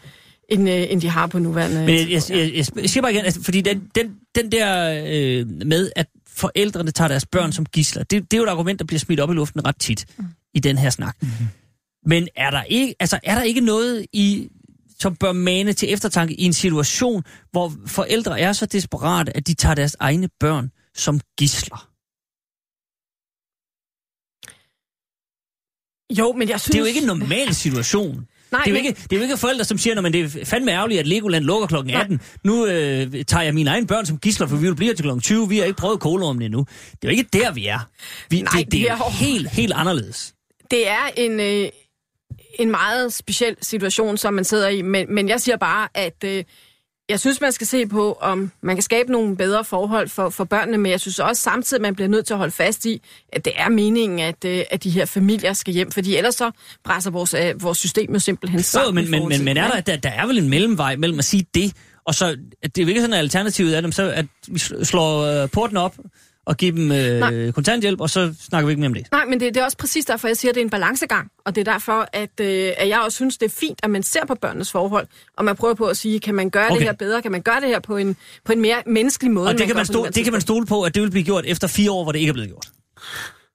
end, 0.49 0.69
øh, 0.71 0.87
end 0.93 1.01
de 1.01 1.09
har 1.09 1.27
på 1.27 1.39
nuværende 1.39 1.77
Men 1.87 1.89
jeg, 2.11 2.23
jeg, 2.31 2.37
jeg, 2.55 2.67
jeg 2.77 2.91
siger 2.91 3.01
bare 3.03 3.13
igen, 3.13 3.25
altså, 3.25 3.43
fordi 3.43 3.61
den, 3.61 3.91
den, 3.95 4.17
den 4.35 4.53
der 4.53 4.91
øh, 5.07 5.47
med, 5.67 5.91
at 5.97 6.07
forældrene 6.29 6.91
tager 6.91 7.09
deres 7.09 7.27
børn 7.27 7.53
som 7.53 7.67
gisler, 7.67 8.03
det, 8.03 8.31
det 8.31 8.37
er 8.37 8.39
jo 8.39 8.45
et 8.45 8.49
argument, 8.49 8.79
der 8.79 8.85
bliver 8.85 9.01
smidt 9.01 9.21
op 9.21 9.31
i 9.31 9.35
luften 9.35 9.67
ret 9.67 9.77
tit 9.79 10.05
mm. 10.19 10.25
i 10.55 10.61
den 10.61 10.79
her 10.79 10.91
snak. 10.91 11.17
Mm-hmm. 11.23 11.47
Men 12.07 12.29
er 12.37 12.51
der, 12.51 12.63
ikke, 12.63 12.95
altså, 13.01 13.19
er 13.23 13.35
der 13.35 13.43
ikke 13.43 13.61
noget 13.61 14.07
i 14.13 14.49
som 14.99 15.17
bør 15.17 15.33
mane 15.33 15.73
til 15.73 15.93
eftertanke 15.93 16.35
i 16.35 16.43
en 16.45 16.53
situation, 16.53 17.25
hvor 17.51 17.73
forældre 17.87 18.41
er 18.41 18.53
så 18.53 18.67
desperate, 18.67 19.37
at 19.37 19.47
de 19.47 19.55
tager 19.55 19.75
deres 19.75 19.97
egne 20.01 20.29
børn 20.41 20.71
som 20.95 21.21
gisler. 21.39 21.89
Jo, 26.19 26.33
men 26.33 26.49
jeg 26.49 26.61
synes... 26.61 26.73
Det 26.73 26.75
er 26.75 26.81
jo 26.81 26.87
ikke 26.87 27.01
en 27.01 27.07
normal 27.07 27.55
situation. 27.55 28.15
Nej, 28.53 28.63
det, 28.65 28.71
er 28.71 28.75
jo 28.75 28.75
men- 28.83 28.85
ikke, 28.87 29.01
det 29.03 29.13
er 29.13 29.17
jo 29.17 29.23
ikke 29.23 29.37
forældre, 29.37 29.65
som 29.65 29.79
siger, 29.79 30.03
at 30.07 30.13
det 30.13 30.37
er 30.41 30.45
fandme 30.45 30.71
ærgerligt, 30.73 31.01
at 31.01 31.07
Legoland 31.07 31.45
lukker 31.45 31.67
klokken 31.67 31.95
18. 31.95 32.21
Nu 32.45 32.67
øh, 32.67 33.25
tager 33.25 33.43
jeg 33.43 33.55
mine 33.55 33.71
egne 33.71 33.87
børn 33.87 34.07
som 34.07 34.19
gisler, 34.19 34.47
for 34.47 34.57
vi 34.57 34.67
vil 34.67 34.77
blive 34.77 34.95
til 34.95 35.03
klokken 35.03 35.21
20. 35.23 35.49
Vi 35.49 35.59
har 35.59 35.65
ikke 35.65 35.77
prøvet 35.79 36.01
kålormen 36.01 36.43
endnu. 36.43 36.67
Det 36.93 36.99
er 37.09 37.13
jo 37.13 37.19
ikke 37.19 37.29
der, 37.33 37.53
vi 37.53 37.67
er. 37.67 37.79
Vi, 38.31 38.43
Nej, 38.43 38.53
det, 38.63 38.73
det 38.73 38.81
er 38.91 38.97
jo- 38.97 39.11
helt, 39.11 39.49
helt 39.51 39.73
anderledes. 39.73 40.35
det 40.71 40.89
er 40.89 41.07
en, 41.17 41.41
øh, 41.41 41.69
en 42.59 42.71
meget 42.71 43.13
speciel 43.13 43.57
situation, 43.63 44.17
som 44.17 44.35
man 44.35 44.45
sidder 44.45 44.69
i, 44.69 44.83
men, 44.83 45.15
men 45.15 45.29
jeg 45.29 45.41
siger 45.41 45.57
bare, 45.57 45.89
at 45.95 46.25
øh, 46.25 46.45
jeg 47.09 47.21
synes, 47.21 47.41
man 47.41 47.53
skal 47.53 47.67
se 47.67 47.87
på, 47.87 48.19
om 48.21 48.51
man 48.63 48.77
kan 48.77 48.83
skabe 48.83 49.13
nogle 49.13 49.37
bedre 49.37 49.65
forhold 49.65 50.09
for, 50.09 50.29
for 50.31 50.45
børnene, 50.45 50.79
men 50.79 50.93
jeg 50.93 51.01
synes 51.01 51.19
også 51.19 51.43
samtidig, 51.43 51.83
man 51.83 51.95
bliver 51.95 52.09
nødt 52.09 52.27
til 52.27 52.35
at 52.35 52.39
holde 52.39 52.53
fast 52.53 52.87
i, 52.87 53.03
at 53.33 53.45
det 53.45 53.53
er 53.57 53.69
meningen, 53.69 54.19
at, 54.19 54.45
øh, 54.45 54.63
at 54.71 54.85
de 54.85 54.91
her 54.91 55.05
familier 55.05 55.53
skal 55.53 55.75
hjem, 55.75 55.91
fordi 55.91 56.17
ellers 56.17 56.35
så 56.35 56.51
brænder 56.85 57.11
vores, 57.11 57.35
øh, 57.35 57.63
vores 57.63 57.79
system 57.79 58.13
jo 58.13 58.19
simpelthen 58.19 58.61
Jo, 58.61 58.63
sammen. 58.65 58.95
men, 58.95 59.05
i 59.05 59.11
men, 59.11 59.23
men, 59.29 59.37
til 59.37 59.45
men 59.45 59.57
er 59.57 59.69
der, 59.71 59.81
der, 59.81 59.97
der 59.97 60.11
er 60.11 60.27
vel 60.27 60.39
en 60.39 60.49
mellemvej 60.49 60.97
mellem 60.97 61.19
at 61.19 61.25
sige 61.25 61.47
det, 61.55 61.73
og 62.07 62.15
så, 62.15 62.37
at 62.63 62.77
det 62.77 62.83
er 62.83 62.85
jo 62.85 62.89
ikke 62.89 63.01
sådan, 63.01 63.15
at 63.15 63.19
alternativet 63.19 63.77
er 63.77 63.81
dem, 63.81 63.93
så 63.93 64.11
at 64.11 64.27
vi 64.49 64.59
sl- 64.59 64.85
slår 64.85 65.43
øh, 65.43 65.51
porten 65.51 65.77
op 65.77 65.97
og 66.47 66.57
giver 66.57 66.73
dem 66.73 66.93
øh, 66.93 67.21
Nej. 67.21 67.51
kontanthjælp, 67.51 68.01
og 68.01 68.11
så 68.11 68.35
snakker 68.49 68.67
vi 68.67 68.71
ikke 68.73 68.81
mere 68.81 68.89
om 68.89 68.95
det. 68.95 69.07
Nej, 69.13 69.25
men 69.25 69.41
det, 69.41 69.55
det 69.55 69.61
er 69.61 69.65
også 69.65 69.77
præcis 69.77 70.05
derfor, 70.05 70.29
jeg 70.29 70.37
siger, 70.37 70.51
at 70.51 70.55
det 70.55 70.61
er 70.61 70.65
en 70.65 70.71
balancegang. 70.71 71.31
Og 71.45 71.55
det 71.55 71.69
er 71.69 71.73
derfor, 71.73 72.09
at, 72.13 72.41
øh, 72.41 72.73
at 72.79 72.89
jeg 72.89 73.01
også 73.01 73.17
synes, 73.17 73.39
det 73.39 73.47
er 73.47 73.55
fint, 73.61 73.81
at 73.83 73.91
man 73.91 74.03
ser 74.03 74.27
på 74.27 74.35
børnenes 74.35 74.71
forhold, 74.73 75.07
og 75.37 75.45
man 75.45 75.57
prøver 75.57 75.75
på 75.75 75.87
at 75.87 75.97
sige, 75.97 76.21
kan 76.21 76.35
man 76.35 76.51
gøre 76.51 76.67
okay. 76.67 76.77
Det 76.77 76.83
her 76.83 76.93
bedre? 76.93 77.23
Kan 77.23 77.33
man 77.33 77.43
gøre 77.43 77.61
det 77.61 77.69
her 77.69 77.81
på 77.81 77.97
en, 77.97 78.17
på 78.45 78.53
en 78.53 78.61
mere 78.61 78.83
menneskelig 78.87 79.33
måde? 79.33 79.47
Og 79.49 79.53
det 79.53 79.61
kan, 79.61 79.69
gør 79.69 79.75
man 79.75 79.87
stole, 79.87 80.11
det 80.11 80.25
kan 80.25 80.33
man 80.33 80.41
stole 80.41 80.67
på, 80.67 80.83
at 80.83 80.95
det 80.95 81.03
vil 81.03 81.11
blive 81.11 81.25
gjort 81.25 81.45
efter 81.47 81.69
fire 81.69 81.91
år, 81.91 82.03
hvor 82.03 82.13
det 82.13 82.19
ikke 82.19 82.31
er 82.31 82.35
blevet 82.35 82.49
gjort. 82.51 82.69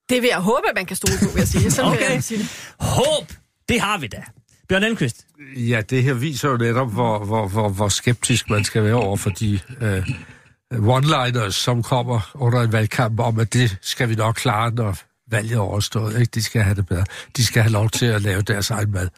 Det 0.10 0.22
vil 0.22 0.28
jeg 0.28 0.38
håbe, 0.40 0.70
at 0.70 0.76
man 0.76 0.86
kan 0.86 0.96
stole 0.96 1.18
på, 1.20 1.26
vil 1.34 1.40
jeg 1.40 1.48
sige. 1.48 1.72
Sådan 1.72 1.92
vil 1.92 2.00
Okay. 2.00 2.14
jeg 2.14 2.24
sige 2.24 2.38
det. 2.40 2.48
Håb, 2.80 3.32
det 3.70 3.82
har 3.82 3.98
vi 3.98 4.08
da. 4.08 4.24
Bjørn 4.70 4.84
Elmqvist. 4.84 5.26
Ja, 5.56 5.82
det 5.90 6.04
her 6.04 6.14
viser 6.14 6.50
jo 6.50 6.58
netop, 6.58 6.94
hvor, 6.94 7.26
hvor, 7.26 7.48
hvor, 7.48 7.70
hvor 7.70 7.88
skeptisk 7.88 8.50
man 8.50 8.64
skal 8.64 8.84
være 8.84 8.94
over 8.94 9.18
for 9.18 9.30
de 9.30 9.60
øh, 9.82 10.10
one-liners, 10.72 11.56
som 11.56 11.84
kommer 11.84 12.32
under 12.34 12.62
en 12.62 12.72
valgkamp 12.72 13.20
om, 13.20 13.40
at 13.40 13.54
det 13.54 13.78
skal 13.82 14.10
vi 14.10 14.16
nok 14.16 14.36
klare, 14.36 14.72
når 14.72 14.98
valget 15.32 15.56
er 15.56 15.60
overstået. 15.60 16.20
Ikke? 16.20 16.32
De 16.36 16.44
skal 16.44 16.62
have 16.62 16.76
det 16.76 16.88
bedre. 16.88 17.06
De 17.38 17.46
skal 17.46 17.62
have 17.62 17.72
lov 17.72 17.90
til 17.90 18.06
at 18.06 18.22
lave 18.22 18.42
deres 18.42 18.70
egen 18.70 18.92
mad. 18.92 19.10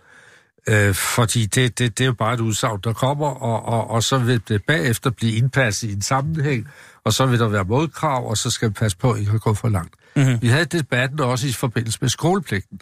Øh, 0.68 0.94
fordi 0.94 1.46
det, 1.46 1.80
det, 1.80 1.98
det 1.98 2.04
er 2.04 2.06
jo 2.06 2.14
bare 2.14 2.34
et 2.34 2.40
udsagn, 2.40 2.80
der 2.84 2.94
kommer, 2.94 3.28
og, 3.28 3.66
og, 3.66 3.90
og 3.90 4.04
så 4.04 4.18
vil 4.18 4.42
det 4.48 4.64
bagefter 4.68 5.10
blive 5.10 5.36
indpasset 5.36 5.90
i 5.90 5.94
en 5.94 6.02
sammenhæng, 6.02 6.68
og 7.06 7.14
så 7.14 7.26
vil 7.26 7.40
der 7.40 7.48
være 7.48 7.64
modkrav, 7.64 8.30
og 8.30 8.38
så 8.38 8.50
skal 8.50 8.70
vi 8.70 8.74
passe 8.74 8.98
på, 8.98 9.12
at 9.12 9.22
I 9.22 9.24
kan 9.24 9.40
gå 9.40 9.54
for 9.54 9.70
langt. 9.70 9.96
Mm-hmm. 10.16 10.42
Vi 10.42 10.48
havde 10.48 10.66
debatten 10.66 11.20
også 11.20 11.48
i 11.48 11.52
forbindelse 11.52 11.98
med 12.02 12.10
skolepligten 12.10 12.80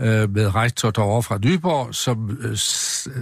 øh, 0.00 0.30
med 0.34 0.54
rektor 0.54 0.90
derovre 0.90 1.22
fra 1.22 1.38
Nyborg, 1.38 1.94
som 1.94 2.38
øh, 2.40 2.56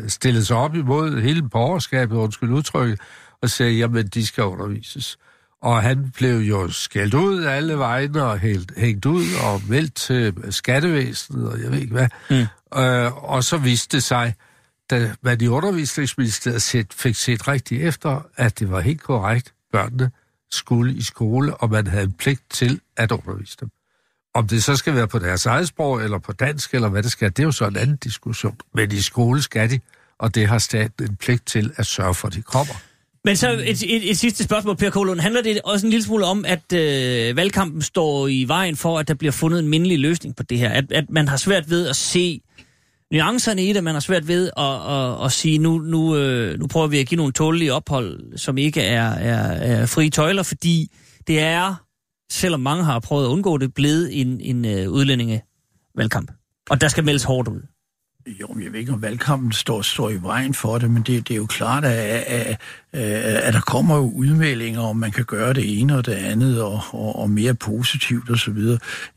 stillede 0.08 0.44
sig 0.44 0.56
op 0.56 0.74
imod 0.74 1.20
hele 1.20 1.48
borgerskabet, 1.48 2.16
undskyld 2.16 2.50
udtrykket, 2.50 3.00
og 3.42 3.50
sagde, 3.50 3.72
jamen, 3.72 4.06
de 4.06 4.26
skal 4.26 4.44
undervises. 4.44 5.18
Og 5.62 5.82
han 5.82 6.10
blev 6.10 6.38
jo 6.38 6.70
skældt 6.70 7.14
ud 7.14 7.42
af 7.42 7.56
alle 7.56 7.78
vegne 7.78 8.22
og 8.22 8.38
helt, 8.38 8.72
hængt 8.76 9.06
ud 9.06 9.24
og 9.42 9.62
meldt 9.68 9.94
til 9.94 10.34
skattevæsenet, 10.50 11.48
og 11.48 11.62
jeg 11.62 11.70
ved 11.70 11.78
ikke 11.78 11.92
hvad. 11.92 12.08
Mm. 12.30 12.80
Øh, 12.80 13.24
og 13.32 13.44
så 13.44 13.56
viste 13.56 13.96
det 13.96 14.04
sig, 14.04 14.34
da 14.90 15.14
man 15.22 15.40
i 15.40 15.46
undervisningsministeriet 15.46 16.62
set, 16.62 16.92
fik 16.92 17.16
set 17.16 17.48
rigtigt 17.48 17.82
efter, 17.82 18.26
at 18.36 18.58
det 18.58 18.70
var 18.70 18.80
helt 18.80 19.02
korrekt, 19.02 19.54
børnene 19.72 20.10
skulle 20.50 20.94
i 20.94 21.02
skole, 21.02 21.56
og 21.56 21.70
man 21.70 21.86
havde 21.86 22.04
en 22.04 22.12
pligt 22.12 22.42
til 22.50 22.80
at 22.96 23.12
undervise 23.12 23.56
dem. 23.60 23.70
Om 24.34 24.48
det 24.48 24.64
så 24.64 24.76
skal 24.76 24.94
være 24.94 25.08
på 25.08 25.18
deres 25.18 25.46
eget 25.46 25.68
sprog, 25.68 26.02
eller 26.02 26.18
på 26.18 26.32
dansk, 26.32 26.74
eller 26.74 26.88
hvad 26.88 27.02
det 27.02 27.12
skal, 27.12 27.30
det 27.30 27.38
er 27.38 27.44
jo 27.44 27.52
så 27.52 27.66
en 27.66 27.76
anden 27.76 27.96
diskussion. 27.96 28.56
Men 28.74 28.92
i 28.92 29.00
skole 29.00 29.42
skal 29.42 29.70
de, 29.70 29.80
og 30.18 30.34
det 30.34 30.48
har 30.48 30.58
staten 30.58 31.04
en 31.10 31.16
pligt 31.16 31.46
til 31.46 31.72
at 31.76 31.86
sørge 31.86 32.14
for, 32.14 32.28
at 32.28 32.34
de 32.34 32.42
kommer. 32.42 32.74
Men 33.24 33.36
så 33.36 33.52
et, 33.52 33.82
et, 33.82 34.10
et 34.10 34.18
sidste 34.18 34.44
spørgsmål, 34.44 34.76
Per 34.76 34.90
Kolund. 34.90 35.20
Handler 35.20 35.42
det 35.42 35.60
også 35.64 35.86
en 35.86 35.90
lille 35.90 36.04
smule 36.04 36.24
om, 36.24 36.44
at 36.44 36.72
øh, 36.72 37.36
valgkampen 37.36 37.82
står 37.82 38.28
i 38.28 38.44
vejen 38.48 38.76
for, 38.76 38.98
at 38.98 39.08
der 39.08 39.14
bliver 39.14 39.32
fundet 39.32 39.58
en 39.58 39.68
mindelig 39.68 39.98
løsning 39.98 40.36
på 40.36 40.42
det 40.42 40.58
her? 40.58 40.68
At, 40.68 40.92
at 40.92 41.10
man 41.10 41.28
har 41.28 41.36
svært 41.36 41.70
ved 41.70 41.88
at 41.88 41.96
se 41.96 42.40
nuancerne 43.12 43.64
i 43.64 43.72
det, 43.72 43.84
man 43.84 43.94
har 43.94 44.00
svært 44.00 44.28
ved 44.28 44.50
at, 44.56 44.64
at, 44.64 45.24
at 45.24 45.32
sige, 45.32 45.58
nu, 45.58 45.78
nu, 45.78 46.16
øh, 46.16 46.58
nu 46.58 46.66
prøver 46.66 46.86
vi 46.86 46.98
at 46.98 47.06
give 47.06 47.16
nogle 47.16 47.32
tålige 47.32 47.72
ophold, 47.72 48.38
som 48.38 48.58
ikke 48.58 48.80
er, 48.82 49.10
er, 49.10 49.42
er 49.52 49.86
frie 49.86 50.10
tøjler, 50.10 50.42
fordi 50.42 50.90
det 51.26 51.40
er, 51.40 51.74
selvom 52.30 52.60
mange 52.60 52.84
har 52.84 53.00
prøvet 53.00 53.24
at 53.24 53.28
undgå 53.28 53.58
det, 53.58 53.74
blevet 53.74 54.20
en, 54.20 54.40
en 54.40 54.64
øh, 54.64 54.90
udlændingevalgkamp. 54.90 56.32
Og 56.70 56.80
der 56.80 56.88
skal 56.88 57.04
meldes 57.04 57.24
hårdt 57.24 57.48
ud. 57.48 57.60
Jo, 58.26 58.56
jeg 58.64 58.72
ved 58.72 58.80
ikke, 58.80 58.92
om 58.92 59.02
valgkampen 59.02 59.52
står, 59.52 59.82
står 59.82 60.10
i 60.10 60.22
vejen 60.22 60.54
for 60.54 60.78
det, 60.78 60.90
men 60.90 61.02
det, 61.02 61.28
det 61.28 61.34
er 61.34 61.38
jo 61.38 61.46
klart, 61.46 61.84
at, 61.84 62.24
at, 62.26 62.60
at 62.92 63.54
der 63.54 63.60
kommer 63.60 63.96
jo 63.96 64.10
udmeldinger, 64.14 64.80
om 64.80 64.96
man 64.96 65.10
kan 65.10 65.24
gøre 65.24 65.52
det 65.52 65.80
ene 65.80 65.96
og 65.96 66.06
det 66.06 66.12
andet, 66.12 66.62
og, 66.62 66.80
og, 66.90 67.18
og 67.18 67.30
mere 67.30 67.54
positivt 67.54 68.30
osv. 68.30 68.58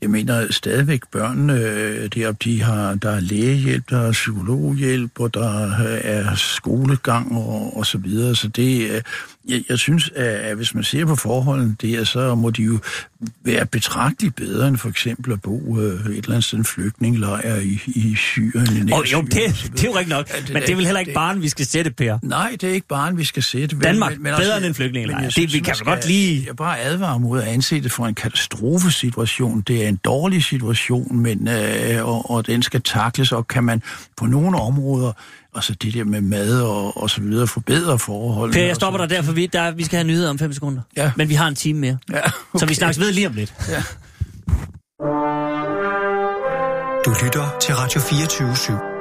Jeg 0.02 0.10
mener 0.10 0.52
stadigvæk 0.52 1.00
børnene 1.12 1.52
øh, 1.60 2.08
deroppe, 2.14 2.38
de 2.44 2.62
har, 2.62 2.94
der 2.94 3.10
er 3.10 3.20
lægehjælp, 3.20 3.90
der 3.90 4.00
er 4.00 4.12
psykologhjælp, 4.12 5.20
og 5.20 5.34
der 5.34 5.70
er 6.04 6.34
skolegang 6.34 7.36
og, 7.36 7.76
og 7.76 7.86
så 7.86 7.98
videre. 7.98 8.36
Så 8.36 8.48
det, 8.48 8.90
øh, 8.90 9.02
jeg, 9.48 9.62
jeg 9.68 9.78
synes, 9.78 10.10
at 10.16 10.56
hvis 10.56 10.74
man 10.74 10.84
ser 10.84 11.04
på 11.04 11.16
forholdene 11.16 11.76
der, 11.82 12.04
så 12.04 12.34
må 12.34 12.50
de 12.50 12.62
jo 12.62 12.78
være 13.44 13.66
betragteligt 13.66 14.36
bedre 14.36 14.68
end 14.68 14.76
for 14.76 14.88
eksempel 14.88 15.32
at 15.32 15.42
bo 15.42 15.80
øh, 15.80 15.92
et 15.92 16.06
eller 16.06 16.30
andet 16.30 16.44
sted 16.44 16.64
flygtningelejr 16.64 17.56
i, 17.56 17.80
i 17.86 18.14
Syrien. 18.16 18.92
Oh, 18.92 19.12
jo, 19.12 19.20
det, 19.20 19.32
det 19.32 19.84
er 19.84 19.84
jo 19.84 19.98
rigtigt 19.98 20.08
nok, 20.08 20.28
men 20.52 20.62
det 20.62 20.70
er 20.70 20.76
vel 20.76 20.84
heller 20.84 21.00
ikke 21.00 21.12
barn, 21.12 21.42
vi 21.42 21.48
skal 21.48 21.66
sætte, 21.66 21.90
Per. 21.90 22.18
Nej, 22.22 22.56
det 22.60 22.68
er 22.68 22.72
ikke 22.72 22.88
barn, 22.88 23.18
vi 23.18 23.24
skal 23.24 23.42
sætte. 23.42 23.63
Danmark, 23.66 24.12
men, 24.12 24.22
men 24.22 24.30
bedre 24.30 24.52
også, 24.52 24.56
end 24.56 24.64
en 24.64 24.74
flygtningelejr. 24.74 25.30
Det, 25.30 25.52
vi 25.52 25.58
kan 25.58 25.74
skal, 25.74 25.86
godt 25.86 26.06
lige... 26.06 26.44
Jeg 26.46 26.56
bare 26.56 26.80
advare 26.80 27.20
mod 27.20 27.42
at 27.42 27.48
anse 27.48 27.80
det 27.80 27.92
for 27.92 28.06
en 28.06 28.14
katastrofesituation. 28.14 29.60
Det 29.60 29.84
er 29.84 29.88
en 29.88 29.96
dårlig 29.96 30.44
situation, 30.44 31.16
men, 31.16 31.48
øh, 31.48 32.08
og, 32.08 32.30
og 32.30 32.46
den 32.46 32.62
skal 32.62 32.82
takles, 32.82 33.32
og 33.32 33.48
kan 33.48 33.64
man 33.64 33.82
på 34.16 34.26
nogle 34.26 34.60
områder 34.60 35.12
og 35.54 35.64
så 35.64 35.74
det 35.74 35.94
der 35.94 36.04
med 36.04 36.20
mad 36.20 36.60
og, 36.60 37.02
og 37.02 37.10
så 37.10 37.20
videre, 37.20 37.46
forbedre 37.46 37.98
forholdene. 37.98 38.54
Per, 38.54 38.66
jeg 38.66 38.76
stopper 38.76 38.98
dig 39.06 39.10
der, 39.10 39.22
for 39.22 39.32
vi, 39.32 39.46
der, 39.46 39.70
vi 39.70 39.84
skal 39.84 39.96
have 39.96 40.06
nyheder 40.06 40.30
om 40.30 40.38
fem 40.38 40.52
sekunder. 40.52 40.82
Ja. 40.96 41.12
Men 41.16 41.28
vi 41.28 41.34
har 41.34 41.48
en 41.48 41.54
time 41.54 41.80
mere. 41.80 41.98
Ja, 42.10 42.18
okay. 42.18 42.30
Så 42.58 42.66
vi 42.66 42.74
snakkes 42.74 43.00
ved 43.00 43.12
lige 43.12 43.26
om 43.26 43.34
lidt. 43.34 43.54
Ja. 43.68 43.82
Du 47.04 47.14
lytter 47.24 47.56
til 47.60 47.74
Radio 47.74 48.00
24 48.00 48.52
/7. 48.52 48.93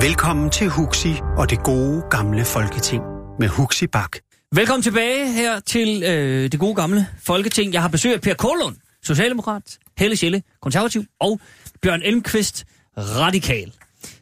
Velkommen 0.00 0.50
til 0.50 0.68
Huxi 0.68 1.14
og 1.36 1.50
det 1.50 1.62
gode 1.62 2.02
gamle 2.10 2.44
folketing 2.44 3.02
med 3.38 3.48
Huxi 3.48 3.86
Bak. 3.86 4.16
Velkommen 4.54 4.82
tilbage 4.82 5.32
her 5.32 5.60
til 5.60 6.02
øh, 6.02 6.52
det 6.52 6.60
gode 6.60 6.74
gamle 6.74 7.06
folketing. 7.22 7.72
Jeg 7.72 7.82
har 7.82 7.88
besøg 7.88 8.14
af 8.14 8.20
Per 8.20 8.34
Kålund, 8.34 8.76
Socialdemokrat, 9.02 9.78
Helle 9.98 10.16
Schelle, 10.16 10.42
konservativ, 10.62 11.04
og 11.20 11.40
Bjørn 11.82 12.02
Elmqvist, 12.02 12.64
radikal. 12.96 13.72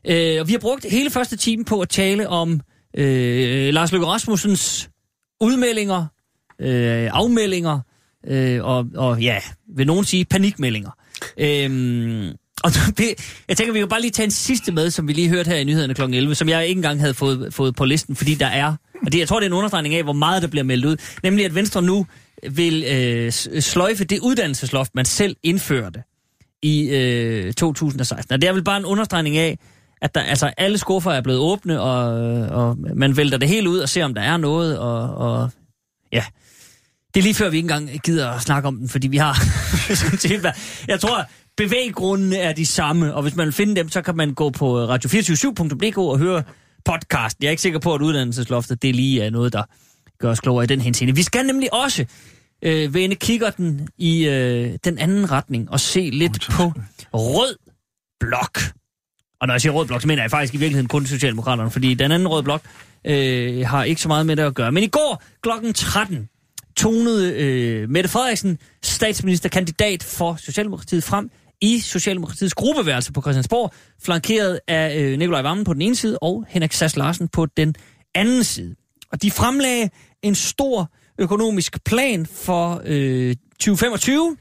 Øh, 0.05 0.41
og 0.41 0.49
vi 0.49 0.53
har 0.53 0.59
brugt 0.59 0.87
hele 0.91 1.11
første 1.11 1.37
time 1.37 1.65
på 1.65 1.81
at 1.81 1.89
tale 1.89 2.29
om 2.29 2.61
øh, 2.97 3.75
Lars 3.75 3.93
Løkke 3.93 4.07
Rasmussens 4.07 4.91
udmeldinger, 5.41 6.07
øh, 6.61 7.11
afmeldinger, 7.13 7.81
øh, 8.27 8.65
og, 8.65 8.87
og 8.95 9.21
ja, 9.21 9.39
vil 9.77 9.87
nogen 9.87 10.05
sige 10.05 10.25
panikmeldinger. 10.25 10.91
Øh, 11.39 12.35
og 12.67 12.73
det, 12.99 13.15
jeg 13.49 13.57
tænker, 13.57 13.73
vi 13.73 13.79
kan 13.79 13.89
bare 13.89 14.01
lige 14.01 14.11
tage 14.11 14.25
en 14.25 14.31
sidste 14.31 14.73
med, 14.73 14.91
som 14.91 15.09
vi 15.09 15.13
lige 15.13 15.29
hørte 15.29 15.49
her 15.49 15.57
i 15.57 15.65
nyhederne 15.65 15.95
kl. 15.95 16.03
11, 16.03 16.35
som 16.35 16.49
jeg 16.49 16.67
ikke 16.67 16.79
engang 16.79 17.01
havde 17.01 17.15
fået, 17.15 17.55
fået 17.55 17.77
på 17.77 17.85
listen, 17.85 18.17
fordi 18.17 18.35
der 18.35 18.47
er, 18.47 18.77
og 19.07 19.13
det, 19.13 19.19
jeg 19.19 19.29
tror, 19.29 19.41
det 19.41 19.47
er 19.47 19.51
en 19.51 19.57
understregning 19.57 19.95
af, 19.95 20.03
hvor 20.03 20.13
meget 20.13 20.43
der 20.43 20.49
bliver 20.49 20.65
meldt 20.65 20.85
ud, 20.85 20.97
nemlig 21.23 21.45
at 21.45 21.55
Venstre 21.55 21.83
nu 21.83 22.07
vil 22.51 22.85
øh, 22.91 23.33
øh 23.51 23.63
sløjfe 23.63 24.05
det 24.05 24.19
uddannelsesloft, 24.23 24.95
man 24.95 25.05
selv 25.05 25.37
indførte 25.43 26.03
i 26.63 26.89
øh, 26.89 27.53
2016. 27.53 28.33
Og 28.35 28.41
det 28.41 28.49
er 28.49 28.53
vel 28.53 28.65
bare 28.65 28.77
en 28.77 28.85
understregning 28.85 29.37
af, 29.37 29.59
at 30.03 30.15
der, 30.15 30.21
altså, 30.21 30.51
alle 30.57 30.79
skuffer 30.79 31.11
er 31.11 31.21
blevet 31.21 31.41
åbne, 31.41 31.81
og, 31.81 32.21
øh, 32.21 32.51
og 32.51 32.79
man 32.97 33.17
vælter 33.17 33.39
det 33.39 33.49
hele 33.49 33.71
ud 33.71 33.79
og 33.79 33.89
ser, 33.89 34.05
om 34.05 34.15
der 34.15 34.23
er 34.23 34.37
noget, 34.37 34.79
og, 34.79 35.15
og 35.15 35.51
ja... 36.13 36.25
Det 37.15 37.21
er 37.21 37.25
lige 37.25 37.35
før, 37.35 37.49
vi 37.49 37.57
ikke 37.57 37.65
engang 37.65 38.01
gider 38.05 38.31
at 38.31 38.43
snakke 38.43 38.69
om 38.69 38.77
den, 38.77 38.89
fordi 38.89 39.09
vi 39.09 39.17
har... 39.17 39.39
jeg 40.93 41.01
tror, 41.01 41.27
bevæggrundene 41.57 42.37
er 42.37 42.53
de 42.53 42.67
samme, 42.67 43.15
og 43.15 43.23
hvis 43.23 43.37
man 43.37 43.47
vil 43.47 43.53
finde 43.53 43.77
dem, 43.77 43.89
så 43.89 44.03
kan 44.03 44.17
man 44.17 44.35
gå 44.35 44.51
på 44.51 44.85
radio247.dk 44.85 45.99
og 45.99 46.19
høre 46.19 46.43
podcasten. 46.85 47.43
Jeg 47.43 47.49
er 47.49 47.51
ikke 47.51 47.63
sikker 47.63 47.79
på, 47.79 47.95
at 47.95 48.03
uddannelsesloftet 48.03 48.83
det 48.83 48.97
lige 48.97 49.23
er 49.23 49.31
noget, 49.31 49.53
der 49.53 49.63
gør 50.19 50.31
os 50.31 50.41
klogere 50.41 50.65
i 50.65 50.67
den 50.67 50.81
henseende. 50.81 51.15
Vi 51.15 51.23
skal 51.23 51.47
nemlig 51.47 51.75
også 51.75 52.07
øh, 52.63 52.95
vende 52.95 53.17
kiggerten 53.17 53.89
i 53.99 54.29
øh, 54.29 54.79
den 54.85 54.99
anden 54.99 55.31
retning 55.31 55.71
og 55.71 55.81
se 55.81 56.11
lidt 56.13 56.47
på 56.51 56.73
rød 57.13 57.57
blok. 58.21 58.59
Og 59.41 59.47
når 59.47 59.55
jeg 59.55 59.61
siger 59.61 59.73
rød 59.73 59.87
blok, 59.87 60.01
så 60.01 60.09
mener 60.09 60.23
jeg 60.23 60.31
faktisk 60.31 60.55
i 60.55 60.57
virkeligheden 60.57 60.89
kun 60.89 61.07
Socialdemokraterne, 61.07 61.71
fordi 61.71 61.95
den 61.95 62.13
anden 62.13 62.29
rød 62.29 62.43
blok 62.43 62.63
øh, 63.05 63.67
har 63.67 63.85
ikke 63.85 64.03
så 64.03 64.09
meget 64.09 64.27
med 64.27 64.37
det 64.37 64.43
at 64.43 64.55
gøre. 64.55 64.73
Men 64.73 64.83
i 64.83 64.87
går 64.87 65.23
klokken 65.43 65.75
13 65.75 66.29
tonede 66.77 67.35
øh, 67.35 67.91
Mette 67.91 68.11
Frederiksen, 68.11 68.59
statsministerkandidat 68.83 70.03
for 70.03 70.37
Socialdemokratiet, 70.37 71.05
frem 71.05 71.31
i 71.61 71.81
Socialdemokratiets 71.81 72.55
gruppeværelse 72.55 73.13
på 73.13 73.21
Christiansborg, 73.21 73.73
flankeret 74.03 74.61
af 74.69 74.97
øh, 74.97 75.19
Nikolaj 75.19 75.43
Vammen 75.43 75.65
på 75.65 75.73
den 75.73 75.83
ene 75.83 75.97
side 75.97 76.19
og 76.23 76.45
Henrik 76.49 76.73
Sass 76.73 76.97
Larsen 76.97 77.29
på 77.29 77.47
den 77.47 77.75
anden 78.15 78.45
side. 78.45 78.75
Og 79.13 79.23
de 79.23 79.31
fremlagde 79.31 79.91
en 80.23 80.35
stor 80.35 80.93
økonomisk 81.19 81.85
plan 81.85 82.27
for 82.27 82.83
øh, 82.85 83.37
2025, 83.51 84.37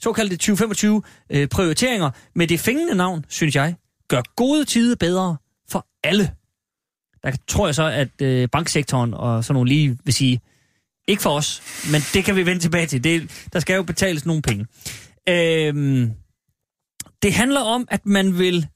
såkaldte 0.00 0.36
2025 0.36 1.02
øh, 1.30 1.48
prioriteringer, 1.48 2.10
med 2.34 2.46
det 2.46 2.60
fængende 2.60 2.94
navn, 2.94 3.24
synes 3.28 3.56
jeg, 3.56 3.74
gør 4.08 4.22
gode 4.36 4.64
tider 4.64 4.96
bedre 4.96 5.36
for 5.68 5.86
alle. 6.04 6.30
Der 7.22 7.32
tror 7.48 7.66
jeg 7.66 7.74
så, 7.74 7.84
at 7.84 8.22
øh, 8.22 8.48
banksektoren 8.52 9.14
og 9.14 9.44
sådan 9.44 9.54
nogle 9.54 9.68
lige 9.68 9.98
vil 10.04 10.14
sige, 10.14 10.40
ikke 11.08 11.22
for 11.22 11.30
os, 11.30 11.62
men 11.92 12.00
det 12.14 12.24
kan 12.24 12.36
vi 12.36 12.46
vende 12.46 12.62
tilbage 12.62 12.86
til. 12.86 13.04
Det, 13.04 13.46
der 13.52 13.60
skal 13.60 13.76
jo 13.76 13.82
betales 13.82 14.26
nogle 14.26 14.42
penge. 14.42 14.66
Øhm, 15.28 16.10
det 17.22 17.32
handler 17.32 17.60
om, 17.60 17.88
at 17.90 18.06
man 18.06 18.38
vil... 18.38 18.66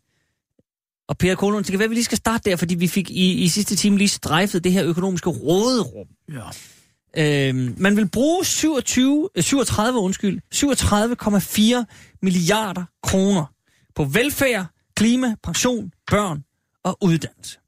Og 1.08 1.18
Per 1.18 1.34
Kolund, 1.34 1.64
det 1.64 1.70
kan 1.70 1.78
være, 1.78 1.84
at 1.84 1.90
vi 1.90 1.94
lige 1.94 2.04
skal 2.04 2.18
starte 2.18 2.50
der, 2.50 2.56
fordi 2.56 2.74
vi 2.74 2.86
fik 2.86 3.10
i, 3.10 3.32
i 3.32 3.48
sidste 3.48 3.76
time 3.76 3.98
lige 3.98 4.08
strejfet 4.08 4.64
det 4.64 4.72
her 4.72 4.84
økonomiske 4.84 5.30
råderum. 5.30 6.06
Ja. 6.32 7.48
Øhm, 7.48 7.74
man 7.78 7.96
vil 7.96 8.08
bruge 8.08 8.44
27, 8.44 9.28
37, 9.40 9.98
undskyld, 9.98 10.40
37,4 10.54 12.18
milliarder 12.22 12.84
kroner 13.02 13.54
på 13.94 14.04
velfærd, 14.04 14.66
klima, 14.96 15.34
pension, 15.42 15.92
børn 16.10 16.44
og 16.84 16.98
uddannelse. 17.00 17.58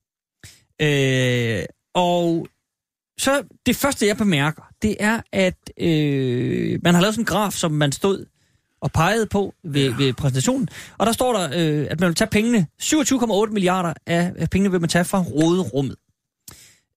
Øh, 0.83 1.65
og 1.95 2.49
så 3.19 3.43
det 3.67 3.77
første, 3.77 4.07
jeg 4.07 4.17
bemærker, 4.17 4.63
det 4.83 4.97
er, 5.01 5.21
at 5.33 5.71
øh, 5.81 6.81
man 6.83 6.95
har 6.95 7.01
lavet 7.01 7.15
sådan 7.15 7.23
en 7.23 7.27
graf, 7.27 7.53
som 7.53 7.73
man 7.73 7.93
stod 7.93 8.27
og 8.81 8.93
pegede 8.93 9.27
på 9.27 9.55
ved, 9.65 9.91
ja. 9.91 9.97
ved 9.97 10.13
præsentationen. 10.13 10.69
Og 10.99 11.07
der 11.07 11.13
står 11.13 11.33
der, 11.33 11.45
øh, 11.45 11.87
at 11.91 12.01
man 12.01 12.07
vil 12.07 12.15
tage 12.15 12.31
pengene, 12.31 12.67
27,8 12.83 13.53
milliarder 13.53 13.93
af, 14.07 14.51
pengene 14.51 14.71
vil 14.71 14.81
man 14.81 14.89
tage 14.89 15.05
fra 15.05 15.23
råderummet. 15.23 15.97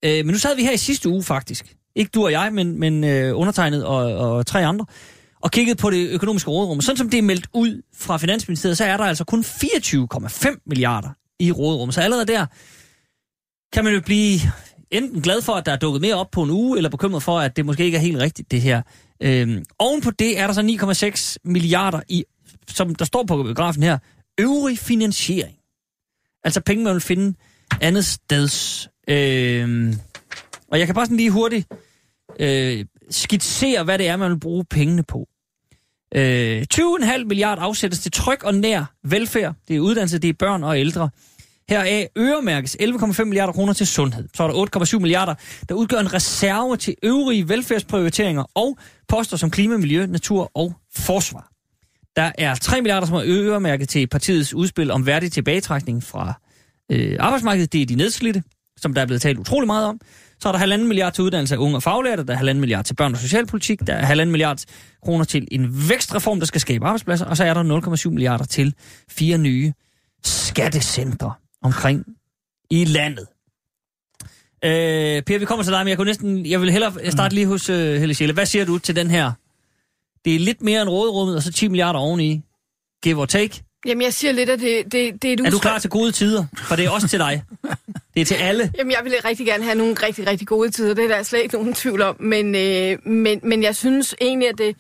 Øh, 0.06 0.26
men 0.26 0.28
nu 0.28 0.38
sad 0.38 0.56
vi 0.56 0.64
her 0.64 0.72
i 0.72 0.78
sidste 0.78 1.10
uge 1.10 1.24
faktisk. 1.24 1.76
Ikke 1.96 2.10
du 2.14 2.24
og 2.24 2.32
jeg, 2.32 2.54
men, 2.54 2.80
men 2.80 3.04
øh, 3.04 3.38
undertegnet 3.38 3.86
og, 3.86 4.16
og 4.16 4.46
tre 4.46 4.66
andre. 4.66 4.86
Og 5.42 5.52
kiggede 5.52 5.76
på 5.76 5.90
det 5.90 6.10
økonomiske 6.10 6.50
råderum. 6.50 6.82
Sådan 6.82 6.98
som 6.98 7.10
det 7.10 7.18
er 7.18 7.22
meldt 7.22 7.48
ud 7.54 7.82
fra 7.96 8.18
Finansministeriet, 8.18 8.78
så 8.78 8.86
er 8.86 8.98
der 8.98 9.04
altså 9.04 9.24
kun 9.24 9.40
24,5 9.40 10.64
milliarder 10.66 11.10
i 11.40 11.52
råderummet. 11.52 11.96
Så 11.96 12.02
allerede 12.02 12.26
der 12.26 12.46
kan 13.74 13.84
man 13.84 13.94
jo 13.94 14.02
blive 14.02 14.40
enten 14.92 15.22
glad 15.22 15.42
for, 15.42 15.54
at 15.54 15.66
der 15.66 15.72
er 15.72 15.76
dukket 15.76 16.02
mere 16.02 16.16
op 16.16 16.32
på 16.32 16.44
en 16.44 16.50
uge, 16.50 16.78
eller 16.78 16.90
bekymret 16.90 17.24
for, 17.24 17.40
at 17.40 17.56
det 17.56 17.66
måske 17.66 17.86
ikke 17.86 17.98
er 17.98 18.02
helt 18.02 18.18
rigtigt, 18.18 18.52
det 18.52 18.62
her. 18.62 18.82
Øhm, 19.22 19.66
oven 19.80 20.02
på 20.02 20.12
det 20.12 20.40
er 20.40 20.48
der 20.48 20.54
så 20.54 20.62
9,6 21.42 21.52
milliarder 21.52 22.02
i, 22.10 22.24
som 22.68 22.96
der 22.96 23.06
står 23.06 23.24
på 23.24 23.54
grafen 23.56 23.84
her, 23.84 23.98
øvrig 24.40 24.80
finansiering. 24.80 25.58
Altså 26.44 26.62
penge, 26.62 26.84
man 26.84 26.94
vil 26.94 27.02
finde 27.02 27.38
andet 27.82 28.06
steds. 28.06 28.90
Øhm, 29.08 29.94
og 30.68 30.80
jeg 30.80 30.88
kan 30.88 30.96
bare 30.96 31.06
sådan 31.06 31.18
lige 31.18 31.32
hurtigt 31.32 31.68
øh, 32.40 32.86
skitsere, 33.10 33.84
hvad 33.84 33.98
det 33.98 34.08
er, 34.08 34.16
man 34.16 34.32
vil 34.32 34.40
bruge 34.40 34.66
pengene 34.66 35.04
på. 35.04 35.28
Øh, 36.16 36.66
20,5 36.74 37.24
milliarder 37.24 37.62
afsættes 37.62 38.00
til 38.00 38.12
tryg 38.12 38.46
og 38.46 38.56
nær 38.56 38.86
velfærd. 39.04 39.56
Det 39.68 39.76
er 39.76 39.80
uddannelse, 39.80 40.20
det 40.20 40.30
er 40.30 40.34
børn 40.34 40.64
og 40.64 40.80
ældre. 40.80 41.10
Heraf 41.70 42.08
øremærkes 42.18 42.78
11,5 42.82 43.24
milliarder 43.24 43.54
kroner 43.54 43.74
til 43.74 43.88
sundhed. 43.88 44.28
Så 44.34 44.44
er 44.44 44.48
der 44.48 44.86
8,7 44.86 45.00
milliarder, 45.00 45.36
der 45.70 45.76
udgør 45.76 46.00
en 46.00 46.14
reserve 46.14 46.78
til 46.78 46.96
øvrige 47.04 47.50
velfærdsprioriteringer 47.50 48.44
og 48.56 48.78
poster 49.08 49.38
som 49.38 49.52
klima, 49.52 49.78
miljø, 49.78 50.06
natur 50.06 50.52
og 50.54 50.74
forsvar. 50.96 51.52
Der 52.16 52.32
er 52.38 52.56
3 52.56 52.82
milliarder, 52.82 53.08
som 53.08 53.16
er 53.16 53.24
øremærket 53.26 53.90
til 53.90 54.08
partiets 54.08 54.54
udspil 54.54 54.92
om 54.92 55.06
værdig 55.06 55.32
tilbagetrækning 55.32 56.04
fra 56.04 56.34
øh, 56.92 57.18
arbejdsmarkedet. 57.20 57.74
Det 57.74 57.82
er 57.82 57.86
de 57.86 57.96
nedslidte, 57.96 58.44
som 58.78 58.94
der 58.94 59.02
er 59.02 59.06
blevet 59.06 59.22
talt 59.22 59.40
utrolig 59.40 59.68
meget 59.68 59.86
om. 59.86 60.00
Så 60.40 60.48
er 60.48 60.52
der 60.52 60.60
halvanden 60.60 60.88
milliard 60.88 61.14
til 61.14 61.24
uddannelse 61.24 61.56
af 61.56 61.60
unge 61.60 61.76
og 61.76 61.84
faglærte, 61.84 62.26
der 62.26 62.34
er 62.34 62.38
halvanden 62.38 62.60
milliard 62.60 62.86
til 62.86 62.94
børn 62.94 63.14
og 63.14 63.20
socialpolitik, 63.20 63.80
der 63.88 63.94
er 63.94 64.06
halvanden 64.06 64.32
milliard 64.32 64.60
kroner 65.04 65.26
til 65.26 65.48
en 65.52 65.90
vækstreform, 65.90 66.40
der 66.40 66.46
skal 66.46 66.62
skabe 66.62 66.86
arbejdspladser, 66.86 67.26
og 67.26 67.38
så 67.38 67.44
er 67.44 67.54
der 67.54 67.98
0,7 68.06 68.10
milliarder 68.10 68.46
til 68.46 68.74
fire 69.10 69.38
nye 69.38 69.74
skattecentre 70.24 71.34
omkring 71.64 72.06
i 72.70 72.86
landet. 72.86 73.28
Øh, 74.66 75.24
per, 75.24 75.38
vi 75.40 75.46
kommer 75.46 75.64
til 75.64 75.74
dig, 75.74 75.80
men 75.80 75.88
jeg 75.88 75.98
kunne 75.98 76.06
næsten, 76.06 76.46
jeg 76.46 76.62
vil 76.62 76.72
hellere 76.72 77.12
starte 77.12 77.36
lige 77.36 77.48
hos 77.48 77.70
uh, 77.70 77.76
Helle 77.76 78.14
Schelle. 78.14 78.34
Hvad 78.34 78.46
siger 78.46 78.66
du 78.66 78.78
til 78.78 78.96
den 78.96 79.12
her? 79.12 79.32
Det 80.26 80.36
er 80.36 80.40
lidt 80.40 80.62
mere 80.62 80.82
end 80.82 80.90
råderummet, 80.90 81.36
og 81.36 81.44
så 81.44 81.52
10 81.52 81.68
milliarder 81.68 82.00
oveni. 82.00 82.42
Give 83.04 83.22
or 83.22 83.26
take. 83.26 83.64
Jamen, 83.86 84.02
jeg 84.02 84.14
siger 84.14 84.32
lidt, 84.32 84.50
at 84.50 84.60
det, 84.60 84.84
det, 84.84 85.22
det 85.22 85.30
er 85.30 85.34
et 85.34 85.40
Er 85.40 85.50
du 85.50 85.60
klar 85.60 85.80
til 85.80 85.90
gode 85.90 86.12
tider? 86.12 86.46
For 86.58 86.76
det 86.76 86.86
er 86.86 86.90
også 86.90 87.08
til 87.08 87.20
dig. 87.20 87.44
Det 88.14 88.22
er 88.22 88.26
til 88.26 88.36
alle. 88.36 88.72
Jamen, 88.78 88.92
jeg 88.92 89.00
ville 89.04 89.18
rigtig 89.26 89.46
gerne 89.46 89.64
have 89.64 89.76
nogle 89.76 89.96
rigtig, 90.04 90.28
rigtig 90.28 90.48
gode 90.48 90.72
tider. 90.72 90.94
Det 90.94 91.04
er 91.04 91.08
der 91.08 91.24
slet 91.24 91.42
ikke 91.42 91.56
nogen 91.56 91.74
tvivl 91.74 92.02
om. 92.02 92.16
Men, 92.20 92.56
øh, 92.56 93.08
men, 93.08 93.40
men 93.44 93.64
jeg 93.64 93.76
synes 93.76 94.16
egentlig, 94.22 94.50
at 94.50 94.58
det, 94.58 94.76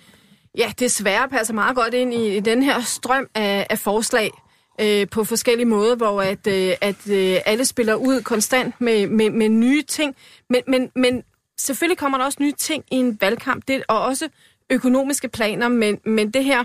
ja, 0.58 0.72
desværre 0.80 1.30
passer 1.30 1.54
meget 1.54 1.76
godt 1.76 1.94
ind 1.94 2.14
i, 2.14 2.38
i 2.38 2.40
den 2.40 2.64
her 2.64 2.82
strøm 2.82 3.28
af, 3.36 3.68
af 3.70 3.80
forslag 3.80 4.32
øh, 4.82 5.08
på 5.12 5.24
forskellige 5.24 5.66
måder, 5.66 5.96
hvor 5.96 6.22
at, 6.22 6.48
øh, 6.48 6.74
at 6.82 7.10
øh, 7.10 7.38
alle 7.46 7.66
spiller 7.66 7.96
ud 7.96 8.22
konstant 8.22 8.82
med, 8.82 9.08
med, 9.08 9.30
med 9.30 9.50
nye 9.50 9.82
ting. 9.82 10.16
Men, 10.50 10.62
men, 10.68 10.92
men 10.96 11.24
selvfølgelig 11.60 11.98
kommer 11.98 12.18
der 12.18 12.26
også 12.26 12.38
nye 12.42 12.54
ting 12.58 12.84
i 12.92 12.96
en 12.96 13.18
valgkamp, 13.22 13.64
det, 13.68 13.84
og 13.88 14.02
også 14.02 14.30
økonomiske 14.70 15.30
planer, 15.30 15.68
men, 15.68 16.00
men 16.06 16.32
det 16.32 16.44
her 16.44 16.60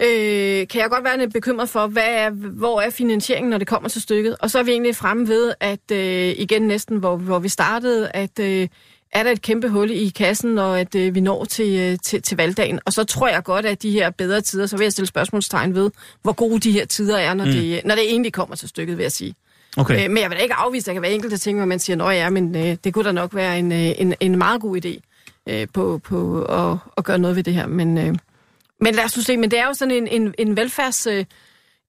øh, 0.00 0.68
kan 0.68 0.80
jeg 0.80 0.90
godt 0.90 1.04
være 1.04 1.18
lidt 1.18 1.32
bekymret 1.32 1.68
for, 1.68 1.86
hvad 1.86 2.08
er, 2.08 2.30
hvor 2.30 2.80
er 2.80 2.90
finansieringen, 2.90 3.50
når 3.50 3.58
det 3.58 3.66
kommer 3.66 3.88
til 3.88 4.02
stykket. 4.02 4.36
Og 4.40 4.50
så 4.50 4.58
er 4.58 4.62
vi 4.62 4.70
egentlig 4.70 4.96
fremme 4.96 5.28
ved, 5.28 5.54
at 5.60 5.90
øh, 5.92 6.34
igen 6.38 6.62
næsten, 6.62 6.96
hvor, 6.96 7.16
hvor 7.16 7.38
vi 7.38 7.48
startede, 7.48 8.10
at 8.14 8.38
øh, 8.40 8.68
er 9.14 9.22
der 9.22 9.30
et 9.30 9.42
kæmpe 9.42 9.68
hul 9.68 9.90
i 9.90 10.08
kassen, 10.08 10.58
og 10.58 10.80
at 10.80 10.94
øh, 10.94 11.14
vi 11.14 11.20
når 11.20 11.44
til, 11.44 11.80
øh, 11.80 11.98
til, 12.02 12.22
til 12.22 12.36
valgdagen. 12.36 12.80
Og 12.84 12.92
så 12.92 13.04
tror 13.04 13.28
jeg 13.28 13.42
godt, 13.44 13.66
at 13.66 13.82
de 13.82 13.90
her 13.90 14.10
bedre 14.10 14.40
tider, 14.40 14.66
så 14.66 14.76
vil 14.76 14.84
jeg 14.84 14.92
stille 14.92 15.06
spørgsmålstegn 15.06 15.74
ved, 15.74 15.90
hvor 16.22 16.32
gode 16.32 16.60
de 16.60 16.72
her 16.72 16.86
tider 16.86 17.18
er, 17.18 17.34
når, 17.34 17.44
mm. 17.44 17.50
det, 17.50 17.80
når 17.84 17.94
det 17.94 18.04
egentlig 18.04 18.32
kommer 18.32 18.56
til 18.56 18.68
stykket, 18.68 18.98
vil 18.98 19.04
jeg 19.04 19.12
sige. 19.12 19.34
Okay. 19.76 20.04
Øh, 20.04 20.10
men 20.10 20.22
jeg 20.22 20.30
vil 20.30 20.38
da 20.38 20.42
ikke 20.42 20.54
afvise, 20.54 20.82
at 20.82 20.86
der 20.86 20.92
kan 20.92 21.02
være 21.02 21.12
enkelte 21.12 21.38
ting, 21.38 21.58
hvor 21.58 21.66
man 21.66 21.78
siger, 21.78 21.96
nå 21.96 22.10
ja, 22.10 22.30
men 22.30 22.56
øh, 22.56 22.76
det 22.84 22.94
kunne 22.94 23.04
da 23.04 23.12
nok 23.12 23.34
være 23.34 23.58
en, 23.58 23.72
øh, 23.72 23.92
en, 23.98 24.14
en 24.20 24.38
meget 24.38 24.60
god 24.60 24.84
idé 24.84 25.00
øh, 25.46 25.66
på, 25.72 26.00
på 26.04 26.42
at, 26.42 26.78
at 26.96 27.04
gøre 27.04 27.18
noget 27.18 27.36
ved 27.36 27.42
det 27.42 27.54
her. 27.54 27.66
Men, 27.66 27.98
øh, 27.98 28.14
men 28.80 28.94
lad 28.94 29.04
os 29.04 29.16
nu 29.16 29.22
se, 29.22 29.36
men 29.36 29.50
det 29.50 29.58
er 29.58 29.66
jo 29.66 29.74
sådan 29.74 29.94
en, 29.94 30.08
en, 30.08 30.34
en 30.38 30.56
velfærds... 30.56 31.06
Øh, 31.06 31.24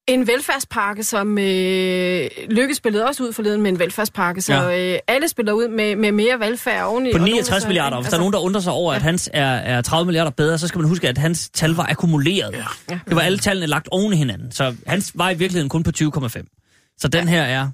en 0.08 0.28
velfærdspakke, 0.28 1.03
som 1.03 1.38
øh, 1.38 2.30
Lykke 2.49 2.76
spillede 2.76 3.06
også 3.06 3.24
ud 3.24 3.34
forleden 3.34 3.62
med 3.62 3.72
en 3.72 3.80
velfærdspakke, 3.80 4.41
så 4.41 4.53
Ja. 4.53 4.93
øh, 4.93 4.99
alle 5.08 5.28
spiller 5.28 5.53
ud 5.53 5.68
med, 5.68 5.95
med 5.95 6.12
mere 6.12 6.39
velfærd 6.39 6.84
oveni. 6.86 7.12
På 7.12 7.16
og 7.16 7.20
nogen 7.20 7.34
69 7.34 7.62
så- 7.62 7.68
milliarder. 7.68 7.97
Hvis 7.97 8.03
der 8.06 8.10
er 8.10 8.12
altså, 8.12 8.18
nogen, 8.20 8.34
der 8.34 8.39
undrer 8.39 8.62
sig 8.62 8.74
over, 8.74 8.93
at 8.93 9.01
hans 9.01 9.30
er, 9.34 9.45
er 9.45 9.82
30 9.82 10.06
milliarder 10.06 10.32
bedre, 10.32 10.58
så 10.58 10.68
skal 10.68 10.80
man 10.80 10.88
huske, 10.89 11.10
at 11.10 11.18
hans 11.18 11.49
tal 11.49 11.72
var 11.72 11.84
akkumuleret. 11.89 12.53
Ja. 12.89 12.99
Det 13.08 13.16
var 13.16 13.22
alle 13.22 13.38
tallene 13.38 13.68
lagt 13.68 13.88
oven 13.91 14.14
i 14.14 14.16
hinanden. 14.16 14.51
Så 14.51 14.76
hans 14.88 15.12
var 15.16 15.30
i 15.30 15.38
virkeligheden 15.38 15.70
kun 15.70 15.84
på 15.84 15.91
20,5. 15.97 16.95
Så 16.97 17.08
den 17.08 17.28
her 17.28 17.41
er... 17.43 17.70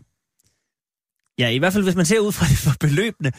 Ja, 1.39 1.49
i 1.49 1.57
hvert 1.57 1.73
fald 1.73 1.83
hvis 1.83 1.95
man 1.95 2.05
ser 2.05 2.19
ud 2.19 2.31
fra, 2.31 2.45
fra 2.69 2.75
beløbene, 2.79 3.31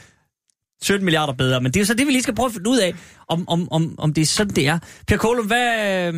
17 0.83 1.05
milliarder 1.05 1.33
bedre. 1.33 1.61
Men 1.61 1.73
det 1.73 1.77
er 1.77 1.81
jo 1.81 1.87
så 1.87 1.95
det, 1.95 2.07
vi 2.07 2.13
lige 2.13 2.23
skal 2.23 2.35
prøve 2.35 2.47
at 2.47 2.53
finde 2.53 2.71
ud 2.71 2.79
af, 2.79 2.95
om, 3.29 3.49
om, 3.49 3.73
om, 3.73 3.95
om 3.99 4.15
det 4.15 4.23
er 4.23 4.27
sådan, 4.27 4.55
det 4.55 4.67
er. 4.69 4.79
Per 5.07 5.17
Kolum, 5.17 5.47
hvad... 5.47 6.13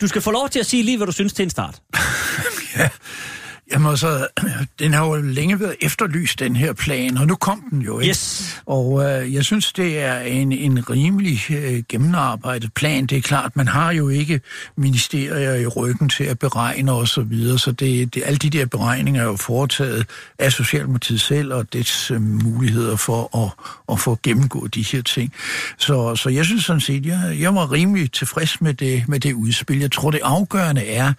Du 0.00 0.08
skal 0.08 0.22
få 0.22 0.30
lov 0.30 0.48
til 0.48 0.60
at 0.60 0.66
sige 0.66 0.82
lige, 0.82 0.96
hvad 0.96 1.06
du 1.06 1.12
synes 1.12 1.32
til 1.32 1.42
en 1.42 1.50
start. 1.50 1.82
ja. 2.76 2.88
Jamen 3.72 3.96
så, 3.96 4.26
den 4.78 4.94
har 4.94 5.06
jo 5.06 5.14
længe 5.14 5.60
været 5.60 5.74
efterlyst, 5.80 6.38
den 6.38 6.56
her 6.56 6.72
plan, 6.72 7.16
og 7.16 7.26
nu 7.26 7.34
kom 7.34 7.64
den 7.70 7.82
jo, 7.82 7.98
ikke? 7.98 8.10
Yes. 8.10 8.60
Og 8.66 9.04
øh, 9.04 9.34
jeg 9.34 9.44
synes, 9.44 9.72
det 9.72 10.00
er 10.00 10.20
en, 10.20 10.52
en 10.52 10.90
rimelig 10.90 11.40
øh, 11.50 11.82
gennemarbejdet 11.88 12.72
plan. 12.72 13.06
Det 13.06 13.18
er 13.18 13.22
klart, 13.22 13.56
man 13.56 13.68
har 13.68 13.92
jo 13.92 14.08
ikke 14.08 14.40
ministerier 14.76 15.54
i 15.54 15.66
ryggen 15.66 16.08
til 16.08 16.24
at 16.24 16.38
beregne 16.38 16.92
og 16.92 17.08
så 17.08 17.22
videre, 17.22 17.58
så 17.58 17.72
det, 17.72 18.14
det, 18.14 18.22
alle 18.26 18.38
de 18.38 18.50
der 18.50 18.66
beregninger 18.66 19.22
er 19.22 19.26
jo 19.26 19.36
foretaget 19.36 20.06
af 20.38 20.52
Socialdemokratiet 20.52 21.20
selv 21.20 21.54
og 21.54 21.72
dets 21.72 22.10
øh, 22.10 22.22
muligheder 22.22 22.96
for 22.96 23.44
at, 23.44 23.50
at 23.92 24.00
få 24.00 24.18
gennemgået 24.22 24.74
de 24.74 24.82
her 24.82 25.02
ting. 25.02 25.32
Så, 25.78 26.16
så 26.16 26.28
jeg 26.28 26.44
synes 26.44 26.64
sådan 26.64 26.80
set, 26.80 27.06
jeg, 27.06 27.36
jeg 27.40 27.54
var 27.54 27.72
rimelig 27.72 28.12
tilfreds 28.12 28.60
med 28.60 28.74
det, 28.74 29.08
med 29.08 29.20
det 29.20 29.32
udspil. 29.32 29.78
Jeg 29.78 29.92
tror, 29.92 30.10
det 30.10 30.20
afgørende 30.22 30.86
er, 30.86 31.12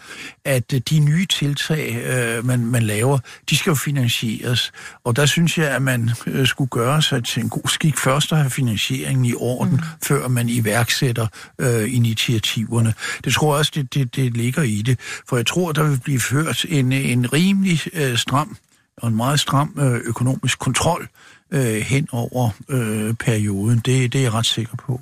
at 0.46 0.74
øh, 0.74 0.82
de 0.90 1.00
nye 1.00 1.26
tiltag, 1.26 1.96
øh, 2.06 2.41
man, 2.44 2.66
man 2.66 2.84
laver, 2.84 3.20
de 3.50 3.58
skal 3.58 3.72
jo 3.72 3.76
finansieres. 3.76 4.72
Og 5.04 5.16
der 5.16 5.26
synes 5.26 5.58
jeg, 5.58 5.70
at 5.70 5.82
man 5.82 6.12
øh, 6.28 6.48
skulle 6.48 6.70
gøre 6.70 7.02
sig 7.02 7.24
til 7.24 7.44
en 7.44 7.50
god 7.50 7.68
skik 7.68 7.98
først 7.98 8.32
at 8.32 8.38
have 8.38 8.50
finansieringen 8.50 9.26
i 9.26 9.34
orden, 9.34 9.74
mm. 9.74 9.80
før 10.04 10.28
man 10.28 10.50
iværksætter 10.50 11.28
øh, 11.60 11.96
initiativerne. 11.96 12.94
Det 13.24 13.34
tror 13.34 13.54
jeg 13.54 13.60
også, 13.60 13.72
det, 13.76 13.94
det, 13.94 14.16
det 14.16 14.38
ligger 14.38 14.62
i 14.62 14.82
det. 14.82 15.00
For 15.30 15.36
jeg 15.36 15.46
tror, 15.46 15.72
der 15.72 15.84
vil 15.84 16.00
blive 16.04 16.20
ført 16.20 16.66
en, 16.70 16.92
en 16.92 17.34
rimelig 17.34 17.80
øh, 17.94 18.18
stram 18.18 18.58
og 18.98 19.08
en 19.08 19.16
meget 19.16 19.40
stram 19.40 19.78
øh, 19.80 20.02
økonomisk 20.06 20.60
kontrol 20.60 21.08
øh, 21.52 21.76
hen 21.76 22.08
over 22.12 22.50
øh, 22.70 23.14
perioden. 23.14 23.80
Det, 23.80 24.14
det 24.14 24.20
er 24.20 24.24
jeg 24.24 24.34
ret 24.34 24.46
sikker 24.46 24.76
på. 24.76 25.02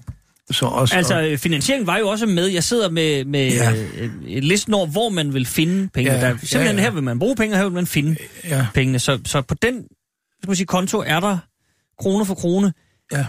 Så 0.52 0.66
også, 0.66 0.96
Altså, 0.96 1.22
øh, 1.22 1.38
finansieringen 1.38 1.88
var 1.88 1.98
jo 1.98 2.08
også 2.10 2.26
med. 2.26 2.48
Jeg 2.48 2.64
sidder 2.64 2.90
med, 2.90 3.26
med 3.26 3.52
Ja. 3.52 3.72
øh, 3.98 4.10
et 4.28 4.44
listen 4.44 4.74
over, 4.74 4.88
hvor 4.88 5.10
man 5.10 5.34
vil 5.34 5.46
finde 5.46 5.90
penge. 5.94 6.12
Ja, 6.12 6.20
der, 6.22 6.30
simpelthen 6.38 6.58
ja, 6.66 6.72
ja. 6.72 6.80
her 6.82 6.92
vil 6.92 7.04
man 7.04 7.20
bruge 7.20 7.36
penge, 7.36 7.54
og 7.54 7.58
her 7.58 7.64
vil 7.66 7.74
man 7.74 7.88
finde 7.88 8.16
ja, 8.44 8.68
pengene. 8.74 9.00
Så, 9.00 9.20
så 9.26 9.42
på 9.42 9.56
den 9.62 9.84
skal 10.42 10.50
man 10.50 10.56
sige, 10.56 10.68
konto 10.68 10.98
er 11.06 11.20
der 11.20 11.38
krone 12.00 12.26
for 12.26 12.36
krone. 12.36 12.74
ja. 13.12 13.26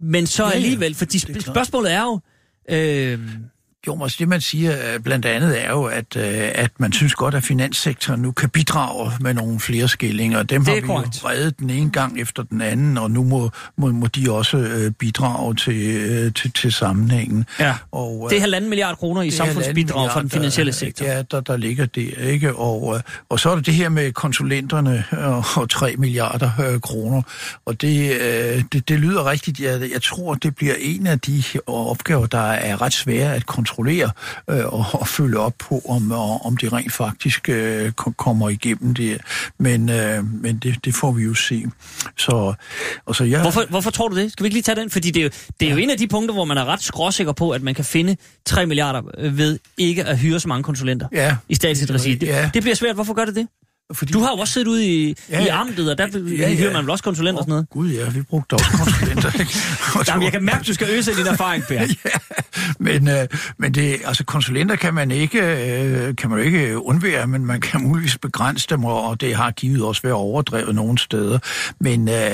Men 0.00 0.26
så 0.26 0.44
alligevel, 0.44 0.92
sp- 0.92 1.32
klart. 1.32 1.42
spørgsmålet 1.42 1.92
er 1.92 2.02
jo... 2.02 2.20
Øh, 2.70 3.18
Jo, 3.86 3.94
men 3.94 4.08
det 4.08 4.28
man 4.28 4.40
siger 4.40 4.94
øh, 4.94 5.00
blandt 5.00 5.26
andet 5.26 5.64
er 5.64 5.70
jo, 5.70 5.84
at, 5.84 6.16
øh, 6.16 6.24
at 6.54 6.70
man 6.78 6.92
synes 6.92 7.14
godt, 7.14 7.34
at 7.34 7.42
finanssektoren 7.42 8.20
nu 8.22 8.32
kan 8.32 8.48
bidrage 8.48 9.12
med 9.20 9.34
nogle 9.34 9.60
flere 9.60 9.88
skillinger. 9.88 10.42
Dem 10.42 10.64
Det 10.64 10.74
har 10.74 10.80
vi 10.80 10.86
korrekt. 10.86 11.22
jo 11.22 11.28
reddet 11.28 11.58
den 11.58 11.70
ene 11.70 11.90
gang 11.90 12.20
efter 12.20 12.42
den 12.42 12.60
anden, 12.60 12.98
og 12.98 13.10
nu 13.10 13.24
må, 13.24 13.50
må, 13.76 13.86
må 13.90 14.06
de 14.06 14.32
også 14.32 14.56
øh, 14.56 14.90
bidrage 14.90 15.54
til, 15.54 16.32
til, 16.34 16.52
til 16.52 16.72
sammenhængen. 16.72 17.44
ja, 17.60 17.74
Og, 17.92 18.26
det 18.30 18.36
er 18.36 18.40
halvanden 18.40 18.68
milliard 18.70 18.96
kroner 18.96 19.22
i 19.22 19.30
samfundsbidrag 19.30 20.10
fra 20.10 20.20
den 20.22 20.30
finansielle 20.30 20.72
sektor. 20.72 21.06
Ja, 21.06 21.22
der, 21.22 21.40
der 21.40 21.56
ligger 21.56 21.86
det, 21.86 22.14
ikke? 22.18 22.56
Og, 22.56 23.00
og 23.28 23.40
så 23.40 23.50
er 23.50 23.54
det 23.56 23.66
det 23.66 23.74
her 23.74 23.88
med 23.88 24.12
konsulenterne 24.12 25.04
og, 25.12 25.44
og 25.56 25.70
3 25.70 25.94
milliarder 25.98 26.50
øh, 26.72 26.80
kroner. 26.80 27.22
Og 27.66 27.80
det, 27.80 28.12
øh, 28.20 28.62
det, 28.72 28.88
det 28.88 29.00
lyder 29.00 29.30
rigtigt. 29.30 29.60
Jeg, 29.60 29.80
jeg 29.92 30.02
tror, 30.02 30.34
det 30.34 30.56
bliver 30.56 30.74
en 30.80 31.06
af 31.06 31.20
de 31.20 31.42
opgaver, 31.66 32.26
der 32.26 32.38
er 32.38 32.82
ret 32.82 32.92
svære 32.92 33.34
at 33.34 33.46
kontrollere 33.46 33.75
øh, 34.50 34.64
og, 34.66 34.86
og 34.92 35.08
følge 35.08 35.38
op 35.38 35.54
på, 35.58 35.82
om, 35.88 36.10
og, 36.10 36.46
om 36.46 36.56
det 36.56 36.72
rent 36.72 36.92
faktisk 36.92 37.48
øh, 37.48 37.92
ko- 37.92 38.10
kommer 38.10 38.48
igennem 38.48 38.94
det. 38.94 39.18
Men, 39.58 39.88
øh, 39.88 40.24
men 40.42 40.58
det, 40.58 40.84
det 40.84 40.94
får 40.94 41.12
vi 41.12 41.22
jo 41.22 41.34
se. 41.34 41.64
Så, 42.18 42.54
og 43.06 43.16
så 43.16 43.24
jeg, 43.24 43.40
Hvorfor, 43.40 43.62
hvorfor 43.70 43.90
tror 43.90 44.08
du 44.08 44.16
det? 44.16 44.32
Skal 44.32 44.44
vi 44.44 44.46
ikke 44.46 44.54
lige 44.54 44.62
tage 44.62 44.76
den? 44.80 44.90
Fordi 44.90 45.10
det 45.10 45.20
er 45.20 45.24
jo, 45.24 45.30
det 45.60 45.68
er 45.68 45.72
jo 45.72 45.78
en 45.78 45.90
af 45.90 45.98
de 45.98 46.08
punkter, 46.08 46.34
hvor 46.34 46.44
man 46.44 46.58
er 46.58 46.64
ret 46.64 46.82
skråsikker 46.82 47.32
på, 47.32 47.50
at 47.50 47.62
man 47.62 47.74
kan 47.74 47.84
finde 47.84 48.16
3 48.46 48.66
milliarder 48.66 49.02
øh, 49.18 49.38
ved 49.38 49.58
ikke 49.78 50.04
at 50.04 50.18
hyre 50.18 50.40
så 50.40 50.48
mange 50.48 50.62
konsulenter 50.62 51.08
Ja, 51.12 51.36
i 51.48 51.54
statsligt 51.54 51.90
regi. 51.92 52.14
Det, 52.14 52.26
Ja. 52.26 52.50
det 52.54 52.62
bliver 52.62 52.74
svært. 52.76 52.94
Hvorfor 52.94 53.14
gør 53.14 53.24
det 53.24 53.34
det? 53.34 53.48
Fordi, 53.92 54.12
Du 54.12 54.20
har 54.20 54.30
jo 54.30 54.36
også 54.36 54.52
siddet 54.52 54.68
ude 54.68 54.86
i, 54.86 55.16
Ja, 55.30 55.38
ja, 55.38 55.42
i 55.42 55.46
ja. 55.46 55.60
amtet, 55.60 55.90
og 55.90 55.98
der 55.98 56.06
Ja, 56.14 56.18
ja, 56.18 56.48
ja. 56.50 56.54
hyrer 56.56 56.72
man 56.72 56.82
vel 56.82 56.90
også 56.90 57.04
konsulenter 57.04 57.38
og 57.38 57.44
sådan 57.44 57.50
noget. 57.50 57.70
Gud 57.70 57.90
ja, 57.90 58.10
vi 58.10 58.22
brugte 58.22 58.54
også 58.54 58.66
konsulenter. 58.78 59.40
ikke? 59.40 59.52
Jamen, 60.08 60.22
jeg 60.22 60.32
kan 60.32 60.44
mærke, 60.44 60.60
at 60.60 60.66
du 60.66 60.74
skal 60.74 60.88
øse 60.90 61.14
din 61.16 61.26
erfaring, 61.26 61.64
Per. 61.64 61.86
men, 62.86 63.08
øh, 63.08 63.26
men 63.58 63.74
det, 63.74 63.96
altså 64.04 64.24
konsulenter 64.24 64.76
kan 64.76 64.94
man 64.94 65.10
ikke, 65.10 65.40
øh, 65.40 66.16
kan 66.16 66.30
man 66.30 66.38
ikke 66.44 66.78
undvære, 66.78 67.26
men 67.26 67.46
man 67.46 67.60
kan 67.60 67.82
muligvis 67.82 68.18
begrænse 68.18 68.66
dem, 68.70 68.84
og 68.84 69.06
og 69.06 69.20
det 69.20 69.34
har 69.36 69.50
givet 69.50 69.82
også 69.84 70.02
været 70.02 70.14
overdrevet 70.14 70.74
nogle 70.74 70.98
steder. 70.98 71.38
Men, 71.80 72.08
øh, 72.08 72.30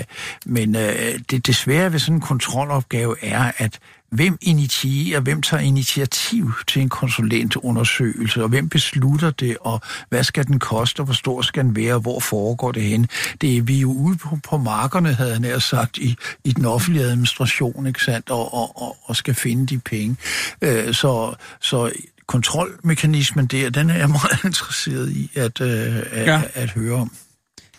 men 0.46 0.76
øh, 0.76 1.18
det, 1.30 1.46
det 1.46 1.56
svære 1.56 1.92
ved 1.92 1.98
sådan 1.98 2.14
en 2.14 2.20
kontrolopgave 2.20 3.16
er, 3.22 3.52
at 3.56 3.78
hvem 4.12 4.38
initierer, 4.40 5.20
hvem 5.20 5.42
tager 5.42 5.60
initiativ 5.62 6.52
til 6.66 6.82
en 6.82 6.88
konsulentundersøgelse, 6.88 8.42
og 8.42 8.48
hvem 8.48 8.68
beslutter 8.68 9.30
det, 9.30 9.56
og 9.60 9.80
hvad 10.08 10.24
skal 10.24 10.46
den 10.46 10.58
koste, 10.58 11.00
og 11.00 11.04
hvor 11.04 11.14
stor 11.14 11.42
skal 11.42 11.64
den 11.64 11.76
være, 11.76 11.94
og 11.94 12.00
hvor 12.00 12.20
foregår 12.20 12.72
det 12.72 12.82
hen? 12.82 13.08
Det 13.40 13.56
er 13.56 13.62
vi 13.62 13.80
jo 13.80 13.92
ude 13.92 14.16
på, 14.18 14.38
på 14.48 14.56
markerne, 14.58 15.14
havde 15.14 15.40
nær 15.40 15.58
sagt, 15.58 15.98
i, 15.98 16.16
i 16.44 16.52
den 16.52 16.64
offentlige 16.64 17.04
administration, 17.04 17.86
ikke 17.86 18.02
sandt, 18.02 18.30
og, 18.30 18.54
og, 18.54 18.82
og, 18.82 18.96
og 19.04 19.16
skal 19.16 19.34
finde 19.34 19.66
de 19.66 19.78
penge. 19.78 20.16
Øh, 20.62 20.94
så, 20.94 21.34
så 21.60 21.92
kontrolmekanismen 22.26 23.46
der, 23.46 23.70
den 23.70 23.90
er 23.90 23.96
jeg 23.96 24.08
meget 24.08 24.44
interesseret 24.44 25.10
i 25.10 25.30
at, 25.34 25.60
øh, 25.60 25.68
at, 25.96 26.04
Ja. 26.12 26.32
ja. 26.32 26.42
at 26.54 26.70
høre 26.70 26.94
om. 26.94 27.10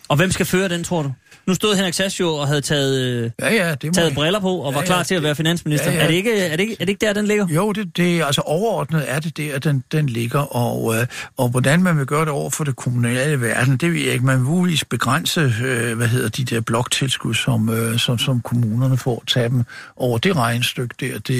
Og 0.08 0.16
hvem 0.16 0.30
skal 0.30 0.46
føre 0.46 0.68
den, 0.68 0.84
tror 0.84 1.02
du? 1.02 1.12
Nu 1.46 1.54
stod 1.54 1.76
Henrik 1.76 1.94
Sass 1.94 2.20
jo 2.20 2.34
og 2.34 2.46
havde 2.48 2.60
taget, 2.60 3.00
øh, 3.02 3.30
Ja, 3.40 3.54
ja, 3.54 3.74
det 3.74 3.94
taget 3.94 4.14
briller 4.14 4.40
på 4.40 4.56
og 4.56 4.74
var 4.74 4.80
Ja, 4.80 4.86
klar 4.86 4.96
ja, 4.96 5.02
til 5.02 5.14
at 5.14 5.22
være 5.22 5.34
finansminister. 5.34 5.90
ja, 5.90 5.96
ja. 5.96 6.02
Er, 6.02 6.06
det 6.06 6.14
ikke, 6.14 6.40
er, 6.40 6.56
det 6.56 6.60
ikke, 6.62 6.74
er 6.80 6.84
det 6.84 6.88
ikke 6.88 7.06
der, 7.06 7.12
den 7.12 7.26
ligger? 7.26 7.46
Jo, 7.48 7.72
det, 7.72 7.96
det, 7.96 8.22
altså 8.22 8.40
overordnet 8.40 9.04
er 9.06 9.20
det 9.20 9.36
der, 9.36 9.58
den, 9.58 9.84
den 9.92 10.06
ligger, 10.08 10.38
og, 10.56 10.94
øh, 10.96 11.06
og 11.36 11.48
hvordan 11.48 11.82
man 11.82 11.98
vil 11.98 12.06
gøre 12.06 12.20
det 12.20 12.28
over 12.28 12.50
for 12.50 12.64
det 12.64 12.76
kommunale 12.76 13.40
verden, 13.40 13.76
det 13.76 13.92
ved 13.92 14.00
jeg 14.00 14.12
ikke. 14.12 14.24
Man 14.24 14.36
vil 14.38 14.44
muligvis 14.46 14.84
begrænse, 14.84 15.40
øh, 15.64 15.96
hvad 15.96 16.08
hedder 16.08 16.28
de 16.28 16.44
der 16.44 16.60
bloktilskud, 16.60 17.34
som, 17.34 17.68
øh, 17.68 17.98
som, 17.98 18.18
som 18.18 18.40
kommunerne 18.40 18.96
får, 18.96 19.22
tage 19.26 19.48
dem 19.48 19.64
over 19.96 20.18
det 20.18 20.36
regnestykke 20.36 20.94
der. 21.00 21.12
Det, 21.18 21.28
det, 21.28 21.34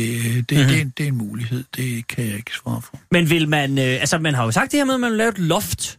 Mhm. 0.50 0.60
mm-hmm. 0.60 0.68
det, 0.68 0.98
det 0.98 1.04
er 1.04 1.08
en 1.08 1.18
mulighed, 1.18 1.64
det 1.76 2.08
kan 2.08 2.24
jeg 2.26 2.34
ikke 2.36 2.50
svare 2.62 2.82
for. 2.82 2.98
Men 3.10 3.30
vil 3.30 3.48
man... 3.48 3.78
Øh, 3.78 3.84
altså, 3.84 4.18
man 4.18 4.34
har 4.34 4.44
jo 4.44 4.50
sagt 4.50 4.72
det 4.72 4.80
her 4.80 4.84
med, 4.84 4.94
at 4.94 5.00
man 5.00 5.10
vil 5.10 5.18
lave 5.18 5.28
et 5.30 5.38
loft 5.38 5.98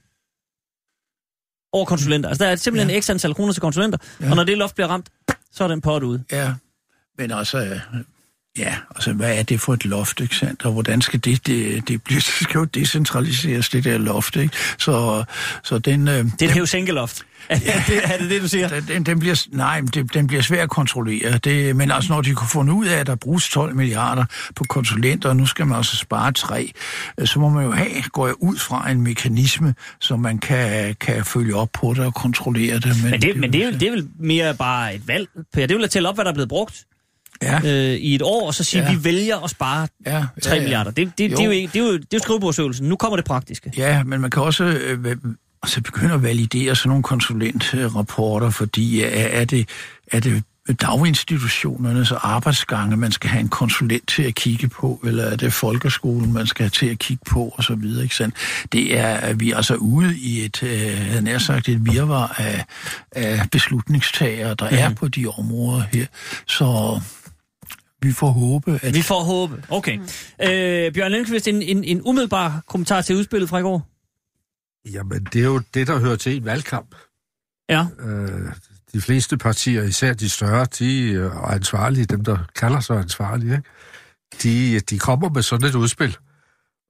over 1.74 1.86
konsulenter. 1.86 2.30
Altså, 2.30 2.44
der 2.44 2.52
er 2.52 2.56
simpelthen 2.56 2.90
ja. 2.96 3.00
X 3.02 3.10
antal 3.10 3.34
kroner 3.34 3.54
til 3.54 3.62
konsulenter, 3.62 3.98
ja. 4.22 4.30
Og 4.30 4.36
når 4.36 4.44
det 4.44 4.58
loft 4.58 4.76
bliver 4.76 4.88
ramt, 4.88 5.10
så 5.52 5.64
er 5.64 5.68
den 5.68 5.82
pot 5.82 6.04
ude. 6.04 6.24
Ja, 6.32 6.54
men 7.18 7.32
altså, 7.32 7.80
Ja, 8.58 8.76
altså 8.96 9.14
hvad 9.14 9.38
er 9.40 9.44
det 9.44 9.62
for 9.62 9.74
et 9.74 9.86
loft, 9.86 10.20
ikke 10.20 10.36
sandt? 10.36 10.66
Og 10.66 10.72
hvordan 10.72 11.02
skal 11.02 11.20
det, 11.20 11.48
det, 11.48 11.88
det 11.88 12.04
blive, 12.04 12.16
det 12.20 12.24
skal 12.24 12.58
jo 12.60 12.64
decentraliseres, 12.66 13.70
det 13.70 13.84
der 13.84 13.98
loft, 13.98 14.36
ikke? 14.36 14.56
Så, 14.78 15.24
så 15.64 15.78
den... 15.80 16.08
Øh, 16.08 16.14
Det 16.14 16.42
er 16.42 16.46
et 16.46 16.52
hævsænkeloft. 16.52 17.26
Ja. 17.66 17.84
det, 17.88 18.02
er 18.04 18.18
det 18.18 18.30
det, 18.30 18.42
du 18.42 18.48
siger? 18.48 18.80
Den, 18.88 19.04
den 19.04 19.20
bliver, 19.20 19.46
nej, 19.52 19.82
men 19.82 19.88
det, 19.88 20.14
den 20.14 20.28
bliver 20.28 20.42
svær 20.42 20.64
at 20.64 20.70
kontrollere. 20.70 21.38
Det, 21.38 21.76
men 21.76 21.92
altså, 21.92 22.14
når 22.14 22.22
de 22.22 22.34
kunne 22.34 22.50
finde 22.50 22.74
ud 22.74 22.86
af, 22.86 22.98
at 22.98 23.08
der 23.08 23.16
bruges 23.16 23.50
12 23.50 23.76
milliarder 23.76 24.26
på 24.56 24.64
konsulenter, 24.70 25.30
og 25.30 25.36
nu 25.38 25.46
skal 25.46 25.68
man 25.68 25.78
altså 25.78 25.98
spare 25.98 26.32
tre, 26.32 26.72
øh, 27.18 27.28
så 27.28 27.40
må 27.40 27.50
man 27.50 27.66
jo 27.66 27.72
have, 27.72 27.90
går 28.12 28.26
jeg 28.28 28.36
ud 28.40 28.58
fra 28.58 28.92
en 28.92 29.02
mekanisme, 29.02 29.76
så 30.02 30.16
man 30.16 30.38
kan, 30.38 30.96
kan 31.00 31.26
følge 31.26 31.56
op 31.56 31.70
på 31.74 31.94
det 31.94 32.06
og 32.06 32.14
kontrollere 32.14 32.76
det. 32.80 33.04
Men 33.12 33.22
det, 33.22 33.38
men 33.38 33.54
det, 33.54 33.62
er, 33.62 33.66
jo, 33.66 33.72
det 33.72 33.84
er 33.84 33.92
vel 33.92 34.08
mere 34.20 34.54
bare 34.56 34.96
et 34.96 35.08
valg, 35.08 35.28
Per. 35.54 35.62
Det 35.62 35.72
er 35.72 35.76
vel 35.76 35.84
at 35.84 35.90
tælle 35.92 36.10
op, 36.10 36.16
hvad 36.16 36.26
der 36.26 36.32
er 36.32 36.36
blevet 36.36 36.50
brugt 36.50 36.84
ja. 37.42 37.60
øh, 37.66 37.94
i 37.96 38.16
et 38.16 38.22
år, 38.22 38.48
og 38.48 38.54
så 38.54 38.64
sige, 38.64 38.82
Ja. 38.84 38.90
ja. 38.92 38.98
vi 38.98 39.04
vælger 39.04 39.44
at 39.44 39.50
spare 39.50 39.88
Ja, 40.06 40.12
3 40.12 40.50
ja, 40.50 40.56
ja. 40.56 40.62
milliarder. 40.62 40.92
Det, 40.92 41.08
det, 41.18 41.32
det, 41.32 41.40
er 41.40 41.44
jo, 41.46 41.52
ikke- 41.52 41.74
det, 41.74 41.82
er 41.82 41.86
jo, 41.86 41.94
det 41.94 42.02
er 42.04 42.08
jo 42.14 42.20
skrivebordsøvelsen. 42.20 42.90
Nu 42.90 42.96
kommer 42.96 43.16
det 43.16 43.26
praktiske. 43.26 43.72
Ja, 43.78 44.04
men 44.04 44.22
man 44.22 44.32
kan 44.32 44.42
også 44.42 44.64
øh, 44.64 45.16
altså 45.66 45.82
begynde 45.82 46.14
at 46.14 46.24
validere 46.24 46.76
sådan 46.76 46.90
nogle 46.90 47.04
konsulentrapporter, 47.04 48.50
fordi 48.50 49.02
er 49.04 49.46
det, 49.46 49.70
er 50.12 50.20
det 50.20 50.44
daginstitutionernes 50.82 52.12
arbejdsgange, 52.12 52.98
man 52.98 53.12
skal 53.12 53.30
have 53.30 53.40
en 53.40 53.50
konsulent 53.50 54.08
til 54.08 54.24
at 54.24 54.36
kigge 54.36 54.68
på, 54.68 55.02
eller 55.06 55.24
er 55.24 55.36
det 55.36 55.54
folkeskolen, 55.54 56.34
man 56.34 56.48
skal 56.48 56.64
have 56.64 56.70
til 56.70 56.86
at 56.86 57.00
kigge 57.00 57.24
på, 57.30 57.54
og 57.58 57.64
så 57.64 57.76
videre, 57.76 58.04
ikke 58.04 58.16
sandt? 58.16 58.36
Det 58.72 58.98
er, 58.98 59.08
at 59.08 59.40
vi 59.40 59.52
er 59.52 59.58
altså 59.58 59.76
ude 59.76 60.18
i 60.18 60.46
et, 60.46 60.64
øh, 60.64 61.24
nær 61.24 61.38
sagt, 61.38 61.70
et 61.70 61.86
virvar 61.94 62.36
af, 62.38 62.66
af 63.12 63.50
beslutningstagere, 63.52 64.56
der 64.56 64.70
mm. 64.70 64.78
er 64.78 64.94
på 64.94 65.08
de 65.08 65.28
områder 65.28 65.84
her. 65.94 66.06
Så 66.48 67.00
vi 68.02 68.12
får 68.12 68.32
håbe, 68.32 68.80
at... 68.84 68.94
Vi 68.96 69.02
får 69.02 69.24
håbe. 69.24 69.64
Okay. 69.70 70.00
Øh, 70.44 70.94
Bjørn 70.94 71.12
Lindqvist, 71.12 71.48
en, 71.48 71.62
en, 71.62 71.84
en 71.84 72.02
umiddelbar 72.06 72.62
kommentar 72.68 73.02
til 73.02 73.16
udspillet 73.16 73.50
fra 73.50 73.58
i 73.58 73.62
går? 73.62 73.95
Jamen, 74.92 75.24
det 75.34 75.42
er 75.42 75.46
jo 75.46 75.62
det, 75.74 75.88
der 75.88 76.00
hører 76.00 76.16
til 76.16 76.36
en 76.36 76.46
valgkamp. 76.46 76.96
Ja. 77.70 77.88
Øh, 78.00 78.52
de 78.94 79.02
fleste 79.02 79.38
partier, 79.38 79.84
især 79.84 80.14
de 80.14 80.30
større, 80.30 80.66
de 80.80 81.16
er 81.16 81.32
ansvarlige, 81.32 82.06
dem 82.06 82.24
der 82.24 82.38
kalder 82.56 82.80
sig 82.80 82.98
ansvarlige, 82.98 83.54
ikke? 83.56 83.70
De, 84.44 84.80
de 84.80 85.00
kommer 85.00 85.30
med 85.30 85.42
sådan 85.42 85.68
et 85.68 85.76
udspil. 85.76 86.18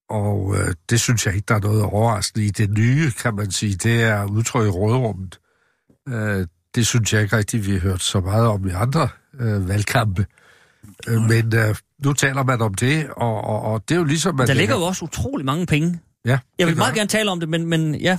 Og 0.10 0.56
øh, 0.58 0.74
det 0.89 1.02
synes 1.02 1.26
jeg 1.26 1.36
ikke, 1.36 1.46
der 1.48 1.56
er 1.56 1.60
noget 1.60 1.84
overraskende 1.84 2.46
i. 2.46 2.50
Det 2.50 2.70
nye, 2.70 3.12
kan 3.12 3.36
man 3.36 3.52
sige, 3.52 3.76
det 3.76 4.04
er 4.04 4.26
udtryk 4.26 4.68
i 4.68 4.70
rådrummet. 4.70 5.39
Øh, 6.08 6.48
det 6.76 6.88
synes 6.88 7.14
jeg 7.14 7.22
ikke 7.22 7.38
rigtigt, 7.38 7.68
vi 7.68 7.72
har 7.72 7.80
hørt 7.80 8.02
så 8.02 8.20
meget 8.20 8.48
om 8.48 8.68
i 8.68 8.72
andre 8.72 9.08
øh, 9.39 9.68
valgkampe. 9.68 10.26
Øh, 11.08 11.22
men 11.22 11.56
øh, 11.56 11.76
nu 12.04 12.14
taler 12.14 12.43
man 12.43 12.62
om 12.62 12.74
det, 12.74 13.10
og, 13.10 13.41
og, 13.41 13.62
og 13.62 13.89
det 13.89 13.96
er 13.96 14.00
jo 14.00 14.06
ligesom... 14.06 14.39
at 14.39 14.48
Der 14.48 14.54
ligger 14.54 14.76
jo 14.76 14.82
også 14.82 15.06
utrolig 15.06 15.46
mange 15.46 15.66
penge. 15.66 16.00
Ja, 16.26 16.39
Jeg 16.59 16.67
vil 16.67 16.78
meget 16.78 16.93
der. 16.93 16.99
gerne 16.99 17.07
tale 17.07 17.32
om 17.32 17.39
det, 17.39 17.49
men, 17.49 17.65
men 17.67 17.95
ja. 17.95 18.17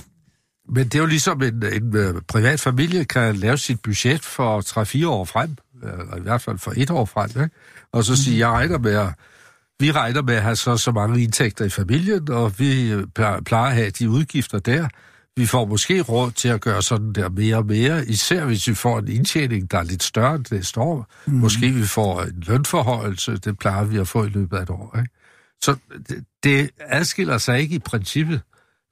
Men 0.69 0.83
det 0.83 0.95
er 0.95 0.99
jo 0.99 1.05
ligesom 1.05 1.41
en, 1.43 1.63
en 1.65 2.15
uh, 2.15 2.21
privat 2.27 2.59
familie 2.59 3.05
kan 3.05 3.35
lave 3.35 3.57
sit 3.57 3.81
budget 3.81 4.25
for 4.25 4.61
3-4 5.03 5.07
år 5.07 5.25
frem, 5.25 5.55
eller 5.83 6.17
i 6.17 6.21
hvert 6.21 6.41
fald 6.41 6.57
for 6.57 6.73
et 6.77 6.91
år 6.91 7.05
frem, 7.05 7.29
ikke? 7.29 7.49
og 7.91 8.03
så 8.03 8.23
sige, 8.23 8.39
jeg 8.39 8.49
regner 8.49 8.77
med 8.77 8.93
at, 8.93 9.09
vi 9.79 9.91
regner 9.91 10.21
med 10.21 10.35
at 10.35 10.41
have 10.41 10.55
så, 10.55 10.77
så 10.77 10.91
mange 10.91 11.23
indtægter 11.23 11.65
i 11.65 11.69
familien, 11.69 12.31
og 12.31 12.59
vi 12.59 12.91
øh, 12.91 13.03
plejer 13.45 13.69
at 13.69 13.73
have 13.73 13.89
de 13.89 14.09
udgifter 14.09 14.59
der. 14.59 14.87
Vi 15.35 15.45
får 15.45 15.65
måske 15.65 16.01
råd 16.01 16.31
til 16.31 16.47
at 16.47 16.61
gøre 16.61 16.81
sådan 16.81 17.13
der 17.13 17.29
mere 17.29 17.55
og 17.55 17.65
mere, 17.65 18.05
især 18.05 18.45
hvis 18.45 18.67
vi 18.67 18.73
får 18.73 18.99
en 18.99 19.07
indtjening, 19.07 19.71
der 19.71 19.77
er 19.77 19.83
lidt 19.83 20.03
større 20.03 20.35
end 20.35 20.45
det 20.45 20.77
år. 20.77 21.11
Mm. 21.25 21.33
Måske 21.33 21.69
vi 21.69 21.83
får 21.83 22.21
en 22.21 22.43
lønforhøjelse, 22.47 23.37
det 23.37 23.59
plejer 23.59 23.83
vi 23.83 23.97
at 23.97 24.07
få 24.07 24.25
i 24.25 24.29
løbet 24.29 24.57
af 24.57 24.61
et 24.61 24.69
år. 24.69 24.97
Ikke? 24.97 25.09
Så 25.63 25.75
det, 26.09 26.25
det 26.43 26.69
adskiller 26.79 27.37
sig 27.37 27.59
ikke 27.59 27.75
i 27.75 27.79
princippet 27.79 28.41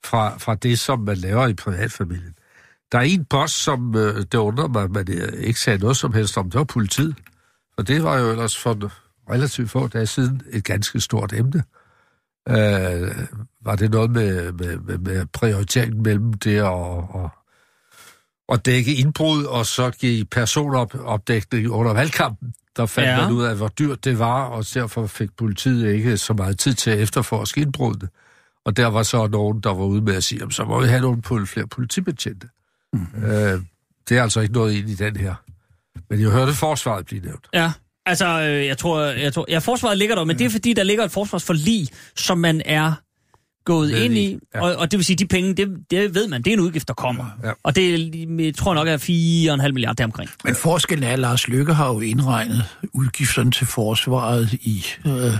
fra, 0.04 0.38
fra 0.38 0.54
det, 0.54 0.78
som 0.78 1.00
man 1.00 1.16
laver 1.16 1.46
i 1.46 1.54
privatfamilien. 1.54 2.34
Der 2.92 2.98
er 2.98 3.02
en 3.02 3.24
post, 3.24 3.54
som 3.54 3.94
øh, 3.94 4.16
det 4.16 4.34
undrer 4.34 4.68
mig, 4.68 4.82
at 4.82 4.90
man 4.90 5.08
ikke 5.38 5.60
sagde 5.60 5.78
noget 5.78 5.96
som 5.96 6.12
helst 6.12 6.38
om, 6.38 6.50
det 6.50 6.58
var 6.58 6.64
politiet. 6.64 7.16
Og 7.78 7.88
det 7.88 8.02
var 8.02 8.18
jo 8.18 8.30
ellers 8.30 8.58
for 8.58 8.92
relativt 9.30 9.70
få 9.70 9.88
dage 9.88 10.06
siden 10.06 10.42
et 10.50 10.64
ganske 10.64 11.00
stort 11.00 11.32
emne. 11.32 11.62
Øh, 12.48 13.14
var 13.64 13.76
det 13.76 13.90
noget 13.90 14.10
med, 14.10 14.52
med, 14.52 14.76
med, 14.76 14.98
med 14.98 15.26
prioriteringen 15.26 16.02
mellem 16.02 16.32
det 16.32 16.62
og, 16.62 17.14
og, 17.14 17.30
og 18.48 18.66
dække 18.66 18.94
indbrud, 18.94 19.44
og 19.44 19.66
så 19.66 19.90
give 19.90 20.24
personopdækning 20.24 21.70
under 21.70 21.92
valgkampen? 21.92 22.54
Der 22.76 22.86
fandt 22.86 23.08
Ja. 23.08 23.14
ja. 23.16 23.22
man 23.22 23.32
ud 23.32 23.44
af, 23.44 23.56
hvor 23.56 23.68
dyrt 23.68 24.04
det 24.04 24.18
var, 24.18 24.42
og 24.44 24.64
derfor 24.74 25.06
fik 25.06 25.28
politiet 25.38 25.92
ikke 25.94 26.16
så 26.16 26.32
meget 26.32 26.58
tid 26.58 26.74
til 26.74 26.90
at 26.90 26.98
efterforske 26.98 27.60
indbrudene. 27.60 28.08
Og 28.64 28.76
der 28.76 28.86
var 28.86 29.02
så 29.02 29.26
nogen, 29.26 29.60
der 29.60 29.74
var 29.74 29.84
ude 29.84 30.02
med 30.02 30.14
at 30.14 30.24
sige, 30.24 30.38
"Jamen, 30.38 30.52
så 30.52 30.64
må 30.64 30.80
vi 30.80 30.88
have 30.88 31.00
nogle 31.00 31.22
pol- 31.26 31.44
flere 31.46 31.66
politibetjente. 31.66 32.48
Mm-hmm. 32.92 33.24
Øh, 33.24 33.60
det 34.08 34.18
er 34.18 34.22
altså 34.22 34.40
ikke 34.40 34.54
noget 34.54 34.74
ind 34.74 34.90
i 34.90 34.94
den 34.94 35.16
her. 35.16 35.34
Men 36.10 36.20
jeg 36.20 36.30
hørte 36.30 36.52
forsvaret 36.52 37.06
blive 37.06 37.22
nævnt. 37.24 37.46
Ja. 37.54 37.72
Altså, 38.06 38.26
øh, 38.42 38.66
jeg 38.66 38.78
tror, 38.78 39.00
jeg 39.00 39.32
tror, 39.32 39.44
ja, 39.48 39.58
forsvaret 39.58 39.98
ligger 39.98 40.14
der, 40.14 40.24
men 40.24 40.38
det 40.38 40.44
er 40.46 40.50
fordi, 40.50 40.72
der 40.72 40.82
ligger 40.82 41.04
et 41.04 41.10
forsvarsforlig, 41.10 41.88
som 42.16 42.38
man 42.38 42.62
er 42.64 42.92
gået 43.66 43.90
ind 43.90 44.14
i, 44.14 44.20
i, 44.20 44.38
ja. 44.54 44.60
og, 44.60 44.76
og 44.76 44.90
det 44.90 44.98
vil 44.98 45.04
sige, 45.04 45.16
de 45.16 45.26
penge, 45.26 45.54
det, 45.54 45.68
det 45.90 46.14
ved 46.14 46.28
man, 46.28 46.42
det 46.42 46.50
er 46.50 46.54
en 46.54 46.60
udgift, 46.60 46.88
der 46.88 46.94
kommer. 46.94 47.24
Ja. 47.44 47.50
Og 47.62 47.76
det 47.76 48.14
jeg 48.40 48.54
tror 48.54 48.74
nok 48.74 48.88
er 48.88 48.96
4,5 49.62 49.72
milliarder 49.72 49.94
deromkring. 49.94 50.30
Men 50.44 50.54
forskellen 50.54 51.04
er, 51.04 51.12
at 51.12 51.18
Lars 51.18 51.48
Lykke 51.48 51.74
har 51.74 51.88
jo 51.88 52.00
indregnet 52.00 52.64
udgifterne 52.92 53.50
til 53.50 53.66
forsvaret 53.66 54.52
i 54.52 54.84
øh, 55.06 55.32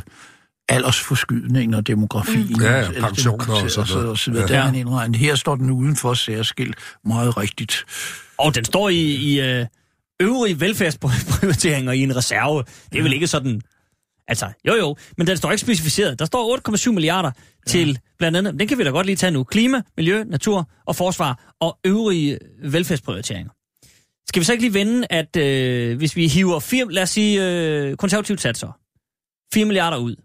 aldersforskydningen 0.68 1.74
og 1.74 1.86
demografien. 1.86 2.60
Ja, 2.60 2.78
ja, 2.78 3.00
pensioner 3.00 3.62
og 3.62 3.70
sådan 3.70 3.94
noget. 3.94 4.08
Og 4.08 4.18
så 4.18 4.30
videre. 4.30 4.46
Ja. 4.48 4.54
Der 4.54 4.60
er 4.60 4.64
han 4.66 4.74
indregnet. 4.74 5.16
Her 5.16 5.34
står 5.34 5.56
den 5.56 5.70
udenfor 5.70 6.14
særskilt 6.14 6.74
meget 7.04 7.36
rigtigt. 7.36 7.84
Og 8.38 8.54
den 8.54 8.64
står 8.64 8.88
i, 8.88 9.00
i 9.00 9.40
øh, 9.40 9.66
øvrige 10.20 10.60
velfærdsprioriteringer 10.60 11.92
i 11.92 12.00
en 12.00 12.16
reserve. 12.16 12.64
Det 12.92 12.98
er 12.98 13.02
vel 13.02 13.12
ikke 13.12 13.26
sådan... 13.26 13.60
Altså, 14.28 14.46
jo 14.68 14.74
jo, 14.74 14.96
men 15.16 15.26
den 15.26 15.36
står 15.36 15.50
ikke 15.50 15.60
specificeret. 15.60 16.18
Der 16.18 16.24
står 16.24 16.56
8,7 16.86 16.90
milliarder 16.90 17.30
til 17.66 17.98
blandt 18.18 18.36
andet, 18.36 18.60
den 18.60 18.68
kan 18.68 18.78
vi 18.78 18.84
da 18.84 18.90
godt 18.90 19.06
lige 19.06 19.16
tage 19.16 19.30
nu, 19.30 19.44
klima, 19.44 19.82
miljø, 19.96 20.24
natur 20.24 20.70
og 20.86 20.96
forsvar 20.96 21.54
og 21.60 21.78
øvrige 21.84 22.38
velfærdsprioriteringer. 22.62 23.50
Skal 24.28 24.40
vi 24.40 24.44
så 24.44 24.52
ikke 24.52 24.64
lige 24.64 24.74
vende, 24.74 25.06
at 25.10 25.36
øh, 25.36 25.96
hvis 25.96 26.16
vi 26.16 26.28
hiver, 26.28 26.60
fire, 26.60 26.92
lad 26.92 27.02
os 27.02 27.10
sige, 27.10 27.44
øh, 27.44 27.96
konservativt 27.96 28.40
satser, 28.40 28.78
4 29.54 29.64
milliarder 29.64 29.96
ud 29.96 30.16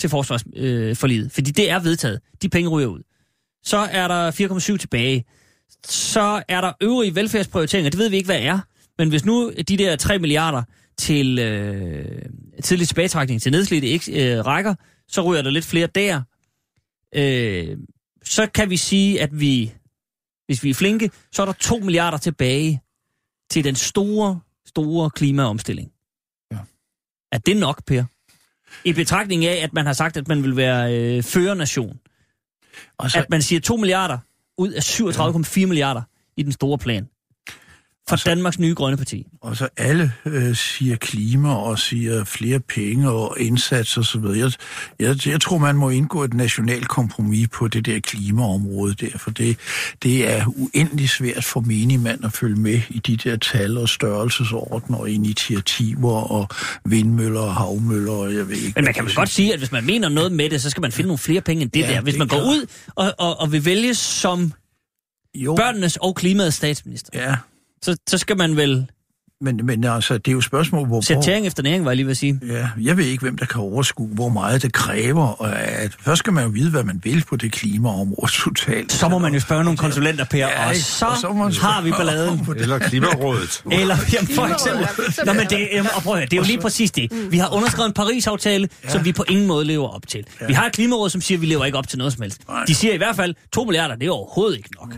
til 0.00 0.10
forsvarsforliget, 0.10 0.90
øh, 0.90 0.96
forliget, 0.96 1.32
fordi 1.32 1.50
det 1.50 1.70
er 1.70 1.78
vedtaget, 1.78 2.20
de 2.42 2.48
penge 2.48 2.70
ryger 2.70 2.88
ud. 2.88 3.02
Så 3.64 3.76
er 3.76 4.08
der 4.08 4.30
4,7 4.30 4.76
tilbage 4.76 5.24
så 5.88 6.42
er 6.48 6.60
der 6.60 6.72
øvrige 6.80 7.14
velfærdsprioriteringer, 7.14 7.90
det 7.90 7.98
ved 7.98 8.08
vi 8.08 8.16
ikke, 8.16 8.26
hvad 8.26 8.40
er. 8.40 8.58
Men 8.98 9.08
hvis 9.08 9.24
nu 9.24 9.52
de 9.68 9.76
der 9.76 9.96
3 9.96 10.18
milliarder 10.18 10.62
til 10.98 11.38
øh, 11.38 12.22
tidlig 12.62 12.88
tilbagetrækning 12.88 13.42
til 13.42 13.52
nedslidte 13.52 13.86
ikke 13.88 14.32
øh, 14.36 14.46
rækker, 14.46 14.74
så 15.08 15.22
ryger 15.22 15.42
der 15.42 15.50
lidt 15.50 15.64
flere 15.64 15.86
der. 15.86 16.22
Øh, 17.14 17.78
så 18.24 18.46
kan 18.46 18.70
vi 18.70 18.76
sige, 18.76 19.22
at 19.22 19.40
vi, 19.40 19.74
hvis 20.46 20.64
vi 20.64 20.70
er 20.70 20.74
flinke, 20.74 21.10
så 21.32 21.42
er 21.42 21.46
der 21.46 21.52
2 21.52 21.78
milliarder 21.78 22.18
tilbage 22.18 22.82
til 23.50 23.64
den 23.64 23.74
store, 23.74 24.40
store 24.66 25.10
klimaomstilling. 25.10 25.92
Ja. 26.52 26.58
Er 27.32 27.38
det 27.38 27.56
nok, 27.56 27.84
Per? 27.86 28.04
I 28.84 28.92
betragtning 28.92 29.44
af, 29.44 29.64
at 29.64 29.72
man 29.72 29.86
har 29.86 29.92
sagt, 29.92 30.16
at 30.16 30.28
man 30.28 30.42
vil 30.42 30.56
være 30.56 30.98
øh, 30.98 31.22
førernation. 31.22 31.98
Og 32.98 33.10
så, 33.10 33.18
At 33.18 33.30
man 33.30 33.42
siger 33.42 33.60
2 33.60 33.76
milliarder 33.76 34.18
ud 34.58 34.72
af 34.72 34.80
37,4 35.60 35.66
milliarder 35.66 36.02
i 36.36 36.42
den 36.42 36.52
store 36.52 36.78
plan. 36.78 37.08
For 38.08 38.12
Altså- 38.14 38.28
Danmarks 38.30 38.58
nye 38.58 38.74
grønne 38.74 38.96
parti. 38.96 39.26
og 39.40 39.56
så 39.56 39.68
alle 39.76 40.12
øh, 40.24 40.56
siger 40.56 40.96
klima 40.96 41.54
og 41.54 41.78
siger 41.78 42.24
flere 42.24 42.60
penge 42.60 43.10
og 43.10 43.36
indsats 43.40 43.96
og 43.96 44.04
så 44.04 44.18
videre. 44.18 44.38
Jeg, 44.38 44.52
jeg, 44.98 45.26
jeg 45.26 45.40
tror, 45.40 45.58
man 45.58 45.76
må 45.76 45.90
indgå 45.90 46.24
et 46.24 46.34
nationalt 46.34 46.88
kompromis 46.88 47.48
på 47.48 47.68
det 47.68 47.86
der 47.86 48.00
klimaområde 48.00 48.94
der, 48.94 49.18
for 49.18 49.30
det, 49.30 49.56
det 50.02 50.32
er 50.32 50.44
uendelig 50.46 51.08
svært 51.10 51.44
for 51.44 51.60
menigmand 51.60 52.24
at 52.24 52.32
følge 52.32 52.56
med 52.60 52.80
i 52.90 52.98
de 52.98 53.16
der 53.16 53.36
tal 53.36 53.78
og 53.78 53.88
størrelsesordner 53.88 54.98
og 54.98 55.10
initiativer 55.10 56.12
og 56.32 56.48
vindmøller 56.84 57.40
og 57.40 57.54
havmøller 57.54 58.12
og 58.12 58.34
jeg 58.34 58.48
ved 58.48 58.56
ikke. 58.56 58.72
Men 58.76 58.84
man 58.84 58.94
kan 58.94 59.04
vel 59.04 59.14
godt 59.14 59.28
sige, 59.28 59.52
at 59.52 59.58
hvis 59.58 59.72
man 59.72 59.86
mener 59.86 60.08
noget 60.08 60.32
med 60.32 60.50
det, 60.50 60.62
så 60.62 60.70
skal 60.70 60.80
man 60.80 60.92
finde 60.92 61.08
nogle 61.08 61.18
flere 61.18 61.40
penge 61.40 61.62
end 61.62 61.70
det 61.70 61.80
Ja, 61.80 61.86
der. 61.92 62.00
Hvis 62.00 62.14
det 62.14 62.18
man 62.18 62.28
går 62.28 62.36
klart. 62.36 62.46
ud 62.48 62.66
og, 62.94 63.14
og, 63.18 63.40
og 63.40 63.52
vil 63.52 63.64
vælges 63.64 63.98
som 63.98 64.52
jo, 65.34 65.54
børnenes 65.54 65.96
og 65.96 66.14
klimaets 66.16 66.56
statsminister, 66.56 67.10
Ja, 67.14 67.36
så, 67.82 67.96
så 68.08 68.18
skal 68.18 68.36
man 68.36 68.56
vel 68.56 68.86
men, 69.42 69.60
men 69.66 69.84
altså, 69.84 70.14
det 70.18 70.28
er 70.28 70.32
jo 70.32 70.38
et 70.38 70.44
spørgsmål, 70.44 70.86
hvor... 70.86 71.00
Sæt 71.00 71.18
tæring 71.24 71.46
efter 71.46 71.62
næring, 71.62 71.84
var 71.84 71.90
jeg 71.90 71.96
lige 71.96 72.06
ved 72.06 72.10
at 72.10 72.16
sige. 72.16 72.40
Ja, 72.46 72.68
jeg 72.80 72.96
ved 72.96 73.04
ikke, 73.04 73.22
hvem 73.22 73.38
der 73.38 73.46
kan 73.46 73.60
overskue, 73.60 74.08
hvor 74.08 74.28
meget 74.28 74.62
det 74.62 74.72
kræver. 74.72 75.26
Og 75.26 75.60
at, 75.60 75.96
først 76.00 76.18
skal 76.18 76.32
man 76.32 76.44
jo 76.44 76.50
vide, 76.50 76.70
hvad 76.70 76.84
man 76.84 77.00
vil 77.04 77.24
på 77.28 77.36
det 77.36 77.52
klimaområde 77.52 78.32
totalt. 78.32 78.92
Så 78.92 79.08
må 79.08 79.18
man 79.18 79.34
jo 79.34 79.40
spørge 79.40 79.64
nogle 79.64 79.76
konsulenter, 79.78 80.24
Per, 80.24 80.38
Ja, 80.38 80.66
og 80.66 80.72
ikke? 80.72 80.84
så, 80.84 81.06
Og 81.06 81.16
så 81.16 81.32
man 81.32 81.52
har 81.52 81.82
vi 81.82 81.90
balladen. 81.90 82.44
på 82.44 82.54
det. 82.54 82.62
Eller 82.62 82.78
Klimarådet. 82.78 83.62
Eller 83.80 83.96
jamen, 84.12 84.28
for 84.34 84.46
eksempel... 84.46 84.86
Nå, 85.26 85.32
men 85.32 85.46
det, 85.46 85.68
jamen, 85.72 85.90
og 85.96 86.02
prøv 86.02 86.12
at 86.12 86.18
høre, 86.18 86.26
det 86.26 86.32
er 86.32 86.36
jo 86.40 86.46
lige 86.46 86.60
præcis 86.60 86.90
det. 86.90 87.32
Vi 87.32 87.38
har 87.38 87.54
underskrevet 87.54 87.88
en 87.88 87.94
Paris-aftale, 87.94 88.68
ja. 88.84 88.90
som 88.90 89.04
vi 89.04 89.12
på 89.12 89.24
ingen 89.28 89.46
måde 89.46 89.64
lever 89.64 89.88
op 89.88 90.06
til. 90.08 90.24
Ja. 90.40 90.46
Vi 90.46 90.52
har 90.52 90.66
et 90.66 90.72
klimaråd, 90.72 91.10
som 91.10 91.20
siger, 91.20 91.38
at 91.38 91.42
vi 91.42 91.46
lever 91.46 91.64
ikke 91.64 91.78
op 91.78 91.88
til 91.88 91.98
noget 91.98 92.12
som 92.12 92.22
helst. 92.22 92.48
Nej. 92.48 92.64
De 92.64 92.74
siger 92.74 92.94
i 92.94 92.96
hvert 92.96 93.16
fald, 93.16 93.34
2 93.52 93.64
milliarder, 93.64 93.96
det 93.96 94.06
er 94.06 94.10
overhovedet 94.10 94.56
ikke 94.56 94.70
nok. 94.80 94.94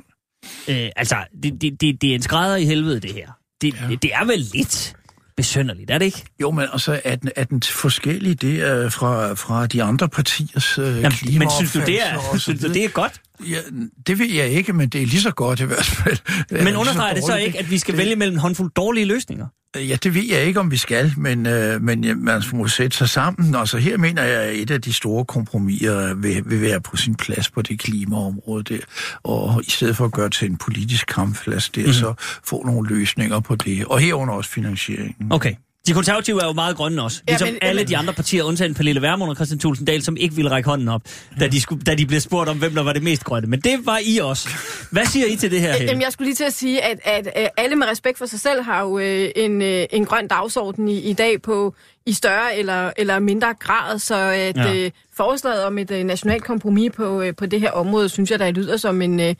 Øh, 0.68 0.88
altså, 0.96 1.16
det, 1.42 1.62
det, 1.62 1.80
det, 1.80 2.02
det 2.02 2.10
er 2.10 2.14
en 2.14 2.22
skrædder 2.22 2.56
i 2.56 2.64
helvede, 2.64 3.00
det 3.00 3.14
her. 3.14 3.28
Det, 3.60 3.74
ja. 3.80 3.88
det, 3.88 4.02
det 4.02 4.10
er 4.14 4.24
vel 4.24 4.38
lidt 4.54 4.96
besønderligt, 5.36 5.90
er 5.90 5.98
det 5.98 6.04
ikke? 6.04 6.24
Jo, 6.40 6.50
men 6.50 6.66
altså, 6.72 7.00
er 7.04 7.16
den, 7.16 7.30
er 7.36 7.44
den 7.44 7.62
forskellig 7.62 8.40
det 8.40 8.60
er 8.60 8.88
fra, 8.88 9.34
fra 9.34 9.66
de 9.66 9.82
andre 9.82 10.08
partiers 10.08 10.78
øh, 10.78 10.84
Jamen, 10.84 11.38
men 11.38 11.50
synes 11.50 11.72
du, 11.72 11.80
det 11.80 12.02
er, 12.02 12.38
synes 12.38 12.60
du, 12.60 12.68
det 12.68 12.84
er 12.84 12.88
godt? 12.88 13.20
Ja, 13.40 13.58
det 14.06 14.18
ved 14.18 14.30
jeg 14.30 14.50
ikke, 14.50 14.72
men 14.72 14.88
det 14.88 15.02
er 15.02 15.06
lige 15.06 15.20
så 15.20 15.30
godt 15.30 15.60
i 15.60 15.64
hvert 15.64 15.84
fald. 15.84 16.18
Men 16.64 16.76
understreger 16.76 17.14
det 17.14 17.24
så 17.24 17.36
ikke, 17.36 17.58
at 17.58 17.70
vi 17.70 17.78
skal 17.78 17.96
vælge 17.96 18.16
mellem 18.16 18.34
en 18.34 18.40
håndfuld 18.40 18.70
dårlige 18.76 19.04
løsninger? 19.04 19.46
Ja, 19.76 19.96
det 20.02 20.14
ved 20.14 20.22
jeg 20.30 20.44
ikke, 20.44 20.60
om 20.60 20.70
vi 20.70 20.76
skal, 20.76 21.12
men, 21.16 21.46
øh, 21.46 21.82
men 21.82 22.04
ja, 22.04 22.14
man 22.14 22.42
må 22.52 22.68
sætte 22.68 22.96
sig 22.96 23.08
sammen. 23.08 23.54
Altså 23.54 23.78
her 23.78 23.98
mener 23.98 24.22
jeg, 24.22 24.42
at 24.42 24.56
et 24.56 24.70
af 24.70 24.82
de 24.82 24.92
store 24.92 25.24
kompromiser 25.24 26.14
vil, 26.14 26.42
vil 26.46 26.60
være 26.60 26.80
på 26.80 26.96
sin 26.96 27.14
plads 27.14 27.50
på 27.50 27.62
det 27.62 27.78
klimaområde 27.78 28.64
der. 28.64 28.78
Og 29.22 29.62
i 29.66 29.70
stedet 29.70 29.96
for 29.96 30.04
at 30.04 30.12
gøre 30.12 30.30
til 30.30 30.50
en 30.50 30.56
politisk 30.56 31.06
kampplads 31.06 31.68
der, 31.68 31.86
mm. 31.86 31.92
så 31.92 32.14
få 32.44 32.62
nogle 32.66 32.88
løsninger 32.88 33.40
på 33.40 33.56
det. 33.56 33.84
Og 33.84 33.98
herunder 33.98 34.34
også 34.34 34.50
finansieringen. 34.50 35.32
Okay. 35.32 35.54
De 35.86 35.92
konservative 35.92 36.42
er 36.42 36.46
jo 36.46 36.52
meget 36.52 36.76
grønne 36.76 37.02
også. 37.02 37.22
Ja, 37.28 37.32
Ligesom 37.32 37.48
men- 37.48 37.58
alle 37.62 37.80
men- 37.80 37.88
de 37.88 37.96
andre 37.96 38.12
partier, 38.12 38.42
undtagen 38.42 38.74
Pernille 38.74 39.02
Vermund 39.02 39.30
og 39.30 39.36
Christian 39.36 39.58
Thulsen 39.58 39.84
Dahl, 39.86 40.02
som 40.02 40.16
ikke 40.16 40.34
ville 40.34 40.50
række 40.50 40.68
hånden 40.68 40.88
op, 40.88 41.02
da 41.40 41.46
de, 41.48 41.60
skulle, 41.60 41.82
da 41.84 41.94
de 41.94 42.06
blev 42.06 42.20
spurgt 42.20 42.48
om, 42.50 42.58
hvem 42.58 42.74
der 42.74 42.82
var 42.82 42.92
det 42.92 43.02
mest 43.02 43.24
grønne. 43.24 43.48
Men 43.50 43.60
det 43.60 43.86
var 43.86 44.00
I 44.04 44.18
også. 44.18 44.48
Hvad 44.90 45.04
siger 45.06 45.26
I 45.26 45.36
til 45.36 45.50
det 45.50 45.60
her, 45.60 45.68
Jamen, 45.68 45.88
Helle? 45.88 46.04
jeg 46.04 46.12
skulle 46.12 46.26
lige 46.26 46.34
til 46.36 46.44
at 46.44 46.52
sige, 46.52 46.82
at, 46.84 47.00
at, 47.04 47.26
at 47.26 47.48
alle 47.56 47.76
med 47.76 47.86
respekt 47.86 48.18
for 48.18 48.26
sig 48.26 48.40
selv 48.40 48.62
har 48.62 48.82
jo 48.82 48.98
øh, 48.98 49.30
en, 49.36 49.62
øh, 49.62 49.86
en 49.92 50.04
grøn 50.04 50.28
dagsorden 50.28 50.88
i, 50.88 50.98
i 51.00 51.12
dag 51.12 51.42
på 51.42 51.74
i 52.06 52.12
større 52.12 52.56
eller, 52.56 52.90
eller 52.96 53.18
mindre 53.18 53.54
grad, 53.58 53.98
så 53.98 54.14
at 54.16 54.56
ja. 54.56 54.74
øh, 54.74 54.90
forslaget 55.16 55.64
om 55.64 55.78
et 55.78 55.90
øh, 55.90 56.04
nationalt 56.04 56.44
kompromis 56.44 56.92
på, 56.96 57.20
øh, 57.22 57.34
på 57.36 57.46
det 57.46 57.60
her 57.60 57.70
område, 57.70 58.08
synes 58.08 58.30
jeg, 58.30 58.38
der 58.38 58.50
lyder 58.50 58.76
som 58.76 59.02
en, 59.02 59.20
øh, 59.20 59.34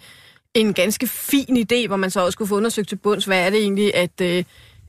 en 0.55 0.75
ganske 0.75 1.07
fin 1.07 1.67
idé, 1.73 1.87
hvor 1.87 1.97
man 1.97 2.11
så 2.11 2.21
også 2.21 2.33
skulle 2.33 2.49
få 2.49 2.57
undersøgt 2.57 2.89
til 2.89 2.97
bunds, 2.97 3.25
hvad 3.25 3.47
er 3.47 3.51
det 3.51 3.59
egentlig, 3.59 3.95
at, 3.95 4.21
øh, 4.23 4.45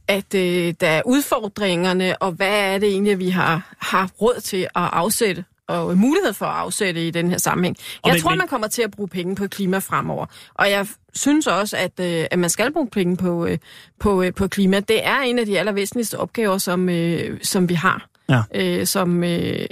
at 0.08 0.34
øh, 0.36 0.74
der 0.82 0.88
er 0.88 1.02
udfordringerne, 1.06 2.22
og 2.22 2.32
hvad 2.32 2.74
er 2.74 2.78
det 2.78 2.90
egentlig, 2.90 3.20
vi 3.20 3.30
har, 3.30 3.76
har 3.80 4.10
råd 4.22 4.42
til 4.42 4.58
at 4.64 4.70
afsætte 4.76 5.46
og 5.68 5.98
mulighed 5.98 6.34
for 6.34 6.46
at 6.46 6.56
afsætte 6.56 7.08
i 7.08 7.12
den 7.12 7.30
her 7.30 7.38
sammenhæng. 7.38 7.78
Jeg 8.06 8.14
men- 8.14 8.22
tror, 8.22 8.30
men- 8.30 8.38
man 8.38 8.48
kommer 8.48 8.68
til 8.68 8.82
at 8.82 8.92
bruge 8.92 9.10
penge 9.10 9.36
på 9.36 9.48
klima 9.48 9.78
fremover. 9.78 10.26
Og 10.54 10.70
jeg 10.72 10.88
synes 11.14 11.48
også, 11.48 11.78
at, 11.78 12.00
øh, 12.00 12.26
at 12.32 12.40
man 12.40 12.50
skal 12.50 12.74
bruge 12.74 12.88
penge 12.90 13.18
på, 13.18 13.46
øh, 13.46 13.58
på, 14.00 14.22
øh, 14.24 14.34
på 14.34 14.48
klima. 14.48 14.80
Det 14.80 15.06
er 15.06 15.20
en 15.20 15.40
af 15.40 15.46
de 15.46 15.60
allervæsentligste 15.60 16.20
opgaver, 16.20 16.58
som, 16.58 16.90
øh, 16.90 17.40
som 17.44 17.70
vi 17.70 17.74
har. 17.74 18.08
Ja. 18.30 18.42
Øh, 18.56 18.86
som, 18.88 19.24
øh, 19.24 19.66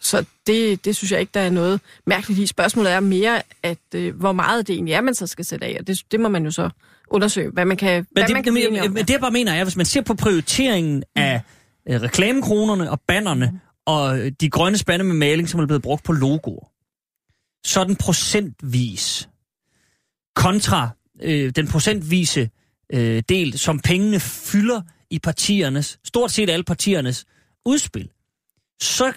så 0.00 0.24
det, 0.46 0.84
det 0.84 0.96
synes 0.96 1.12
jeg 1.12 1.20
ikke, 1.20 1.30
der 1.34 1.40
er 1.40 1.50
noget 1.50 1.80
mærkeligt 2.06 2.40
i. 2.40 2.46
Spørgsmålet 2.46 2.92
er 2.92 3.00
mere, 3.00 3.42
at 3.62 3.78
øh, 3.94 4.14
hvor 4.16 4.32
meget 4.32 4.66
det 4.66 4.74
egentlig 4.74 4.94
er, 4.94 5.00
man 5.00 5.14
så 5.14 5.26
skal 5.26 5.44
sætte 5.44 5.66
af. 5.66 5.76
Og 5.80 5.86
det, 5.86 6.02
det 6.12 6.20
må 6.20 6.28
man 6.28 6.44
jo 6.44 6.50
så 6.50 6.70
undersøge, 7.14 7.50
hvad 7.50 7.64
man 7.64 7.76
kan, 7.76 7.94
Men 7.94 8.06
hvad 8.12 8.24
det, 8.24 8.32
man 8.32 8.42
kan 8.42 8.52
blive 8.52 8.68
enige 8.68 8.88
det, 8.88 9.10
jeg 9.10 9.20
bare 9.20 9.30
mener 9.30 9.52
er, 9.52 9.64
hvis 9.64 9.76
man 9.76 9.86
ser 9.86 10.00
på 10.02 10.14
prioriteringen 10.14 11.02
af 11.16 11.40
øh, 11.88 12.02
reklamekronerne 12.02 12.90
og 12.90 13.00
bannerne, 13.08 13.50
Mm. 13.52 13.58
og 13.86 14.18
øh, 14.18 14.32
de 14.40 14.50
grønne 14.50 14.78
spande 14.78 15.04
med 15.04 15.14
maling, 15.14 15.48
som 15.48 15.60
er 15.60 15.66
blevet 15.66 15.82
brugt 15.82 16.04
på 16.04 16.12
logoer, 16.12 16.70
så 17.66 17.80
er 17.80 17.84
den 17.84 17.96
procentvis 17.96 19.28
kontra 20.36 20.88
øh, 21.22 21.50
den 21.56 21.68
procentvise 21.68 22.50
øh, 22.92 23.22
del, 23.28 23.58
som 23.58 23.80
pengene 23.80 24.20
fylder 24.20 24.82
i 25.10 25.18
partiernes, 25.18 25.98
stort 26.04 26.30
set 26.30 26.50
alle 26.50 26.64
partiernes 26.64 27.24
udspil, 27.66 28.10
så 28.82 29.12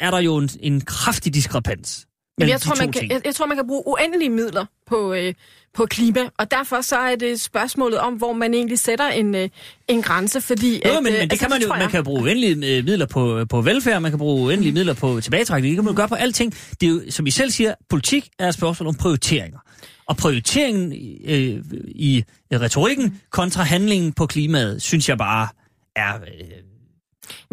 er 0.00 0.10
der 0.10 0.18
jo 0.18 0.36
en, 0.36 0.50
en 0.60 0.80
kraftig 0.80 1.34
diskrepans. 1.34 2.06
Mellem 2.38 2.52
jeg, 2.52 2.60
tror, 2.60 2.74
man 2.78 2.92
kan, 2.92 3.10
jeg, 3.10 3.20
jeg 3.24 3.34
tror, 3.34 3.46
man 3.46 3.56
kan 3.56 3.66
bruge 3.66 3.82
uendelige 3.86 4.30
midler 4.30 4.66
på, 4.86 5.12
øh, 5.12 5.34
på 5.74 5.86
klima, 5.86 6.20
og 6.38 6.50
derfor 6.50 6.80
så 6.80 6.96
er 6.96 7.16
det 7.16 7.40
spørgsmålet 7.40 7.98
om, 7.98 8.14
hvor 8.14 8.32
man 8.32 8.54
egentlig 8.54 8.78
sætter 8.78 9.08
en, 9.08 9.34
øh, 9.34 9.48
en 9.88 10.02
grænse, 10.02 10.40
fordi... 10.40 10.82
Jo, 10.86 10.96
at, 10.96 11.02
men, 11.02 11.12
øh, 11.12 11.18
men 11.18 11.28
det 11.28 11.32
altså, 11.32 11.38
kan 11.38 11.50
man 11.50 11.62
jo. 11.62 11.68
Man 11.68 11.90
kan 11.90 12.04
bruge 12.04 12.22
uendelige 12.22 12.76
øh, 12.76 12.84
midler 12.84 13.06
på, 13.06 13.44
på 13.50 13.60
velfærd, 13.60 14.02
man 14.02 14.10
kan 14.12 14.18
bruge 14.18 14.42
uendelige 14.42 14.72
midler 14.72 14.94
på 14.94 15.20
tilbagetrækning, 15.20 15.70
det 15.70 15.76
kan 15.76 15.84
man 15.84 15.94
jo 15.94 15.96
gøre 15.96 16.08
på 16.08 16.14
alting. 16.14 16.54
Det 16.80 16.86
er 16.86 16.90
jo, 16.90 17.00
som 17.10 17.26
I 17.26 17.30
selv 17.30 17.50
siger, 17.50 17.74
politik 17.88 18.28
er 18.38 18.48
et 18.48 18.54
spørgsmål 18.54 18.86
om 18.86 18.94
prioriteringer. 18.94 19.58
Og 20.06 20.16
prioriteringen 20.16 20.92
øh, 21.24 21.64
i 21.86 22.24
retorikken 22.52 23.20
kontra 23.30 23.62
handlingen 23.62 24.12
på 24.12 24.26
klimaet, 24.26 24.82
synes 24.82 25.08
jeg 25.08 25.18
bare 25.18 25.48
er 25.96 26.14
øh, 26.14 26.20
Men 26.20 26.71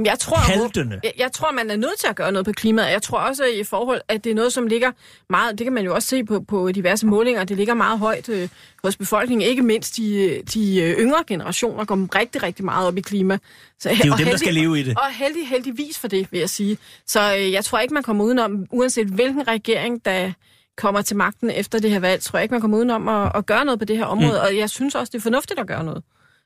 Jeg 0.05 0.19
tror, 0.19 0.37
haltende. 0.37 0.99
jeg, 1.03 1.13
jeg 1.17 1.31
tror, 1.31 1.51
man 1.51 1.71
er 1.71 1.75
nødt 1.75 1.99
til 1.99 2.07
at 2.07 2.15
gøre 2.15 2.31
noget 2.31 2.45
på 2.45 2.51
klimaet. 2.51 2.91
Jeg 2.91 3.01
tror 3.01 3.19
også 3.19 3.45
i 3.45 3.63
forhold, 3.63 4.01
at 4.07 4.23
det 4.23 4.29
er 4.29 4.35
noget, 4.35 4.53
som 4.53 4.67
ligger 4.67 4.91
meget, 5.29 5.57
det 5.57 5.65
kan 5.65 5.73
man 5.73 5.85
jo 5.85 5.95
også 5.95 6.07
se 6.07 6.23
på, 6.23 6.39
på 6.47 6.71
diverse 6.71 7.05
målinger, 7.05 7.43
det 7.43 7.57
ligger 7.57 7.73
meget 7.73 7.99
højt 7.99 8.29
øh, 8.29 8.49
hos 8.83 8.97
befolkningen. 8.97 9.47
Ikke 9.49 9.61
mindst 9.61 9.97
de, 9.97 10.41
de 10.53 10.81
øh, 10.81 10.97
yngre 10.99 11.23
generationer 11.27 11.85
går 11.85 12.15
rigtig, 12.15 12.43
rigtig 12.43 12.65
meget 12.65 12.87
op 12.87 12.97
i 12.97 13.01
klima. 13.01 13.37
Så, 13.79 13.89
Det 13.89 14.01
er 14.01 14.07
jo 14.07 14.13
dem, 14.17 14.25
der 14.25 14.37
skal 14.37 14.53
leve 14.53 14.79
i 14.79 14.83
det. 14.83 14.97
Og 14.97 15.05
heldig, 15.11 15.47
heldigvis 15.47 15.99
for 15.99 16.07
det, 16.07 16.27
vil 16.31 16.39
jeg 16.39 16.49
sige. 16.49 16.77
Så 17.07 17.35
øh, 17.35 17.51
jeg 17.51 17.65
tror 17.65 17.79
ikke, 17.79 17.93
man 17.93 18.03
kommer 18.03 18.25
udenom, 18.25 18.65
uanset 18.71 19.07
hvilken 19.07 19.47
regering, 19.47 20.05
der 20.05 20.31
kommer 20.77 21.01
til 21.01 21.17
magten 21.17 21.49
efter 21.49 21.79
det 21.79 21.91
her 21.91 21.99
valg, 21.99 22.21
tror 22.21 22.39
jeg 22.39 22.43
ikke, 22.43 22.53
man 22.53 22.61
kommer 22.61 22.77
udenom 22.77 23.07
at, 23.07 23.31
at 23.35 23.45
gøre 23.45 23.65
noget 23.65 23.79
på 23.79 23.85
det 23.85 23.97
her 23.97 24.05
område. 24.05 24.31
Mm. 24.31 24.47
Og 24.47 24.57
jeg 24.57 24.69
synes 24.69 24.95
også, 24.95 25.11
det 25.11 25.17
er 25.17 25.21
fornuftigt 25.21 25.59
at 25.59 25.67
gøre 25.67 25.83
noget. 25.83 26.03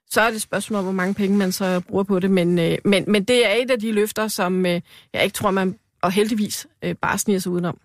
Så 0.10 0.22
er 0.22 0.28
det 0.28 0.36
et 0.36 0.42
spørgsmål 0.42 0.78
om, 0.80 0.84
hvor 0.84 0.92
mange 0.94 1.14
penge 1.14 1.38
man 1.38 1.52
så 1.52 1.80
bruger 1.80 2.04
på 2.04 2.20
det. 2.20 2.32
Men, 2.32 2.60
øh, 2.60 2.78
men, 2.86 3.04
men 3.08 3.24
det 3.24 3.46
er 3.46 3.54
et 3.64 3.72
af 3.72 3.80
de 3.80 3.92
løfter, 3.92 4.28
som 4.28 4.66
øh, 4.66 4.82
jeg 5.14 5.24
ikke 5.24 5.34
tror, 5.34 5.52
man 5.52 5.76
og 6.02 6.12
heldigvis 6.12 6.68
øh, 6.84 6.96
bare 7.02 7.18
sniger 7.18 7.40
sig 7.40 7.52
udenom. 7.52 7.78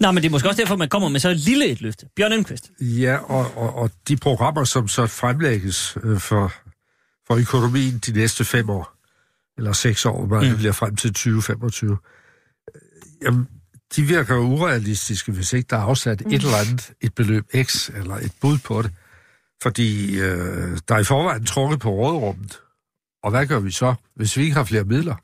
Nå, 0.00 0.10
men 0.12 0.22
det 0.22 0.28
er 0.28 0.30
måske 0.30 0.48
også 0.48 0.60
derfor, 0.62 0.76
man 0.76 0.88
kommer 0.88 1.08
med 1.08 1.20
så 1.20 1.32
lille 1.32 1.66
et 1.66 1.80
løfte. 1.80 2.06
Bjørn 2.16 2.32
Elmqvist. 2.32 2.70
Ja, 2.80 3.16
og, 3.16 3.56
og, 3.56 3.74
og 3.74 3.90
de 4.08 4.16
programmer, 4.16 4.64
som 4.64 4.88
så 4.88 5.06
fremlægges 5.06 5.96
øh, 6.04 6.18
for, 6.18 6.52
for 7.26 7.34
økonomien 7.36 7.98
de 7.98 8.12
næste 8.12 8.44
fem 8.44 8.70
år, 8.70 8.92
eller 9.58 9.72
seks 9.72 10.06
år, 10.06 10.26
hvor 10.26 10.40
Mm. 10.40 10.46
det 10.48 10.56
bliver 10.56 10.72
frem 10.72 10.96
til 10.96 11.10
2025, 11.10 11.90
øh, 12.74 12.80
jamen, 13.22 13.48
de 13.96 14.02
virker 14.02 14.34
jo 14.34 14.40
urealistiske, 14.42 15.32
hvis 15.32 15.52
ikke 15.52 15.66
der 15.70 15.76
er 15.76 15.80
afsat 15.80 16.20
et 16.20 16.32
eller 16.32 16.56
andet, 16.68 16.92
et 17.00 17.14
beløb 17.14 17.44
X, 17.62 17.88
eller 17.88 18.14
et 18.16 18.32
bud 18.40 18.58
på 18.58 18.82
det. 18.82 18.90
Fordi 19.62 20.20
øh, 20.20 20.78
der 20.88 20.94
er 20.94 20.98
i 20.98 21.04
forvejen 21.04 21.44
trukket 21.44 21.80
på 21.80 21.90
rådrummet. 21.90 22.58
Og 23.22 23.30
hvad 23.30 23.46
gør 23.46 23.58
vi 23.60 23.70
så, 23.70 23.94
hvis 24.16 24.36
vi 24.36 24.42
ikke 24.42 24.54
har 24.56 24.64
flere 24.64 24.84
midler? 24.84 25.14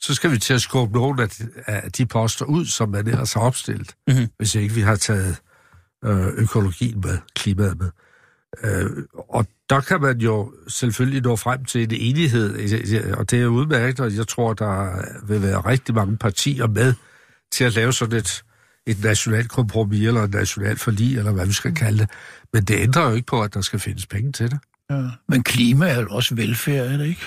Så 0.00 0.14
skal 0.14 0.30
vi 0.30 0.38
til 0.38 0.54
at 0.54 0.60
skubbe 0.60 0.94
nogle 0.98 1.22
af 1.22 1.28
de, 1.28 1.48
af 1.66 1.92
de 1.92 2.06
poster 2.06 2.44
ud, 2.44 2.66
som 2.66 2.88
man 2.88 3.06
ellers 3.08 3.32
har 3.32 3.40
opstillet, 3.40 3.94
Mhm. 4.08 4.26
hvis 4.36 4.54
ikke 4.54 4.74
vi 4.74 4.80
har 4.80 4.96
taget 4.96 5.36
øh, 6.04 6.26
økologien 6.26 7.00
med, 7.00 7.18
klimaet 7.34 7.78
med. 7.78 7.90
Øh, 8.64 8.90
og 9.28 9.46
der 9.70 9.80
kan 9.80 10.00
man 10.00 10.18
jo 10.18 10.52
selvfølgelig 10.68 11.22
nå 11.22 11.36
frem 11.36 11.64
til 11.64 11.82
en 11.82 11.90
enighed, 11.90 13.14
og 13.14 13.30
det 13.30 13.42
er 13.42 13.46
udmærket, 13.46 14.00
og 14.00 14.16
jeg 14.16 14.28
tror, 14.28 14.52
der 14.54 15.02
vil 15.26 15.42
være 15.42 15.60
rigtig 15.60 15.94
mange 15.94 16.16
partier 16.16 16.66
med 16.66 16.94
til 17.52 17.64
at 17.64 17.74
lave 17.74 17.92
sådan 17.92 18.18
et, 18.18 18.42
et 18.86 19.04
nationalt 19.04 19.48
kompromis, 19.48 20.06
eller 20.06 20.22
en 20.22 20.30
national 20.30 20.76
forlig, 20.76 21.18
eller 21.18 21.32
hvad 21.32 21.46
vi 21.46 21.52
skal 21.52 21.74
kalde 21.74 21.98
det. 21.98 22.08
Men 22.52 22.64
det 22.64 22.80
ændrer 22.80 23.08
jo 23.08 23.14
ikke 23.14 23.26
på, 23.26 23.42
at 23.42 23.54
der 23.54 23.60
skal 23.60 23.78
findes 23.78 24.06
penge 24.06 24.32
til 24.32 24.50
det. 24.50 24.58
Ja. 24.90 25.02
Men 25.28 25.42
klima 25.42 25.88
er 25.88 26.00
jo 26.00 26.06
også 26.10 26.34
velfærd, 26.34 26.86
er 26.86 26.96
det 26.96 27.06
ikke? 27.06 27.20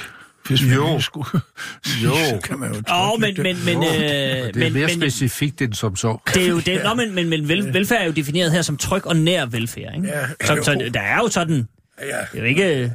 Hvis 0.47 0.61
man 0.63 0.73
Jo. 0.73 0.99
skulle, 0.99 1.29
Jo. 2.03 2.09
så 2.29 2.39
kan 2.43 2.59
man 2.59 2.73
jo 2.73 2.81
Åh, 2.89 3.11
oh, 3.13 3.21
men, 3.21 3.35
men, 3.37 3.57
men, 3.65 3.77
øh, 3.77 3.83
det 3.83 4.47
er 4.47 4.51
men, 4.55 4.73
mere 4.73 4.87
men, 4.87 4.95
specifikt 5.01 5.61
end 5.61 5.73
som 5.73 5.95
så. 5.95 6.17
det 6.33 6.43
er 6.43 6.49
jo 6.49 6.59
det, 6.59 6.81
nå, 6.83 6.93
men, 6.93 7.15
men, 7.15 7.29
men 7.29 7.47
vel, 7.47 7.73
velfærd 7.73 8.01
er 8.01 8.05
jo 8.05 8.11
defineret 8.11 8.51
her 8.51 8.61
som 8.61 8.77
tryg 8.77 9.07
og 9.07 9.15
nær 9.15 9.45
velfærd, 9.45 9.95
ikke? 9.95 10.07
Ja, 10.07 10.27
så, 10.45 10.55
jo. 10.55 10.63
så 10.63 10.89
der 10.93 10.99
er 11.01 11.17
jo 11.17 11.27
sådan, 11.29 11.67
Ja, 12.01 12.05
det 12.05 12.27
er 12.33 12.39
jo 12.39 12.45
ikke 12.45 12.83
øh, 12.83 12.89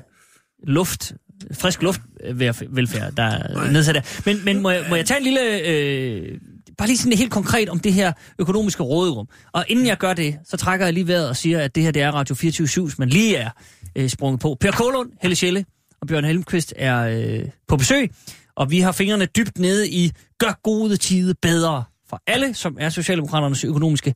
luft, 0.66 1.12
frisk 1.60 1.82
luft 1.82 2.00
øh, 2.24 2.40
velfærd, 2.76 3.12
der 3.12 3.22
er 3.22 3.70
nedsat 3.72 3.94
der. 3.94 4.20
Men, 4.26 4.44
men 4.44 4.62
må, 4.62 4.70
jeg, 4.70 4.84
må 4.88 4.96
jeg 4.96 5.06
tage 5.06 5.18
en 5.18 5.24
lille, 5.24 5.68
øh, 5.68 6.38
bare 6.78 6.88
lige 6.88 6.98
sådan 6.98 7.18
helt 7.18 7.32
konkret 7.32 7.68
om 7.68 7.78
det 7.78 7.92
her 7.92 8.12
økonomiske 8.38 8.82
råderum. 8.82 9.26
Og 9.52 9.64
inden 9.68 9.86
jeg 9.86 9.96
gør 9.96 10.14
det, 10.14 10.38
så 10.44 10.56
trækker 10.56 10.86
jeg 10.86 10.94
lige 10.94 11.08
vejret 11.08 11.28
og 11.28 11.36
siger, 11.36 11.60
at 11.60 11.74
det 11.74 11.82
her 11.82 11.90
det 11.90 12.02
er 12.02 12.10
Radio 12.10 12.34
24 12.34 12.90
men 12.98 13.08
lige 13.08 13.36
er 13.36 13.50
øh, 13.96 14.08
sprunget 14.08 14.40
på. 14.40 14.56
Per 14.60 14.70
Kålund, 14.70 15.10
Helle 15.22 15.36
Schelle 15.36 15.64
og 16.00 16.08
Bjørn 16.08 16.24
Helmqvist 16.24 16.74
er 16.76 16.98
øh, 16.98 17.44
på 17.68 17.76
besøg, 17.76 18.10
og 18.56 18.70
vi 18.70 18.80
har 18.80 18.92
fingrene 18.92 19.26
dybt 19.26 19.58
nede 19.58 19.90
i 19.90 20.12
gør 20.38 20.60
gode 20.62 20.96
tider 20.96 21.34
bedre 21.42 21.84
for 22.08 22.22
alle, 22.26 22.54
som 22.54 22.76
er 22.80 22.88
Socialdemokraternes 22.88 23.64
økonomiske 23.64 24.14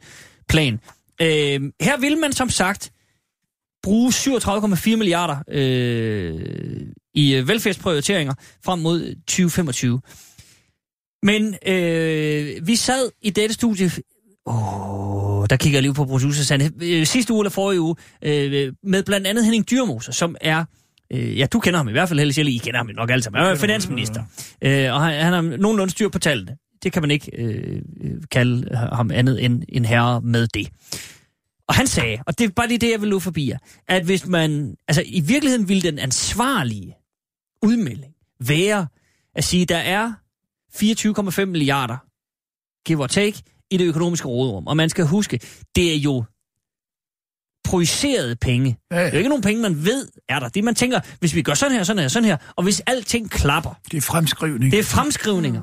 plan. 0.48 0.80
Øh, 1.20 1.60
her 1.80 2.01
vil 2.01 2.18
man 2.18 2.32
som 2.32 2.51
sagt 2.51 2.93
bruge 3.82 4.10
37,4 4.10 4.97
milliarder 4.97 5.36
øh, 5.48 6.40
i 7.14 7.34
øh, 7.34 7.48
velfærdsprioriteringer 7.48 8.34
frem 8.64 8.78
mod 8.78 9.14
2025. 9.14 10.01
Men 11.23 11.55
øh, 11.66 12.66
vi 12.66 12.77
sad 12.77 13.11
i 13.23 13.31
dette 13.31 13.55
studie... 13.55 13.90
Åh, 14.47 15.47
der 15.51 15.57
kigger 15.57 15.77
jeg 15.77 15.82
lige 15.82 15.94
på 15.94 16.05
producer 16.05 16.44
Sande. 16.44 16.70
Øh, 16.82 17.07
sidste 17.07 17.32
uge 17.32 17.43
eller 17.43 17.51
forrige 17.51 17.81
uge, 17.81 17.97
øh, 18.23 18.73
med 18.82 19.03
blandt 19.03 19.27
andet 19.27 19.44
Henning 19.44 19.70
Dyrmose, 19.70 20.12
som 20.12 20.36
er... 20.40 20.65
Øh, 21.12 21.39
ja, 21.39 21.47
du 21.47 21.61
kender 21.61 21.78
ham 21.78 21.89
i 21.89 21.93
hvert 21.93 22.09
fald, 22.09 22.19
Helle 22.19 22.32
Sjælle. 22.32 22.53
I 22.53 22.57
kender 22.57 22.78
ham 22.78 22.90
nok 22.97 23.11
alle 23.11 23.23
sammen. 23.23 23.43
Han 23.43 23.53
er 23.53 23.57
finansminister. 23.57 24.24
Øh, 24.62 24.94
og 24.94 25.03
han, 25.03 25.24
han 25.24 25.32
har 25.32 25.57
nogenlunde 25.57 25.90
styr 25.90 26.09
på 26.09 26.19
tallene. 26.19 26.57
Det 26.82 26.93
kan 26.93 27.03
man 27.03 27.11
ikke 27.11 27.31
øh, 27.39 27.82
kalde 28.31 28.77
ham 28.77 29.11
andet 29.11 29.44
end 29.44 29.62
en 29.69 29.85
herre 29.85 30.20
med 30.20 30.47
det. 30.47 30.69
Og 31.69 31.74
han 31.74 31.86
sagde, 31.86 32.19
og 32.27 32.39
det 32.39 32.44
er 32.44 32.49
bare 32.57 32.69
lige 32.69 32.78
det, 32.78 32.90
jeg 32.90 33.01
vil 33.01 33.09
løbe 33.09 33.20
forbi 33.20 33.49
jer, 33.51 33.59
at 33.89 34.05
hvis 34.05 34.27
man, 34.27 34.77
altså 34.89 35.03
i 35.07 35.20
virkeligheden 35.20 35.69
ville 35.69 35.82
den 35.82 35.99
ansvarlige 35.99 36.94
udmelding 37.62 38.12
være 38.40 38.86
at 39.35 39.44
sige, 39.44 39.66
der 39.66 39.77
er 39.77 40.12
24,5 40.77 41.44
milliarder, 41.44 41.97
give 42.86 43.03
or 43.03 43.07
take, 43.07 43.43
i 43.70 43.77
det 43.77 43.85
økonomiske 43.85 44.28
råderum. 44.28 44.66
Og 44.66 44.77
man 44.77 44.89
skal 44.89 45.05
huske, 45.05 45.40
det 45.77 45.93
er 45.93 45.97
jo 45.99 46.24
projicerede 47.65 48.36
penge. 48.36 48.78
Ja, 48.90 48.97
ja. 48.97 49.03
Det 49.03 49.09
er 49.09 49.12
jo 49.12 49.19
ikke 49.19 49.28
nogen 49.28 49.43
penge, 49.43 49.62
man 49.62 49.85
ved 49.85 50.09
er 50.28 50.39
der. 50.39 50.49
Det 50.49 50.65
man 50.65 50.74
tænker, 50.74 51.01
hvis 51.20 51.35
vi 51.35 51.43
gør 51.43 51.55
sådan 51.55 51.77
her, 51.77 51.82
sådan 51.85 52.01
her, 52.01 52.09
sådan 52.09 52.24
her, 52.24 52.36
og 52.57 52.62
hvis 52.62 52.81
alting 52.86 53.31
klapper, 53.31 53.81
Det 53.90 53.97
er 53.97 54.01
fremskrivning. 54.01 54.73
det 54.73 54.78
er 54.78 54.82
fremskrivninger. 54.85 55.62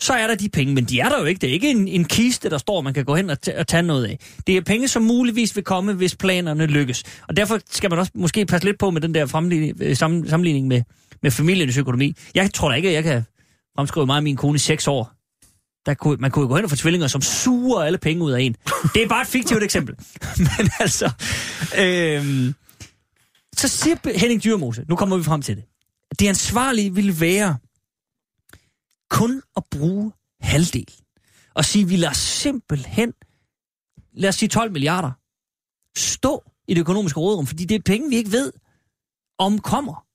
Så 0.00 0.12
er 0.12 0.26
der 0.26 0.34
de 0.34 0.48
penge, 0.48 0.74
men 0.74 0.84
de 0.84 1.00
er 1.00 1.08
der 1.08 1.18
jo 1.18 1.24
ikke. 1.24 1.38
Det 1.38 1.48
er 1.48 1.52
ikke 1.52 1.70
en, 1.70 1.88
en 1.88 2.04
kiste, 2.04 2.50
der 2.50 2.58
står, 2.58 2.80
man 2.80 2.94
kan 2.94 3.04
gå 3.04 3.14
hen 3.14 3.30
og, 3.30 3.38
og 3.58 3.66
tage 3.66 3.82
noget 3.82 4.04
af. 4.06 4.18
Det 4.46 4.56
er 4.56 4.60
penge, 4.60 4.88
som 4.88 5.02
muligvis 5.02 5.56
vil 5.56 5.64
komme, 5.64 5.92
hvis 5.92 6.16
planerne 6.16 6.66
lykkes. 6.66 7.02
Og 7.28 7.36
derfor 7.36 7.58
skal 7.70 7.90
man 7.90 7.98
også 7.98 8.12
måske 8.14 8.46
passe 8.46 8.66
lidt 8.66 8.78
på 8.78 8.90
med 8.90 9.00
den 9.00 9.14
der 9.14 9.22
øh, 9.80 9.96
sam, 9.96 10.28
sammenligning 10.28 10.66
med, 10.66 10.82
med 11.22 11.30
familiens 11.30 11.76
økonomi. 11.76 12.14
Jeg 12.34 12.52
tror 12.54 12.68
da 12.68 12.74
ikke, 12.74 12.88
at 12.88 12.94
jeg 12.94 13.02
kan 13.02 13.22
fremskrive 13.76 14.06
mig 14.06 14.16
og 14.16 14.22
min 14.22 14.36
kone 14.36 14.56
i 14.56 14.58
seks 14.58 14.88
år. 14.88 15.12
Der 15.86 15.94
kunne, 15.94 16.16
man 16.16 16.30
kunne 16.30 16.42
jo 16.42 16.48
gå 16.48 16.56
hen 16.56 16.64
og 16.64 16.70
få 16.70 16.76
tvillinger, 16.76 17.08
som 17.08 17.22
suger 17.22 17.82
alle 17.82 17.98
penge 17.98 18.24
ud 18.24 18.32
af 18.32 18.40
en. 18.40 18.56
Det 18.94 19.02
er 19.02 19.08
bare 19.08 19.22
et 19.22 19.28
fiktivt 19.28 19.62
eksempel. 19.62 19.94
Men 20.58 20.70
altså... 20.80 21.12
Øhm, 21.78 22.54
så 23.56 23.68
siger 23.68 24.18
Henning 24.18 24.44
Dyrmose, 24.44 24.84
nu 24.88 24.96
kommer 24.96 25.16
vi 25.16 25.22
frem 25.22 25.42
til 25.42 25.56
det. 25.56 25.64
Det 26.18 26.28
ansvarlige 26.28 26.94
ville 26.94 27.20
være 27.20 27.58
kun 29.10 29.42
at 29.56 29.62
bruge 29.70 30.12
halvdelen. 30.40 31.04
Og 31.54 31.64
sige, 31.64 31.88
vi 31.88 31.96
lader 31.96 32.12
simpelthen, 32.14 33.12
lad 34.12 34.28
os 34.28 34.34
sige 34.34 34.48
12 34.48 34.72
milliarder, 34.72 35.12
stå 35.98 36.44
i 36.68 36.74
det 36.74 36.80
økonomiske 36.80 37.20
rådrum, 37.20 37.46
fordi 37.46 37.64
det 37.64 37.74
er 37.74 37.82
penge, 37.84 38.08
vi 38.08 38.16
ikke 38.16 38.32
ved, 38.32 38.52
om 39.38 39.58
kommer. 39.58 40.06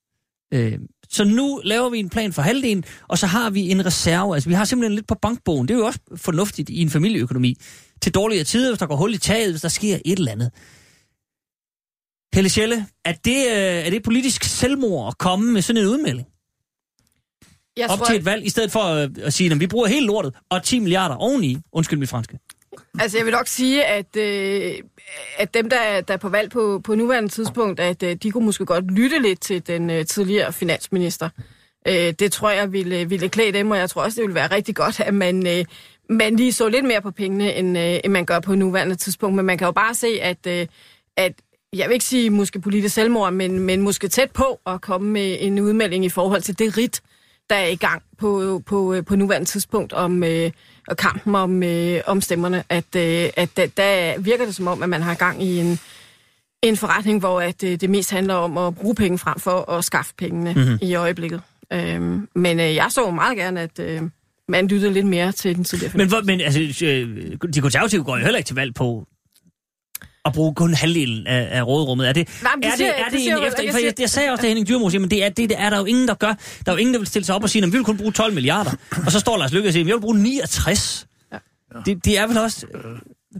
Øh, 0.53 0.79
så 1.11 1.23
nu 1.23 1.61
laver 1.63 1.89
vi 1.89 1.99
en 1.99 2.09
plan 2.09 2.33
for 2.33 2.41
halvdelen, 2.41 2.83
og 3.07 3.17
så 3.17 3.27
har 3.27 3.49
vi 3.49 3.69
en 3.69 3.85
reserve. 3.85 4.33
Altså, 4.33 4.49
vi 4.49 4.55
har 4.55 4.65
simpelthen 4.65 4.95
lidt 4.95 5.07
på 5.07 5.15
bankbogen. 5.21 5.67
Det 5.67 5.73
er 5.73 5.77
jo 5.77 5.85
også 5.85 5.99
fornuftigt 6.15 6.69
i 6.69 6.81
en 6.81 6.89
familieøkonomi. 6.89 7.57
Til 8.01 8.13
dårligere 8.13 8.43
tider, 8.43 8.69
hvis 8.69 8.79
der 8.79 8.85
går 8.85 8.95
hul 8.95 9.13
i 9.13 9.17
taget, 9.17 9.51
hvis 9.51 9.61
der 9.61 9.69
sker 9.69 9.97
et 10.05 10.19
eller 10.19 10.31
andet. 10.31 10.51
Helle 12.33 12.49
Schelle, 12.49 12.87
er 13.05 13.13
det, 13.13 13.47
øh, 13.47 13.85
er 13.85 13.89
det 13.89 14.03
politisk 14.03 14.43
selvmord 14.43 15.07
at 15.07 15.17
komme 15.17 15.51
med 15.51 15.61
sådan 15.61 15.81
en 15.81 15.87
udmelding? 15.87 16.27
Jeg 17.77 17.89
op 17.89 17.99
til 18.07 18.15
et 18.15 18.25
valg, 18.25 18.45
i 18.45 18.49
stedet 18.49 18.71
for 18.71 18.83
øh, 18.83 19.09
at 19.21 19.33
sige, 19.33 19.51
at 19.51 19.59
vi 19.59 19.67
bruger 19.67 19.87
hele 19.87 20.05
lortet, 20.05 20.35
og 20.49 20.63
10 20.63 20.79
milliarder 20.79 21.15
oveni, 21.15 21.57
undskyld 21.71 21.99
mit 21.99 22.09
franske. 22.09 22.39
Altså, 22.99 23.17
jeg 23.17 23.25
vil 23.25 23.33
nok 23.33 23.47
sige, 23.47 23.85
at, 23.85 24.17
øh, 24.17 24.73
at 25.37 25.53
dem, 25.53 25.69
der, 25.69 26.01
der 26.01 26.13
er 26.13 26.17
på 26.17 26.29
valg 26.29 26.51
på, 26.51 26.81
på 26.83 26.95
nuværende 26.95 27.29
tidspunkt, 27.29 27.79
at 27.79 28.03
øh, 28.03 28.15
de 28.15 28.31
kunne 28.31 28.45
måske 28.45 28.65
godt 28.65 28.91
lytte 28.91 29.19
lidt 29.19 29.41
til 29.41 29.67
den 29.67 29.89
øh, 29.89 30.05
tidligere 30.05 30.53
finansminister. 30.53 31.29
Øh, 31.87 32.13
det 32.19 32.31
tror 32.31 32.49
jeg 32.49 32.71
ville, 32.71 32.99
øh, 32.99 33.09
ville 33.09 33.29
klæde 33.29 33.51
dem, 33.51 33.71
og 33.71 33.77
jeg 33.77 33.89
tror 33.89 34.03
også, 34.03 34.15
det 34.15 34.21
ville 34.21 34.35
være 34.35 34.51
rigtig 34.51 34.75
godt, 34.75 34.99
at 34.99 35.13
man, 35.13 35.47
øh, 35.47 35.65
man 36.09 36.35
lige 36.35 36.53
så 36.53 36.69
lidt 36.69 36.85
mere 36.85 37.01
på 37.01 37.11
pengene, 37.11 37.55
end, 37.55 37.77
øh, 37.77 37.99
end 38.03 38.13
man 38.13 38.25
gør 38.25 38.39
på 38.39 38.55
nuværende 38.55 38.95
tidspunkt. 38.95 39.35
Men 39.35 39.45
man 39.45 39.57
kan 39.57 39.65
jo 39.65 39.71
bare 39.71 39.95
se, 39.95 40.07
at, 40.21 40.47
øh, 40.47 40.67
at 41.17 41.33
jeg 41.73 41.87
vil 41.87 41.93
ikke 41.93 42.05
sige 42.05 42.29
måske 42.29 42.61
politisk 42.61 42.95
selvmord, 42.95 43.33
men, 43.33 43.59
men 43.59 43.81
måske 43.81 44.07
tæt 44.07 44.31
på 44.31 44.59
at 44.65 44.81
komme 44.81 45.09
med 45.09 45.37
en 45.39 45.59
udmelding 45.59 46.05
i 46.05 46.09
forhold 46.09 46.41
til 46.41 46.59
det 46.59 46.77
rit, 46.77 47.01
der 47.51 47.57
er 47.57 47.67
i 47.67 47.75
gang 47.75 48.01
på, 48.17 48.61
på, 48.65 48.95
på 49.07 49.15
nuværende 49.15 49.47
tidspunkt 49.47 49.93
om 49.93 50.23
øh, 50.23 50.51
og 50.87 50.97
kampen 50.97 51.35
om, 51.35 51.63
øh, 51.63 52.01
om 52.07 52.21
stemmerne, 52.21 52.63
at, 52.69 52.95
øh, 52.95 53.29
at 53.37 53.49
der, 53.57 53.67
der 53.77 54.19
virker 54.19 54.45
det 54.45 54.55
som 54.55 54.67
om, 54.67 54.83
at 54.83 54.89
man 54.89 55.01
har 55.01 55.15
gang 55.15 55.43
i 55.43 55.57
en, 55.59 55.79
en 56.61 56.77
forretning, 56.77 57.19
hvor 57.19 57.41
at, 57.41 57.63
øh, 57.63 57.81
det 57.81 57.89
mest 57.89 58.11
handler 58.11 58.33
om 58.33 58.57
at 58.57 58.75
bruge 58.75 58.95
penge 58.95 59.17
frem 59.17 59.39
for 59.39 59.71
at 59.71 59.83
skaffe 59.83 60.13
pengene 60.17 60.53
Mhm. 60.53 60.59
mm-hmm. 60.61 60.79
i 60.81 60.95
øjeblikket. 60.95 61.41
Øhm, 61.73 62.27
men 62.35 62.59
øh, 62.59 62.75
jeg 62.75 62.87
så 62.89 63.11
meget 63.11 63.37
gerne, 63.37 63.61
at 63.61 63.79
øh, 63.79 64.01
man 64.47 64.67
lyttede 64.67 64.93
lidt 64.93 65.05
mere 65.05 65.31
til 65.31 65.55
den 65.55 65.63
tidligere 65.63 65.97
Men, 65.97 66.07
hvor, 66.07 66.21
men 66.21 66.41
altså, 66.41 66.85
øh, 66.85 67.37
de 67.53 67.61
konservative 67.61 68.03
går 68.03 68.17
jo 68.17 68.23
heller 68.23 68.37
ikke 68.37 68.47
til 68.47 68.55
valg 68.55 68.73
på 68.73 69.07
at 70.25 70.33
bruge 70.33 70.55
kun 70.55 70.73
halvdelen 70.73 71.27
af, 71.27 71.47
af 71.51 71.67
råderummet. 71.67 72.07
Er 72.09 72.13
det, 72.13 72.27
Nej, 72.43 72.51
men 72.55 72.63
det 72.63 72.71
er 72.71 72.75
siger- 72.77 72.91
det, 72.93 72.99
er 73.05 73.09
det 73.09 73.19
siger 73.19 73.37
en 73.37 73.43
efter, 73.47 73.63
Jeg 73.63 73.73
jeg, 73.83 73.93
jeg 73.99 74.09
sagde 74.09 74.29
også 74.31 74.41
til 74.41 74.47
Henning 74.47 74.67
Dyrmose, 74.67 74.99
men 74.99 75.09
det 75.11 75.23
er, 75.25 75.29
det, 75.29 75.49
det 75.49 75.59
er 75.59 75.69
der 75.69 75.77
jo 75.77 75.85
ingen, 75.85 76.07
der 76.07 76.13
gør. 76.13 76.27
Der 76.65 76.71
er 76.71 76.71
jo 76.71 76.77
ingen, 76.77 76.93
der 76.93 76.99
vil 76.99 77.07
stille 77.07 77.25
sig 77.25 77.35
op 77.35 77.43
og 77.43 77.49
sige, 77.49 77.63
at 77.65 77.71
vi 77.71 77.77
vil 77.77 77.85
kun 77.85 77.97
bruge 77.97 78.11
12 78.11 78.33
milliarder. 78.33 78.71
Og 79.05 79.11
så 79.11 79.19
står 79.19 79.37
Lars 79.37 79.51
Løkke 79.53 79.69
og 79.69 79.73
siger, 79.73 79.83
at 79.83 79.87
jeg 79.87 79.95
vil 79.95 80.01
bruge 80.01 80.17
69. 80.19 81.07
Ja. 81.33 81.37
Det, 81.85 82.05
det 82.05 82.17
er 82.19 82.27
vel 82.27 82.37
også... 82.37 82.65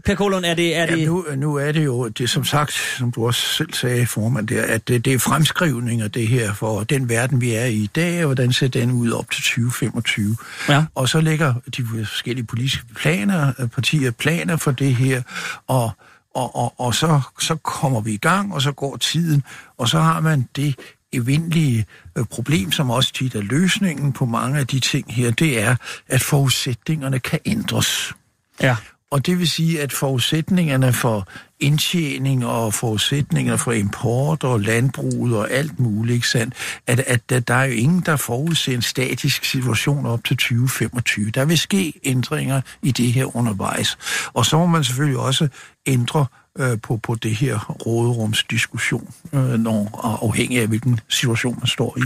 Per 0.04 0.14
Kolund, 0.14 0.44
er 0.44 0.54
det... 0.54 0.76
Er 0.76 0.86
det 0.86 0.98
Ja, 1.00 1.04
nu, 1.06 1.24
nu 1.36 1.54
er 1.56 1.72
det 1.72 1.84
jo, 1.84 2.08
det 2.08 2.24
er 2.24 2.28
som 2.28 2.44
sagt, 2.44 2.72
som 2.98 3.10
du 3.12 3.26
også 3.26 3.40
selv 3.56 3.72
sagde, 3.74 4.06
formand, 4.06 4.48
der, 4.48 4.62
at 4.62 4.88
det, 4.88 5.04
det 5.04 5.12
er 5.12 5.18
fremskrivninger, 5.18 6.08
det 6.08 6.28
her, 6.28 6.54
for 6.54 6.82
den 6.84 7.08
verden, 7.08 7.40
vi 7.40 7.52
er 7.52 7.64
i 7.64 7.74
i 7.74 7.86
dag, 7.94 8.18
og 8.18 8.24
hvordan 8.24 8.52
ser 8.52 8.68
den 8.68 8.90
ud 8.90 9.10
op 9.10 9.30
til 9.30 9.42
2025. 9.42 10.36
Ja. 10.68 10.84
Og 10.94 11.08
så 11.08 11.20
lægger 11.20 11.54
de 11.76 11.86
forskellige 11.98 12.46
politiske 12.46 12.84
planer, 12.96 13.52
øh, 13.58 13.68
partier 13.68 14.10
planer 14.10 14.56
for 14.56 14.70
det 14.70 14.94
her, 14.96 15.22
og, 15.66 15.90
og, 16.34 16.56
og, 16.56 16.74
og 16.80 16.94
så, 16.94 17.20
så 17.40 17.56
kommer 17.56 18.00
vi 18.00 18.12
i 18.12 18.16
gang, 18.16 18.54
og 18.54 18.62
så 18.62 18.72
går 18.72 18.96
tiden, 18.96 19.42
og 19.78 19.88
så 19.88 19.98
har 19.98 20.20
man 20.20 20.48
det 20.56 20.78
evindelige 21.12 21.86
øh, 22.16 22.24
problem, 22.24 22.72
som 22.72 22.90
også 22.90 23.12
tit 23.12 23.34
er 23.34 23.42
løsningen 23.42 24.12
på 24.12 24.24
mange 24.24 24.58
af 24.58 24.66
de 24.66 24.80
ting 24.80 25.14
her, 25.14 25.30
det 25.30 25.60
er, 25.62 25.76
at 26.08 26.22
forudsætningerne 26.22 27.18
kan 27.18 27.38
ændres. 27.44 28.14
Ja. 28.60 28.76
Og 29.12 29.26
det 29.26 29.38
vil 29.38 29.50
sige, 29.50 29.80
at 29.80 29.92
forudsætningerne 29.92 30.92
for 30.92 31.28
indtjening 31.60 32.46
og 32.46 32.74
forudsætningerne 32.74 33.58
for 33.58 33.72
import 33.72 34.44
og 34.44 34.60
landbruget 34.60 35.36
og 35.36 35.50
alt 35.50 35.80
muligt, 35.80 36.14
ikke 36.14 36.28
sandt? 36.28 36.54
At, 36.86 37.00
at, 37.00 37.32
at 37.32 37.48
der 37.48 37.54
er 37.54 37.64
jo 37.64 37.72
ingen, 37.72 38.02
der 38.06 38.16
forudser 38.16 38.74
en 38.74 38.82
statisk 38.82 39.44
situation 39.44 40.06
op 40.06 40.24
til 40.24 40.36
2025. 40.36 41.30
Der 41.30 41.44
vil 41.44 41.58
ske 41.58 41.92
ændringer 42.04 42.60
i 42.82 42.90
det 42.90 43.12
her 43.12 43.36
undervejs. 43.36 43.98
Og 44.32 44.46
så 44.46 44.58
må 44.58 44.66
man 44.66 44.84
selvfølgelig 44.84 45.18
også 45.18 45.48
ændre 45.86 46.26
øh, 46.58 46.78
på, 46.82 46.96
på 46.96 47.14
det 47.14 47.36
her 47.36 47.58
råderumsdiskussion, 47.86 49.14
øh, 49.32 49.58
når, 49.58 50.00
afhængig 50.22 50.60
af 50.60 50.66
hvilken 50.66 51.00
situation 51.08 51.56
man 51.58 51.66
står 51.66 51.98
i. 51.98 52.02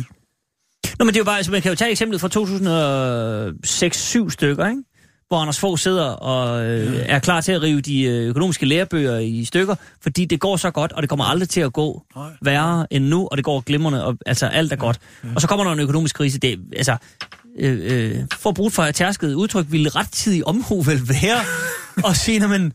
Nå, 0.98 1.04
men 1.04 1.08
det 1.08 1.16
er 1.16 1.20
jo 1.20 1.24
bare, 1.24 1.36
altså, 1.36 1.52
man 1.52 1.62
kan 1.62 1.70
jo 1.70 1.76
tage 1.76 1.90
eksemplet 1.90 2.20
fra 2.20 2.28
2006-7 4.26 4.30
stykker, 4.30 4.66
ikke? 4.66 4.82
Hvor 5.28 5.36
Anders 5.38 5.58
Fogh 5.60 5.78
sidder 5.78 6.04
og 6.04 6.66
øh, 6.66 7.02
er 7.06 7.18
klar 7.18 7.40
til 7.40 7.52
at 7.52 7.62
rive 7.62 7.80
de 7.80 8.02
øh, 8.02 8.28
økonomiske 8.28 8.66
lærebøger 8.66 9.18
i 9.18 9.44
stykker, 9.44 9.74
fordi 10.02 10.24
det 10.24 10.40
går 10.40 10.56
så 10.56 10.70
godt, 10.70 10.92
og 10.92 11.02
det 11.02 11.08
kommer 11.08 11.24
aldrig 11.24 11.48
til 11.48 11.60
at 11.60 11.72
gå 11.72 12.02
Nej. 12.16 12.28
værre 12.42 12.86
end 12.90 13.04
nu, 13.04 13.28
og 13.30 13.36
det 13.36 13.44
går 13.44 13.60
glimrende, 13.60 14.04
og 14.04 14.18
altså 14.26 14.46
alt 14.46 14.72
er 14.72 14.76
godt. 14.76 14.98
Og 15.34 15.40
så 15.40 15.48
kommer 15.48 15.64
der 15.64 15.72
en 15.72 15.80
økonomisk 15.80 16.16
krise. 16.16 16.38
Det, 16.38 16.60
altså, 16.76 16.96
øh, 17.58 17.78
øh, 17.82 18.24
for 18.34 18.50
at 18.50 18.54
bruge 18.56 18.70
for 18.70 18.90
tærsket 18.90 19.34
udtryk, 19.34 19.66
ville 19.68 19.88
rettidig 19.88 20.46
omhu 20.46 20.80
vel 20.80 21.08
være 21.08 21.38
at 22.10 22.16
sige, 22.16 22.38
"Nå, 22.38 22.46
men 22.46 22.72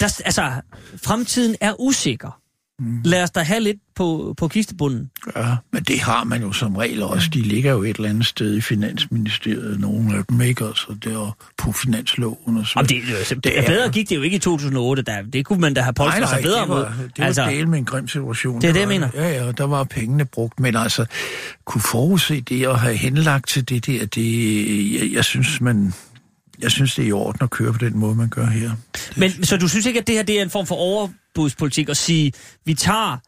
der, 0.00 0.20
altså, 0.24 0.52
fremtiden 1.04 1.56
er 1.60 1.80
usikker. 1.80 2.38
Lad 3.04 3.22
os 3.22 3.30
da 3.30 3.40
have 3.40 3.60
lidt 3.60 3.76
på, 3.96 4.34
på 4.36 4.48
kistebunden. 4.48 5.10
Ja, 5.36 5.56
men 5.72 5.82
det 5.82 6.00
har 6.00 6.24
man 6.24 6.42
jo 6.42 6.52
som 6.52 6.76
regel 6.76 7.02
også. 7.02 7.28
De 7.28 7.40
ligger 7.42 7.72
jo 7.72 7.82
et 7.82 7.96
eller 7.96 8.08
andet 8.10 8.26
sted 8.26 8.56
i 8.56 8.60
Finansministeriet, 8.60 9.80
nogle 9.80 10.16
af 10.18 10.24
dem, 10.24 10.40
ikke? 10.40 10.64
Altså, 10.64 10.86
det 11.04 11.12
er 11.12 11.36
på 11.58 11.72
finansloven 11.72 12.56
og 12.56 12.66
så. 12.66 12.72
Om 12.78 12.86
det, 12.86 13.02
det, 13.30 13.44
Det 13.44 13.58
er- 13.58 13.66
bedre 13.66 13.90
gik 13.90 14.08
det 14.08 14.16
jo 14.16 14.22
ikke 14.22 14.36
i 14.36 14.40
2008. 14.40 15.02
Der, 15.02 15.22
det 15.22 15.44
kunne 15.44 15.60
man 15.60 15.74
da 15.74 15.80
have 15.80 15.92
polstret 15.92 16.28
sig 16.28 16.38
bedre 16.42 16.60
det 16.60 16.68
var, 16.68 16.74
mod. 16.76 16.84
det 17.06 17.12
var 17.18 17.24
altså, 17.24 17.46
del 17.46 17.68
med 17.68 17.78
en 17.78 17.84
grim 17.84 18.08
situation. 18.08 18.60
Det 18.60 18.68
er 18.68 18.72
det, 18.72 18.80
jeg 18.80 18.88
mener. 18.88 19.08
Ja, 19.14 19.44
ja, 19.44 19.52
der 19.52 19.64
var 19.64 19.84
pengene 19.84 20.24
brugt, 20.24 20.60
men 20.60 20.76
altså, 20.76 21.06
kunne 21.64 21.82
forudse 21.82 22.40
det 22.40 22.68
og 22.68 22.80
have 22.80 22.96
henlagt 22.96 23.48
til 23.48 23.68
det 23.68 23.86
der, 23.86 24.06
det, 24.06 25.00
jeg, 25.00 25.12
jeg 25.12 25.24
synes, 25.24 25.60
man, 25.60 25.94
jeg 26.62 26.70
synes, 26.70 26.94
det 26.94 27.02
er 27.02 27.08
i 27.08 27.12
orden 27.12 27.38
at 27.42 27.50
køre 27.50 27.72
på 27.72 27.78
den 27.78 27.98
måde, 27.98 28.14
man 28.14 28.28
gør 28.28 28.46
her. 28.46 28.70
Men 29.16 29.44
så 29.44 29.56
du 29.56 29.68
synes 29.68 29.86
ikke, 29.86 30.00
at 30.00 30.06
det 30.06 30.14
her 30.14 30.22
det 30.22 30.38
er 30.38 30.42
en 30.42 30.50
form 30.50 30.66
for 30.66 30.74
overbudspolitik 30.74 31.88
at 31.88 31.96
sige, 31.96 32.32
vi 32.64 32.74
tager 32.74 33.18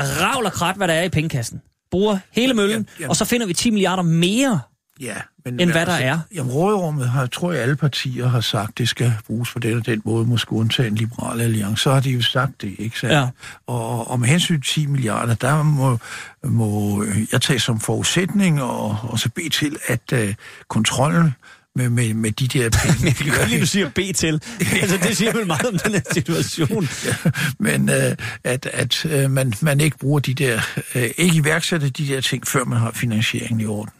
ravl 0.00 0.46
og 0.46 0.52
krat, 0.52 0.76
hvad 0.76 0.88
der 0.88 0.94
er 0.94 1.02
i 1.02 1.08
pengekassen, 1.08 1.60
bruger 1.90 2.18
hele 2.32 2.54
møllen, 2.54 2.88
Ja, 2.98 3.04
ja. 3.04 3.08
og 3.08 3.16
så 3.16 3.24
finder 3.24 3.46
vi 3.46 3.52
10 3.52 3.70
milliarder 3.70 4.02
mere 4.02 4.60
Ja, 5.00 5.14
men 5.44 5.60
end 5.60 5.70
hvad 5.70 5.86
der 5.86 5.92
er. 5.92 6.20
Jamen, 6.34 6.52
rådrummet 6.52 7.08
har, 7.08 7.26
tror 7.26 7.52
jeg, 7.52 7.62
alle 7.62 7.76
partier 7.76 8.28
har 8.28 8.40
sagt, 8.40 8.78
det 8.78 8.88
skal 8.88 9.12
bruges 9.26 9.52
på 9.52 9.58
den 9.58 9.76
og 9.76 9.86
den 9.86 10.02
måde, 10.04 10.26
måske 10.26 10.52
undtagen 10.52 10.94
Liberale 10.94 11.42
Alliance. 11.42 11.82
Så 11.82 11.92
har 11.92 12.00
de 12.00 12.10
jo 12.10 12.22
sagt 12.22 12.62
det, 12.62 12.74
ikke 12.78 12.98
sandt? 12.98 13.14
Ja. 13.14 13.28
Og, 13.66 14.10
og 14.10 14.20
med 14.20 14.28
hensyn 14.28 14.60
til 14.60 14.72
10 14.82 14.86
milliarder, 14.86 15.34
der 15.34 15.62
må, 15.62 15.98
må 16.44 17.04
jeg 17.32 17.40
tage 17.40 17.58
som 17.58 17.80
forudsætning 17.80 18.62
og, 18.62 18.96
og 19.02 19.18
så 19.18 19.28
bede 19.28 19.48
til, 19.48 19.76
at 19.86 20.12
uh, 20.12 20.34
kontrollen 20.68 21.34
med, 21.78 21.90
med, 21.90 22.14
med 22.14 22.32
de 22.32 22.48
der 22.48 22.70
penge... 22.70 23.04
Jeg 23.06 23.14
kan 23.14 23.38
godt 23.38 23.48
lide, 23.48 23.60
du 23.60 23.66
siger 23.66 23.88
B 23.88 23.98
til. 24.16 24.42
altså, 24.82 24.98
det 25.02 25.16
siger 25.16 25.32
vel 25.32 25.46
meget 25.46 25.66
om 25.66 25.78
den 25.78 25.92
her 25.92 26.00
situation. 26.12 26.88
Ja, 27.06 27.14
men 27.58 27.88
øh, 27.88 28.16
at, 28.44 28.66
at 28.66 29.06
øh, 29.06 29.30
man, 29.30 29.52
man 29.62 29.80
ikke 29.80 29.98
bruger 29.98 30.20
de 30.20 30.34
der, 30.34 30.60
øh, 30.94 31.10
ikke 31.16 31.36
iværksætter 31.36 31.90
de 31.90 32.08
der 32.08 32.20
ting, 32.20 32.46
før 32.46 32.64
man 32.64 32.78
har 32.78 32.90
finansieringen 32.90 33.60
i 33.60 33.66
orden. 33.66 33.92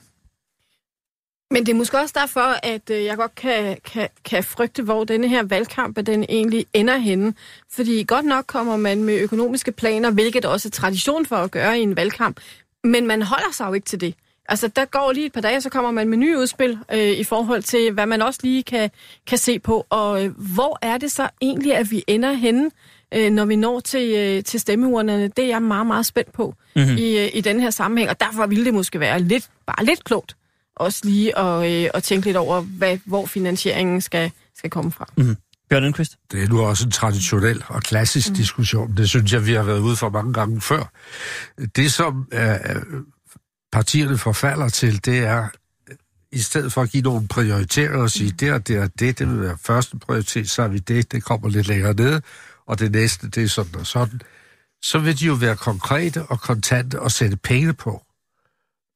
Men 1.51 1.67
det 1.67 1.73
er 1.73 1.77
måske 1.77 1.99
også 1.99 2.15
derfor, 2.19 2.57
at 2.63 2.91
øh, 2.91 3.05
jeg 3.05 3.17
godt 3.17 3.35
kan, 3.35 3.77
kan, 3.85 4.09
kan 4.25 4.45
frygte, 4.45 4.83
hvor 4.83 5.05
denne 5.05 5.29
her 5.29 5.43
valgkamp, 5.43 5.99
at 5.99 6.07
den 6.07 6.25
egentlig 6.29 6.67
ender 6.75 6.97
henne. 6.97 7.35
Fordi 7.73 8.05
godt 8.09 8.25
nok 8.25 8.45
kommer 8.47 8.77
man 8.77 9.05
med 9.05 9.15
økonomiske 9.21 9.73
planer, 9.73 10.11
hvilket 10.11 10.45
også 10.45 10.69
er 10.69 10.71
tradition 10.71 11.27
for 11.27 11.37
at 11.37 11.51
gøre 11.51 11.79
i 11.79 11.83
en 11.83 11.97
valgkamp, 11.97 12.41
men 12.85 13.07
man 13.07 13.23
holder 13.23 13.53
sig 13.53 13.67
jo 13.69 13.73
ikke 13.73 13.87
til 13.87 14.01
det. 14.01 14.15
Altså, 14.49 14.69
der 14.69 14.85
går 14.85 15.13
lige 15.13 15.27
et 15.27 15.33
par 15.33 15.41
dage, 15.41 15.61
så 15.61 15.71
kommer 15.71 15.91
man 15.91 16.09
med 16.09 16.19
nye 16.19 16.39
udspil 16.39 16.79
øh, 16.93 17.11
i 17.11 17.25
forhold 17.25 17.63
til, 17.63 17.93
hvad 17.93 18.07
man 18.07 18.23
også 18.23 18.41
lige 18.43 18.63
kan, 18.63 18.91
kan 19.27 19.39
se 19.39 19.59
på. 19.59 19.87
Og 19.91 20.25
øh, 20.25 20.31
hvor 20.55 20.79
er 20.83 20.99
det 20.99 21.11
så 21.11 21.29
egentlig, 21.41 21.77
at 21.77 21.91
vi 21.91 22.05
ender 22.07 22.33
henne, 22.33 22.71
øh, 23.15 23.31
når 23.31 23.45
vi 23.45 23.57
når 23.57 23.81
til, 23.81 24.15
øh, 24.17 24.45
til 24.45 24.61
stemmeurnerne? 24.61 25.29
Det 25.29 25.45
er 25.45 25.49
jeg 25.49 25.63
meget, 25.63 25.87
meget 25.87 26.07
spændt 26.07 26.33
på 26.33 26.55
mm-hmm. 26.77 26.97
i, 26.97 27.19
øh, 27.19 27.31
i 27.35 27.41
den 27.41 27.61
her 27.61 27.71
sammenhæng. 27.71 28.11
Og 28.11 28.21
derfor 28.21 28.47
ville 28.47 28.65
det 28.65 28.75
måske 28.75 29.01
være 29.01 29.21
lidt, 29.21 29.51
bare 29.67 29.85
lidt 29.85 30.05
klogt 30.05 30.35
også 30.79 31.01
lige 31.05 31.39
at, 31.39 31.85
øh, 31.85 31.91
at 31.95 32.03
tænke 32.03 32.27
lidt 32.27 32.37
over, 32.37 32.61
hvad, 32.61 32.99
hvor 33.05 33.27
finansieringen 33.27 34.01
skal, 34.01 34.33
skal 34.57 34.71
komme 34.71 34.93
fra. 34.93 35.07
Mm-hmm. 35.17 35.37
Bjørn 35.71 35.83
Lindqvist? 35.83 36.17
Det 36.33 36.43
er 36.43 36.49
nu 36.49 36.61
også 36.61 36.85
en 36.85 36.91
traditionel 36.91 37.65
og 37.69 37.83
klassisk 37.83 38.29
mm. 38.29 38.35
diskussion. 38.35 38.97
Det 38.97 39.09
synes 39.09 39.33
jeg, 39.33 39.47
vi 39.47 39.53
har 39.53 39.63
været 39.63 39.81
ude 39.81 39.97
for 39.97 40.11
mange 40.11 40.33
gange 40.33 40.61
før. 40.61 40.93
Det, 41.77 41.93
som 41.93 42.27
øh, 42.33 42.41
partierne 43.73 44.19
forfalder 44.19 44.69
til, 44.69 45.05
det 45.05 45.19
er, 45.19 45.49
i 46.33 46.39
stedet 46.39 46.73
for 46.73 46.83
at 46.83 46.91
give 46.91 47.03
nogle 47.03 47.29
prioriteringer 47.29 48.03
og 48.03 48.11
sige, 48.11 48.31
det 48.31 48.53
og 48.53 48.69
det 48.69 48.81
og 48.81 49.01
det, 49.01 49.19
det 49.19 49.29
vil 49.29 49.41
være 49.41 49.59
første 49.61 49.99
prioritet, 49.99 50.51
så 50.51 50.63
er 50.63 50.69
vi 50.69 50.79
det, 50.79 51.13
det 51.13 51.25
kommer 51.25 51.49
lidt 51.49 51.67
længere 51.67 51.95
ned, 51.95 52.21
og 52.67 52.79
det 52.79 52.93
næste, 52.93 53.29
det 53.29 53.43
er 53.43 53.49
sådan 53.49 53.77
og 53.77 53.87
sådan, 53.87 54.21
så 54.83 54.99
vil 54.99 55.21
de 55.21 55.25
jo 55.25 55.35
være 55.35 55.57
konkrete 55.57 56.27
og 56.27 56.41
kontante 56.41 57.01
og 57.01 57.13
sætte 57.13 57.37
penge 57.37 57.75
på. 57.75 58.03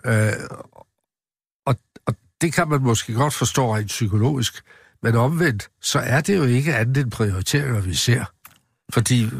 Øh, 0.06 0.32
og, 1.66 1.76
og 2.06 2.14
det 2.40 2.52
kan 2.52 2.68
man 2.68 2.80
måske 2.80 3.14
godt 3.14 3.34
forstå 3.34 3.76
rent 3.76 3.86
psykologisk, 3.86 4.62
men 5.02 5.14
omvendt, 5.14 5.70
så 5.80 5.98
er 5.98 6.20
det 6.20 6.36
jo 6.36 6.44
ikke 6.44 6.76
andet 6.76 6.96
end 6.96 7.10
prioriteringer, 7.10 7.80
vi 7.80 7.94
ser. 7.94 8.24
Fordi, 8.92 9.30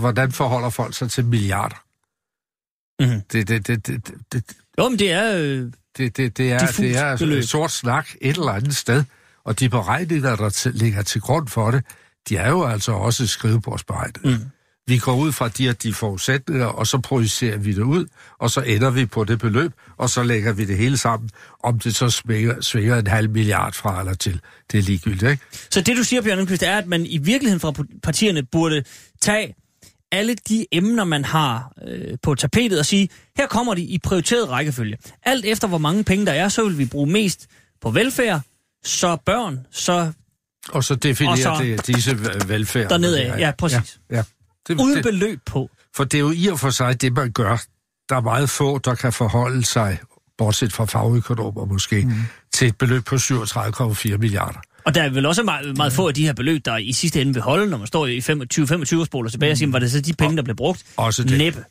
hvordan 0.00 0.32
forholder 0.32 0.70
folk 0.70 0.94
sig 0.94 1.10
til 1.10 1.24
milliarder? 1.24 1.84
Mm-hmm. 3.00 3.22
Det, 3.32 3.48
det, 3.48 3.66
det, 3.66 3.86
det, 3.86 4.10
det, 4.32 4.56
Jo, 4.78 4.88
men 4.88 4.98
det 4.98 5.12
er... 5.12 5.36
Øh, 5.36 5.72
det, 5.98 6.16
det, 6.16 6.38
det 6.38 6.52
er, 6.52 6.58
det 6.58 6.96
er 6.96 7.16
beløb. 7.16 7.42
sort 7.42 7.70
snak 7.70 8.08
et 8.20 8.36
eller 8.36 8.52
andet 8.52 8.76
sted, 8.76 9.04
og 9.44 9.60
de 9.60 9.68
beregninger, 9.68 10.36
der 10.36 10.48
til, 10.48 10.74
ligger 10.74 11.02
til 11.02 11.20
grund 11.20 11.48
for 11.48 11.70
det, 11.70 11.84
de 12.28 12.36
er 12.36 12.48
jo 12.48 12.64
altså 12.64 12.92
også 12.92 13.26
skrivebordsberegnet. 13.26 14.24
Mm. 14.24 14.50
Vi 14.86 14.98
går 14.98 15.16
ud 15.16 15.32
fra 15.32 15.48
de 15.48 15.66
her 15.66 15.72
de 15.72 15.94
forudsætninger, 15.94 16.66
og 16.66 16.86
så 16.86 16.98
projicerer 16.98 17.56
vi 17.58 17.72
det 17.72 17.82
ud, 17.82 18.06
og 18.38 18.50
så 18.50 18.60
ender 18.60 18.90
vi 18.90 19.06
på 19.06 19.24
det 19.24 19.38
beløb, 19.38 19.72
og 19.96 20.10
så 20.10 20.22
lægger 20.22 20.52
vi 20.52 20.64
det 20.64 20.76
hele 20.76 20.96
sammen, 20.96 21.30
om 21.62 21.78
det 21.78 21.94
så 21.94 22.10
svinger, 22.10 22.60
svinger 22.60 22.98
en 22.98 23.06
halv 23.06 23.30
milliard 23.30 23.72
fra 23.72 24.00
eller 24.00 24.14
til. 24.14 24.40
Det 24.72 24.78
er 24.78 24.82
ligegyldigt, 24.82 25.30
ikke? 25.30 25.42
Så 25.70 25.80
det, 25.80 25.96
du 25.96 26.02
siger, 26.04 26.22
Bjørn 26.22 26.36
Lindqvist, 26.36 26.62
er, 26.62 26.78
at 26.78 26.86
man 26.86 27.06
i 27.06 27.18
virkeligheden 27.18 27.60
fra 27.60 27.84
partierne 28.02 28.42
burde 28.42 28.84
tage 29.20 29.54
alle 30.12 30.34
de 30.48 30.66
emner, 30.72 31.04
man 31.04 31.24
har 31.24 31.72
øh, 31.88 32.18
på 32.22 32.34
tapetet 32.34 32.78
og 32.78 32.86
sige, 32.86 33.08
her 33.36 33.46
kommer 33.46 33.74
de 33.74 33.82
i 33.82 33.98
prioriteret 33.98 34.48
rækkefølge. 34.48 34.96
Alt 35.22 35.44
efter, 35.44 35.68
hvor 35.68 35.78
mange 35.78 36.04
penge 36.04 36.26
der 36.26 36.32
er, 36.32 36.48
så 36.48 36.64
vil 36.64 36.78
vi 36.78 36.84
bruge 36.84 37.10
mest 37.10 37.46
på 37.80 37.90
velfærd, 37.90 38.40
så 38.84 39.16
børn, 39.26 39.66
så 39.70 40.12
Og 40.72 40.84
så 40.84 40.94
definerer 40.94 41.32
Og 41.50 41.58
så- 41.58 41.62
det 41.64 41.86
disse 41.86 42.18
velfærd. 42.48 42.88
dernede 42.88 43.22
af. 43.22 43.38
Ja, 43.38 43.50
præcis. 43.58 44.00
Ja, 44.10 44.16
ja. 44.16 44.22
Det, 44.68 44.80
uden 44.80 44.94
det, 44.96 45.02
beløb 45.02 45.40
på. 45.46 45.70
For 45.96 46.04
det 46.04 46.14
er 46.14 46.20
jo 46.20 46.30
i 46.34 46.46
og 46.46 46.60
for 46.60 46.70
sig 46.70 47.00
det, 47.00 47.12
man 47.12 47.32
gør. 47.32 47.62
Der 48.08 48.16
er 48.16 48.20
meget 48.20 48.50
få, 48.50 48.78
der 48.78 48.94
kan 48.94 49.12
forholde 49.12 49.64
sig, 49.64 49.98
bortset 50.38 50.72
fra 50.72 50.84
fagøkonomer 50.84 51.64
måske, 51.64 52.04
mm. 52.04 52.12
til 52.52 52.68
et 52.68 52.78
beløb 52.78 53.04
på 53.04 53.14
37,4 53.14 54.16
milliarder. 54.16 54.60
Og 54.88 54.94
der 54.94 55.02
er 55.02 55.08
vel 55.08 55.26
også 55.26 55.42
meget, 55.42 55.76
meget 55.76 55.92
få 55.92 56.08
af 56.08 56.14
de 56.14 56.26
her 56.26 56.32
beløb, 56.32 56.64
der 56.64 56.76
i 56.76 56.92
sidste 56.92 57.20
ende 57.20 57.34
vil 57.34 57.42
holde, 57.42 57.70
når 57.70 57.78
man 57.78 57.86
står 57.86 58.06
i 58.06 58.18
25-25 58.18 59.04
spoler 59.04 59.30
tilbage 59.30 59.52
og 59.52 59.58
siger, 59.58 59.70
var 59.70 59.78
det 59.78 59.90
så 59.90 60.00
de 60.00 60.12
penge, 60.12 60.36
der 60.36 60.42
blev 60.42 60.56
brugt? 60.56 60.84
Også 60.96 61.24
det. 61.24 61.38
Næppe. 61.38 61.64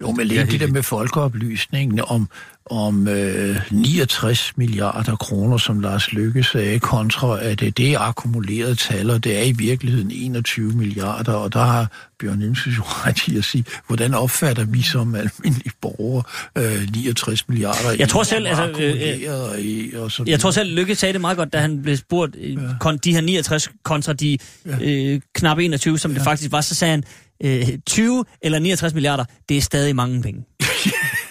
Jo, 0.00 0.10
men 0.12 0.26
Ja, 0.26 0.42
lige 0.42 0.52
det 0.52 0.60
der 0.60 0.66
med 0.66 0.82
folkeoplysningen 0.82 2.00
om, 2.06 2.28
om 2.70 3.08
øh, 3.08 3.56
69 3.70 4.52
milliarder 4.56 5.16
kroner, 5.16 5.56
som 5.58 5.80
Lars 5.80 6.12
Lykke 6.12 6.44
sagde, 6.44 6.78
kontra 6.80 7.40
at 7.42 7.62
øh, 7.62 7.68
det 7.76 7.92
er 7.92 7.98
akkumulerede 7.98 8.74
tal, 8.74 9.10
og 9.10 9.24
det 9.24 9.38
er 9.38 9.42
i 9.42 9.52
virkeligheden 9.52 10.10
21 10.14 10.72
milliarder, 10.72 11.32
og 11.32 11.52
der 11.52 11.64
har 11.64 11.90
Bjørn 12.20 12.38
Nielsen 12.38 12.72
jo 12.72 12.82
ret 12.84 13.28
i 13.28 13.36
at 13.38 13.44
sige, 13.44 13.64
hvordan 13.86 14.14
opfatter 14.14 14.64
vi 14.64 14.82
som 14.82 15.14
almindelige 15.14 15.72
borgere 15.80 16.22
øh, 16.58 16.88
69 16.94 17.48
milliarder? 17.48 17.92
Jeg 17.98 18.08
tror 18.08 18.22
selv, 18.22 18.46
altså, 18.46 18.68
øh, 18.80 19.50
og 19.50 19.60
i- 19.60 19.92
og 19.96 20.12
så 20.12 20.24
Jeg 20.26 20.40
tror 20.40 20.50
selv, 20.50 20.74
Lykke 20.74 20.94
sagde 20.94 21.12
det 21.12 21.20
meget 21.20 21.36
godt, 21.36 21.52
da 21.52 21.58
han 21.58 21.82
blev 21.82 21.96
spurgt 21.96 22.36
ja. 22.36 22.56
kon, 22.80 22.96
de 22.98 23.12
her 23.14 23.20
69 23.20 23.70
kontra 23.84 24.12
de 24.12 24.38
øh, 24.82 25.20
knap 25.34 25.58
21, 25.58 25.98
som 25.98 26.10
ja. 26.10 26.14
det 26.18 26.24
faktisk 26.24 26.52
var, 26.52 26.60
så 26.60 26.74
sagde 26.74 26.90
han, 26.90 27.04
øh, 27.44 27.68
20 27.86 28.24
eller 28.42 28.58
69 28.58 28.94
milliarder, 28.94 29.24
det 29.48 29.56
er 29.56 29.60
stadig 29.60 29.96
mange 29.96 30.22
penge. 30.22 30.44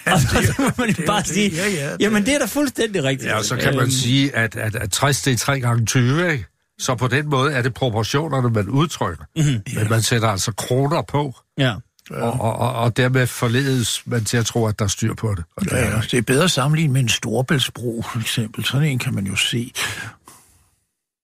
og 0.12 0.20
så 0.20 0.54
må 0.58 0.70
man 0.78 0.90
jo 0.90 1.02
bare 1.06 1.18
det. 1.22 1.26
sige, 1.28 1.50
Ja, 1.50 1.68
ja, 1.68 1.92
det- 1.92 2.00
jamen 2.00 2.26
det 2.26 2.34
er 2.34 2.38
da 2.38 2.44
fuldstændig 2.46 3.04
rigtigt. 3.04 3.30
Ja, 3.30 3.36
og 3.38 3.44
så 3.44 3.56
kan 3.56 3.72
man 3.74 3.82
Øhm, 3.82 3.90
sige, 3.90 4.36
at, 4.36 4.56
at, 4.56 4.74
at 4.76 4.90
60 4.92 5.22
det 5.22 5.32
er 5.32 5.36
3 5.36 5.60
gange 5.60 5.86
20, 5.86 6.32
ikke? 6.32 6.44
Så 6.80 6.94
på 6.94 7.08
den 7.08 7.28
måde 7.30 7.52
er 7.52 7.62
det 7.62 7.74
proportionerne, 7.74 8.50
man 8.50 8.68
udtrykker. 8.68 9.24
Mm-hmm. 9.36 9.60
Men 9.74 9.88
man 9.90 10.02
sætter 10.02 10.28
altså 10.28 10.52
kroner 10.52 11.02
på, 11.02 11.34
Ja. 11.58 11.74
og, 12.10 12.32
og, 12.40 12.56
og, 12.56 12.72
og 12.72 12.96
dermed 12.96 13.26
forledes 13.26 14.02
man 14.06 14.24
til 14.24 14.36
at 14.36 14.46
tro, 14.46 14.66
at 14.66 14.78
der 14.78 14.84
er 14.84 14.88
styr 14.88 15.14
på 15.14 15.34
det. 15.36 15.44
Og 15.56 15.64
det 15.64 15.72
Ja, 15.72 15.76
er 15.76 15.90
ja, 15.96 16.00
det 16.10 16.14
er 16.18 16.22
bedre 16.22 16.44
at 16.44 16.50
sammenligne 16.50 16.92
med 16.92 17.00
en 17.00 17.08
storbæltsbro, 17.08 18.04
for 18.12 18.20
eksempel. 18.20 18.64
Sådan 18.64 18.88
en 18.88 18.98
kan 18.98 19.14
man 19.14 19.26
jo 19.26 19.36
se. 19.36 19.72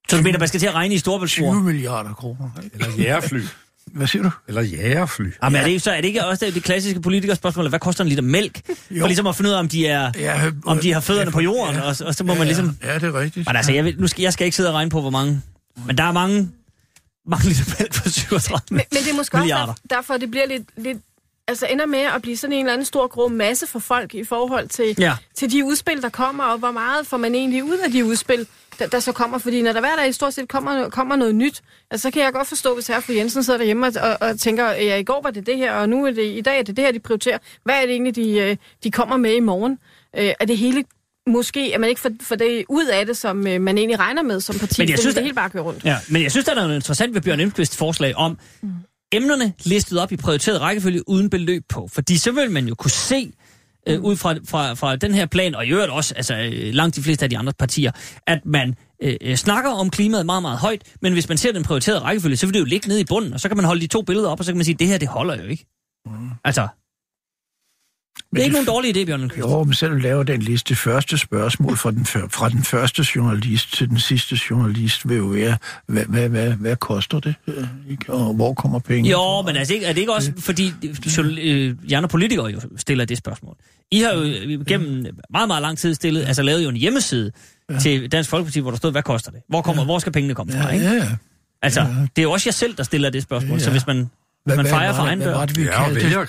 Så 0.09 0.17
du 0.17 0.23
mener, 0.23 0.39
man 0.39 0.49
skal 0.49 0.61
til 0.61 0.67
at 0.67 0.75
regne 0.75 0.95
i 0.95 0.99
Storbæltsbroer? 0.99 1.55
20 1.55 1.63
milliarder 1.65 2.13
kroner. 2.15 2.51
Eller 2.75 2.87
jægerfly. 2.99 3.41
Hvad 3.95 4.07
siger 4.07 4.23
du? 4.23 4.31
Eller 4.49 4.63
jægerfly. 4.63 5.27
Jamen, 5.43 5.61
er 5.61 5.65
det, 5.65 5.83
så 5.83 5.91
er 5.91 5.97
det 6.01 6.09
ikke 6.09 6.27
også 6.27 6.47
det, 6.47 6.55
det 6.55 6.63
klassiske 6.65 7.01
politikerspørgsmål, 7.01 7.69
hvad 7.69 7.79
koster 7.81 8.05
en 8.05 8.09
liter 8.09 8.23
mælk? 8.23 8.61
Jo. 8.91 9.01
For 9.01 9.07
ligesom 9.07 9.27
at 9.27 9.37
finde 9.37 9.51
ud 9.51 9.55
af, 9.55 9.59
om 9.59 9.69
de, 9.69 9.87
er, 9.87 10.13
Ja, 10.19 10.51
om 10.67 10.79
de 10.79 10.93
har 10.93 11.01
fødderne 11.01 11.29
ja, 11.31 11.33
på 11.33 11.41
jorden, 11.41 11.75
ja. 11.77 11.81
og, 11.83 11.97
og 12.07 12.15
så 12.15 12.25
må 12.25 12.35
man 12.35 12.47
ligesom... 12.47 12.79
Ja, 12.83 12.95
det 12.95 13.03
er 13.03 13.21
rigtigt. 13.21 13.47
Men 13.49 13.57
altså, 13.57 13.73
jeg, 13.73 13.85
vil, 13.85 13.97
nu 14.01 14.07
skal, 14.07 14.23
jeg 14.23 14.33
skal 14.33 14.45
ikke 14.45 14.57
sidde 14.57 14.69
og 14.71 14.75
regne 14.75 14.91
på, 14.91 15.01
hvor 15.01 15.11
mange... 15.11 15.43
Men 15.87 15.99
der 15.99 16.05
er 16.05 16.13
mange, 16.13 16.49
mange 17.27 17.49
liter 17.49 17.65
mælk 17.79 17.95
for 17.95 18.09
37 18.09 18.61
Men, 18.71 18.77
men 18.93 19.03
det 19.03 19.11
er 19.13 19.17
måske 19.17 19.37
milliarder. 19.37 19.67
også 19.73 19.83
der, 19.91 19.97
derfor, 19.97 20.17
det 20.17 20.31
bliver 20.31 20.47
lidt, 20.49 20.63
lidt 20.77 20.99
altså 21.49 21.67
ender 21.67 21.87
med 21.87 21.99
at 21.99 22.23
blive 22.23 22.37
sådan 22.37 22.53
en 22.53 22.61
eller 22.61 22.73
anden 22.73 22.85
stor 22.85 23.07
grå 23.09 23.29
masse 23.29 23.67
for 23.67 23.79
folk 23.79 24.15
i 24.15 24.25
forhold 24.25 24.69
til, 24.69 24.95
Ja. 24.99 25.15
til 25.37 25.51
de 25.53 25.65
udspil, 25.65 26.03
der 26.03 26.09
kommer, 26.09 26.45
og 26.45 26.59
hvor 26.59 26.71
meget 26.71 27.07
får 27.07 27.17
man 27.17 27.35
egentlig 27.35 27.65
ud 27.65 27.79
af 27.79 27.91
de 27.93 28.05
udspil, 28.05 28.47
der, 28.79 28.87
der 28.87 29.01
så 29.01 29.13
kommer. 29.13 29.39
Fordi 29.39 29.63
når 29.63 29.73
der 29.73 29.81
hver 29.81 29.97
dag 29.97 30.09
i 30.09 30.13
stort 30.13 30.35
set 30.35 30.49
kommer, 30.49 30.89
kommer 30.89 31.17
noget 31.17 31.35
nyt, 31.35 31.63
altså, 31.91 32.03
så 32.03 32.11
kan 32.11 32.23
jeg 32.23 32.33
godt 32.33 32.49
forstå, 32.49 32.75
hvis 32.75 32.87
herre 32.87 33.03
fru 33.03 33.13
Jensen 33.13 33.45
sidder 33.45 33.59
derhjemme 33.59 33.87
og, 33.87 33.93
og, 34.01 34.17
og 34.21 34.41
tænker, 34.41 34.71
ja, 34.71 34.97
i 34.97 35.05
går 35.05 35.21
var 35.23 35.31
det 35.31 35.47
det 35.47 35.57
her, 35.57 35.73
og 35.73 35.89
nu 35.89 36.07
er 36.07 36.11
det, 36.11 36.25
i 36.25 36.41
dag 36.41 36.59
er 36.59 36.63
det 36.63 36.77
det 36.77 36.85
her, 36.85 36.93
de 36.93 36.99
prioriterer. 36.99 37.39
Hvad 37.65 37.75
er 37.75 37.81
det 37.81 37.91
egentlig, 37.91 38.17
de, 38.17 38.31
øh, 38.39 38.57
de 38.85 38.91
kommer 38.91 39.17
med 39.17 39.35
i 39.35 39.41
morgen? 39.41 39.79
Øh, 40.17 40.33
er 40.41 40.45
det 40.45 40.59
hele 40.59 40.85
måske, 41.27 41.71
at 41.75 41.81
man 41.81 41.89
ikke 41.89 42.01
får, 42.01 42.11
får 42.21 42.37
det 42.37 42.65
ud 42.69 42.87
af 42.87 43.07
det, 43.07 43.17
som 43.17 43.47
øh, 43.47 43.61
man 43.61 43.79
egentlig 43.79 43.99
regner 43.99 44.23
med 44.23 44.41
som 44.41 44.59
parti, 44.59 44.83
Men 44.83 44.89
jeg 44.89 44.99
synes, 44.99 45.15
det 45.15 45.23
hele 45.23 45.35
bare 45.35 45.51
kører 45.51 45.65
rundt. 45.65 45.85
Ja, 45.85 45.99
men 46.09 46.23
jeg 46.23 46.31
synes, 46.31 46.45
der 46.45 46.53
er 46.53 46.57
noget 46.57 46.75
interessant 46.75 47.15
ved 47.15 47.23
Bjørn 47.23 47.41
Elmqvists 47.41 47.77
forslag 47.77 48.17
om 48.17 48.39
mm. 48.63 48.71
emnerne 49.13 49.53
listet 49.65 49.99
op 49.99 50.13
i 50.13 50.17
prioriteret 50.17 50.61
rækkefølge 50.61 51.09
uden 51.09 51.31
beløb 51.31 51.63
på. 51.69 51.89
Fordi 51.93 52.19
så 52.19 52.33
vil 52.33 52.51
man 52.51 52.69
jo 52.69 52.75
kunne 52.75 52.91
se, 52.91 53.33
øh, 53.87 54.01
ud 54.01 54.17
fra, 54.17 54.35
fra, 54.47 54.75
fra 54.75 54.97
den 54.97 55.15
her 55.15 55.27
plan, 55.27 55.55
og 55.55 55.67
i 55.67 55.71
øvrigt 55.71 55.91
også 55.91 56.15
altså, 56.15 56.37
øh, 56.37 56.75
langt 56.75 56.97
de 56.97 57.03
fleste 57.03 57.25
af 57.25 57.31
de 57.31 57.39
andre 57.39 57.53
partier, 57.59 57.93
at 58.27 58.41
man 58.45 58.75
øh, 59.03 59.17
øh, 59.21 59.37
snakker 59.37 59.71
om 59.71 59.91
klimaet 59.91 60.27
meget, 60.27 60.43
meget 60.43 60.59
højt, 60.59 60.83
men 61.03 61.13
hvis 61.13 61.29
man 61.29 61.39
ser 61.39 61.53
den 61.53 61.63
prioriterede 61.63 62.01
rækkefølge, 62.01 62.37
så 62.37 62.47
vil 62.47 62.55
det 62.55 62.61
jo 62.61 62.65
ligge 62.65 62.89
nede 62.89 63.01
i 63.01 63.05
bunden, 63.05 63.33
og 63.33 63.41
så 63.41 63.49
kan 63.49 63.57
man 63.57 63.67
holde 63.67 63.81
de 63.81 63.87
to 63.87 64.03
billeder 64.03 64.29
op, 64.29 64.39
og 64.39 64.45
så 64.45 64.53
kan 64.53 64.57
man 64.57 64.65
sige, 64.65 64.75
det 64.75 64.87
her, 64.87 64.99
det 64.99 65.09
holder 65.09 65.37
jo 65.43 65.49
ikke. 65.49 65.67
Mm. 66.07 66.31
Altså, 66.45 66.69
Det 68.31 68.41
er 68.41 68.45
ikke 68.45 68.53
nogen 68.53 68.67
dårlig 68.67 68.97
idé, 68.97 69.05
Bjørn 69.05 69.21
Lindqvist. 69.21 69.41
Jo, 69.41 69.65
men 69.65 69.75
selv 69.75 70.01
laver 70.03 70.23
den 70.23 70.43
liste. 70.43 70.75
Første 70.77 71.19
spørgsmål 71.19 71.77
fra 71.77 71.91
den, 71.91 72.07
fra 72.07 72.49
den 72.49 72.65
første 72.65 73.07
journalist 73.17 73.75
til 73.77 73.89
den 73.89 73.99
sidste 73.99 74.39
journalist 74.51 75.09
vil 75.09 75.17
jo 75.17 75.25
være, 75.25 75.57
hvad, 75.87 76.05
hvad, 76.05 76.29
hvad, 76.29 76.53
hvad 76.53 76.77
koster 76.77 77.21
det? 77.21 77.35
øh, 77.47 77.65
ikke? 77.91 78.13
Og 78.13 78.35
hvor 78.35 78.55
kommer 78.55 78.79
penge? 78.79 79.11
Jo, 79.11 79.43
men 79.43 79.57
altså, 79.57 79.75
er 79.83 79.93
det 79.93 80.01
ikke 80.01 80.13
også, 80.15 80.33
fordi 80.39 80.73
øh, 81.43 81.75
de 81.89 81.97
andre 81.97 82.09
politikere 82.09 82.47
jo 82.47 82.61
stiller 82.77 83.05
det 83.05 83.19
spørgsmål. 83.19 83.57
I 83.91 84.01
har 84.01 84.13
jo 84.15 84.23
øh, 84.23 84.67
gennem 84.67 85.07
meget, 85.31 85.49
meget 85.49 85.63
lang 85.63 85.79
tid 85.79 85.95
stillet, 85.95 86.25
altså 86.25 86.43
lavet 86.43 86.65
jo 86.65 86.69
en 86.69 86.77
hjemmeside 86.77 87.33
ja. 87.71 87.79
til 87.79 88.13
Dansk 88.13 88.31
Folkeparti, 88.31 88.61
hvor 88.61 88.71
der 88.71 88.77
stod, 88.79 88.91
hvad 88.93 89.03
koster 89.03 89.31
det? 89.31 89.41
Hvor, 89.49 89.63
kommer, 89.63 89.83
ja. 89.83 89.85
hvor 89.85 89.99
skal 89.99 90.13
pengene 90.13 90.35
komme 90.35 90.53
fra, 90.53 90.67
Ja, 90.67 90.69
ikke? 90.69 90.87
ja, 90.87 90.93
ja. 90.93 91.09
Altså, 91.63 91.81
det 92.17 92.23
er 92.23 92.23
jo 92.23 92.33
også 92.33 92.49
jer 92.49 92.53
selv, 92.53 92.75
der 92.77 92.83
stiller 92.83 93.11
det 93.11 93.23
spørgsmål, 93.23 93.59
Ja. 93.59 93.65
så 93.65 93.71
hvis 93.71 93.87
man, 93.87 94.11
hvis 94.45 94.57
man 94.57 94.67
fejrer 94.67 94.95
for 94.95 95.03
egen 95.03 95.19
hvad 95.19 95.29
var 95.33 95.39
dør... 95.39 95.47
det, 95.47 95.57
vi 95.57 95.63
Ja, 95.63 95.79
og 95.81 95.85
kaldte 95.87 96.03
vælger 96.05 96.27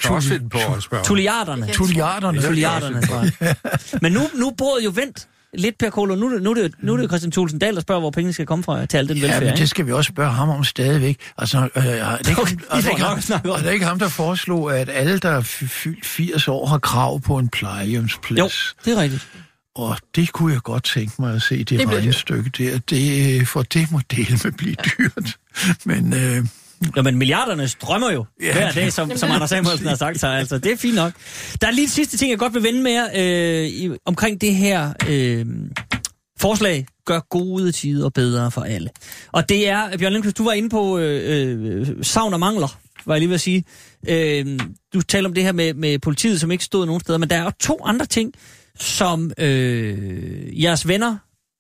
på 0.51 0.73
at 0.75 0.83
spørge. 0.83 1.03
Tulliarderne. 1.03 1.67
Tulliarderne. 1.73 2.41
Tulliarderne, 2.41 3.01
tror 3.01 3.21
jeg. 3.41 3.55
Men 4.01 4.11
nu, 4.11 4.21
nu 4.35 4.47
er 4.49 4.53
bordet 4.57 4.85
jo 4.85 4.91
vendt 4.95 5.27
lidt, 5.57 5.77
Per 5.77 5.89
Kolo. 5.89 6.15
Nu, 6.15 6.27
er 6.29 6.33
det- 6.33 6.41
nu, 6.43 6.49
er 6.51 6.53
det, 6.55 6.71
nu 6.81 6.93
er 6.93 6.97
det 6.97 7.03
jo 7.03 7.07
Christian 7.07 7.31
Thulsen 7.31 7.59
Dahl, 7.59 7.75
der 7.75 7.81
spørger, 7.81 7.99
hvor 8.01 8.11
pengene 8.11 8.33
skal 8.33 8.45
komme 8.45 8.63
fra 8.63 8.85
til 8.85 8.97
al 8.97 9.07
den 9.07 9.17
Ja, 9.17 9.21
velfærd. 9.21 9.41
men 9.41 9.47
ikke? 9.49 9.59
det 9.59 9.69
skal 9.69 9.85
vi 9.85 9.91
også 9.91 10.07
spørge 10.07 10.31
ham 10.31 10.49
om 10.49 10.63
stadigvæk. 10.63 11.17
Altså, 11.37 11.57
øh, 11.75 11.85
er 11.85 12.17
det 12.17 12.29
ikke, 12.29 12.41
Okay, 12.41 12.55
er 12.71 12.81
får 12.81 12.89
ikke, 12.89 13.01
nok 13.01 13.19
ham, 13.19 13.41
om. 13.45 13.49
er 13.59 13.63
det 13.63 13.73
ikke 13.73 13.85
ham, 13.85 13.99
der 13.99 14.07
foreslog, 14.09 14.77
at 14.79 14.89
alle, 14.89 15.17
der 15.19 15.29
er 15.29 15.41
fy- 15.41 15.63
fyldt 15.69 16.05
80 16.05 16.47
år, 16.47 16.65
har 16.65 16.77
krav 16.77 17.21
på 17.21 17.37
en 17.37 17.49
plejehjemsplads? 17.49 18.39
Jo, 18.39 18.49
det 18.85 18.97
er 18.97 19.01
rigtigt. 19.01 19.27
Og 19.75 19.97
det 20.15 20.31
kunne 20.31 20.53
jeg 20.53 20.61
godt 20.61 20.83
tænke 20.83 21.13
mig 21.19 21.35
at 21.35 21.41
se, 21.41 21.57
det, 21.63 21.69
Det 21.79 21.87
regnestykke 21.89 22.49
der. 22.49 22.79
Det, 22.89 23.47
for 23.47 23.61
det 23.61 23.91
må 23.91 24.01
dele 24.11 24.39
med 24.43 24.51
blive 24.51 24.75
dyrt. 24.75 25.37
Men 25.85 26.13
øh, 26.13 26.45
Jo, 26.97 27.01
men 27.01 27.17
milliarderne 27.17 27.67
strømmer 27.67 28.11
jo 28.11 28.25
Ja, 28.41 28.53
hver 28.53 28.71
dag, 28.71 28.93
som, 28.93 29.17
som 29.17 29.31
Anders 29.31 29.49
Samuelsen 29.49 29.87
har 29.87 29.95
sagt. 29.95 30.19
Så 30.19 30.27
altså, 30.27 30.57
det 30.57 30.71
er 30.71 30.77
fint 30.77 30.95
nok. 30.95 31.13
Der 31.61 31.67
er 31.67 31.71
lige 31.71 31.83
en 31.83 31.89
sidste 31.89 32.17
ting, 32.17 32.31
jeg 32.31 32.39
godt 32.39 32.53
vil 32.53 32.63
vende 32.63 32.81
med 32.81 32.91
jer 32.91 33.07
øh, 33.15 33.67
i, 33.67 33.91
omkring 34.05 34.41
det 34.41 34.55
her 34.55 34.93
øh, 35.09 35.45
forslag. 36.39 36.85
Gør 37.05 37.19
gode 37.29 37.71
tider 37.71 38.09
bedre 38.09 38.51
for 38.51 38.61
alle. 38.61 38.89
Og 39.31 39.49
det 39.49 39.69
er, 39.69 39.97
Bjørn 39.97 40.11
Lindqvist, 40.11 40.37
du 40.37 40.43
var 40.43 40.53
inde 40.53 40.69
på 40.69 40.97
øh, 40.97 41.81
øh, 41.81 41.87
savn 42.01 42.33
og 42.33 42.39
mangler, 42.39 42.79
var 43.05 43.13
jeg 43.13 43.19
lige 43.19 43.29
ved 43.29 43.35
at 43.35 43.41
sige. 43.41 43.63
Øh, 44.07 44.59
du 44.93 45.01
talte 45.01 45.27
om 45.27 45.33
det 45.33 45.43
her 45.43 45.51
med, 45.51 45.73
med 45.73 45.99
politiet, 45.99 46.39
som 46.39 46.51
ikke 46.51 46.63
stod 46.63 46.85
nogen 46.85 47.01
steder, 47.01 47.17
men 47.17 47.29
der 47.29 47.35
er 47.35 47.51
to 47.59 47.79
andre 47.85 48.05
ting, 48.05 48.33
som 48.79 49.31
øh, 49.37 50.63
jeres 50.63 50.87
venner 50.87 51.17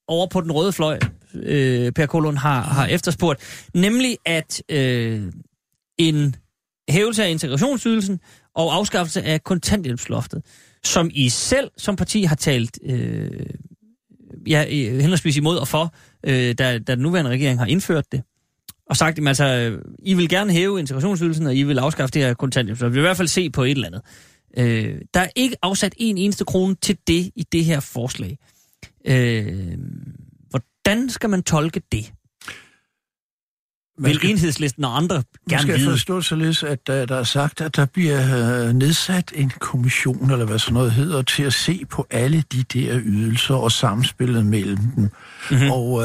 over 0.07 0.27
på 0.27 0.41
den 0.41 0.51
røde 0.51 0.73
fløj, 0.73 0.99
øh, 1.43 1.91
Per 1.91 2.05
Kolon 2.05 2.37
har, 2.37 2.61
har 2.61 2.85
efterspurgt. 2.85 3.67
Nemlig 3.73 4.17
at 4.25 4.63
øh, 4.69 5.31
en 5.97 6.35
hævelse 6.89 7.23
af 7.23 7.29
integrationsydelsen 7.29 8.19
og 8.55 8.75
afskaffelse 8.75 9.23
af 9.23 9.43
kontanthjælpsloftet, 9.43 10.41
som 10.83 11.09
I 11.13 11.29
selv 11.29 11.71
som 11.77 11.95
parti 11.95 12.23
har 12.23 12.35
talt 12.35 12.79
øh, 12.85 13.29
ja, 14.47 14.65
henholdsvis 14.69 15.37
imod 15.37 15.57
og 15.57 15.67
for, 15.67 15.95
øh, 16.23 16.55
da, 16.57 16.79
da 16.79 16.95
den 16.95 16.99
nuværende 16.99 17.31
regering 17.31 17.59
har 17.59 17.65
indført 17.65 18.11
det, 18.11 18.23
og 18.89 18.97
sagt, 18.97 19.19
at 19.19 19.27
altså, 19.27 19.77
I 19.99 20.13
vil 20.13 20.29
gerne 20.29 20.53
hæve 20.53 20.79
integrationsydelsen, 20.79 21.47
og 21.47 21.55
I 21.55 21.63
vil 21.63 21.79
afskaffe 21.79 22.13
det 22.13 22.21
her 22.21 22.33
kontanthjælpsloft. 22.33 22.91
Vi 22.91 22.93
vil 22.93 23.01
i 23.01 23.07
hvert 23.07 23.17
fald 23.17 23.27
se 23.27 23.49
på 23.49 23.63
et 23.63 23.71
eller 23.71 23.87
andet. 23.87 24.01
Øh, 24.57 25.01
der 25.13 25.19
er 25.19 25.29
ikke 25.35 25.55
afsat 25.61 25.93
en 25.97 26.17
eneste 26.17 26.45
krone 26.45 26.75
til 26.75 26.97
det 27.07 27.31
i 27.35 27.45
det 27.51 27.65
her 27.65 27.79
forslag. 27.79 28.37
Øh, 29.07 29.77
hvordan 30.85 31.09
skal 31.09 31.29
man 31.29 31.43
tolke 31.43 31.81
det? 31.91 32.13
Vil 33.97 34.19
enhedslisten 34.23 34.85
og 34.85 34.97
andre 34.97 35.23
gerne 35.49 35.61
skal 35.61 35.77
vide? 35.77 35.89
forstå 35.89 36.21
således, 36.21 36.63
at 36.63 36.89
uh, 36.89 36.95
der 36.95 37.15
er 37.15 37.23
sagt, 37.23 37.61
at 37.61 37.75
der 37.75 37.85
bliver 37.85 38.19
uh, 38.67 38.75
nedsat 38.75 39.31
en 39.35 39.51
kommission, 39.59 40.31
eller 40.31 40.45
hvad 40.45 40.59
sådan 40.59 40.73
noget 40.73 40.91
hedder, 40.91 41.21
til 41.21 41.43
at 41.43 41.53
se 41.53 41.85
på 41.89 42.07
alle 42.09 42.43
de 42.51 42.63
der 42.63 42.99
ydelser 43.05 43.55
og 43.55 43.71
samspillet 43.71 44.45
mellem 44.45 44.77
dem. 44.77 45.03
Mhm. 45.03 45.11
Mm-hmm. 45.51 45.71
Og 45.71 45.91
uh, 45.91 46.01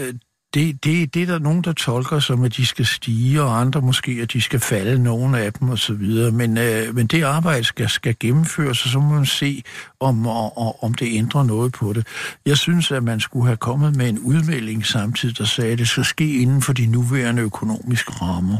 uh, 0.00 0.08
det, 0.54 0.84
det, 0.84 1.14
det 1.14 1.22
er 1.22 1.26
der 1.26 1.38
nogen, 1.38 1.64
der 1.64 1.72
tolker 1.72 2.18
som, 2.18 2.44
at 2.44 2.56
de 2.56 2.66
skal 2.66 2.86
stige, 2.86 3.42
og 3.42 3.60
andre 3.60 3.80
måske, 3.80 4.12
at 4.22 4.32
de 4.32 4.40
skal 4.40 4.60
falde, 4.60 5.02
nogle 5.02 5.40
af 5.40 5.52
dem 5.52 5.70
osv. 5.70 6.32
Men, 6.32 6.58
øh, 6.58 6.94
men 6.94 7.06
det 7.06 7.22
arbejde 7.22 7.64
skal, 7.64 7.88
skal 7.88 8.16
gennemføres, 8.20 8.84
og 8.84 8.90
så 8.90 8.98
må 8.98 9.14
man 9.14 9.26
se, 9.26 9.62
om, 10.00 10.26
og, 10.26 10.58
og, 10.58 10.82
om 10.82 10.94
det 10.94 11.08
ændrer 11.10 11.42
noget 11.42 11.72
på 11.72 11.92
det. 11.92 12.06
Jeg 12.46 12.58
synes, 12.58 12.90
at 12.90 13.02
man 13.02 13.20
skulle 13.20 13.46
have 13.46 13.56
kommet 13.56 13.96
med 13.96 14.08
en 14.08 14.18
udmelding 14.18 14.86
samtidig, 14.86 15.38
der 15.38 15.44
sagde, 15.44 15.72
at 15.72 15.78
det 15.78 15.88
skal 15.88 16.04
ske 16.04 16.34
inden 16.34 16.62
for 16.62 16.72
de 16.72 16.86
nuværende 16.86 17.42
økonomiske 17.42 18.12
rammer. 18.12 18.58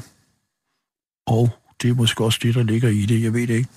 Og 1.27 1.51
det 1.83 1.91
er 1.91 1.95
måske 1.95 2.25
også 2.25 2.39
det, 2.43 2.55
der 2.55 2.63
ligger 2.63 2.89
i 2.89 3.07
det. 3.07 3.23
Jeg 3.23 3.33
ved 3.33 3.47
det 3.47 3.55
ikke. 3.55 3.71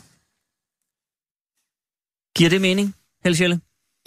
Giver 2.38 2.50
det 2.50 2.62
mening, 2.62 2.96
Helle 3.24 3.60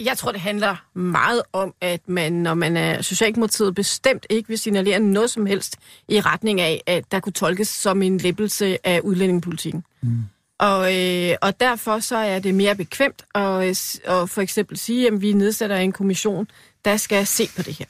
jeg 0.05 0.17
tror, 0.17 0.31
det 0.31 0.41
handler 0.41 0.75
meget 0.93 1.41
om, 1.53 1.73
at 1.81 2.01
man, 2.07 2.33
når 2.33 2.53
man 2.53 2.77
er 2.77 3.01
Socialdemokratiet, 3.01 3.75
bestemt 3.75 4.25
ikke 4.29 4.47
vil 4.47 4.57
signalere 4.57 4.99
noget 4.99 5.29
som 5.29 5.45
helst 5.45 5.75
i 6.07 6.21
retning 6.21 6.61
af, 6.61 6.81
at 6.87 7.11
der 7.11 7.19
kunne 7.19 7.33
tolkes 7.33 7.67
som 7.67 8.01
en 8.01 8.17
læppelse 8.17 8.87
af 8.87 8.99
udlændingepolitikken. 8.99 9.83
Mm. 10.01 10.23
Og, 10.59 10.97
øh, 10.97 11.35
og 11.41 11.59
derfor 11.59 11.99
så 11.99 12.17
er 12.17 12.39
det 12.39 12.55
mere 12.55 12.75
bekvemt 12.75 13.25
at, 13.35 13.63
øh, 13.63 14.21
at 14.21 14.29
for 14.29 14.41
eksempel 14.41 14.77
sige, 14.77 15.07
at 15.07 15.21
vi 15.21 15.33
nedsætter 15.33 15.75
en 15.75 15.91
kommission, 15.91 16.47
der 16.85 16.97
skal 16.97 17.27
se 17.27 17.49
på 17.55 17.61
det 17.61 17.73
her. 17.73 17.85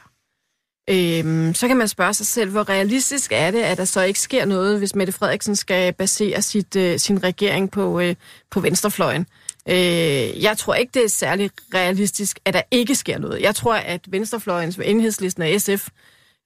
Øhm, 0.89 1.53
så 1.53 1.67
kan 1.67 1.77
man 1.77 1.87
spørge 1.87 2.13
sig 2.13 2.25
selv, 2.25 2.51
hvor 2.51 2.69
realistisk 2.69 3.31
er 3.35 3.51
det, 3.51 3.61
at 3.61 3.77
der 3.77 3.85
så 3.85 4.01
ikke 4.01 4.19
sker 4.19 4.45
noget, 4.45 4.77
hvis 4.77 4.95
Mette 4.95 5.13
Frederiksen 5.13 5.55
skal 5.55 5.93
basere 5.93 6.41
sit, 6.41 6.75
øh, 6.75 6.99
sin 6.99 7.23
regering 7.23 7.71
på, 7.71 7.99
øh, 7.99 8.15
på 8.51 8.59
venstrefløjen. 8.59 9.21
Øh, 9.21 9.40
Øh, 9.69 10.43
jeg 10.43 10.57
tror 10.57 10.73
ikke, 10.73 10.91
det 10.93 11.03
er 11.03 11.09
særlig 11.09 11.51
realistisk, 11.73 12.39
at 12.45 12.53
der 12.53 12.61
ikke 12.71 12.95
sker 12.95 13.17
noget. 13.17 13.41
Jeg 13.41 13.55
tror, 13.55 13.75
at 13.75 14.01
venstrefløjens, 14.11 14.79
enhedslisten 14.83 15.43
og 15.43 15.61
SF, 15.61 15.87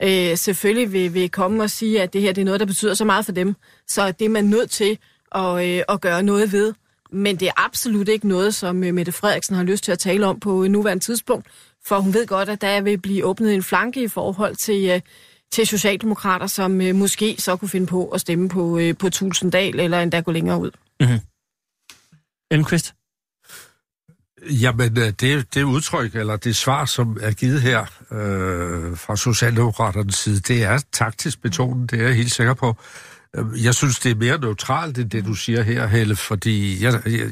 øh, 0.03 0.37
selvfølgelig 0.37 0.93
vil, 0.93 1.13
vil 1.13 1.31
komme 1.31 1.63
og 1.63 1.69
sige, 1.69 2.01
at 2.01 2.13
det 2.13 2.21
her 2.21 2.33
det 2.33 2.41
er 2.41 2.45
noget, 2.45 2.59
der 2.59 2.65
betyder 2.65 2.93
så 2.93 3.05
meget 3.05 3.25
for 3.25 3.31
dem. 3.31 3.55
Så 3.87 4.11
det 4.11 4.25
er 4.25 4.29
man 4.29 4.45
nødt 4.45 4.71
til 4.71 4.97
at, 5.35 5.65
øh, 5.65 5.83
at 5.89 6.01
gøre 6.01 6.23
noget 6.23 6.51
ved. 6.51 6.73
Men 7.11 7.35
det 7.35 7.47
er 7.47 7.65
absolut 7.65 8.07
ikke 8.09 8.27
noget, 8.27 8.55
som 8.55 8.83
øh, 8.83 8.93
Mette 8.93 9.11
Frederiksen 9.11 9.55
har 9.55 9.63
lyst 9.63 9.83
til 9.83 9.91
at 9.91 9.99
tale 9.99 10.25
om 10.25 10.39
på 10.39 10.63
øh, 10.63 10.69
nuværende 10.69 11.03
tidspunkt, 11.03 11.47
for 11.85 11.99
hun 11.99 12.13
ved 12.13 12.27
godt, 12.27 12.49
at 12.49 12.61
der 12.61 12.81
vil 12.81 12.97
blive 12.97 13.25
åbnet 13.25 13.53
en 13.53 13.63
flanke 13.63 14.03
i 14.03 14.07
forhold 14.07 14.55
til, 14.55 14.89
øh, 14.89 15.01
til 15.51 15.67
Socialdemokrater, 15.67 16.47
som 16.47 16.81
øh, 16.81 16.95
måske 16.95 17.35
så 17.39 17.55
kunne 17.55 17.69
finde 17.69 17.87
på 17.87 18.07
at 18.07 18.21
stemme 18.21 18.49
på, 18.49 18.77
øh, 18.77 18.97
på 18.97 19.09
Tulsendal, 19.09 19.79
eller 19.79 20.01
endda 20.01 20.19
gå 20.19 20.31
længere 20.31 20.59
ud. 20.59 20.71
Mm-hmm. 20.99 21.19
Elmqvist? 22.51 22.93
Jamen, 24.49 24.97
øh, 24.97 25.13
det, 25.19 25.53
det 25.53 25.63
udtryk, 25.63 26.15
eller 26.15 26.35
det 26.35 26.55
svar, 26.55 26.85
som 26.85 27.17
er 27.21 27.31
givet 27.31 27.61
her 27.61 27.81
øh, 28.11 28.97
fra 28.97 29.15
Socialdemokraternes 29.15 30.15
side, 30.15 30.39
det 30.39 30.63
er 30.63 30.79
taktisk 30.91 31.41
betonet, 31.41 31.91
det 31.91 31.99
er 32.01 32.05
jeg 32.07 32.15
helt 32.15 32.31
sikker 32.31 32.53
på. 32.53 32.75
Øh, 33.35 33.63
Jeg 33.63 33.75
synes, 33.75 33.99
det 33.99 34.11
er 34.11 34.15
mere 34.15 34.37
neutralt 34.39 34.97
end 34.97 35.09
det, 35.09 35.25
du 35.25 35.33
siger 35.33 35.61
her, 35.61 35.87
Helle, 35.87 36.15
fordi 36.15 36.83
jeg, 36.83 37.01
jeg, 37.05 37.31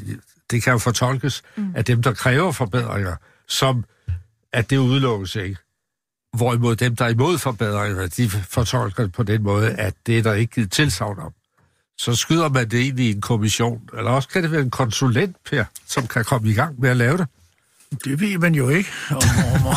det 0.50 0.62
kan 0.62 0.72
jo 0.72 0.78
fortolkes 0.78 1.42
mm. 1.56 1.72
af 1.76 1.84
dem, 1.84 2.02
der 2.02 2.12
kræver 2.12 2.52
forbedringer, 2.52 3.16
som 3.48 3.84
at 4.52 4.70
det 4.70 4.76
udelukkes 4.78 5.36
ikke. 5.36 5.56
Hvorimod 6.36 6.76
dem, 6.76 6.96
der 6.96 7.04
er 7.04 7.08
imod 7.08 7.38
forbedringer, 7.38 8.06
de 8.06 8.30
fortolker 8.30 9.08
på 9.08 9.22
den 9.22 9.42
måde, 9.42 9.70
at 9.70 9.94
det 10.06 10.18
er 10.18 10.22
der 10.22 10.34
ikke 10.34 10.54
givet 10.54 10.72
tilsavn 10.72 11.18
om. 11.18 11.32
Så 11.98 12.14
skyder 12.14 12.48
man 12.48 12.68
det 12.70 12.78
ind 12.78 13.00
i 13.00 13.10
en 13.10 13.20
kommission, 13.20 13.88
eller 13.98 14.10
også 14.10 14.28
kan 14.28 14.42
det 14.42 14.50
være 14.50 14.60
en 14.60 14.70
konsulent, 14.70 15.36
Per, 15.50 15.64
som 15.86 16.06
kan 16.06 16.24
komme 16.24 16.48
i 16.50 16.54
gang 16.54 16.80
med 16.80 16.90
at 16.90 16.96
lave 16.96 17.18
det. 17.18 17.26
Det 18.04 18.20
ved 18.20 18.38
man 18.38 18.54
jo 18.54 18.68
ikke. 18.68 18.90
Om, 19.10 19.16
om, 19.16 19.66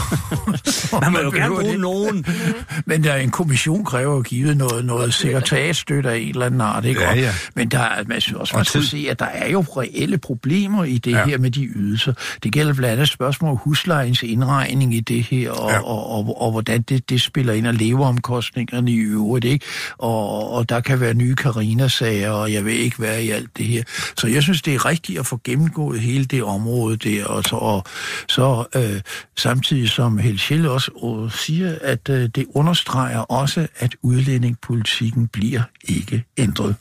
om, 0.93 1.03
Man 1.03 1.11
må 1.11 1.19
jo 1.19 1.29
gerne 1.31 1.55
bruge 1.55 1.71
det. 1.71 1.79
nogen. 1.79 2.25
Men 2.85 3.03
der 3.03 3.11
er 3.11 3.17
en 3.17 3.29
kommission 3.31 3.85
kræver 3.85 4.21
givet 4.21 4.57
noget, 4.57 4.85
noget 4.85 5.13
sekretariatstøtte 5.13 6.09
af 6.11 6.17
en 6.17 6.29
eller 6.29 6.45
anden 6.45 6.61
art, 6.61 6.85
ikke? 6.85 7.01
Ja, 7.01 7.15
ja. 7.15 7.34
Men 7.55 7.69
der 7.69 7.79
er, 7.79 8.03
man 8.07 8.15
også, 8.35 8.53
Og 8.53 8.57
man 8.59 8.65
tid. 8.65 8.84
se, 8.84 9.07
at 9.09 9.19
der 9.19 9.25
er 9.25 9.49
jo 9.49 9.59
reelle 9.61 10.17
problemer 10.17 10.84
i 10.84 10.97
det 10.97 11.11
Ja. 11.11 11.25
her 11.25 11.38
med 11.38 11.51
de 11.51 11.65
ydelser. 11.65 12.13
Det 12.43 12.51
gælder 12.51 12.73
blandt 12.73 12.93
andet 12.93 13.09
spørgsmål 13.09 13.51
om 13.51 13.57
huslejens 13.57 14.23
indregning 14.23 14.95
i 14.95 14.99
det 14.99 15.23
her, 15.23 15.51
og, 15.51 15.71
Ja. 15.71 15.79
og, 15.79 16.09
og, 16.11 16.27
og, 16.27 16.41
og 16.41 16.51
hvordan 16.51 16.81
det, 16.81 17.09
det 17.09 17.21
spiller 17.21 17.53
ind, 17.53 17.67
og 17.67 17.73
leveomkostningerne 17.73 18.91
i 18.91 18.95
øvrigt, 18.97 19.45
ikke? 19.45 19.65
Og, 19.97 20.51
og 20.51 20.69
der 20.69 20.79
kan 20.79 20.99
være 20.99 21.13
nye 21.13 21.35
Carina-sager, 21.35 22.29
og 22.31 22.53
jeg 22.53 22.65
ved 22.65 22.73
ikke 22.73 22.97
hvad 22.97 23.19
i 23.19 23.29
alt 23.29 23.49
det 23.57 23.65
her. 23.65 23.84
Så 24.17 24.27
jeg 24.27 24.43
synes, 24.43 24.61
det 24.61 24.75
er 24.75 24.85
rigtigt 24.85 25.19
at 25.19 25.25
få 25.25 25.39
gennemgået 25.43 25.99
hele 25.99 26.25
det 26.25 26.43
område 26.43 26.97
der, 26.97 27.25
og 27.25 27.43
så, 27.43 27.55
og, 27.55 27.84
så 28.30 28.65
øh, 28.76 29.02
samtidig 29.38 29.90
som 29.90 30.18
Helschel 30.18 30.68
også 30.68 30.91
øh, 31.26 31.32
siger, 31.32 31.78
at 31.82 32.10
øh, 32.10 32.30
det 32.36 32.45
understreger 32.49 33.19
også, 33.19 33.68
at 33.78 33.95
udlændingepolitikken 34.02 35.28
bliver 35.28 35.61
ikke 35.84 36.24
ændret 36.38 36.76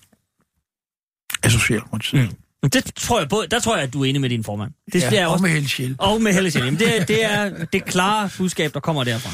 af 1.43 1.51
Socialdemokratiet. 1.51 2.23
Mm. 2.63 2.71
Det 2.71 2.93
tror 2.97 3.19
jeg 3.21 3.29
både, 3.29 3.47
der 3.51 3.61
tror 3.61 3.75
jeg, 3.77 3.85
at 3.85 3.93
du 3.93 4.01
er 4.01 4.05
enig 4.05 4.21
med 4.21 4.29
din 4.31 4.45
formand. 4.45 4.71
Det 4.93 5.03
Ja, 5.03 5.11
jeg 5.13 5.27
og 5.27 5.33
også. 5.33 5.43
med 5.43 5.51
Helschel. 5.51 5.97
Og 5.99 6.23
med 6.23 6.33
Helle 6.33 6.51
Sjælland. 6.51 6.79
Det, 6.79 7.01
er- 7.01 7.05
det 7.05 7.25
er 7.25 7.65
det 7.65 7.85
klare 7.85 8.31
budskab, 8.39 8.75
der 8.75 8.81
kommer 8.81 9.05
derfra. 9.05 9.31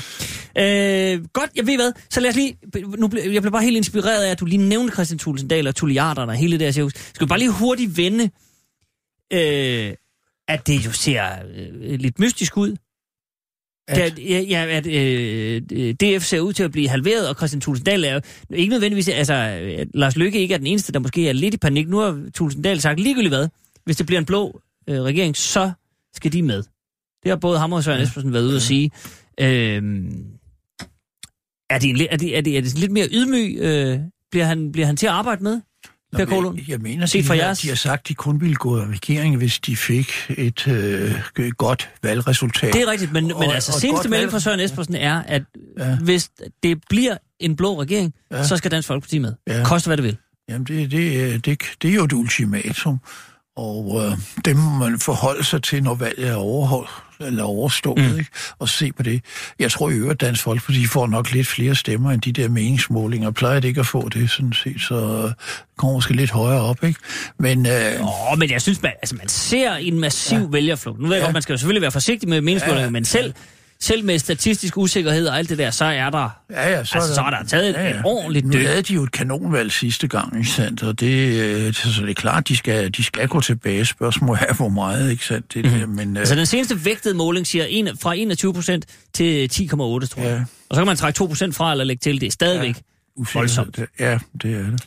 Øh, 0.59 1.25
godt, 1.33 1.51
jeg 1.57 1.67
ved 1.67 1.77
hvad. 1.77 1.93
Så 2.11 2.21
lad 2.21 2.31
os 2.31 2.37
lige... 2.37 2.57
Nu 2.99 3.09
ble, 3.09 3.21
jeg 3.33 3.43
blev 3.43 3.53
bare 3.53 3.63
helt 3.63 3.77
inspireret 3.77 4.25
af, 4.25 4.31
at 4.31 4.41
du 4.41 4.45
lige 4.45 4.69
nævnte 4.69 4.93
Christian 4.95 5.19
Thulesen 5.19 5.49
Dahl 5.49 5.67
og 5.67 5.75
Tulliarderne 5.75 6.33
og 6.33 6.37
hele 6.37 6.59
det 6.59 6.67
her 6.67 6.73
cirkus. 6.73 6.93
Skal 7.15 7.27
vi 7.27 7.29
bare 7.29 7.39
lige 7.39 7.51
hurtigt 7.51 7.97
vende 7.97 8.31
øh, 9.33 9.93
at 10.49 10.67
det 10.67 10.87
jo 10.87 10.93
ser 10.93 11.25
øh, 11.55 11.99
lidt 12.01 12.19
mystisk 12.19 12.57
ud. 12.57 12.77
At- 13.89 13.99
At, 13.99 14.19
ja, 14.19 14.41
ja, 14.41 14.67
at 14.67 14.87
øh, 14.87 15.95
DF 15.95 16.25
ser 16.25 16.41
ud 16.41 16.53
til 16.53 16.63
at 16.63 16.73
blive 16.73 16.89
halveret, 16.89 17.29
og 17.29 17.35
Christian 17.37 17.61
Tulsendal 17.61 18.05
er 18.05 18.15
jo 18.15 18.21
ikke 18.51 18.71
nødvendigvis... 18.71 19.09
Altså, 19.09 19.35
at 19.79 19.89
Lars 19.95 20.17
Lykke 20.17 20.39
ikke 20.41 20.55
er 20.55 20.59
den 20.59 20.67
eneste, 20.67 20.93
der 20.93 20.99
måske 20.99 21.29
er 21.29 21.33
lidt 21.33 21.55
i 21.55 21.59
panik. 21.59 21.89
Nu 21.89 21.99
har 21.99 22.31
Tulsendal 22.35 22.81
sagt 22.81 23.01
ligegyldigt 23.01 23.35
hvad. 23.35 23.49
Hvis 23.85 23.97
det 23.97 24.07
bliver 24.07 24.19
en 24.21 24.27
blå 24.27 24.61
øh, 24.89 25.01
regering, 25.03 25.37
så 25.37 25.73
skal 26.15 26.33
de 26.33 26.43
med. 26.43 26.63
Det 27.23 27.29
har 27.29 27.37
både 27.37 27.59
ham 27.59 27.73
og 27.73 27.85
Søren 27.85 28.03
Espersen 28.03 28.33
været 28.33 28.45
ude 28.45 28.57
at 28.57 28.63
sige. 28.63 28.91
Øh, 29.41 29.83
er, 31.71 31.79
det 31.79 31.91
en, 31.91 32.01
er, 32.11 32.17
det, 32.17 32.37
er, 32.37 32.41
det, 32.41 32.57
er 32.57 32.61
det 32.61 32.79
lidt 32.79 32.93
mere 32.93 33.09
ydmyg? 33.13 33.57
Øh, 33.59 34.01
bliver, 34.31 34.45
han, 34.45 34.73
bliver 34.73 34.87
han 34.87 34.97
til 34.97 35.07
at 35.07 35.13
arbejde 35.13 35.43
med? 35.43 35.61
Per 36.17 36.25
Kålund? 36.25 36.59
Jeg, 36.59 36.69
jeg 36.69 36.79
mener, 36.81 37.07
de, 37.07 37.25
fra 37.25 37.35
har, 37.35 37.43
jeres- 37.43 37.59
de 37.63 37.69
har 37.69 37.75
sagt, 37.75 38.01
at 38.01 38.09
de 38.09 38.15
kun 38.15 38.41
ville 38.41 38.57
gå 38.57 38.79
i 38.79 38.85
regering, 38.85 39.37
hvis 39.37 39.59
de 39.59 39.77
fik 39.77 40.13
et 40.29 40.69
øh, 40.69 41.15
godt 41.59 41.89
valgresultat. 42.03 42.73
Det 42.75 42.83
er 42.83 42.91
rigtigt, 42.91 43.13
men, 43.13 43.25
men 43.27 43.33
Og- 43.37 43.55
altså 43.55 43.73
og 43.75 43.81
seneste 43.81 44.09
melding 44.09 44.23
valg. 44.23 44.33
fra 44.33 44.41
Søren 44.41 44.61
Espersen 44.61 44.95
er, 44.95 45.23
at 45.27 45.43
Ja. 45.79 45.97
hvis 45.97 46.31
det 46.63 46.79
bliver 46.91 47.17
en 47.41 47.57
blå 47.57 47.81
regering, 47.83 48.15
Ja. 48.33 48.45
så 48.45 48.57
skal 48.57 48.71
Dansk 48.71 48.89
Folkeparti 48.89 49.19
med. 49.19 49.35
Ja. 49.47 49.63
Koste 49.65 49.89
hvad 49.89 49.97
det 49.97 50.05
vil. 50.05 50.17
Jamen, 50.49 50.67
det, 50.67 50.91
det, 50.91 51.35
er- 51.35 51.39
det, 51.39 51.63
det 51.83 51.91
er 51.91 51.95
jo 51.95 52.05
et 52.05 52.13
ultimatum, 52.13 52.99
og 53.57 54.03
øh, 54.07 54.19
det 54.45 54.57
må 54.57 54.71
man 54.71 54.99
forholde 54.99 55.45
sig 55.45 55.63
til, 55.63 55.83
når 55.83 55.95
valget 55.95 56.29
er 56.29 56.35
overholdt, 56.35 56.91
eller 57.27 57.45
overstået, 57.45 58.11
mm. 58.13 58.19
ikke? 58.19 58.31
og 58.59 58.69
se 58.69 58.93
på 58.93 59.03
det. 59.03 59.25
Jeg 59.59 59.71
tror 59.71 59.91
i 59.91 59.95
øvrigt, 59.95 60.23
at 60.23 60.29
Dansk 60.29 60.43
Folkeparti 60.43 60.87
får 60.87 61.07
nok 61.07 61.33
lidt 61.33 61.47
flere 61.47 61.75
stemmer 61.75 62.11
end 62.11 62.21
de 62.23 62.33
der 62.33 62.49
meningsmålinger. 62.49 63.31
Plejer 63.31 63.61
det 63.61 63.69
ikke 63.69 63.81
at 63.81 63.87
få 63.87 64.09
det, 64.09 64.31
sådan 64.31 64.53
set, 64.53 64.81
så 64.81 65.33
kommer 65.77 65.95
måske 65.95 66.13
lidt 66.15 66.31
højere 66.31 66.61
op, 66.61 66.85
ikke? 66.85 67.01
Men 67.39 67.67
øh, 67.67 67.73
Åh, 68.33 68.39
men 68.39 68.51
jeg 68.51 68.63
synes, 68.63 68.83
man, 68.83 68.93
altså, 69.03 69.15
man 69.17 69.29
ser 69.29 69.75
en 69.75 70.01
massiv 70.01 70.39
ja. 70.39 70.45
vælgerflugt. 70.51 71.01
Nu 71.01 71.07
ved 71.07 71.15
jeg 71.17 71.21
Ja. 71.21 71.27
godt, 71.27 71.33
man 71.33 71.43
skal 71.43 71.53
jo 71.53 71.59
selvfølgelig 71.59 71.83
være 71.83 71.91
forsigtig 71.93 72.29
med 72.29 72.41
meningsmålinger, 72.41 72.83
ja. 72.85 72.91
men 72.91 73.05
selv, 73.05 73.33
selv 73.83 74.05
med 74.05 74.19
statistisk 74.19 74.77
usikkerhed 74.79 75.27
og 75.27 75.39
alt 75.39 75.49
det 75.49 75.59
der, 75.59 75.71
så 75.71 75.85
er 75.85 76.11
der, 76.11 76.29
ja, 76.51 76.71
ja, 76.71 76.85
så, 76.85 76.95
altså, 76.95 77.15
så 77.15 77.21
er 77.21 77.31
der 77.31 77.45
taget 77.45 77.69
et, 77.81 77.91
et 77.91 78.03
ordentligt 78.05 78.47
Nu 78.47 78.53
dyk. 78.53 78.67
havde 78.67 78.83
de 78.83 78.95
jo 78.95 79.03
et 79.03 79.13
kanonvalg 79.13 79.73
sidste 79.73 80.09
gang, 80.09 80.37
ikke 80.39 80.51
sandt? 80.51 80.83
Og 80.83 81.01
det, 81.01 81.43
øh, 81.43 81.75
så 81.75 81.89
det 82.03 82.11
er 82.11 82.15
klart, 82.15 82.49
de 82.49 82.57
skal, 82.57 82.91
de 82.95 83.05
skal 83.05 83.29
gå 83.29 83.41
tilbage. 83.41 83.85
Spørgsmålet 83.85 84.43
er, 84.49 84.55
hvor 84.55 84.69
meget, 84.69 85.11
ikke 85.11 85.25
sandt? 85.27 85.55
Det 85.55 85.65
der, 85.65 85.87
men, 85.87 86.17
øh, 86.17 86.21
Altså 86.21 86.35
den 86.35 86.47
seneste 86.47 86.85
vægtede 86.85 87.15
måling 87.15 87.47
siger 87.47 87.65
en, 87.65 87.89
fra 88.03 88.13
21 88.15 88.55
procent 88.55 88.87
til 89.15 89.49
10,8, 89.55 89.67
tror 89.69 89.99
jeg. 90.17 90.25
Ja. 90.25 90.41
Og 90.71 90.77
så 90.77 90.81
kan 90.81 90.87
man 90.87 90.97
trække 90.97 91.17
2 91.17 91.27
procent 91.27 91.55
fra 91.55 91.71
eller 91.73 91.85
lægge 91.85 92.01
til. 92.01 92.21
Det 92.21 92.27
er 92.27 92.31
stadigvæk 92.31 92.75
usikkerhed, 93.17 93.41
voldsomt. 93.41 93.77
det- 93.77 93.87
Ja, 94.01 94.19
det 94.43 94.55
er 94.55 94.59
det. 94.71 94.83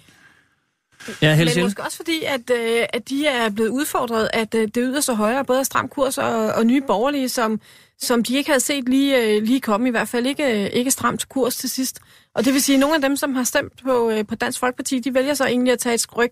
Ja, 1.22 1.36
Men 1.36 1.64
måske 1.64 1.84
også 1.84 1.98
fordi, 1.98 2.24
at, 2.24 2.50
øh, 2.52 2.86
at 2.94 3.10
de 3.10 3.28
er 3.28 3.50
blevet 3.50 3.70
udfordret, 3.70 4.30
at 4.34 4.56
øh, 4.56 4.62
det 4.62 4.78
yderste 4.78 5.16
højre, 5.16 5.46
både 5.46 5.60
af 5.60 5.66
stram 5.66 5.88
kurs 5.88 6.18
og, 6.18 6.54
og 6.54 6.66
nye 6.66 6.82
borgerlige, 6.82 7.30
som, 7.30 7.60
som 8.00 8.24
de 8.24 8.36
ikke 8.36 8.50
havde 8.50 8.60
set 8.60 8.90
lige, 8.90 9.22
øh, 9.22 9.44
lige 9.44 9.62
komme, 9.62 9.88
i 9.88 9.92
hvert 9.92 10.08
fald 10.08 10.26
ikke, 10.26 10.72
ikke 10.72 10.92
stramt 10.92 11.30
kurs 11.30 11.56
til 11.56 11.70
sidst. 11.70 12.00
Og 12.34 12.46
det 12.46 12.54
vil 12.54 12.62
sige, 12.62 12.76
at 12.76 12.80
nogle 12.80 12.96
af 12.96 13.02
dem, 13.02 13.16
som 13.16 13.36
har 13.36 13.44
stemt 13.44 13.84
på, 13.84 14.10
øh, 14.10 14.28
på 14.28 14.36
Dansk 14.36 14.60
Folkeparti, 14.60 15.00
de 15.00 15.14
vælger 15.14 15.34
så 15.34 15.46
egentlig 15.46 15.74
at 15.74 15.80
tage 15.80 15.94
et 15.94 16.00
skryg 16.02 16.32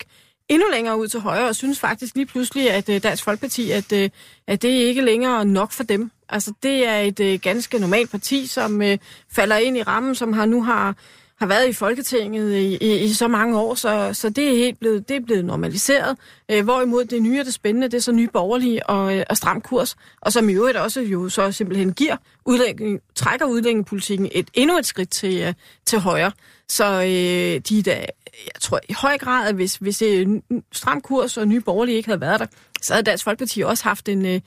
endnu 0.49 0.67
længere 0.71 0.99
ud 0.99 1.07
til 1.07 1.19
højre, 1.19 1.47
og 1.47 1.55
synes 1.55 1.79
faktisk 1.79 2.15
lige 2.15 2.25
pludselig, 2.25 2.71
at 2.71 2.89
øh, 2.89 3.03
Dansk 3.03 3.23
Folkeparti, 3.23 3.71
at, 3.71 3.93
øh, 3.93 4.09
at 4.47 4.61
det 4.61 4.69
ikke 4.69 5.01
længere 5.01 5.39
er 5.39 5.43
nok 5.43 5.71
for 5.71 5.83
dem. 5.83 6.11
Altså, 6.29 6.53
det 6.63 6.87
er 6.87 6.99
et 6.99 7.19
øh, 7.19 7.39
ganske 7.39 7.79
normalt 7.79 8.11
parti, 8.11 8.47
som 8.47 8.81
øh, 8.81 8.97
falder 9.31 9.57
ind 9.57 9.77
i 9.77 9.83
rammen, 9.83 10.15
som 10.15 10.33
har 10.33 10.45
nu 10.45 10.63
har 10.63 10.95
har 11.39 11.45
været 11.47 11.69
i 11.69 11.73
Folketinget 11.73 12.57
i, 12.57 12.77
i, 12.81 13.03
i 13.03 13.13
så 13.13 13.27
mange 13.27 13.59
år, 13.59 13.75
så, 13.75 14.09
så 14.13 14.29
det 14.29 14.53
er 14.53 14.57
helt 14.57 14.79
blevet, 14.79 15.09
det 15.09 15.15
er 15.15 15.21
blevet 15.21 15.45
normaliseret. 15.45 16.17
Øh, 16.51 16.63
hvorimod 16.63 17.05
det 17.05 17.21
nye 17.21 17.39
og 17.39 17.45
det 17.45 17.53
spændende, 17.53 17.87
det 17.87 17.97
er 17.97 18.01
så 18.01 18.11
nye 18.11 18.27
borgerlige 18.27 18.89
og, 18.89 19.17
øh, 19.17 19.23
og 19.29 19.37
stram 19.37 19.61
kurs, 19.61 19.95
og 20.21 20.33
som 20.33 20.49
i 20.49 20.53
øvrigt 20.53 20.77
også 20.77 21.01
jo 21.01 21.29
så 21.29 21.51
simpelthen 21.51 21.93
giver 21.93 22.17
udlænding, 22.45 22.99
trækker 23.15 23.45
udlændingepolitikken 23.45 24.29
et, 24.31 24.49
endnu 24.53 24.77
et 24.77 24.85
skridt 24.85 25.09
til, 25.09 25.41
øh, 25.41 25.53
til 25.85 25.99
højre. 25.99 26.31
Så 26.69 26.85
øh, 26.85 27.61
de 27.69 27.79
er 27.79 27.83
da, 27.85 28.05
jeg 28.33 28.61
tror 28.61 28.79
i 28.89 28.93
høj 28.93 29.17
grad, 29.17 29.47
at 29.47 29.55
hvis, 29.55 29.75
hvis 29.75 30.01
øh, 30.01 30.27
stram 30.71 31.01
kurs 31.01 31.37
og 31.37 31.47
nye 31.47 31.61
borgerlige 31.61 31.97
ikke 31.97 32.09
havde 32.09 32.21
været 32.21 32.39
der, 32.39 32.45
så 32.81 32.93
havde 32.93 33.05
Dansk 33.05 33.23
Folkeparti 33.23 33.61
også 33.61 33.83
haft 33.83 34.09
en, 34.09 34.25
øh, 34.25 34.41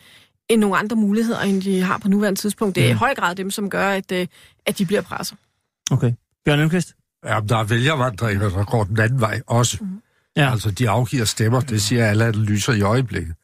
en 0.49 0.59
nogle 0.59 0.77
andre 0.77 0.97
muligheder, 0.97 1.41
end 1.41 1.63
de 1.63 1.81
har 1.81 1.99
på 1.99 2.09
nuværende 2.09 2.41
tidspunkt. 2.41 2.77
Det 2.77 2.85
er 2.85 2.89
i 2.89 2.93
høj 2.93 3.15
grad 3.15 3.35
dem, 3.35 3.51
som 3.51 3.71
gør, 3.71 3.89
at, 3.89 4.13
at 4.67 4.79
de 4.79 4.87
bliver 4.87 5.03
presset. 5.03 5.39
Okay. 5.91 6.13
Bjørn 6.47 6.59
Elmqvist? 6.61 6.95
Ja, 7.25 7.41
der 7.49 7.57
er 7.57 7.65
vælgervandringer, 7.65 8.49
der 8.49 8.65
går 8.65 8.85
den 8.85 9.01
anden 9.01 9.21
vej 9.21 9.41
også. 9.47 9.79
Mm. 9.81 10.03
Ja. 10.37 10.51
Altså, 10.51 10.71
de 10.71 10.89
afgiver 10.91 11.25
stemmer, 11.25 11.61
det 11.61 11.83
siger 11.83 12.07
alle 12.07 12.25
analyser 12.25 12.73
i 12.73 12.83
øjeblikket. 12.83 13.35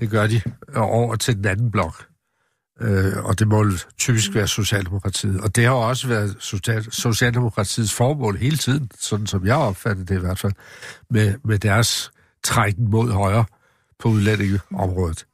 Det 0.00 0.10
gør 0.10 0.26
de 0.26 0.40
over 0.76 1.16
til 1.16 1.36
den 1.36 1.44
anden 1.44 1.70
blok. 1.70 2.06
Øh, 2.80 3.24
og 3.24 3.38
det 3.38 3.48
må 3.48 3.66
typisk 3.98 4.34
være 4.34 4.48
Socialdemokratiet. 4.48 5.40
Og 5.40 5.56
det 5.56 5.64
har 5.64 5.72
også 5.72 6.08
været 6.08 6.36
Social- 6.38 6.90
Socialdemokratiets 6.92 7.92
formål 7.94 8.36
hele 8.36 8.56
tiden, 8.56 8.90
sådan 9.00 9.26
som 9.26 9.46
jeg 9.46 9.56
opfatter 9.56 10.04
det 10.04 10.16
i 10.16 10.20
hvert 10.20 10.38
fald, 10.38 10.52
med, 11.10 11.34
med 11.44 11.58
deres 11.58 12.10
trækken 12.44 12.90
mod 12.90 13.12
højre 13.12 13.44
på 13.98 14.08
udlændingeområdet. 14.08 15.26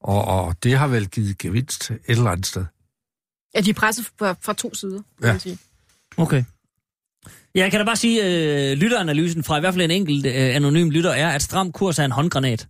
Og, 0.00 0.24
og 0.24 0.56
det 0.62 0.78
har 0.78 0.86
vel 0.88 1.08
givet 1.08 1.38
gevinst 1.38 1.90
et 1.90 2.00
eller 2.06 2.30
andet 2.30 2.46
sted. 2.46 2.64
Ja, 3.54 3.60
de 3.60 3.70
er 3.70 3.74
presset 3.74 4.10
fra, 4.18 4.34
fra 4.40 4.52
to 4.52 4.74
sider, 4.74 5.02
kan 5.18 5.26
Ja. 5.26 5.32
man 5.32 5.40
sige. 5.40 5.58
Okay. 6.16 6.44
Jeg 7.58 7.70
kan 7.70 7.80
da 7.80 7.84
bare 7.86 7.96
sige, 7.96 8.24
øh, 8.24 8.76
lytteranalysen 8.76 9.44
fra 9.44 9.56
i 9.56 9.60
hvert 9.60 9.74
fald 9.74 9.84
en 9.84 9.90
enkelt 9.90 10.26
øh, 10.26 10.32
anonym 10.34 10.90
lytter 10.90 11.10
er, 11.10 11.28
at 11.28 11.42
stram 11.42 11.72
kurs 11.72 11.98
er 11.98 12.04
en 12.04 12.12
håndgranat. 12.12 12.66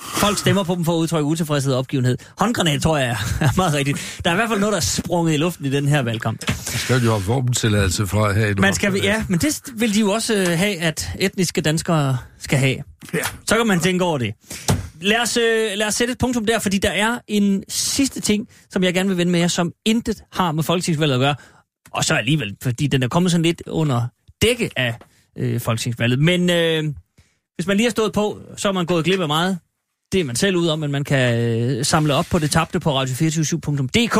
Folk 0.00 0.38
stemmer 0.38 0.62
på 0.62 0.74
dem 0.74 0.84
for 0.84 0.92
at 0.92 0.96
udtrykke 0.96 1.24
utilfredshed 1.24 1.72
og 1.72 1.78
opgivenhed. 1.78 2.18
Håndgranat 2.38 2.82
tror 2.82 2.98
jeg 2.98 3.08
er, 3.08 3.16
meget 3.56 3.74
rigtigt. 3.74 4.20
Der 4.24 4.30
er 4.30 4.34
i 4.34 4.36
hvert 4.36 4.48
fald 4.48 4.60
noget, 4.60 4.72
der 4.72 4.76
er 4.76 4.82
sprunget 4.82 5.34
i 5.34 5.36
luften 5.36 5.66
i 5.66 5.70
den 5.70 5.88
her 5.88 6.02
valgkamp. 6.02 6.50
Skal 6.64 7.04
jo 7.04 7.10
have 7.10 7.22
våbentilladelse 7.22 8.02
at 8.02 8.34
have 8.34 8.50
en 8.50 8.60
Man 8.60 8.74
skal, 8.74 9.00
ja, 9.02 9.24
men 9.28 9.38
det 9.38 9.62
vil 9.74 9.94
de 9.94 10.00
jo 10.00 10.10
også 10.10 10.34
øh, 10.34 10.46
have, 10.46 10.76
at 10.76 11.10
etniske 11.18 11.60
danskere 11.60 12.18
skal 12.38 12.58
have. 12.58 12.76
Ja. 13.14 13.18
Så 13.46 13.56
kan 13.56 13.66
man 13.66 13.80
tænke 13.80 14.04
over 14.04 14.18
det. 14.18 14.34
Lad 15.00 15.20
os, 15.20 15.36
øh, 15.36 15.70
lad 15.74 15.86
os 15.86 15.94
sætte 15.94 16.12
et 16.12 16.18
punktum 16.18 16.46
der, 16.46 16.58
fordi 16.58 16.78
der 16.78 16.90
er 16.90 17.18
en 17.28 17.64
sidste 17.68 18.20
ting, 18.20 18.48
som 18.70 18.84
jeg 18.84 18.94
gerne 18.94 19.08
vil 19.08 19.18
vende 19.18 19.32
med 19.32 19.40
jer, 19.40 19.48
som 19.48 19.72
intet 19.84 20.22
har 20.32 20.52
med 20.52 20.62
folketingsvalget 20.62 21.14
at 21.14 21.20
gøre. 21.20 21.34
Og 21.94 22.04
så 22.04 22.14
alligevel, 22.14 22.56
fordi 22.62 22.86
den 22.86 23.02
er 23.02 23.08
kommet 23.08 23.32
sådan 23.32 23.42
lidt 23.42 23.62
under 23.66 24.06
dække 24.42 24.70
af 24.76 24.94
øh, 25.38 25.60
folketingsvalget. 25.60 26.18
Men 26.18 26.50
øh, 26.50 26.84
hvis 27.54 27.66
man 27.66 27.76
lige 27.76 27.86
har 27.86 27.90
stået 27.90 28.12
på, 28.12 28.40
så 28.56 28.68
er 28.68 28.72
man 28.72 28.86
gået 28.86 29.04
glip 29.04 29.20
af 29.20 29.28
meget. 29.28 29.58
Det 30.12 30.20
er 30.20 30.24
man 30.24 30.36
selv 30.36 30.56
ud 30.56 30.66
om, 30.66 30.78
men 30.78 30.92
man 30.92 31.04
kan 31.04 31.38
øh, 31.38 31.84
samle 31.84 32.14
op 32.14 32.26
på 32.30 32.38
det 32.38 32.50
tabte 32.50 32.80
på 32.80 33.02
radio247.dk 33.02 34.18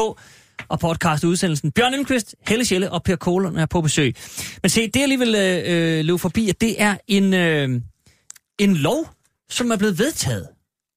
og 0.69 0.81
podcast 0.81 1.25
udsendelsen. 1.25 1.73
Bjørn 1.73 1.95
Elmqvist, 1.95 2.35
Helle 2.49 2.65
Schelle 2.65 2.91
og 2.93 3.03
Per 3.03 3.17
Kohler 3.17 3.53
er 3.59 3.67
på 3.67 3.81
besøg. 3.81 4.15
Men 4.63 4.71
se, 4.71 4.87
det 4.87 5.01
jeg 5.01 5.09
lige 5.09 5.19
vil 5.19 5.35
øh, 5.35 5.63
øh, 5.67 6.05
løbe 6.05 6.19
forbi, 6.19 6.49
at 6.49 6.61
det 6.61 6.83
er 6.83 6.97
en, 7.09 7.35
øh, 7.35 7.81
en 8.59 8.77
lov, 8.77 9.09
som 9.51 9.71
er 9.71 9.77
blevet 9.77 9.99
vedtaget. 9.99 10.49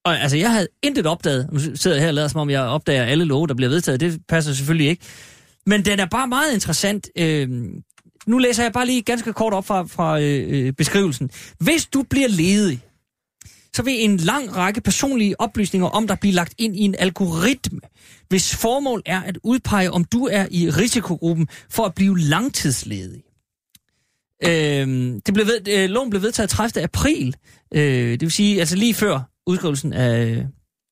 Og 0.05 0.19
altså, 0.19 0.37
jeg 0.37 0.51
havde 0.51 0.67
intet 0.83 1.05
opdaget. 1.05 1.49
Nu 1.51 1.59
sidder 1.59 1.97
jeg 1.97 2.01
her 2.01 2.07
og 2.07 2.13
lader, 2.13 2.27
som 2.27 2.41
om 2.41 2.49
jeg 2.49 2.61
opdager 2.61 3.03
alle 3.03 3.25
love, 3.25 3.47
der 3.47 3.53
bliver 3.53 3.69
vedtaget. 3.69 3.99
Det 3.99 4.21
passer 4.29 4.53
selvfølgelig 4.53 4.89
ikke. 4.89 5.05
Men 5.65 5.85
den 5.85 5.99
er 5.99 6.05
bare 6.05 6.27
meget 6.27 6.53
interessant. 6.53 7.09
Øh, 7.17 7.49
nu 8.27 8.37
læser 8.37 8.63
jeg 8.63 8.73
bare 8.73 8.85
lige 8.85 9.01
ganske 9.01 9.33
kort 9.33 9.53
op 9.53 9.65
fra, 9.65 9.83
fra 9.83 10.19
øh, 10.19 10.67
øh, 10.67 10.73
beskrivelsen. 10.73 11.29
Hvis 11.59 11.85
du 11.85 12.03
bliver 12.09 12.27
ledig, 12.27 12.81
så 13.73 13.83
vil 13.83 14.03
en 14.03 14.17
lang 14.17 14.55
række 14.55 14.81
personlige 14.81 15.41
oplysninger 15.41 15.87
om 15.87 16.07
dig 16.07 16.19
blive 16.19 16.33
lagt 16.33 16.53
ind 16.57 16.75
i 16.75 16.79
en 16.79 16.95
algoritme, 16.99 17.79
hvis 18.29 18.55
formål 18.55 19.01
er 19.05 19.21
at 19.21 19.37
udpege, 19.43 19.91
om 19.91 20.03
du 20.03 20.25
er 20.31 20.47
i 20.51 20.69
risikogruppen 20.69 21.47
for 21.69 21.85
at 21.85 21.95
blive 21.95 22.19
langtidsledig. 22.19 23.23
Øh, 24.43 24.87
det 25.25 25.33
blev 25.33 25.47
ved, 25.47 25.67
øh, 25.67 25.89
loven 25.89 26.09
blev 26.09 26.21
vedtaget 26.21 26.49
30. 26.49 26.83
april, 26.83 27.35
øh, 27.73 28.11
det 28.11 28.21
vil 28.21 28.31
sige 28.31 28.59
altså 28.59 28.75
lige 28.75 28.93
før 28.93 29.21
udskrivelsen 29.47 29.93
af, 29.93 30.45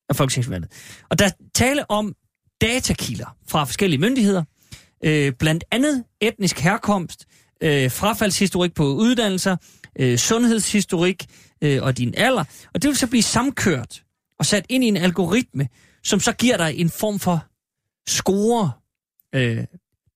af 0.08 0.16
folketingsvalget. 0.16 0.70
Og 1.10 1.18
der 1.18 1.30
tale 1.54 1.90
om 1.90 2.14
datakilder 2.60 3.36
fra 3.48 3.64
forskellige 3.64 4.00
myndigheder, 4.00 4.44
øh, 5.04 5.32
blandt 5.32 5.64
andet 5.70 6.04
etnisk 6.20 6.58
herkomst, 6.58 7.26
øh, 7.62 7.90
frafaldshistorik 7.90 8.74
på 8.74 8.84
uddannelser, 8.84 9.56
øh, 9.98 10.18
sundhedshistorik 10.18 11.26
øh, 11.62 11.82
og 11.82 11.98
din 11.98 12.14
alder. 12.16 12.44
Og 12.74 12.82
det 12.82 12.88
vil 12.88 12.96
så 12.96 13.06
blive 13.06 13.22
samkørt 13.22 14.02
og 14.38 14.46
sat 14.46 14.66
ind 14.68 14.84
i 14.84 14.88
en 14.88 14.96
algoritme, 14.96 15.68
som 16.04 16.20
så 16.20 16.32
giver 16.32 16.56
dig 16.56 16.74
en 16.76 16.90
form 16.90 17.18
for 17.18 17.44
score. 18.08 18.70
Øh, 19.34 19.64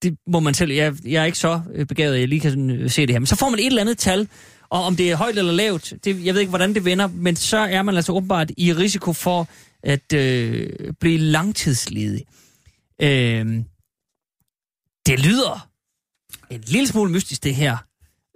det 0.02 0.16
må 0.26 0.40
man 0.40 0.54
selv, 0.54 0.72
jeg, 0.72 0.94
jeg 1.04 1.22
er 1.22 1.24
ikke 1.24 1.38
så 1.38 1.60
øh, 1.74 1.86
begavet, 1.86 2.14
at 2.14 2.20
jeg 2.20 2.28
lige 2.28 2.40
kan 2.40 2.50
sådan, 2.50 2.88
se 2.88 3.02
det 3.02 3.14
her. 3.14 3.18
Men 3.18 3.26
så 3.26 3.36
får 3.36 3.48
man 3.48 3.58
et 3.58 3.66
eller 3.66 3.80
andet 3.80 3.98
tal, 3.98 4.28
og 4.70 4.84
om 4.84 4.96
det 4.96 5.10
er 5.10 5.16
højt 5.16 5.38
eller 5.38 5.52
lavt, 5.52 5.92
det, 6.04 6.24
jeg 6.24 6.34
ved 6.34 6.40
ikke, 6.40 6.50
hvordan 6.50 6.74
det 6.74 6.84
vender, 6.84 7.06
men 7.06 7.36
så 7.36 7.56
er 7.56 7.82
man 7.82 7.96
altså 7.96 8.12
åbenbart 8.12 8.50
i 8.56 8.72
risiko 8.72 9.12
for 9.12 9.48
at 9.82 10.12
øh, 10.12 10.70
blive 11.00 11.18
langtidsledig. 11.18 12.24
Øh, 13.02 13.62
det 15.08 15.20
lyder 15.20 15.68
en 16.50 16.60
lille 16.66 16.88
smule 16.88 17.12
mystisk, 17.12 17.44
det 17.44 17.54
her. 17.54 17.76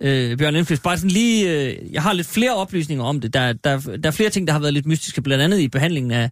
øh, 0.03 0.39
Bjørn 0.39 0.55
Elmqvist. 0.55 0.82
Bare 0.82 0.97
sådan 0.97 1.11
lige, 1.11 1.51
øh, 1.51 1.93
jeg 1.93 2.03
har 2.03 2.12
lidt 2.12 2.27
flere 2.27 2.55
oplysninger 2.57 3.05
om 3.05 3.20
det. 3.20 3.35
Der, 3.35 3.53
der, 3.53 3.81
der 3.81 4.07
er 4.09 4.11
flere 4.11 4.31
ting, 4.31 4.47
der 4.47 4.53
har 4.53 4.61
været 4.61 4.74
lidt 4.74 4.86
mystiske, 4.86 5.23
blandt 5.23 5.44
andet 5.44 5.59
i 5.59 5.69
behandlingen 5.69 6.11
af, 6.12 6.31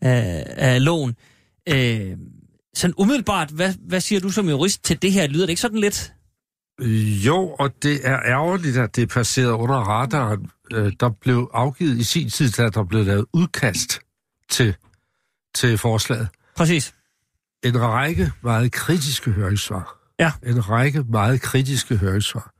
af, 0.00 0.44
af 0.56 0.84
loven. 0.84 1.16
Øh, 1.68 2.16
sådan 2.74 2.94
umiddelbart, 2.98 3.50
hvad, 3.50 3.74
hvad 3.88 4.00
siger 4.00 4.20
du 4.20 4.30
som 4.30 4.48
jurist 4.48 4.84
til 4.84 5.02
det 5.02 5.12
her? 5.12 5.26
Lyder 5.26 5.46
det 5.46 5.50
ikke 5.50 5.60
sådan 5.60 5.78
lidt? 5.78 6.12
Jo, 7.26 7.48
og 7.58 7.70
det 7.82 8.00
er 8.04 8.18
ærgerligt, 8.26 8.76
at 8.76 8.96
det 8.96 9.02
er 9.02 9.06
passeret 9.06 9.50
under 9.52 9.76
radaren. 9.76 10.50
Øh, 10.72 10.92
Der 11.00 11.10
blev 11.20 11.50
afgivet 11.54 11.98
i 11.98 12.04
sin 12.04 12.30
tid, 12.30 12.50
da 12.50 12.68
der 12.68 12.84
blev 12.84 13.04
lavet 13.04 13.26
udkast 13.32 14.00
til, 14.50 14.74
til 15.54 15.78
forslaget. 15.78 16.28
Præcis. 16.56 16.94
En 17.64 17.80
række 17.80 18.32
meget 18.42 18.72
kritiske 18.72 19.30
høringssvar. 19.30 19.96
Ja. 20.18 20.32
En 20.42 20.68
række 20.70 21.02
meget 21.02 21.40
kritiske 21.42 21.96
høringssvar. 21.96 22.52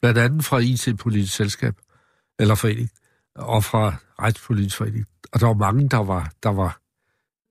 Blandt 0.00 0.18
andet 0.18 0.44
fra 0.44 0.58
IT-politisk 0.58 1.34
selskab, 1.36 1.74
eller 2.38 2.54
forening, 2.54 2.90
og 3.34 3.64
fra 3.64 3.94
Retspolitisk 4.22 4.76
Forening. 4.76 5.06
Og 5.32 5.40
der 5.40 5.46
var 5.46 5.54
mange, 5.54 5.88
der 5.88 5.96
var, 5.96 6.32
der 6.42 6.48
var 6.48 6.78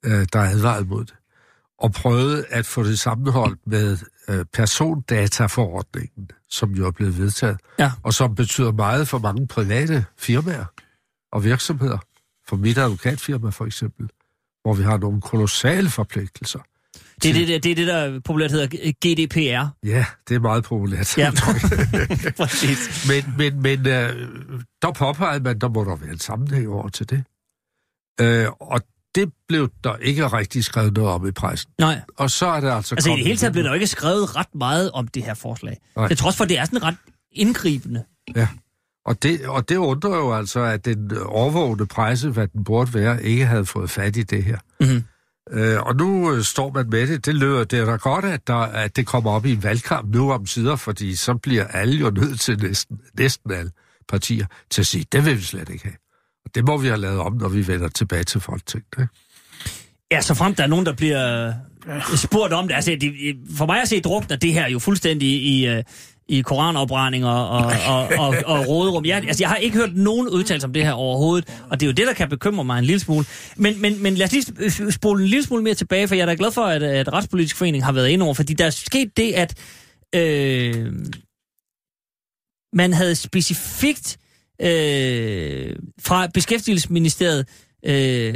øh, 0.06 0.28
der 0.34 0.40
advarede 0.40 0.86
mod 0.86 1.06
det. 1.06 1.14
Og 1.80 1.92
prøvede 1.92 2.46
at 2.50 2.66
få 2.66 2.84
det 2.84 3.00
sammenholdt 3.00 3.60
med 3.68 3.98
øh, 4.30 4.46
persondataforordningen, 4.54 6.30
som 6.50 6.72
jo 6.72 6.88
er 6.88 6.92
blevet 6.92 7.18
vedtaget, 7.18 7.58
Ja. 7.80 7.92
og 8.04 8.14
som 8.14 8.36
betyder 8.36 8.72
meget 8.72 9.08
for 9.08 9.20
mange 9.20 9.48
private 9.48 10.06
firmaer 10.18 10.66
og 11.32 11.44
virksomheder. 11.44 11.98
For 12.48 12.56
mit 12.56 12.78
advokatfirma 12.78 13.50
for 13.50 13.66
eksempel, 13.66 14.10
hvor 14.62 14.74
vi 14.74 14.84
har 14.84 14.98
nogle 14.98 15.22
kolossale 15.22 15.90
forpligtelser. 15.90 16.60
Det 17.24 17.30
er 17.30 17.34
det, 17.34 17.48
det, 17.48 17.64
det, 17.64 17.72
er 17.72 17.76
det 17.76 17.88
der 17.88 18.20
populært 18.20 18.52
hedder 18.52 18.68
GDPR. 19.06 19.88
Ja, 19.88 20.06
det 20.30 20.36
er 20.36 20.40
meget 20.40 20.64
populært. 20.64 21.18
Ja. 21.18 21.32
Præcis. 22.44 23.08
men 23.10 23.34
men, 23.38 23.62
men 23.62 23.88
øh, 23.88 24.28
der 24.82 24.92
påpegede 24.92 25.44
man, 25.44 25.60
der 25.60 25.70
må 25.70 25.84
der 25.84 25.96
være 25.96 26.12
en 26.12 26.20
sammenhæng 26.20 26.68
over 26.68 26.90
til 26.90 27.10
det. 27.10 27.24
Øh, 28.22 28.48
og 28.60 28.82
det 29.16 29.32
blev 29.48 29.70
der 29.84 29.96
ikke 29.96 30.28
rigtig 30.28 30.64
skrevet 30.64 30.94
noget 30.94 31.10
om 31.10 31.28
i 31.28 31.32
pressen. 31.32 31.72
Nej, 31.80 32.02
Og 32.18 32.32
så 32.32 32.46
er 32.48 32.60
det 32.60 32.72
altså 32.72 32.96
altså 32.96 33.10
i 33.10 33.14
det 33.16 33.24
hele 33.24 33.38
taget 33.38 33.54
blev 33.54 33.64
der 33.64 33.74
ikke 33.74 33.88
skrevet 33.88 34.36
ret 34.36 34.56
meget 34.56 34.92
om 34.92 35.08
det 35.08 35.24
her 35.24 35.34
forslag. 35.34 35.78
Nej. 35.96 36.08
Det 36.08 36.18
trods 36.18 36.38
for, 36.38 36.44
at 36.44 36.50
det 36.50 36.58
er 36.60 36.66
sådan 36.66 36.84
ret 36.84 36.96
indgribende. 37.32 38.04
Ja. 38.36 38.48
Og 39.06 39.24
det, 39.24 39.46
og 39.46 39.70
det 39.70 39.76
undrer 39.76 40.18
jo 40.18 40.34
altså, 40.34 40.60
at 40.60 40.86
den 40.86 41.18
overvågende 41.26 41.86
presse, 41.86 42.30
hvad 42.30 42.48
den 42.48 42.64
burde 42.64 42.94
være, 42.94 43.24
ikke 43.24 43.46
havde 43.46 43.66
fået 43.66 43.90
fat 43.90 44.18
i 44.18 44.24
det 44.24 44.44
her. 44.44 44.58
Mhm. 44.80 45.04
Øh, 45.52 45.82
og 45.82 45.96
nu 45.96 46.34
øh, 46.34 46.44
står 46.44 46.72
man 46.72 46.90
med 46.90 47.08
det. 47.08 47.26
Det 47.26 47.36
lyder 47.36 47.64
det 47.64 47.80
er 47.80 47.86
da 47.86 47.96
godt, 47.96 48.26
at, 48.26 48.48
der, 48.48 48.56
at 48.56 48.96
det 48.96 49.06
kommer 49.06 49.32
op 49.32 49.46
i 49.46 49.52
en 49.52 49.64
valgkamp 49.64 50.16
nu 50.16 50.32
om 50.32 50.46
sider, 50.46 50.76
fordi 50.76 51.16
så 51.16 51.34
bliver 51.34 51.68
alle 51.68 51.96
jo 52.00 52.10
nødt 52.10 52.40
til 52.40 52.60
næsten, 52.62 53.00
næsten 53.20 53.52
alle 53.52 53.72
partier 54.10 54.46
til 54.70 54.82
at 54.82 54.88
sige, 54.88 55.06
det 55.12 55.26
vil 55.26 55.38
vi 55.38 55.42
slet 55.42 55.70
ikke 55.70 55.84
have. 55.84 55.98
Og 56.46 56.56
det 56.56 56.66
må 56.66 56.78
vi 56.78 56.88
have 56.88 57.00
lavet 57.00 57.20
om, 57.20 57.34
når 57.34 57.50
vi 57.50 57.68
vender 57.68 57.88
tilbage 57.88 58.24
til 58.24 58.42
Folketinget. 58.42 58.88
Ikke? 59.00 59.08
Ja, 60.12 60.22
så 60.22 60.34
frem 60.34 60.56
der 60.56 60.64
er 60.64 60.68
nogen, 60.68 60.86
der 60.86 60.94
bliver 60.94 61.54
spurgt 62.16 62.54
om 62.54 62.68
det. 62.68 62.76
Altså, 62.76 62.98
det, 63.02 63.14
for 63.58 63.66
mig 63.66 63.82
at 63.82 63.88
se, 63.88 64.02
drukner 64.02 64.36
det 64.36 64.54
her 64.54 64.70
jo 64.70 64.80
fuldstændig 64.80 65.30
i, 65.30 65.68
øh, 65.68 65.84
i 66.30 66.42
koranopbrændinger 66.42 67.30
og, 67.30 67.72
og, 67.88 68.08
og, 68.20 68.36
og 68.46 68.68
råderum. 68.68 69.06
Jeg, 69.06 69.18
altså, 69.18 69.44
jeg 69.44 69.50
har 69.50 69.56
ikke 69.56 69.78
hørt 69.78 69.96
nogen 69.96 70.30
udtalelse 70.30 70.68
om 70.68 70.74
det 70.74 70.86
her 70.86 70.92
overhovedet, 70.92 71.62
og 71.70 71.80
det 71.80 71.86
er 71.86 71.88
jo 71.88 71.94
det, 71.94 72.08
der 72.08 72.14
kan 72.14 72.30
bekymre 72.30 72.64
mig 72.64 72.80
en 72.80 72.86
lille 72.86 73.00
smule. 73.00 73.26
Men, 73.56 73.82
men, 73.82 74.04
men 74.04 74.16
lad 74.16 74.26
os 74.26 74.32
lige 74.32 74.92
spole 74.92 75.24
en 75.24 75.30
lille 75.30 75.44
smule 75.46 75.64
mere 75.64 75.74
tilbage, 75.74 76.08
for 76.08 76.16
jeg 76.16 76.22
er 76.22 76.26
da 76.26 76.36
glad 76.38 76.52
for, 76.52 76.62
at, 76.62 76.84
at 76.84 77.14
Retspolitisk 77.14 77.56
Forening 77.56 77.86
har 77.86 77.92
været 77.92 78.10
inde 78.10 78.26
over, 78.26 78.34
fordi 78.34 78.54
der 78.54 78.66
er 78.66 78.70
sket 78.70 79.18
det, 79.18 79.34
at 79.34 79.54
øh, 80.16 80.94
man 82.74 82.94
havde 82.94 83.16
specifikt 83.16 84.18
øh, 84.62 85.76
fra 86.02 86.28
Beskæftigelsesministeriet 86.34 87.48
øh, 87.86 88.34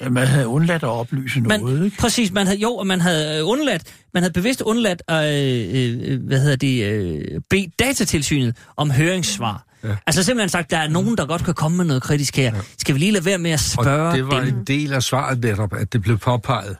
Ja, 0.00 0.08
man 0.08 0.26
havde 0.26 0.46
undladt 0.46 0.82
at 0.82 0.88
oplyse 0.88 1.40
man, 1.40 1.60
noget, 1.60 1.84
ikke? 1.84 1.96
Præcis, 1.96 2.32
man 2.32 2.46
havde, 2.46 2.58
jo, 2.60 2.70
og 2.76 2.86
man 2.86 3.00
havde 3.00 3.38
øh, 3.38 3.48
undladt, 3.48 3.82
man 4.14 4.22
havde 4.22 4.32
bevidst 4.32 4.62
undladt 4.62 5.02
øh, 5.10 5.16
øh, 5.16 6.22
hvad 6.26 6.40
hedder 6.40 6.56
det, 6.56 6.84
øh, 6.84 7.40
bede 7.50 7.70
datatilsynet 7.78 8.56
om 8.76 8.90
høringssvar. 8.90 9.66
Ja. 9.84 9.96
Altså 10.06 10.22
simpelthen 10.22 10.48
sagt, 10.48 10.70
der 10.70 10.78
er 10.78 10.88
nogen, 10.88 11.16
der 11.16 11.26
godt 11.26 11.44
kan 11.44 11.54
komme 11.54 11.76
med 11.76 11.84
noget 11.84 12.02
kritisk 12.02 12.36
her. 12.36 12.54
Ja. 12.54 12.60
Skal 12.78 12.94
vi 12.94 13.00
lige 13.00 13.12
lade 13.12 13.24
være 13.24 13.38
med 13.38 13.50
at 13.50 13.60
spørge 13.60 14.08
Og 14.08 14.16
det 14.16 14.26
var 14.26 14.40
dem? 14.40 14.58
en 14.58 14.64
del 14.64 14.92
af 14.92 15.02
svaret 15.02 15.40
netop, 15.40 15.74
at 15.74 15.92
det 15.92 16.02
blev 16.02 16.18
påpeget. 16.18 16.76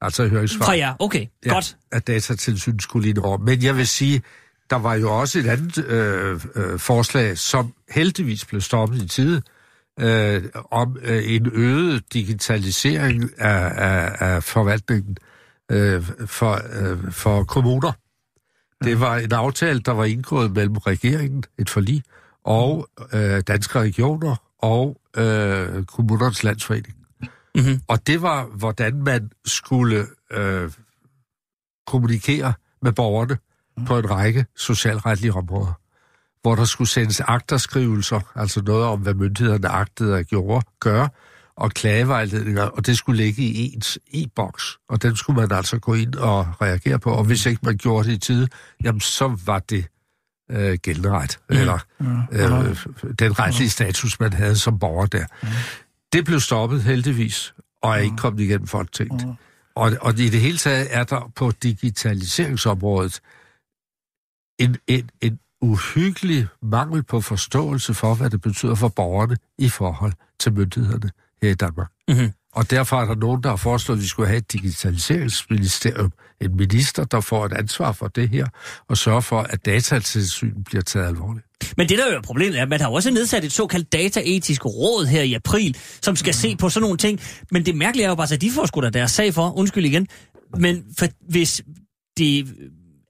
Altså 0.00 0.28
høringssvar. 0.28 0.66
Fra 0.66 0.76
jer, 0.76 0.94
okay, 0.98 1.26
ja. 1.46 1.52
godt. 1.52 1.76
at 1.92 2.06
datatilsynet 2.06 2.82
skulle 2.82 3.08
ind 3.08 3.18
over. 3.18 3.38
Men 3.38 3.62
jeg 3.62 3.76
vil 3.76 3.86
sige, 3.86 4.22
der 4.70 4.76
var 4.76 4.94
jo 4.94 5.20
også 5.20 5.38
et 5.38 5.46
andet 5.46 5.84
øh, 5.86 6.40
øh, 6.54 6.78
forslag, 6.78 7.38
som 7.38 7.72
heldigvis 7.90 8.44
blev 8.44 8.60
stoppet 8.60 9.02
i 9.02 9.08
tide, 9.08 9.42
øh, 10.00 10.42
om 10.70 10.96
øh, 11.02 11.34
en 11.34 11.50
øget 11.52 12.12
digitalisering 12.12 13.30
af, 13.38 13.72
af, 13.76 14.16
af 14.20 14.42
forvaltningen 14.42 15.16
øh, 15.70 16.02
for, 16.26 16.60
øh, 16.80 17.12
for 17.12 17.44
kommuner. 17.44 17.92
Det 18.84 19.00
var 19.00 19.16
en 19.16 19.32
aftale, 19.32 19.80
der 19.80 19.92
var 19.92 20.04
indgået 20.04 20.52
mellem 20.52 20.76
regeringen, 20.76 21.44
et 21.58 21.70
forlig, 21.70 22.02
og 22.44 22.88
øh, 23.12 23.42
danske 23.46 23.78
regioner 23.80 24.36
og 24.58 25.00
øh, 25.16 25.84
kommunernes 25.84 26.44
landsforening. 26.44 26.94
Mm-hmm. 27.54 27.80
Og 27.88 28.06
det 28.06 28.22
var, 28.22 28.44
hvordan 28.46 29.02
man 29.02 29.30
skulle 29.46 30.06
øh, 30.30 30.70
kommunikere 31.86 32.52
med 32.82 32.92
borgerne 32.92 33.38
mm. 33.76 33.84
på 33.84 33.98
en 33.98 34.10
række 34.10 34.46
socialretlige 34.56 35.32
områder. 35.32 35.80
Hvor 36.44 36.54
der 36.54 36.64
skulle 36.64 36.88
sendes 36.88 37.20
agterskrivelser, 37.20 38.20
altså 38.34 38.62
noget 38.62 38.84
om, 38.84 39.00
hvad 39.00 39.14
myndighederne 39.14 39.68
agtede 39.68 40.18
at 40.18 40.26
gjorde, 40.26 40.66
gøre, 40.80 41.08
og 41.56 41.70
klagevejledninger, 41.70 42.62
og 42.62 42.86
det 42.86 42.98
skulle 42.98 43.24
ligge 43.24 43.42
i 43.42 43.74
ens 43.74 43.98
e-boks. 44.12 44.78
Og 44.88 45.02
den 45.02 45.16
skulle 45.16 45.40
man 45.40 45.52
altså 45.52 45.78
gå 45.78 45.94
ind 45.94 46.14
og 46.14 46.46
reagere 46.62 46.98
på, 46.98 47.10
og 47.10 47.24
hvis 47.24 47.46
ikke 47.46 47.60
man 47.62 47.76
gjorde 47.76 48.08
det 48.08 48.14
i 48.14 48.18
tide, 48.18 48.48
jamen 48.84 49.00
så 49.00 49.38
var 49.46 49.58
det 49.58 49.86
øh, 50.50 50.78
gældende 50.82 51.10
ret, 51.10 51.38
mm. 51.50 51.56
eller 51.56 51.78
øh, 52.00 52.76
den 53.18 53.38
retlige 53.38 53.70
status, 53.70 54.20
man 54.20 54.32
havde 54.32 54.56
som 54.56 54.78
borger 54.78 55.06
der. 55.06 55.26
Mm. 55.42 55.48
Det 56.12 56.24
blev 56.24 56.40
stoppet 56.40 56.82
heldigvis, 56.82 57.54
og 57.82 57.92
er 57.92 57.96
ikke 57.96 58.16
kommet 58.16 58.40
igennem 58.40 58.66
Folketinget. 58.66 59.26
Mm. 59.26 59.34
Og, 59.74 59.92
og 60.00 60.18
i 60.18 60.28
det 60.28 60.40
hele 60.40 60.58
taget 60.58 60.88
er 60.90 61.04
der 61.04 61.32
på 61.36 61.50
digitaliseringsområdet 61.50 63.20
en, 64.58 64.76
en, 64.86 65.10
en 65.20 65.38
uhyggelig 65.64 66.46
mangel 66.62 67.02
på 67.02 67.20
forståelse 67.20 67.94
for, 67.94 68.14
hvad 68.14 68.30
det 68.30 68.40
betyder 68.40 68.74
for 68.74 68.88
borgerne 68.88 69.36
i 69.58 69.68
forhold 69.68 70.12
til 70.40 70.52
myndighederne 70.52 71.10
her 71.42 71.50
i 71.50 71.54
Danmark. 71.54 71.90
Mm-hmm. 72.08 72.32
Og 72.52 72.70
derfor 72.70 72.96
er 73.00 73.04
der 73.04 73.14
nogen, 73.14 73.42
der 73.42 73.48
har 73.48 73.56
foreslået, 73.56 73.98
at 73.98 74.02
vi 74.02 74.08
skulle 74.08 74.26
have 74.28 74.38
et 74.38 74.52
digitaliseringsministerium, 74.52 76.12
en 76.40 76.56
minister, 76.56 77.04
der 77.04 77.20
får 77.20 77.46
et 77.46 77.52
ansvar 77.52 77.92
for 77.92 78.08
det 78.08 78.28
her, 78.28 78.46
og 78.88 78.98
sørger 78.98 79.20
for, 79.20 79.40
at 79.40 79.66
datatilsynet 79.66 80.64
bliver 80.64 80.82
taget 80.82 81.06
alvorligt. 81.06 81.46
Men 81.76 81.88
det 81.88 81.98
der 81.98 82.10
jo 82.12 82.18
er 82.18 82.22
problemet 82.22 82.58
er, 82.58 82.62
at 82.62 82.68
man 82.68 82.80
har 82.80 82.88
også 82.88 83.10
nedsat 83.10 83.44
et 83.44 83.52
såkaldt 83.52 83.92
dataetisk 83.92 84.66
råd 84.66 85.06
her 85.06 85.22
i 85.22 85.34
april, 85.34 85.76
som 86.02 86.16
skal 86.16 86.34
se 86.34 86.56
på 86.56 86.68
sådan 86.68 86.82
nogle 86.82 86.98
ting. 86.98 87.20
Men 87.50 87.66
det 87.66 87.76
mærkelige 87.76 88.04
er 88.04 88.08
jo 88.08 88.14
bare, 88.14 88.34
at 88.34 88.40
de 88.40 88.50
får 88.50 88.66
sgu 88.66 88.80
da 88.80 88.90
deres 88.90 89.10
sag 89.10 89.34
for, 89.34 89.58
undskyld 89.58 89.84
igen. 89.84 90.08
Men 90.58 90.84
for, 90.98 91.06
hvis 91.30 91.62
det 92.18 92.46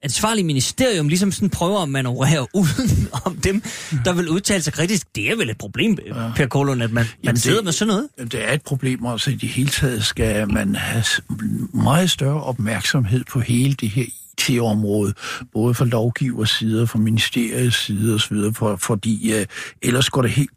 ansvarlige 0.05 0.45
ministerium 0.45 1.07
ligesom 1.07 1.31
sådan 1.31 1.49
prøver 1.49 1.81
at 1.83 1.89
manøvrere 1.89 2.47
uden 2.59 3.07
om 3.25 3.35
dem, 3.35 3.63
der 4.05 4.13
vil 4.13 4.29
udtale 4.29 4.63
sig 4.63 4.73
kritisk, 4.73 5.07
det 5.15 5.31
er 5.31 5.35
vel 5.35 5.49
et 5.49 5.57
problem, 5.57 5.97
ja. 6.07 6.31
Per 6.35 6.45
Kolund, 6.47 6.83
at 6.83 6.91
man, 6.91 7.03
man 7.03 7.07
Jamen, 7.23 7.37
sidder 7.37 7.57
det- 7.57 7.65
med 7.65 7.73
sådan 7.73 7.87
noget. 8.17 8.31
Det 8.31 8.49
er 8.49 8.53
et 8.53 8.61
problem 8.61 9.05
også. 9.05 9.31
I 9.31 9.35
det 9.35 9.49
hele 9.49 9.69
taget 9.69 10.05
skal 10.05 10.51
man 10.53 10.75
have 10.75 11.03
meget 11.73 12.11
større 12.11 12.43
opmærksomhed 12.43 13.23
på 13.31 13.39
hele 13.39 13.73
det 13.73 13.89
her 13.89 14.05
IT-område, 14.49 15.13
både 15.53 15.73
fra 15.73 15.85
lovgivers 15.85 16.49
side, 16.49 16.87
fra 16.87 16.99
ministeriets 16.99 17.85
side 17.85 18.15
osv., 18.15 18.37
for, 18.53 18.75
fordi 18.75 19.33
øh, 19.33 19.45
ellers 19.81 20.09
går 20.09 20.21
det 20.21 20.31
helt, 20.31 20.51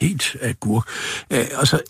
helt 0.00 0.36
agurk. 0.40 0.86
Øh, 1.30 1.44
altså, 1.58 1.80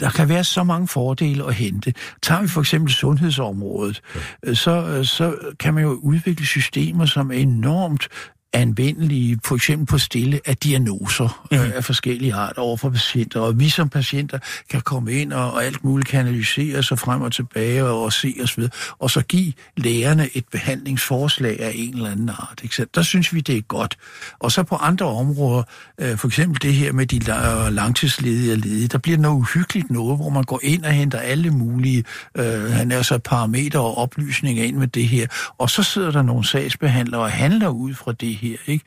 der 0.00 0.10
kan 0.10 0.28
være 0.28 0.44
så 0.44 0.64
mange 0.64 0.88
fordele 0.88 1.44
at 1.44 1.54
hente. 1.54 1.94
Tager 2.22 2.42
vi 2.42 2.48
for 2.48 2.60
eksempel 2.60 2.92
sundhedsområdet, 2.92 4.00
øh, 4.44 4.56
så, 4.56 4.86
øh, 4.86 5.04
så 5.04 5.36
kan 5.60 5.74
man 5.74 5.82
jo 5.82 5.90
udvikle 5.90 6.46
systemer, 6.46 7.06
som 7.06 7.30
er 7.30 7.36
enormt 7.36 8.08
anvendelige, 8.54 9.38
for 9.44 9.54
eksempel 9.54 9.86
på 9.86 9.98
stille 9.98 10.40
af 10.44 10.56
diagnoser 10.56 11.46
mm. 11.50 11.58
af 11.58 11.84
forskellige 11.84 12.34
arter 12.34 12.62
over 12.62 12.76
for 12.76 12.90
patienter. 12.90 13.40
Og 13.40 13.60
vi 13.60 13.68
som 13.68 13.88
patienter 13.88 14.38
kan 14.70 14.80
komme 14.80 15.12
ind 15.12 15.32
og, 15.32 15.52
og 15.52 15.64
alt 15.64 15.84
muligt 15.84 16.08
kan 16.08 16.20
analysere 16.20 16.82
sig 16.82 16.98
frem 16.98 17.22
og 17.22 17.32
tilbage 17.32 17.84
og, 17.84 18.02
og 18.02 18.12
se 18.12 18.34
osv. 18.42 18.62
Og 18.98 19.10
så 19.10 19.22
give 19.22 19.52
lægerne 19.76 20.28
et 20.34 20.44
behandlingsforslag 20.52 21.60
af 21.60 21.72
en 21.74 21.94
eller 21.94 22.10
anden 22.10 22.28
art. 22.28 22.60
Ikke? 22.62 22.74
Så 22.74 22.86
der 22.94 23.02
synes 23.02 23.34
vi, 23.34 23.40
det 23.40 23.56
er 23.56 23.60
godt. 23.60 23.96
Og 24.38 24.52
så 24.52 24.62
på 24.62 24.76
andre 24.76 25.06
områder, 25.06 25.62
øh, 26.00 26.18
for 26.18 26.26
eksempel 26.26 26.62
det 26.62 26.74
her 26.74 26.92
med 26.92 27.06
de 27.06 27.16
la- 27.16 27.68
langtidsledige 27.70 28.52
og 28.52 28.58
ledige, 28.58 28.88
der 28.88 28.98
bliver 28.98 29.18
noget 29.18 29.38
uhyggeligt 29.38 29.90
noget, 29.90 30.16
hvor 30.16 30.28
man 30.28 30.44
går 30.44 30.60
ind 30.62 30.84
og 30.84 30.92
henter 30.92 31.18
alle 31.18 31.50
mulige, 31.50 32.04
øh, 32.38 32.70
han 32.72 32.92
er 32.92 33.02
så 33.02 33.18
parametre 33.18 33.80
og 33.80 33.98
oplysninger 33.98 34.64
ind 34.64 34.76
med 34.76 34.88
det 34.88 35.08
her. 35.08 35.26
Og 35.58 35.70
så 35.70 35.82
sidder 35.82 36.10
der 36.10 36.22
nogle 36.22 36.46
sagsbehandlere 36.46 37.20
og 37.20 37.30
handler 37.30 37.68
ud 37.68 37.94
fra 37.94 38.12
det 38.12 38.36
her 38.36 38.43
her. 38.48 38.56
Ikke? 38.66 38.84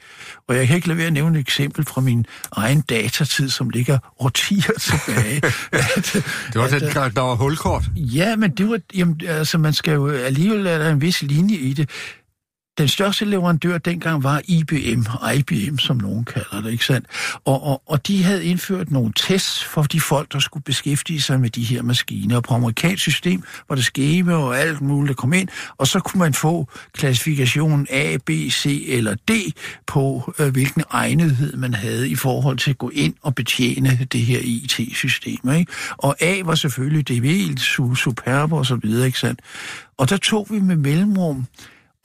Og 0.47 0.55
jeg 0.55 0.67
kan 0.67 0.75
ikke 0.75 0.87
lade 0.87 0.97
være 0.97 1.07
at 1.07 1.13
nævne 1.13 1.37
et 1.39 1.41
eksempel 1.41 1.85
fra 1.85 2.01
min 2.01 2.25
egen 2.51 2.81
datatid, 2.81 3.49
som 3.49 3.69
ligger 3.69 3.99
årtier 4.19 4.73
tilbage. 4.79 5.41
at, 5.71 6.13
Det 6.53 6.61
var 6.61 6.67
den 6.67 6.89
gang, 6.93 7.15
der 7.15 7.21
var 7.21 7.35
hulkort. 7.35 7.83
Ja, 7.95 8.35
men 8.35 8.51
det 8.51 8.69
var, 8.69 8.79
jamen, 8.95 9.21
altså, 9.27 9.57
man 9.57 9.73
skal 9.73 9.93
jo 9.93 10.09
alligevel 10.09 10.59
lade 10.63 10.79
der 10.79 10.89
en 10.91 11.01
vis 11.01 11.21
linje 11.21 11.55
i 11.57 11.73
det. 11.73 11.89
Den 12.77 12.87
største 12.87 13.25
leverandør 13.25 13.77
dengang 13.77 14.23
var 14.23 14.41
IBM, 14.47 15.01
IBM 15.37 15.77
som 15.77 15.97
nogen 15.97 16.25
kalder 16.25 16.61
det, 16.61 16.71
ikke 16.71 16.85
sandt? 16.85 17.07
Og, 17.45 17.63
og, 17.63 17.81
og 17.85 18.07
de 18.07 18.23
havde 18.23 18.45
indført 18.45 18.91
nogle 18.91 19.13
tests 19.15 19.63
for 19.63 19.83
de 19.83 20.01
folk, 20.01 20.33
der 20.33 20.39
skulle 20.39 20.63
beskæftige 20.63 21.21
sig 21.21 21.39
med 21.39 21.49
de 21.49 21.63
her 21.63 21.81
maskiner. 21.81 22.35
Og 22.35 22.43
på 22.43 22.53
amerikansk 22.53 23.01
system 23.01 23.43
var 23.69 23.75
det 23.75 23.85
skema 23.85 24.33
og 24.33 24.59
alt 24.59 24.81
muligt, 24.81 25.07
der 25.07 25.21
kom 25.21 25.33
ind, 25.33 25.47
og 25.77 25.87
så 25.87 25.99
kunne 25.99 26.19
man 26.19 26.33
få 26.33 26.67
klassifikationen 26.93 27.87
A, 27.89 28.17
B, 28.25 28.29
C 28.29 28.85
eller 28.87 29.15
D 29.15 29.31
på, 29.87 30.33
øh, 30.39 30.51
hvilken 30.51 30.83
egnethed 30.91 31.57
man 31.57 31.73
havde 31.73 32.09
i 32.09 32.15
forhold 32.15 32.57
til 32.57 32.69
at 32.69 32.77
gå 32.77 32.89
ind 32.89 33.13
og 33.21 33.35
betjene 33.35 34.07
det 34.11 34.21
her 34.21 34.39
IT-system. 34.43 35.51
Ikke? 35.51 35.71
Og 35.97 36.15
A 36.19 36.41
var 36.45 36.55
selvfølgelig 36.55 37.07
DB, 37.07 37.59
Superb 37.95 38.53
og 38.53 38.65
så 38.65 38.75
videre, 38.75 39.05
ikke 39.05 39.19
sandt? 39.19 39.39
Og 39.97 40.09
der 40.09 40.17
tog 40.17 40.47
vi 40.49 40.59
med 40.59 40.75
mellemrum 40.75 41.45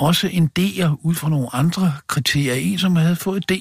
også 0.03 0.29
en 0.29 0.51
D'er 0.59 1.01
ud 1.03 1.15
fra 1.15 1.29
nogle 1.29 1.49
andre 1.53 1.93
kriterier. 2.07 2.55
En, 2.55 2.79
som 2.79 2.97
havde 2.97 3.17
fået 3.17 3.49
D. 3.49 3.53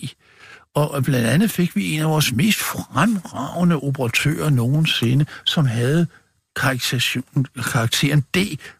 Og 0.73 1.03
blandt 1.03 1.27
andet 1.27 1.51
fik 1.51 1.75
vi 1.75 1.93
en 1.93 2.01
af 2.01 2.09
vores 2.09 2.33
mest 2.33 2.59
fremragende 2.59 3.75
operatører 3.75 4.49
nogensinde, 4.49 5.25
som 5.45 5.65
havde 5.65 6.07
karakteren 6.55 8.21
D 8.35 8.37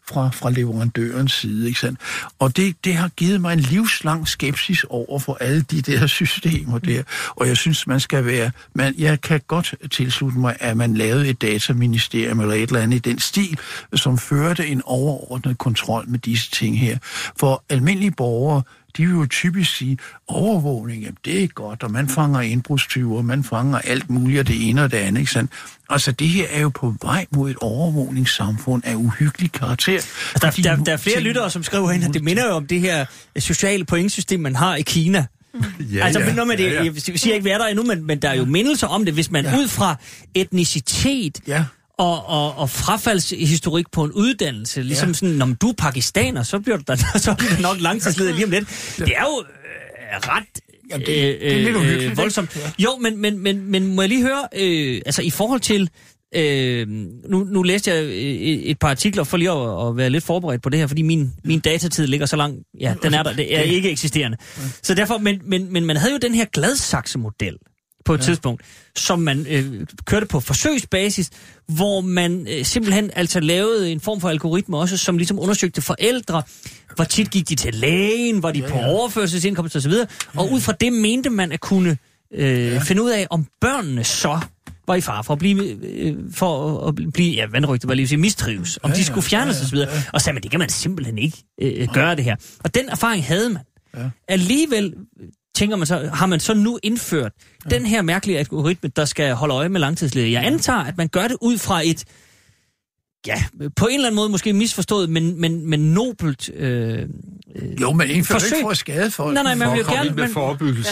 fra, 0.08 0.30
fra 0.34 0.50
leverandørens 0.50 1.32
side. 1.32 1.66
Ikke 1.66 1.80
sandt? 1.80 2.00
Og 2.38 2.56
det, 2.56 2.76
det 2.84 2.94
har 2.94 3.08
givet 3.08 3.40
mig 3.40 3.52
en 3.52 3.60
livslang 3.60 4.28
skepsis 4.28 4.84
over 4.84 5.18
for 5.18 5.36
alle 5.40 5.62
de 5.62 5.82
der 5.82 6.06
systemer 6.20 6.78
der. 6.78 7.02
Og 7.28 7.48
jeg 7.48 7.56
synes, 7.56 7.86
man 7.86 8.00
skal 8.00 8.26
være... 8.26 8.50
Man, 8.74 8.94
jeg 8.98 9.20
kan 9.20 9.40
godt 9.46 9.74
tilslutte 9.90 10.38
mig, 10.38 10.56
at 10.60 10.76
man 10.76 10.94
lavede 10.94 11.28
et 11.28 11.42
dataministerium 11.42 12.40
eller 12.40 12.54
et 12.54 12.62
eller 12.62 12.80
andet 12.80 12.96
i 12.96 13.10
den 13.10 13.18
stil, 13.18 13.58
som 13.94 14.18
førte 14.18 14.66
en 14.66 14.82
overordnet 14.84 15.58
kontrol 15.58 16.08
med 16.08 16.18
disse 16.18 16.50
ting 16.50 16.80
her. 16.80 16.98
For 17.36 17.64
almindelige 17.68 18.10
borgere, 18.10 18.62
de 18.96 19.06
vil 19.06 19.14
jo 19.14 19.26
typisk 19.26 19.76
sige, 19.76 19.98
overvågning, 20.28 21.02
jamen, 21.02 21.16
det 21.24 21.44
er 21.44 21.48
godt, 21.48 21.82
og 21.82 21.90
man 21.90 22.08
fanger 22.08 22.40
indbrudstyver, 22.40 23.22
man 23.22 23.44
fanger 23.44 23.78
alt 23.78 24.10
muligt, 24.10 24.40
og 24.40 24.48
det 24.48 24.68
ene 24.68 24.82
og 24.84 24.90
det 24.90 24.96
andet, 24.96 25.20
ikke 25.20 25.32
sandt? 25.32 25.50
Altså, 25.90 26.12
det 26.12 26.28
her 26.28 26.46
er 26.50 26.60
jo 26.60 26.68
på 26.68 26.94
vej 27.02 27.26
mod 27.30 27.50
et 27.50 27.56
overvågningssamfund 27.60 28.82
af 28.86 28.94
uhyggelig 28.94 29.52
karakter. 29.52 29.92
Altså, 29.92 30.38
der, 30.40 30.50
der, 30.76 30.84
der 30.84 30.92
er 30.92 30.96
flere 30.96 31.16
ting- 31.16 31.26
lyttere, 31.26 31.50
som 31.50 31.62
skriver 31.62 31.90
ind, 31.90 32.04
at 32.04 32.14
det 32.14 32.24
minder 32.24 32.44
jo 32.46 32.50
om 32.52 32.66
det 32.66 32.80
her 32.80 33.04
øh, 33.36 33.42
sociale 33.42 33.84
pointsystem, 33.84 34.40
man 34.40 34.56
har 34.56 34.76
i 34.76 34.82
Kina. 34.82 35.26
Ja, 35.80 36.04
altså, 36.04 36.20
ja. 36.20 36.26
men, 36.26 36.34
når 36.34 36.44
man 36.44 36.58
det, 36.58 36.64
ja, 36.64 36.84
ja. 36.84 36.90
jeg 37.08 37.18
siger 37.20 37.34
ikke, 37.34 37.42
hvad 37.42 37.52
er 37.52 37.58
der 37.58 37.66
endnu, 37.66 37.84
men, 37.84 38.06
men 38.06 38.18
der 38.22 38.28
er 38.28 38.34
jo 38.34 38.44
mindelser 38.44 38.86
om 38.86 39.04
det, 39.04 39.14
hvis 39.14 39.30
man 39.30 39.44
Ja. 39.44 39.58
ud 39.58 39.68
fra 39.68 39.96
etnicitet 40.34 41.38
Ja. 41.46 41.64
Og, 41.98 42.26
og, 42.26 42.54
og 42.58 42.70
frafaldshistorik 42.70 43.86
på 43.92 44.04
en 44.04 44.12
uddannelse, 44.12 44.82
ligesom 44.82 45.08
Ja. 45.08 45.14
sådan, 45.14 45.34
når 45.34 45.46
du 45.60 45.68
er 45.68 45.72
pakistaner, 45.78 46.42
så 46.42 46.60
bliver 46.60 46.76
du 46.76 46.82
da, 46.88 46.96
så 47.18 47.34
bliver 47.38 47.56
du 47.56 47.62
nok 47.62 47.80
langtidsleder 47.80 48.32
lige 48.34 48.44
om 48.44 48.50
lidt. 48.50 48.94
Det 48.98 49.12
er 49.16 49.22
jo 49.22 49.42
øh, 49.42 50.18
ret 50.28 50.44
Jamen, 50.90 51.06
det- 51.06 51.40
det 51.40 51.52
er 51.52 51.58
lidt 51.62 51.76
uhyggeligt, 51.76 52.02
ikke? 52.02 52.16
voldsomt. 52.16 52.56
Ja. 52.56 52.70
Jo, 52.78 52.96
men, 53.00 53.18
men, 53.18 53.38
men, 53.38 53.70
men 53.70 53.94
må 53.94 54.02
jeg 54.02 54.08
lige 54.08 54.22
høre, 54.22 54.48
øh, 54.56 55.02
altså 55.06 55.22
i 55.22 55.30
forhold 55.30 55.60
til, 55.60 55.90
øh, 56.34 56.88
nu, 56.88 57.44
nu 57.44 57.62
læste 57.62 57.90
jeg 57.90 58.04
øh, 58.04 58.10
et, 58.12 58.70
et 58.70 58.78
par 58.78 58.88
artikler 58.88 59.24
for 59.24 59.36
lige 59.36 59.50
at, 59.50 59.88
at 59.88 59.96
være 59.96 60.10
lidt 60.10 60.24
forberedt 60.24 60.62
på 60.62 60.68
det 60.68 60.78
her, 60.80 60.86
fordi 60.86 61.02
min, 61.02 61.32
min 61.44 61.60
datatid 61.60 62.06
ligger 62.06 62.26
så 62.26 62.36
langt, 62.36 62.58
ja, 62.80 62.94
den 63.02 63.14
er 63.14 63.22
der, 63.22 63.32
det 63.32 63.56
er 63.58 63.60
ikke 63.60 63.90
eksisterende. 63.90 64.36
Så 64.82 64.94
derfor, 64.94 65.18
men, 65.18 65.40
men, 65.44 65.72
men 65.72 65.84
man 65.84 65.96
havde 65.96 66.12
jo 66.12 66.18
den 66.22 66.34
her 66.34 66.44
Gladsaxe-model 66.52 67.56
på 68.04 68.14
et 68.14 68.18
ja. 68.18 68.24
tidspunkt, 68.24 68.62
som 68.96 69.18
man 69.18 69.46
øh, 69.48 69.86
kørte 70.04 70.26
på 70.26 70.40
forsøgsbasis, 70.40 71.30
hvor 71.66 72.00
man 72.00 72.46
øh, 72.50 72.64
simpelthen 72.64 73.10
altså 73.16 73.40
lavede 73.40 73.92
en 73.92 74.00
form 74.00 74.20
for 74.20 74.28
algoritme 74.28 74.78
også, 74.78 74.96
som 74.96 75.18
ligesom 75.18 75.38
undersøgte 75.38 75.82
forældre, 75.82 76.42
hvor 76.96 77.04
tit 77.04 77.30
gik 77.30 77.48
de 77.48 77.54
til 77.54 77.74
lægen, 77.74 78.42
var 78.42 78.52
de 78.52 78.60
ja, 78.60 78.68
på 78.68 78.76
ja. 78.76 78.88
overførselsindkomst 78.88 79.76
osv., 79.76 79.92
og 80.36 80.52
ud 80.52 80.60
fra 80.60 80.72
det 80.72 80.92
mente 80.92 81.30
man 81.30 81.52
at 81.52 81.60
kunne 81.60 81.96
øh, 82.34 82.66
ja. 82.66 82.78
finde 82.78 83.02
ud 83.02 83.10
af, 83.10 83.26
om 83.30 83.46
børnene 83.60 84.04
så 84.04 84.40
var 84.86 84.94
i 84.94 85.00
far 85.00 85.22
for 85.22 85.32
at 85.32 85.38
blive, 85.38 85.64
øh, 85.82 86.16
for 86.34 86.80
at 86.88 86.94
blive 87.12 87.34
ja, 87.34 87.46
vandrygte, 87.50 87.88
var 87.88 87.94
lige 87.94 88.02
at 88.02 88.08
sige, 88.08 88.18
mistrives, 88.18 88.78
om 88.82 88.90
Ja, 88.90 88.94
de 88.94 89.00
ja, 89.00 89.04
skulle 89.04 89.24
fjernes 89.24 89.72
ja, 89.72 89.78
ja, 89.78 89.86
osv., 89.86 90.08
og 90.12 90.20
sagde 90.20 90.34
man, 90.34 90.42
det 90.42 90.50
kan 90.50 90.60
man 90.60 90.68
simpelthen 90.68 91.18
ikke 91.18 91.44
øh, 91.62 91.88
gøre 91.94 92.16
det 92.16 92.24
her. 92.24 92.36
Og 92.64 92.74
den 92.74 92.88
erfaring 92.88 93.24
havde 93.24 93.48
man. 93.50 93.62
Ja. 93.96 94.10
Alligevel 94.28 94.94
tænker 95.54 95.76
man 95.76 95.86
så, 95.86 96.10
har 96.14 96.26
man 96.26 96.40
så 96.40 96.54
nu 96.54 96.78
indført 96.82 97.32
ja. 97.64 97.74
den 97.76 97.86
her 97.86 98.02
mærkelige 98.02 98.38
algoritme, 98.38 98.90
der 98.96 99.04
skal 99.04 99.34
holde 99.34 99.54
øje 99.54 99.68
med 99.68 99.80
langtidsledige. 99.80 100.32
Jeg 100.32 100.46
antager, 100.46 100.78
at 100.78 100.96
man 100.96 101.08
gør 101.08 101.28
det 101.28 101.36
ud 101.40 101.58
fra 101.58 101.80
et, 101.84 102.04
ja, 103.26 103.44
på 103.76 103.86
en 103.86 103.94
eller 103.94 104.06
anden 104.06 104.16
måde 104.16 104.28
måske 104.28 104.52
misforstået, 104.52 105.10
men, 105.10 105.40
men, 105.40 105.70
men 105.70 105.80
nobelt... 105.80 106.50
Øh, 106.54 107.06
Jo, 107.80 107.92
men 107.92 108.10
indfører 108.10 108.38
Forsøg. 108.38 108.56
ikke 108.56 108.64
for 108.64 108.70
at 108.70 108.76
skade 108.76 109.10
folk. 109.10 109.34
Nej, 109.34 109.42
nej, 109.42 109.54
man 109.54 109.68
For 109.68 109.74
vil 109.74 109.84
gerne... 109.84 110.10
Man, 110.10 110.30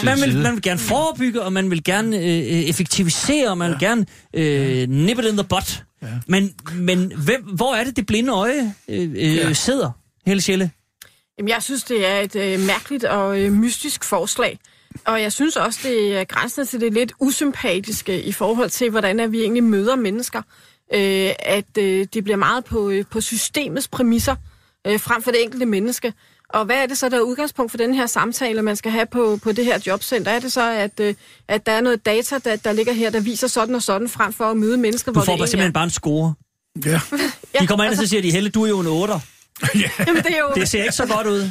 man, 0.03 0.17
i 0.17 0.21
vil, 0.21 0.41
man 0.41 0.53
vil 0.53 0.61
gerne 0.61 0.79
forebygge, 0.79 1.41
og 1.41 1.53
man 1.53 1.71
vil 1.71 1.83
gerne 1.83 2.17
øh, 2.17 2.23
øh, 2.23 2.41
effektivisere, 2.43 3.49
og 3.49 3.57
man 3.57 3.69
vil 3.69 3.79
gerne 3.79 4.05
øh, 4.33 4.89
nip 4.89 5.19
it 5.19 5.25
in 5.25 5.37
the 5.37 5.43
butt. 5.43 5.83
Ja. 6.01 6.07
Men, 6.27 6.53
men 6.75 7.11
hvem, 7.23 7.43
hvor 7.43 7.75
er 7.75 7.83
det, 7.83 7.95
det 7.95 8.05
blinde 8.05 8.31
øje 8.31 8.73
øh, 8.87 9.11
øh, 9.15 9.35
Ja. 9.35 9.53
sidder, 9.53 9.91
Helle 10.25 10.41
Sjælle? 10.41 10.71
Jamen, 11.41 11.49
jeg 11.49 11.63
synes, 11.63 11.83
det 11.83 12.07
er 12.07 12.19
et 12.19 12.35
øh, 12.35 12.59
mærkeligt 12.59 13.03
og 13.03 13.39
øh, 13.39 13.51
mystisk 13.53 14.03
forslag. 14.03 14.59
Og 15.05 15.21
jeg 15.21 15.31
synes 15.31 15.55
også, 15.55 15.79
det 15.83 16.17
er 16.17 16.23
grænsen 16.23 16.67
til 16.67 16.81
det 16.81 16.93
lidt 16.93 17.13
usympatiske 17.19 18.23
i 18.23 18.31
forhold 18.31 18.69
til, 18.69 18.89
hvordan 18.89 19.19
at 19.19 19.31
vi 19.31 19.41
egentlig 19.41 19.63
møder 19.63 19.95
mennesker. 19.95 20.41
Øh, 20.93 21.31
at 21.39 21.77
øh, 21.77 22.07
det 22.13 22.23
bliver 22.23 22.37
meget 22.37 22.65
på, 22.65 22.89
øh, 22.89 23.05
på 23.11 23.21
systemets 23.21 23.87
præmisser, 23.87 24.35
øh, 24.87 24.99
frem 24.99 25.21
for 25.23 25.31
det 25.31 25.43
enkelte 25.43 25.65
menneske. 25.65 26.13
Og 26.49 26.65
hvad 26.65 26.75
er 26.75 26.85
det 26.85 26.97
så, 26.97 27.09
der 27.09 27.17
er 27.17 27.21
udgangspunkt 27.21 27.71
for 27.71 27.77
den 27.77 27.93
her 27.93 28.05
samtale, 28.05 28.61
man 28.61 28.75
skal 28.75 28.91
have 28.91 29.05
på, 29.05 29.39
på 29.43 29.51
det 29.51 29.65
her 29.65 29.79
jobcenter? 29.87 30.31
Er 30.31 30.39
det 30.39 30.51
så, 30.53 30.71
at, 30.71 30.99
øh, 30.99 31.13
at 31.47 31.65
der 31.65 31.71
er 31.71 31.81
noget 31.81 32.05
data, 32.05 32.37
der, 32.37 32.55
der 32.55 32.71
ligger 32.73 32.93
her, 32.93 33.09
der 33.09 33.19
viser 33.19 33.47
sådan 33.47 33.75
og 33.75 33.83
sådan, 33.83 34.09
frem 34.09 34.33
for 34.33 34.45
at 34.45 34.57
møde 34.57 34.77
mennesker, 34.77 35.11
Du 35.11 35.13
hvor 35.13 35.25
får 35.25 35.25
det 35.25 35.27
bare 35.27 35.35
egentlig 35.37 35.49
simpelthen 35.49 35.69
er? 35.69 35.73
bare 35.73 35.83
en 35.83 35.89
score. 35.89 36.33
Ja. 36.85 37.01
De 37.61 37.67
kommer 37.67 37.83
ind, 37.83 37.91
og 37.91 37.97
så 37.97 38.07
siger 38.07 38.21
de, 38.21 38.31
Helle, 38.31 38.49
du 38.49 38.63
er 38.63 38.69
jo 38.69 38.79
en 38.79 38.87
8. 39.63 39.79
Jamen, 40.07 40.23
det 40.23 40.33
er 40.33 40.39
jo... 40.39 40.51
Det 40.55 40.69
ser 40.69 40.81
ikke 40.83 40.95
så 40.95 41.07
godt 41.15 41.27
ud. 41.27 41.49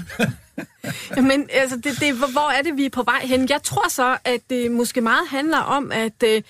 Men 1.28 1.48
altså, 1.52 1.76
det, 1.76 2.00
det, 2.00 2.14
hvor- 2.14 2.50
er 2.50 2.62
det, 2.62 2.76
vi 2.76 2.84
er 2.84 2.90
på 2.90 3.02
vej 3.02 3.20
hen? 3.24 3.48
Jeg 3.48 3.62
tror 3.62 3.88
så, 3.88 4.16
at 4.24 4.40
det 4.50 4.70
måske 4.70 5.00
meget 5.00 5.28
handler 5.28 5.58
om, 5.58 5.92
at, 5.92 6.22
øh, 6.24 6.42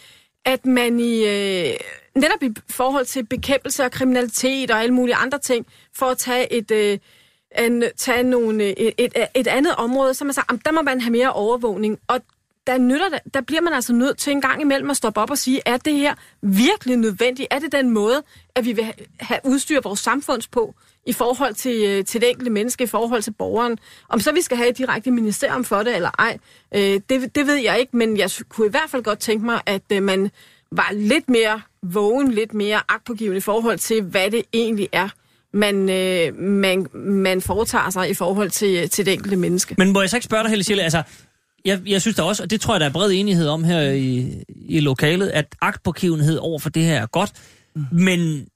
at 0.45 0.66
man 0.66 1.01
i 1.01 1.24
øh, 1.27 1.74
netop 2.15 2.43
i 2.43 2.51
forhold 2.70 3.07
til 3.07 3.27
bekæmpelse 3.27 3.85
af 3.85 3.91
kriminalitet 3.91 4.70
og 4.70 4.81
alle 4.82 4.95
mulige 4.95 5.15
andre 5.15 5.39
ting, 5.39 5.66
for 5.97 6.07
at 6.07 6.19
tage 6.19 6.53
et... 6.53 6.70
Øh, 6.70 6.99
en, 7.59 7.85
tage 7.97 8.23
nogle, 8.23 8.65
øh, 8.65 8.70
et, 8.78 8.93
et, 8.99 9.12
et 9.35 9.47
andet 9.47 9.74
område, 9.74 10.15
så 10.15 10.24
man 10.24 10.35
siger, 10.35 10.45
"Jamen, 10.51 10.62
der 10.65 10.73
må 10.73 10.82
man 10.82 11.01
have 11.01 11.11
mere 11.12 11.32
overvågning. 11.32 11.99
Og 12.09 12.20
der, 12.66 12.78
nytter, 12.78 13.19
der 13.35 13.41
bliver 13.41 13.61
man 13.61 13.73
altså 13.73 13.93
nødt 13.93 14.19
til 14.19 14.31
en 14.31 14.41
gang 14.41 14.61
imellem 14.61 14.91
at 14.91 14.97
stoppe 14.97 15.20
op 15.20 15.31
og 15.31 15.39
sige, 15.39 15.61
er 15.66 15.77
det 15.77 15.95
her 15.95 16.15
virkelig 16.43 16.97
nødvendigt? 16.97 17.49
Er 17.51 17.59
det 17.59 17.73
den 17.73 17.91
måde, 17.91 18.23
at 18.55 18.65
vi 18.65 18.73
vil 18.73 18.93
have 19.20 19.41
udstyr 19.45 19.81
vores 19.81 20.01
samfunds 20.01 20.49
på 20.49 20.74
i 21.07 21.12
forhold 21.12 21.55
til, 21.55 21.85
øh, 21.85 22.05
til 22.05 22.20
det 22.20 22.31
enkelte 22.31 22.51
menneske, 22.51 22.85
i 22.85 22.87
forhold 22.87 23.23
til 23.23 23.32
borgeren? 23.32 23.78
Om 24.09 24.20
så 24.20 24.32
vi 24.32 24.41
skal 24.41 24.57
have 24.57 24.69
et 24.69 24.78
direkte 24.78 25.11
ministerium 25.11 25.65
for 25.65 25.82
det 25.82 25.97
eller 25.97 26.11
ej, 26.19 26.39
øh, 26.74 27.01
det, 27.11 27.35
det 27.35 27.47
ved 27.47 27.57
jeg 27.57 27.81
ikke, 27.81 27.97
men 27.97 28.16
jeg 28.16 28.31
kunne 28.49 28.66
i 28.66 28.70
hvert 28.70 28.91
fald 28.91 29.03
godt 29.03 29.19
tænke 29.19 29.45
mig, 29.45 29.61
at 29.66 29.82
øh, 29.93 30.03
man 30.03 30.31
var 30.73 30.89
lidt 30.93 31.28
mere 31.28 31.61
vågen, 31.82 32.32
lidt 32.32 32.55
mere 32.55 32.81
agtpågivende 32.89 33.37
i 33.37 33.41
forhold 33.41 33.78
til, 33.78 34.03
hvad 34.03 34.31
det 34.31 34.43
egentlig 34.53 34.89
er, 34.93 35.09
man, 35.53 35.91
øh, 35.91 36.37
man, 36.39 36.87
man 36.95 37.41
foretager 37.41 37.91
sig 37.91 38.11
i 38.11 38.15
forhold 38.15 38.51
til, 38.51 38.77
øh, 38.82 38.91
til 38.91 39.07
det 39.07 39.12
enkelte 39.12 39.37
menneske. 39.37 39.74
Men 39.78 39.93
må 39.93 40.01
jeg 40.01 40.11
så 40.11 40.16
ikke 40.16 40.24
spørge 40.24 40.43
dig, 40.43 40.51
Helle 40.51 40.65
Sjælle, 40.65 40.82
altså, 40.82 41.03
jeg, 41.65 41.81
jeg 41.87 42.01
synes 42.01 42.16
da 42.16 42.23
også, 42.23 42.43
og 42.43 42.51
det 42.51 42.61
tror 42.61 42.74
jeg, 42.74 42.81
der 42.81 42.87
er 42.87 42.93
bred 42.93 43.11
enighed 43.12 43.49
om 43.49 43.65
her 43.65 43.81
i, 43.81 44.43
i 44.49 44.81
lokalet, 44.81 45.28
at 45.28 45.57
agtpågivenhed 45.61 46.37
over 46.37 46.59
for 46.59 46.70
det 46.70 46.85
her 46.85 47.03
er 47.03 47.07
godt, 47.07 47.32
mm. 47.74 47.85
men 47.93 48.47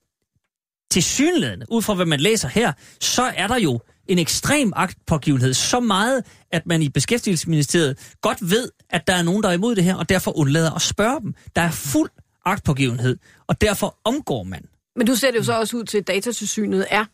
til 0.90 1.02
synligheden, 1.02 1.62
ud 1.68 1.82
fra 1.82 1.94
hvad 1.94 2.06
man 2.06 2.20
læser 2.20 2.48
her, 2.48 2.72
så 3.00 3.22
er 3.22 3.46
der 3.46 3.56
jo 3.56 3.80
en 4.06 4.18
ekstrem 4.18 4.72
agtpågivenhed. 4.76 5.54
Så 5.54 5.80
meget, 5.80 6.24
at 6.52 6.66
man 6.66 6.82
i 6.82 6.88
Beskæftigelsesministeriet 6.88 8.14
godt 8.20 8.38
ved, 8.50 8.68
at 8.90 9.06
der 9.06 9.14
er 9.14 9.22
nogen, 9.22 9.42
der 9.42 9.48
er 9.48 9.52
imod 9.52 9.74
det 9.74 9.84
her, 9.84 9.94
og 9.94 10.08
derfor 10.08 10.38
undlader 10.38 10.72
at 10.72 10.82
spørge 10.82 11.20
dem. 11.20 11.34
Der 11.56 11.62
er 11.62 11.70
fuld 11.70 12.10
agtpågivenhed, 12.44 13.16
og 13.46 13.60
derfor 13.60 13.98
omgår 14.04 14.42
man. 14.42 14.64
Men 14.96 15.06
du 15.06 15.14
ser 15.14 15.30
det 15.30 15.38
jo 15.38 15.44
så 15.44 15.52
også 15.52 15.76
ud 15.76 15.84
til, 15.84 15.98
at 15.98 16.06
datatilsynet 16.08 16.86
er 16.90 17.04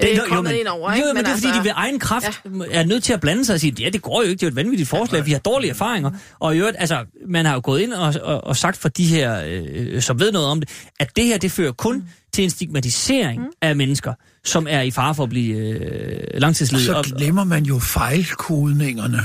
Det, 0.00 0.10
øh, 0.10 0.18
kommet 0.28 0.52
ind 0.52 0.66
over, 0.66 0.90
jo, 0.90 0.96
ikke? 0.96 1.06
men, 1.06 1.14
men 1.14 1.24
det 1.24 1.30
er 1.30 1.36
fordi, 1.36 1.58
de 1.58 1.64
ved 1.64 1.72
egen 1.74 1.98
kraft 1.98 2.26
ja. 2.44 2.50
er 2.70 2.84
nødt 2.84 3.02
til 3.04 3.12
at 3.12 3.20
blande 3.20 3.44
sig 3.44 3.54
og 3.54 3.60
sige, 3.60 3.74
ja, 3.80 3.88
det 3.88 4.02
går 4.02 4.22
jo 4.22 4.28
ikke, 4.28 4.40
det 4.40 4.42
er 4.42 4.46
jo 4.46 4.50
et 4.50 4.56
vanvittigt 4.56 4.88
forslag, 4.88 5.26
vi 5.26 5.32
har 5.32 5.38
dårlige 5.38 5.70
erfaringer. 5.70 6.10
Og 6.38 6.56
i 6.56 6.58
øvrigt, 6.58 6.76
altså, 6.80 7.04
man 7.28 7.46
har 7.46 7.54
jo 7.54 7.60
gået 7.64 7.80
ind 7.80 7.92
og, 7.92 8.14
og, 8.22 8.44
og 8.44 8.56
sagt 8.56 8.76
for 8.76 8.88
de 8.88 9.04
her, 9.04 9.42
øh, 9.46 10.02
som 10.02 10.20
ved 10.20 10.32
noget 10.32 10.48
om 10.48 10.60
det, 10.60 10.68
at 11.00 11.16
det 11.16 11.24
her, 11.24 11.38
det 11.38 11.52
fører 11.52 11.72
kun 11.72 11.96
mm. 11.96 12.02
til 12.32 12.44
en 12.44 12.50
stigmatisering 12.50 13.40
mm. 13.40 13.48
af 13.62 13.76
mennesker, 13.76 14.14
som 14.44 14.66
er 14.70 14.80
i 14.80 14.90
fare 14.90 15.14
for 15.14 15.22
at 15.22 15.28
blive 15.28 15.56
øh, 15.56 16.40
langtidsledige. 16.40 16.86
Så 16.86 17.14
glemmer 17.16 17.44
man 17.44 17.64
jo 17.64 17.78
fejlkodningerne. 17.78 19.18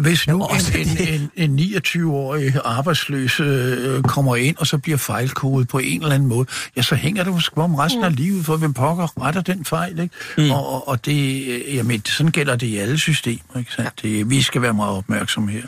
Hvis 0.00 0.26
nu 0.26 0.46
en, 0.46 0.80
en, 1.08 1.30
en, 1.36 1.58
en 1.58 1.58
29-årig 1.76 2.52
arbejdsløs 2.64 3.40
øh, 3.40 4.02
kommer 4.02 4.36
ind, 4.36 4.56
og 4.56 4.66
så 4.66 4.78
bliver 4.78 4.98
fejlkodet 4.98 5.68
på 5.68 5.78
en 5.78 6.02
eller 6.02 6.14
anden 6.14 6.28
måde, 6.28 6.46
ja, 6.76 6.82
så 6.82 6.94
hænger 6.94 7.24
det 7.24 7.32
måske 7.32 7.58
om 7.58 7.74
resten 7.74 8.04
af 8.04 8.16
livet, 8.16 8.44
for 8.46 8.56
hvem 8.56 8.72
pokker 8.74 9.22
retter 9.22 9.40
den 9.40 9.64
fejl, 9.64 9.98
ikke? 10.00 10.14
Mm. 10.38 10.50
Og, 10.50 10.68
og- 10.68 10.88
og 10.88 11.06
det, 11.06 11.46
øh, 11.48 11.74
jamen, 11.74 12.04
sådan 12.04 12.32
gælder 12.32 12.56
det 12.56 12.66
i 12.66 12.76
alle 12.76 12.98
systemer, 12.98 13.58
ikke 13.58 13.72
sandt? 13.72 14.02
Det, 14.02 14.30
vi 14.30 14.42
skal 14.42 14.62
være 14.62 14.74
meget 14.74 14.96
opmærksomme 14.96 15.52
her. 15.52 15.66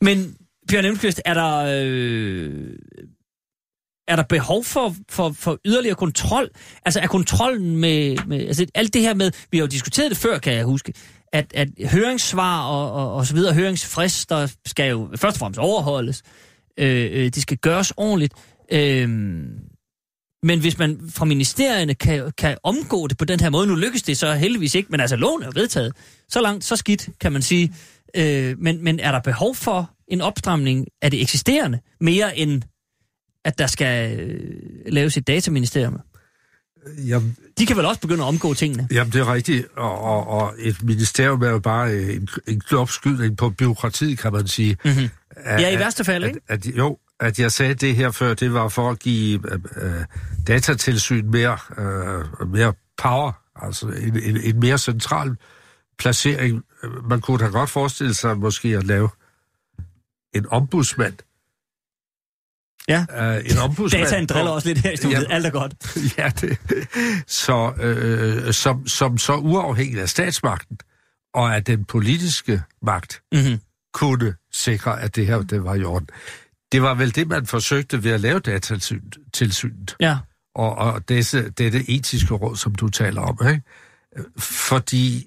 Men 0.00 0.34
Bjørn 0.68 0.84
Elmqvist, 0.84 1.20
er 1.24 1.34
der, 1.34 1.56
øh, 1.82 2.50
er 4.08 4.16
der 4.16 4.22
behov 4.22 4.64
for, 4.64 4.94
for, 5.08 5.32
for 5.38 5.58
yderligere 5.64 5.94
kontrol? 5.96 6.48
Altså 6.84 7.00
er 7.00 7.06
kontrollen 7.06 7.76
med, 7.76 8.16
med 8.26 8.40
altså 8.46 8.66
alt 8.74 8.94
det 8.94 9.02
her 9.02 9.14
med, 9.14 9.30
vi 9.50 9.58
har 9.58 9.62
jo 9.62 9.66
diskuteret 9.68 10.10
det 10.10 10.18
før, 10.18 10.38
kan 10.38 10.52
jeg 10.54 10.64
huske, 10.64 10.92
at, 11.32 11.52
at 11.54 11.68
høringssvar 11.90 12.68
og, 12.68 12.92
og, 12.92 13.14
og 13.14 13.26
så 13.26 13.34
videre, 13.34 13.54
høringsfrister 13.54 14.54
skal 14.66 14.90
jo 14.90 15.08
først 15.16 15.36
og 15.36 15.38
fremmest 15.38 15.58
overholdes. 15.58 16.22
Øh, 16.78 17.10
øh, 17.12 17.28
de 17.28 17.42
skal 17.42 17.56
gøres 17.56 17.92
ordentligt. 17.96 18.34
Øh, 18.72 19.08
men 20.42 20.60
hvis 20.60 20.78
man 20.78 21.00
fra 21.10 21.24
ministerierne 21.24 21.94
kan, 21.94 22.32
kan 22.38 22.56
omgå 22.62 23.06
det 23.06 23.18
på 23.18 23.24
den 23.24 23.40
her 23.40 23.50
måde, 23.50 23.66
nu 23.66 23.74
lykkes 23.74 24.02
det 24.02 24.18
så 24.18 24.34
heldigvis 24.34 24.74
ikke, 24.74 24.90
men 24.90 25.00
altså 25.00 25.16
loven 25.16 25.42
er 25.42 25.46
jo 25.46 25.52
vedtaget. 25.54 25.92
Så 26.28 26.40
langt, 26.40 26.64
så 26.64 26.76
skidt, 26.76 27.08
kan 27.20 27.32
man 27.32 27.42
sige. 27.42 27.74
Øh, 28.16 28.58
men, 28.58 28.84
men 28.84 29.00
er 29.00 29.12
der 29.12 29.20
behov 29.20 29.54
for 29.54 29.90
en 30.08 30.20
opstramning 30.20 30.86
af 31.02 31.10
det 31.10 31.22
eksisterende, 31.22 31.80
mere 32.00 32.38
end 32.38 32.62
at 33.44 33.58
der 33.58 33.66
skal 33.66 34.20
øh, 34.20 34.50
laves 34.86 35.16
et 35.16 35.26
dataministerium? 35.26 36.00
Jamen, 36.98 37.36
De 37.58 37.66
kan 37.66 37.76
vel 37.76 37.84
også 37.84 38.00
begynde 38.00 38.22
at 38.22 38.28
omgå 38.28 38.54
tingene? 38.54 38.88
Jamen, 38.90 39.12
det 39.12 39.20
er 39.20 39.32
rigtigt, 39.32 39.66
og, 39.76 40.00
og, 40.00 40.26
og 40.26 40.54
et 40.58 40.82
ministerium 40.82 41.42
er 41.42 41.50
jo 41.50 41.58
bare 41.58 41.90
øh, 41.92 42.14
en, 42.14 42.28
en 42.46 42.60
knopskydning 42.60 43.36
på 43.36 43.50
byråkratiet, 43.50 44.18
kan 44.18 44.32
man 44.32 44.46
sige. 44.46 44.76
Mm-hmm. 44.84 45.08
At, 45.36 45.60
Ja, 45.62 45.70
i 45.70 45.78
værste 45.78 46.04
fald, 46.04 46.24
ikke? 46.24 46.40
At, 46.48 46.66
at, 46.66 46.76
jo, 46.76 46.98
at 47.20 47.38
jeg 47.38 47.52
sagde 47.52 47.74
det 47.74 47.96
her 47.96 48.10
før, 48.10 48.34
det 48.34 48.54
var 48.54 48.68
for 48.68 48.90
at 48.90 48.98
give 48.98 49.52
øh, 49.52 49.60
øh, 49.76 50.04
datatilsyn 50.46 51.30
mere, 51.30 51.58
øh, 51.78 52.50
mere 52.52 52.72
power, 53.02 53.32
altså 53.56 53.86
en, 53.86 54.22
en, 54.22 54.36
en 54.36 54.60
mere 54.60 54.78
central 54.78 55.36
placering. 55.98 56.62
Man 57.08 57.20
kunne 57.20 57.38
da 57.38 57.50
godt 57.50 57.70
forestille 57.70 58.14
sig 58.14 58.38
måske 58.38 58.68
at 58.76 58.84
lave 58.84 59.08
en 60.34 60.46
ombudsmand. 60.50 61.14
Ja. 62.88 63.06
Uh, 63.38 63.50
en 63.50 63.58
ombudsmand. 63.58 64.04
Dataen 64.04 64.26
driller 64.26 64.50
også 64.50 64.68
lidt 64.68 64.78
her 64.78 64.90
i 64.90 64.96
studiet. 64.96 65.26
Ja. 65.28 65.34
Alt 65.34 65.46
er 65.46 65.50
godt. 65.50 65.74
ja, 66.18 66.30
det, 66.40 66.58
så, 67.26 67.72
øh, 67.80 68.52
som, 68.52 68.86
som 68.86 69.18
så 69.18 69.34
uafhængig 69.36 70.00
af 70.00 70.08
statsmagten 70.08 70.78
og 71.34 71.54
af 71.56 71.64
den 71.64 71.84
politiske 71.84 72.62
magt 72.82 73.22
Mm-hmm. 73.32 73.60
kunne 73.94 74.34
sikre, 74.52 75.00
at 75.02 75.16
det 75.16 75.26
her 75.26 75.42
det 75.42 75.64
var 75.64 75.74
i 75.74 75.84
orden. 75.84 76.08
Det 76.72 76.82
var 76.82 76.94
vel 76.94 77.14
det, 77.14 77.28
man 77.28 77.46
forsøgte 77.46 78.04
ved 78.04 78.10
at 78.10 78.20
lave 78.20 78.38
datatilsynet, 78.40 79.96
Ja. 80.00 80.18
og, 80.54 80.74
og 80.78 81.08
disse, 81.08 81.50
dette 81.50 81.90
etiske 81.90 82.34
råd, 82.34 82.56
som 82.56 82.74
du 82.74 82.88
taler 82.88 83.20
om. 83.20 83.38
Ikke? 83.48 83.62
Fordi 84.38 85.26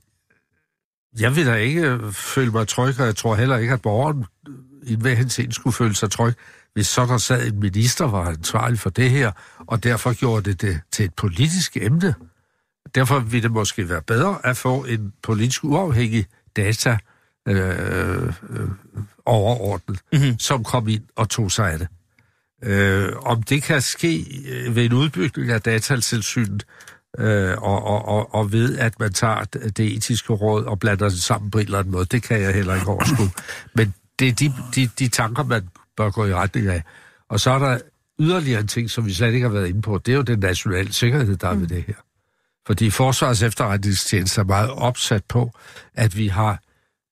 jeg 1.19 1.35
vil 1.35 1.45
da 1.45 1.53
ikke 1.55 1.99
føle 2.11 2.51
mig 2.51 2.67
tryg, 2.67 2.99
og 2.99 3.05
jeg 3.05 3.15
tror 3.15 3.35
heller 3.35 3.57
ikke, 3.57 3.73
at 3.73 3.81
borgeren 3.81 4.25
i 4.83 4.95
hver 4.95 5.13
henseende 5.13 5.53
skulle 5.53 5.73
føle 5.73 5.95
sig 5.95 6.11
tryg, 6.11 6.33
hvis 6.73 6.87
så 6.87 7.05
der 7.05 7.17
sad 7.17 7.47
en 7.47 7.59
minister, 7.59 8.05
var 8.05 8.25
ansvarlig 8.29 8.79
for 8.79 8.89
det 8.89 9.09
her, 9.11 9.31
og 9.67 9.83
derfor 9.83 10.13
gjorde 10.13 10.49
det 10.49 10.61
det 10.61 10.79
til 10.91 11.05
et 11.05 11.13
politisk 11.13 11.77
emne. 11.77 12.15
Derfor 12.95 13.19
ville 13.19 13.43
det 13.43 13.51
måske 13.51 13.89
være 13.89 14.01
bedre 14.01 14.37
at 14.43 14.57
få 14.57 14.83
en 14.83 15.13
politisk 15.23 15.63
uafhængig 15.63 16.25
data 16.55 16.97
øh, 17.47 18.25
øh, 18.49 18.69
overordnet, 19.25 19.99
Mhm. 20.13 20.39
som 20.39 20.63
kom 20.63 20.87
ind 20.87 21.03
og 21.15 21.29
tog 21.29 21.51
sig 21.51 21.71
af 21.71 21.79
det. 21.79 21.87
Øh, 22.63 23.09
om 23.21 23.43
det 23.43 23.63
kan 23.63 23.81
ske 23.81 24.25
øh, 24.49 24.75
ved 24.75 24.85
en 24.85 24.93
udbygning 24.93 25.51
af 25.51 25.61
datatilsynet, 25.61 26.65
øh, 27.19 27.57
og, 27.57 27.83
og, 27.83 28.05
og, 28.07 28.35
og 28.35 28.51
ved, 28.51 28.77
at 28.77 28.99
man 28.99 29.13
tager 29.13 29.43
det 29.43 29.77
det 29.77 29.85
etiske 29.97 30.33
råd 30.33 30.63
og 30.65 30.79
blander 30.79 31.09
det 31.09 31.23
sammen 31.23 31.51
på 31.51 31.57
en 31.59 31.65
eller 31.65 31.79
anden 31.79 31.91
måde, 31.91 32.05
det 32.05 32.23
kan 32.23 32.41
jeg 32.41 32.53
heller 32.53 32.75
ikke 32.75 32.87
overskue. 32.87 33.29
Men 33.75 33.93
det 34.19 34.27
er 34.27 34.33
de, 34.33 34.53
de, 34.75 34.89
de 34.99 35.07
tanker, 35.07 35.43
man 35.43 35.69
bør 35.97 36.09
gå 36.09 36.25
i 36.25 36.33
retning 36.33 36.67
af. 36.67 36.83
Og 37.29 37.39
så 37.39 37.51
er 37.51 37.59
der 37.59 37.79
yderligere 38.19 38.61
en 38.61 38.67
ting, 38.67 38.89
som 38.89 39.05
vi 39.05 39.13
slet 39.13 39.33
ikke 39.33 39.47
har 39.47 39.53
været 39.53 39.67
inde 39.67 39.81
på, 39.81 39.97
det 39.97 40.11
er 40.11 40.15
jo 40.15 40.21
den 40.21 40.39
nationale 40.39 40.93
sikkerhed, 40.93 41.37
der 41.37 41.47
er 41.49 41.55
ved 41.55 41.67
det 41.67 41.83
her. 41.83 41.93
Fordi 42.67 42.89
Forsvars 42.89 43.41
efterretningstjeneste 43.41 44.41
er 44.41 44.45
meget 44.45 44.69
opsat 44.69 45.23
på, 45.25 45.51
at 45.93 46.17
vi 46.17 46.27
har 46.27 46.61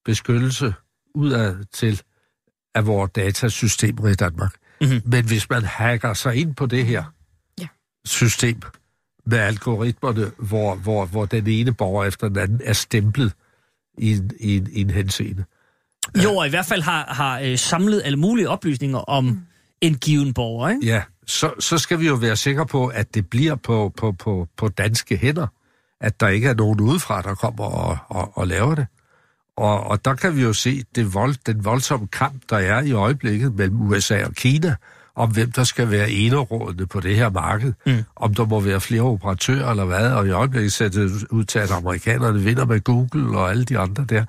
beskyttelse 0.06 0.74
udad 1.16 1.66
til 1.74 2.02
af 2.76 2.86
vores 2.88 3.12
datasystemer 3.12 4.08
i 4.08 4.14
Danmark. 4.16 4.56
Mhm. 4.82 5.02
Men 5.06 5.26
hvis 5.26 5.50
man 5.50 5.64
hacker 5.64 6.14
sig 6.14 6.36
ind 6.36 6.56
på 6.56 6.66
det 6.66 6.86
her 6.86 7.04
Ja. 7.60 7.68
system 8.06 8.62
med 9.26 9.38
algoritmerne, 9.38 10.32
hvor, 10.38 10.76
hvor, 10.76 11.06
hvor 11.06 11.26
den 11.26 11.48
ene 11.48 11.74
borger 11.74 12.06
efter 12.06 12.28
den 12.28 12.38
anden 12.38 12.62
er 12.64 12.74
stemplet 12.74 13.34
i 13.98 14.12
en, 14.12 14.32
i 14.40 14.58
en, 14.58 14.68
i 14.72 14.82
en 14.82 14.90
henseende. 14.90 15.44
Jo, 16.24 16.36
og 16.36 16.48
i 16.48 16.50
hvert 16.50 16.66
fald 16.66 16.82
har, 16.82 17.06
har 17.14 17.40
øh, 17.40 17.58
samlet 17.58 18.02
alle 18.06 18.18
mulige 18.18 18.50
oplysninger 18.50 18.98
om 18.98 19.40
en 19.82 19.96
given 19.96 20.34
borger, 20.34 20.70
ikke? 20.70 20.86
Ja, 20.86 21.02
så, 21.28 21.52
så 21.60 21.78
skal 21.78 22.00
vi 22.00 22.08
jo 22.08 22.16
være 22.16 22.36
sikre 22.36 22.66
på, 22.66 22.88
at 22.88 23.16
det 23.16 23.30
bliver 23.30 23.56
på, 23.56 23.94
på, 23.98 24.12
på, 24.12 24.48
på 24.58 24.68
danske 24.68 25.18
hænder. 25.18 25.48
At 26.02 26.20
der 26.20 26.28
ikke 26.28 26.48
er 26.48 26.54
nogen 26.54 26.82
udefra, 26.82 27.22
der 27.22 27.36
kommer 27.36 27.64
og, 27.64 27.98
og, 28.08 28.38
og 28.38 28.48
laver 28.48 28.76
det. 28.76 28.88
Og, 29.58 29.84
og 29.84 30.06
der 30.06 30.16
kan 30.16 30.36
vi 30.36 30.42
jo 30.42 30.54
se 30.54 30.84
det 30.96 31.14
vold, 31.14 31.36
den 31.46 31.66
voldsomme 31.66 32.08
kamp, 32.08 32.42
der 32.50 32.58
er 32.58 32.82
i 32.82 32.92
øjeblikket 32.92 33.56
mellem 33.56 33.82
USA 33.82 34.26
og 34.26 34.34
Kina, 34.34 34.76
om 35.16 35.32
hvem 35.32 35.52
der 35.52 35.64
skal 35.64 35.92
være 35.92 36.12
enerådende 36.12 36.86
på 36.86 37.00
det 37.00 37.16
her 37.16 37.30
marked. 37.30 37.74
Mm. 37.86 38.04
Om 38.16 38.34
der 38.34 38.46
må 38.46 38.60
være 38.60 38.82
flere 38.82 39.02
operatører 39.02 39.70
eller 39.70 39.86
hvad. 39.86 40.12
Og 40.12 40.28
i 40.28 40.30
øjeblikket 40.30 40.74
ser 40.74 40.90
det 40.90 41.24
ud 41.30 41.44
til, 41.44 41.60
at 41.60 41.72
amerikanerne 41.72 42.40
vinder 42.40 42.66
med 42.66 42.84
Google 42.84 43.38
og 43.38 43.50
alle 43.50 43.66
de 43.66 43.78
andre 43.78 44.06
der. 44.10 44.26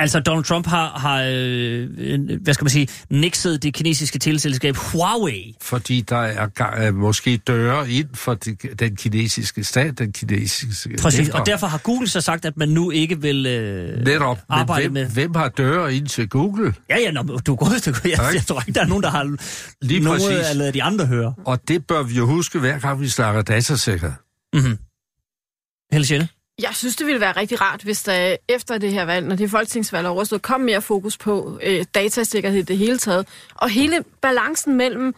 Altså, 0.00 0.20
Donald 0.20 0.44
Trump 0.44 0.66
har, 0.66 0.98
har 0.98 1.22
øh, 1.22 1.88
øh, 1.98 2.42
hvad 2.42 2.54
skal 2.54 2.64
man 2.64 2.70
sige, 2.70 2.88
nixet 3.10 3.62
det 3.62 3.74
kinesiske 3.74 4.18
teleselskab 4.18 4.76
Huawei. 4.76 5.56
Fordi 5.62 6.00
der 6.00 6.16
er, 6.16 6.48
er 6.58 6.90
måske 6.90 7.36
døre 7.36 7.90
ind 7.90 8.08
for 8.14 8.34
de, 8.34 8.56
den 8.78 8.96
kinesiske 8.96 9.64
stat, 9.64 9.98
den 9.98 10.12
kinesiske... 10.12 10.96
Præcis, 11.02 11.20
efter- 11.20 11.38
og 11.40 11.46
derfor 11.46 11.66
har 11.66 11.78
Google 11.78 12.08
så 12.08 12.20
sagt, 12.20 12.44
at 12.44 12.56
man 12.56 12.68
nu 12.68 12.90
ikke 12.90 13.20
vil 13.20 13.46
øh, 13.46 14.04
Netop. 14.04 14.36
Men 14.36 14.42
arbejde 14.48 14.82
hvem, 14.82 14.92
med... 14.92 15.06
hvem 15.06 15.34
har 15.34 15.48
døre 15.48 15.94
ind 15.94 16.06
til 16.06 16.28
Google? 16.28 16.74
Ja, 16.90 16.98
ja, 16.98 17.10
nå, 17.10 17.22
du 17.22 17.52
er 17.52 17.56
gået 17.56 17.82
til 17.82 17.94
jeg, 18.04 18.12
Tak. 18.16 18.34
jeg 18.34 18.42
tror 18.46 18.60
ikke, 18.60 18.72
der 18.72 18.80
er 18.84 18.86
nogen, 18.88 19.02
der 19.02 19.10
har 19.10 19.36
Lige 19.82 20.00
noget 20.00 20.20
præcis. 20.20 20.50
at 20.50 20.56
lade 20.56 20.72
de 20.72 20.82
andre 20.82 21.06
høre. 21.06 21.34
Og 21.44 21.68
det 21.68 21.86
bør 21.86 22.02
vi 22.02 22.14
jo 22.14 22.26
huske, 22.26 22.58
hver 22.58 22.78
gang 22.78 23.00
vi 23.00 23.08
snakker 23.08 23.42
datasikkerhed. 23.42 24.12
Mm-hmm. 24.52 24.78
Helle 25.92 26.04
Schelle? 26.04 26.28
Jeg 26.62 26.70
synes, 26.74 26.96
det 26.96 27.06
ville 27.06 27.20
være 27.20 27.32
rigtig 27.32 27.60
rart, 27.60 27.82
hvis 27.82 28.02
der 28.02 28.36
efter 28.48 28.78
det 28.78 28.92
her 28.92 29.04
valg, 29.04 29.26
når 29.26 29.36
det 29.36 29.50
folketingsvalg 29.50 30.06
er 30.06 30.10
overstået, 30.10 30.42
kom 30.42 30.60
mere 30.60 30.82
fokus 30.82 31.16
på 31.16 31.58
øh, 31.62 31.84
datasikkerhed 31.94 32.58
i 32.58 32.62
det 32.62 32.78
hele 32.78 32.98
taget. 32.98 33.26
Og 33.54 33.70
hele 33.70 34.04
balancen 34.20 34.74
mellem, 34.74 35.14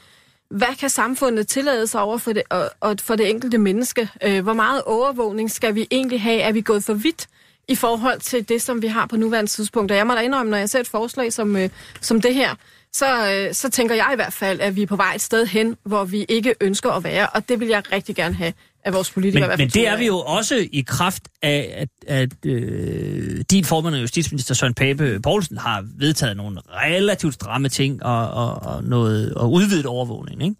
hvad 0.50 0.76
kan 0.80 0.90
samfundet 0.90 1.48
tillade 1.48 1.86
sig 1.86 2.00
over 2.00 2.18
for 2.18 2.32
det, 2.32 2.42
og, 2.50 2.70
og 2.80 2.96
for 3.00 3.16
det 3.16 3.30
enkelte 3.30 3.58
menneske? 3.58 4.08
Øh, 4.22 4.42
hvor 4.42 4.52
meget 4.52 4.82
overvågning 4.82 5.50
skal 5.50 5.74
vi 5.74 5.86
egentlig 5.90 6.22
have? 6.22 6.40
Er 6.40 6.52
vi 6.52 6.60
gået 6.60 6.84
for 6.84 6.94
vidt 6.94 7.26
i 7.68 7.74
forhold 7.74 8.20
til 8.20 8.48
det, 8.48 8.62
som 8.62 8.82
vi 8.82 8.86
har 8.86 9.06
på 9.06 9.16
nuværende 9.16 9.50
tidspunkt? 9.50 9.90
Og 9.90 9.96
jeg 9.96 10.06
må 10.06 10.14
da 10.14 10.20
indrømme, 10.20 10.50
når 10.50 10.58
jeg 10.58 10.70
ser 10.70 10.80
et 10.80 10.88
forslag 10.88 11.32
som, 11.32 11.56
øh, 11.56 11.68
som 12.00 12.20
det 12.20 12.34
her, 12.34 12.54
så, 12.92 13.32
øh, 13.32 13.54
så 13.54 13.70
tænker 13.70 13.94
jeg 13.94 14.10
i 14.12 14.16
hvert 14.16 14.32
fald, 14.32 14.60
at 14.60 14.76
vi 14.76 14.82
er 14.82 14.86
på 14.86 14.96
vej 14.96 15.14
et 15.14 15.20
sted 15.20 15.46
hen, 15.46 15.76
hvor 15.84 16.04
vi 16.04 16.26
ikke 16.28 16.54
ønsker 16.60 16.90
at 16.90 17.04
være. 17.04 17.26
Og 17.28 17.48
det 17.48 17.60
vil 17.60 17.68
jeg 17.68 17.92
rigtig 17.92 18.16
gerne 18.16 18.34
have 18.34 18.52
af 18.84 18.92
vores 18.92 19.10
politikere. 19.10 19.48
Men, 19.48 19.58
men 19.58 19.68
det 19.68 19.88
er 19.88 19.96
vi 19.96 20.06
jo 20.06 20.18
også 20.18 20.68
i 20.72 20.84
kraft 20.86 21.28
af, 21.42 21.74
at, 21.76 21.88
at 22.06 22.46
øh, 22.46 23.44
din 23.50 23.64
formand 23.64 23.94
og 23.94 24.00
justitsminister 24.00 24.54
Søren 24.54 24.74
Pape 24.74 25.20
Poulsen 25.20 25.58
har 25.58 25.84
vedtaget 25.98 26.36
nogle 26.36 26.60
relativt 26.68 27.34
stramme 27.34 27.68
ting 27.68 28.02
og, 28.02 28.30
og, 28.30 28.62
og 28.62 28.84
noget 28.84 29.34
og 29.34 29.52
udvidet 29.52 29.86
overvågning, 29.86 30.42
ikke? 30.42 30.56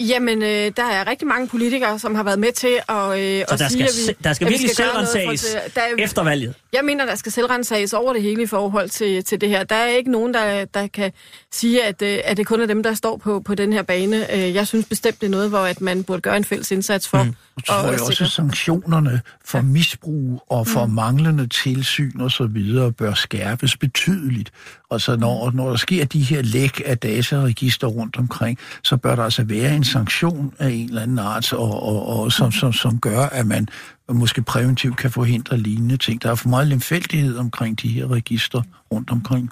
Jamen, 0.00 0.42
øh, 0.42 0.48
der 0.76 0.84
er 0.84 1.06
rigtig 1.10 1.28
mange 1.28 1.48
politikere, 1.48 1.98
som 1.98 2.14
har 2.14 2.22
været 2.22 2.38
med 2.38 2.52
til 2.52 2.78
at, 2.88 2.96
øh, 3.20 3.44
Så 3.48 3.54
at 3.54 3.58
der 3.58 3.68
sige, 3.68 3.88
skal, 3.88 4.10
at 4.12 4.16
vi, 4.18 4.24
der 4.24 4.32
skal 4.32 4.44
at 4.46 4.48
vi 4.48 4.52
virkelig 4.52 4.70
gøre 4.76 4.94
noget 4.94 5.08
selvrensages 5.08 5.54
er- 5.76 5.80
efter 6.04 6.22
valget. 6.24 6.54
Jeg 6.72 6.80
mener, 6.84 7.06
der 7.06 7.14
skal 7.14 7.32
selvrensages 7.32 7.92
over 7.92 8.12
det 8.12 8.22
hele 8.22 8.42
i 8.42 8.46
forhold 8.46 8.88
til, 8.88 9.24
til 9.24 9.40
det 9.40 9.48
her. 9.48 9.64
Der 9.64 9.74
er 9.74 9.86
ikke 9.86 10.10
nogen, 10.10 10.34
der, 10.34 10.64
der 10.64 10.86
kan 10.86 11.12
sige, 11.52 11.84
at, 11.84 12.02
øh, 12.02 12.18
at 12.24 12.36
det 12.36 12.46
kun 12.46 12.60
er 12.60 12.66
dem, 12.66 12.82
der 12.82 12.94
står 12.94 13.16
på, 13.16 13.40
på 13.40 13.54
den 13.54 13.72
her 13.72 13.82
bane. 13.82 14.34
Øh, 14.34 14.54
Jeg 14.54 14.66
synes 14.66 14.86
bestemt, 14.86 15.20
det 15.20 15.26
er 15.26 15.30
noget, 15.30 15.48
hvor 15.48 15.58
at 15.58 15.80
man 15.80 16.04
burde 16.04 16.20
gøre 16.20 16.36
en 16.36 16.44
fælles 16.44 16.70
indsats 16.70 17.08
for. 17.08 17.22
Mm. 17.22 17.34
Så 17.58 17.66
tror 17.66 17.90
jeg 17.90 18.00
også, 18.00 18.24
at 18.24 18.30
sanktionerne 18.30 19.20
for 19.44 19.60
misbrug 19.60 20.42
og 20.48 20.66
for 20.66 20.86
mm. 20.86 20.92
manglende 20.92 21.46
tilsyn 21.46 22.20
og 22.20 22.30
så 22.30 22.46
videre 22.46 22.92
bør 22.92 23.14
skærpes 23.14 23.76
betydeligt. 23.76 24.50
Og 24.90 25.00
så 25.00 25.16
når, 25.16 25.50
når 25.54 25.68
der 25.70 25.76
sker 25.76 26.04
de 26.04 26.22
her 26.22 26.42
læk 26.42 26.82
af 26.84 26.98
dataregister 26.98 27.86
rundt 27.86 28.16
omkring, 28.16 28.58
så 28.82 28.96
bør 28.96 29.16
der 29.16 29.22
altså 29.24 29.42
være 29.44 29.76
en 29.76 29.84
sanktion 29.86 30.54
af 30.58 30.70
en 30.70 30.88
eller 30.88 31.02
anden 31.02 31.18
art, 31.18 31.52
og, 31.52 31.82
og, 31.82 32.06
og 32.06 32.32
som, 32.32 32.52
som, 32.52 32.72
som 32.72 33.00
gør, 33.00 33.20
at 33.20 33.46
man 33.46 33.68
måske 34.12 34.42
præventivt 34.42 34.96
kan 34.96 35.10
forhindre 35.10 35.58
lignende 35.58 35.96
ting. 35.96 36.22
Der 36.22 36.30
er 36.30 36.34
for 36.34 36.48
meget 36.48 36.66
lemfældighed 36.66 37.36
omkring 37.36 37.82
de 37.82 37.88
her 37.88 38.10
register 38.12 38.62
rundt 38.92 39.10
omkring. 39.10 39.50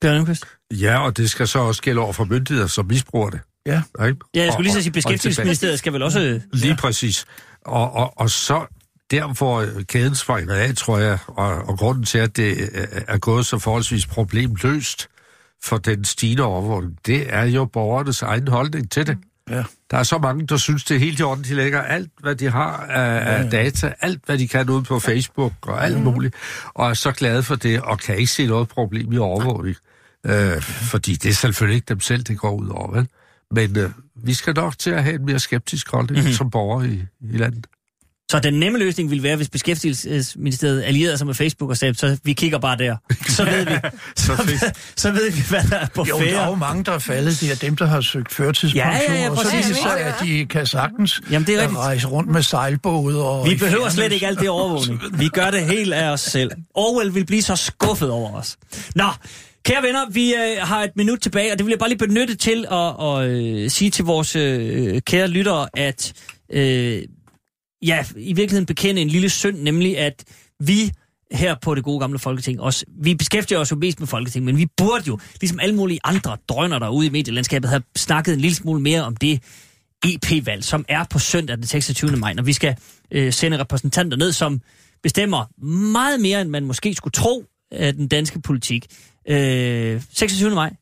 Bjørn 0.00 0.14
Elmqvist? 0.14 0.44
Ja, 0.70 0.98
og 0.98 1.16
det 1.16 1.30
skal 1.30 1.48
så 1.48 1.58
også 1.58 1.82
gælde 1.82 2.00
over 2.00 2.12
for 2.12 2.24
myndigheder, 2.24 2.68
som 2.68 2.86
misbruger 2.86 3.30
det. 3.30 3.40
Ja. 3.66 3.82
Ikke? 4.06 4.18
Ja, 4.34 4.44
jeg 4.44 4.52
skulle 4.52 4.64
lige 4.64 4.74
så 4.74 4.82
sige, 4.82 4.92
beskæftigelsesministeriet 4.92 5.78
skal 5.78 5.92
vel 5.92 6.02
også... 6.02 6.40
Lige 6.52 6.68
ja. 6.68 6.76
præcis. 6.76 7.24
Og, 7.66 7.92
og, 7.92 8.18
og 8.18 8.30
så 8.30 8.66
der, 9.10 9.34
hvor 9.38 9.66
kæden 9.82 10.14
springer 10.14 10.54
af, 10.54 10.74
tror 10.74 10.98
jeg, 10.98 11.18
og, 11.26 11.48
og 11.48 11.78
grunden 11.78 12.04
til, 12.04 12.18
at 12.18 12.36
det 12.36 12.58
øh, 12.72 12.86
er 13.08 13.18
gået 13.18 13.46
så 13.46 13.58
forholdsvis 13.58 14.06
problemløst 14.06 15.08
for 15.62 15.76
den 15.76 16.04
stigende 16.04 16.42
overvågning, 16.42 16.98
det 17.06 17.34
er 17.34 17.44
jo 17.44 17.64
borgernes 17.64 18.22
egen 18.22 18.48
holdning 18.48 18.90
til 18.90 19.06
det. 19.06 19.18
Ja. 19.50 19.62
Der 19.90 19.96
er 19.98 20.02
så 20.02 20.18
mange, 20.18 20.46
der 20.46 20.56
synes, 20.56 20.84
det 20.84 20.94
er 20.94 20.98
helt 20.98 21.20
i 21.20 21.22
orden. 21.22 21.44
De 21.44 21.54
lægger 21.54 21.82
alt, 21.82 22.10
hvad 22.20 22.34
de 22.34 22.50
har 22.50 22.76
af, 22.76 23.38
af 23.44 23.50
data, 23.50 23.92
alt, 24.00 24.20
hvad 24.26 24.38
de 24.38 24.48
kan 24.48 24.70
ud 24.70 24.82
på 24.82 24.98
Facebook 24.98 25.52
og 25.62 25.84
alt 25.84 26.00
muligt, 26.00 26.34
og 26.74 26.90
er 26.90 26.94
så 26.94 27.12
glade 27.12 27.42
for 27.42 27.54
det, 27.54 27.80
og 27.80 27.98
kan 27.98 28.16
ikke 28.16 28.30
se 28.30 28.46
noget 28.46 28.68
problem 28.68 29.12
i 29.12 29.18
overvågning. 29.18 29.76
Øh, 30.26 30.62
fordi 30.62 31.14
det 31.14 31.28
er 31.28 31.34
selvfølgelig 31.34 31.74
ikke 31.76 31.86
dem 31.88 32.00
selv, 32.00 32.22
det 32.22 32.38
går 32.38 32.50
ud 32.54 32.68
over, 32.68 32.92
vel? 32.94 33.08
Men 33.50 33.76
øh, 33.78 33.90
vi 34.24 34.34
skal 34.34 34.54
nok 34.54 34.78
til 34.78 34.90
at 34.90 35.02
have 35.02 35.14
en 35.14 35.24
mere 35.26 35.38
skeptisk 35.38 35.90
holdning 35.90 36.10
Mhm. 36.18 36.20
mm-hmm. 36.24 36.34
som 36.34 36.50
borger 36.50 36.82
i, 36.84 37.02
i 37.20 37.36
landet. 37.36 37.66
Så 38.30 38.38
den 38.40 38.54
nemme 38.54 38.78
løsning 38.78 39.10
ville 39.10 39.22
være, 39.22 39.36
hvis 39.36 39.48
beskæftigelsesministeriet 39.48 40.82
allierede 40.84 41.18
sig 41.18 41.26
med 41.26 41.34
Facebook 41.34 41.70
og 41.70 41.76
sagde, 41.76 41.94
så 41.94 42.18
vi 42.24 42.32
kigger 42.32 42.58
bare 42.58 42.76
der. 42.78 42.96
Så 43.28 43.44
ved 43.44 43.64
vi, 43.64 43.72
Så 44.16 44.36
fedt. 44.36 44.76
så 44.96 45.10
ved 45.10 45.30
vi 45.30 45.42
hvad 45.48 45.62
der 45.70 45.76
er 45.76 45.86
på 45.94 46.04
Jo, 46.08 46.18
der 46.18 46.24
er 46.24 46.30
jo 46.32 46.36
færre. 46.38 46.56
mange, 46.56 46.84
der 46.84 46.92
er 46.92 46.98
faldet. 46.98 47.40
Det 47.40 47.50
er 47.50 47.54
dem, 47.56 47.76
der 47.76 47.86
har 47.86 48.00
søgt 48.00 48.32
førtidspension, 48.34 48.92
Ja, 48.92 49.12
ja, 49.14 49.22
ja, 49.22 49.30
og 49.30 49.36
så 49.36 49.42
præcis. 49.42 49.68
viser 49.68 49.88
at 49.90 50.14
de 50.22 50.46
kan 50.46 50.66
sagtens 50.66 51.20
Jamen, 51.30 51.46
det 51.46 51.54
er 51.54 51.60
rigtigt. 51.60 51.78
rejse 51.78 52.06
rundt 52.06 52.30
med 52.30 52.42
sejlbåde. 52.42 53.24
Og 53.24 53.46
Vi 53.50 53.54
behøver 53.56 53.88
slet 53.88 54.12
ikke 54.12 54.26
alt 54.26 54.40
det 54.40 54.48
overvågning. 54.48 55.02
Vi 55.20 55.28
gør 55.28 55.50
det 55.50 55.64
helt 55.64 55.92
af 55.94 56.08
os 56.10 56.20
selv. 56.20 56.50
Orwell 56.74 57.14
vil 57.14 57.26
blive 57.26 57.42
så 57.42 57.56
skuffet 57.56 58.10
over 58.10 58.32
os. 58.34 58.56
Nå, 58.94 59.04
kære 59.64 59.82
venner, 59.82 60.10
vi 60.10 60.34
øh, 60.34 60.40
har 60.60 60.82
et 60.84 60.90
minut 60.96 61.18
tilbage, 61.20 61.52
og 61.52 61.58
det 61.58 61.66
vil 61.66 61.70
jeg 61.72 61.78
bare 61.78 61.88
lige 61.88 61.98
benytte 61.98 62.34
til 62.34 62.64
at, 62.70 62.94
at 63.06 63.28
øh, 63.30 63.70
sige 63.70 63.90
til 63.90 64.04
vores 64.04 64.36
øh, 64.36 65.00
kære 65.06 65.28
lyttere, 65.28 65.68
at 65.76 66.12
øh, 66.52 67.02
ja, 67.82 68.04
i 68.16 68.32
virkeligheden 68.32 68.66
bekende 68.66 69.02
en 69.02 69.08
lille 69.08 69.30
synd, 69.30 69.58
nemlig 69.58 69.98
at 69.98 70.24
vi 70.60 70.92
her 71.32 71.54
på 71.62 71.74
det 71.74 71.84
gode 71.84 72.00
gamle 72.00 72.18
Folketing 72.18 72.60
også, 72.60 72.84
vi 73.02 73.14
beskæftiger 73.14 73.58
os 73.58 73.70
jo 73.70 73.76
mest 73.76 74.00
med 74.00 74.08
Folketing, 74.08 74.44
men 74.44 74.56
vi 74.56 74.66
burde 74.76 75.04
jo, 75.06 75.18
ligesom 75.40 75.60
alle 75.60 75.74
mulige 75.74 76.00
andre 76.04 76.36
drøner 76.48 76.78
derude 76.78 77.06
i 77.06 77.10
medielandskabet, 77.10 77.70
have 77.70 77.82
snakket 77.96 78.34
en 78.34 78.40
lille 78.40 78.54
smule 78.54 78.80
mere 78.80 79.02
om 79.02 79.16
det 79.16 79.42
EP-valg, 80.04 80.64
som 80.64 80.84
er 80.88 81.04
på 81.10 81.18
søndag 81.18 81.56
den 81.56 81.66
26. 81.66 82.16
maj, 82.16 82.32
når 82.32 82.42
vi 82.42 82.52
skal 82.52 82.76
øh, 83.10 83.32
sende 83.32 83.58
repræsentanter 83.58 84.16
ned, 84.16 84.32
som 84.32 84.60
bestemmer 85.02 85.64
meget 85.66 86.20
mere, 86.20 86.40
end 86.40 86.50
man 86.50 86.64
måske 86.64 86.94
skulle 86.94 87.12
tro 87.12 87.44
af 87.70 87.94
den 87.94 88.08
danske 88.08 88.40
politik. 88.40 88.86
Øh, 89.28 90.02
26. 90.12 90.54
maj. 90.54 90.74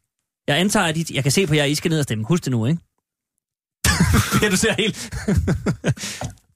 Jeg 0.48 0.58
antager, 0.58 0.86
at 0.86 0.96
I, 0.96 1.14
jeg 1.14 1.22
kan 1.22 1.32
se 1.32 1.46
på 1.46 1.54
jer, 1.54 1.64
I 1.64 1.74
skal 1.74 1.88
ned 1.88 1.98
og 1.98 2.04
stemme. 2.04 2.24
Husk 2.24 2.44
det 2.44 2.50
nu, 2.50 2.66
ikke? 2.66 2.80
ja, 4.42 4.48
du 4.50 4.56
ser 4.56 4.74
helt... 4.78 5.10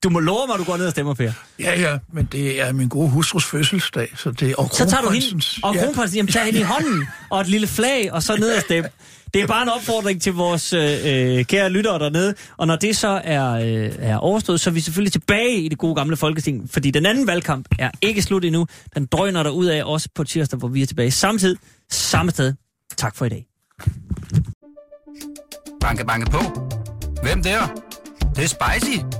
du 0.03 0.09
må 0.11 0.19
love 0.19 0.47
mig, 0.47 0.55
at 0.55 0.61
du 0.61 0.65
går 0.65 0.77
ned 0.77 0.87
og 0.87 0.93
stemmer, 0.93 1.15
Per. 1.15 1.33
Ja, 1.59 1.81
ja, 1.81 1.99
men 2.13 2.29
det 2.33 2.61
er 2.61 2.73
min 2.73 2.89
gode 2.89 3.11
hustrus 3.11 3.45
fødselsdag, 3.45 4.13
så 4.17 4.31
det 4.31 4.51
er 4.51 4.55
og 4.59 4.69
Så 4.73 4.87
tager 4.87 5.03
du 5.03 5.11
hende, 5.11 5.45
og 5.63 5.75
ja. 5.75 5.85
kronprinsen, 5.85 6.17
jamen 6.17 6.33
tag 6.33 6.45
hende 6.45 6.59
i 6.59 6.63
hånden, 6.63 7.07
og 7.31 7.41
et 7.41 7.49
lille 7.49 7.67
flag, 7.67 8.13
og 8.13 8.23
så 8.23 8.37
ned 8.37 8.55
og 8.57 8.63
stemme. 8.63 8.89
Det 9.35 9.43
er 9.43 9.47
bare 9.47 9.63
en 9.63 9.69
opfordring 9.69 10.23
til 10.23 10.33
vores 10.33 10.73
øh, 10.73 10.83
øh, 11.05 11.45
kære 11.45 11.71
lyttere 11.71 11.99
dernede, 11.99 12.35
og 12.57 12.67
når 12.67 12.77
det 12.77 12.97
så 12.97 13.21
er, 13.25 13.51
øh, 13.51 13.93
er 13.99 14.17
overstået, 14.17 14.61
så 14.61 14.71
er 14.71 14.75
vi 14.75 14.81
selvfølgelig 14.81 15.13
tilbage 15.13 15.61
i 15.61 15.69
det 15.69 15.79
gode 15.79 15.95
gamle 15.95 16.17
Folketing, 16.17 16.71
fordi 16.71 16.91
den 16.91 17.07
anden 17.07 17.27
valgkamp 17.27 17.69
er 17.79 17.91
ikke 18.03 18.23
slut 18.23 18.45
endnu. 18.45 18.67
Den 18.95 19.07
drøner 19.07 19.43
der 19.43 19.51
ud 19.51 19.67
af 19.67 19.83
også 19.85 20.09
på 20.15 20.25
tirsdag, 20.25 20.59
hvor 20.59 20.69
vi 20.69 20.83
er 20.83 20.87
tilbage 20.87 21.11
samtidig, 21.11 21.57
samme 21.91 22.31
sted. 22.31 22.55
Tak 22.97 23.17
for 23.17 23.25
i 23.25 23.29
dag. 23.29 23.47
Banke, 25.81 26.05
banke 26.07 26.31
på. 26.31 26.71
Hvem 27.23 27.43
der? 27.43 27.67
Det, 28.21 28.37
det 28.37 28.45
er 28.45 28.49
spicy. 28.49 29.20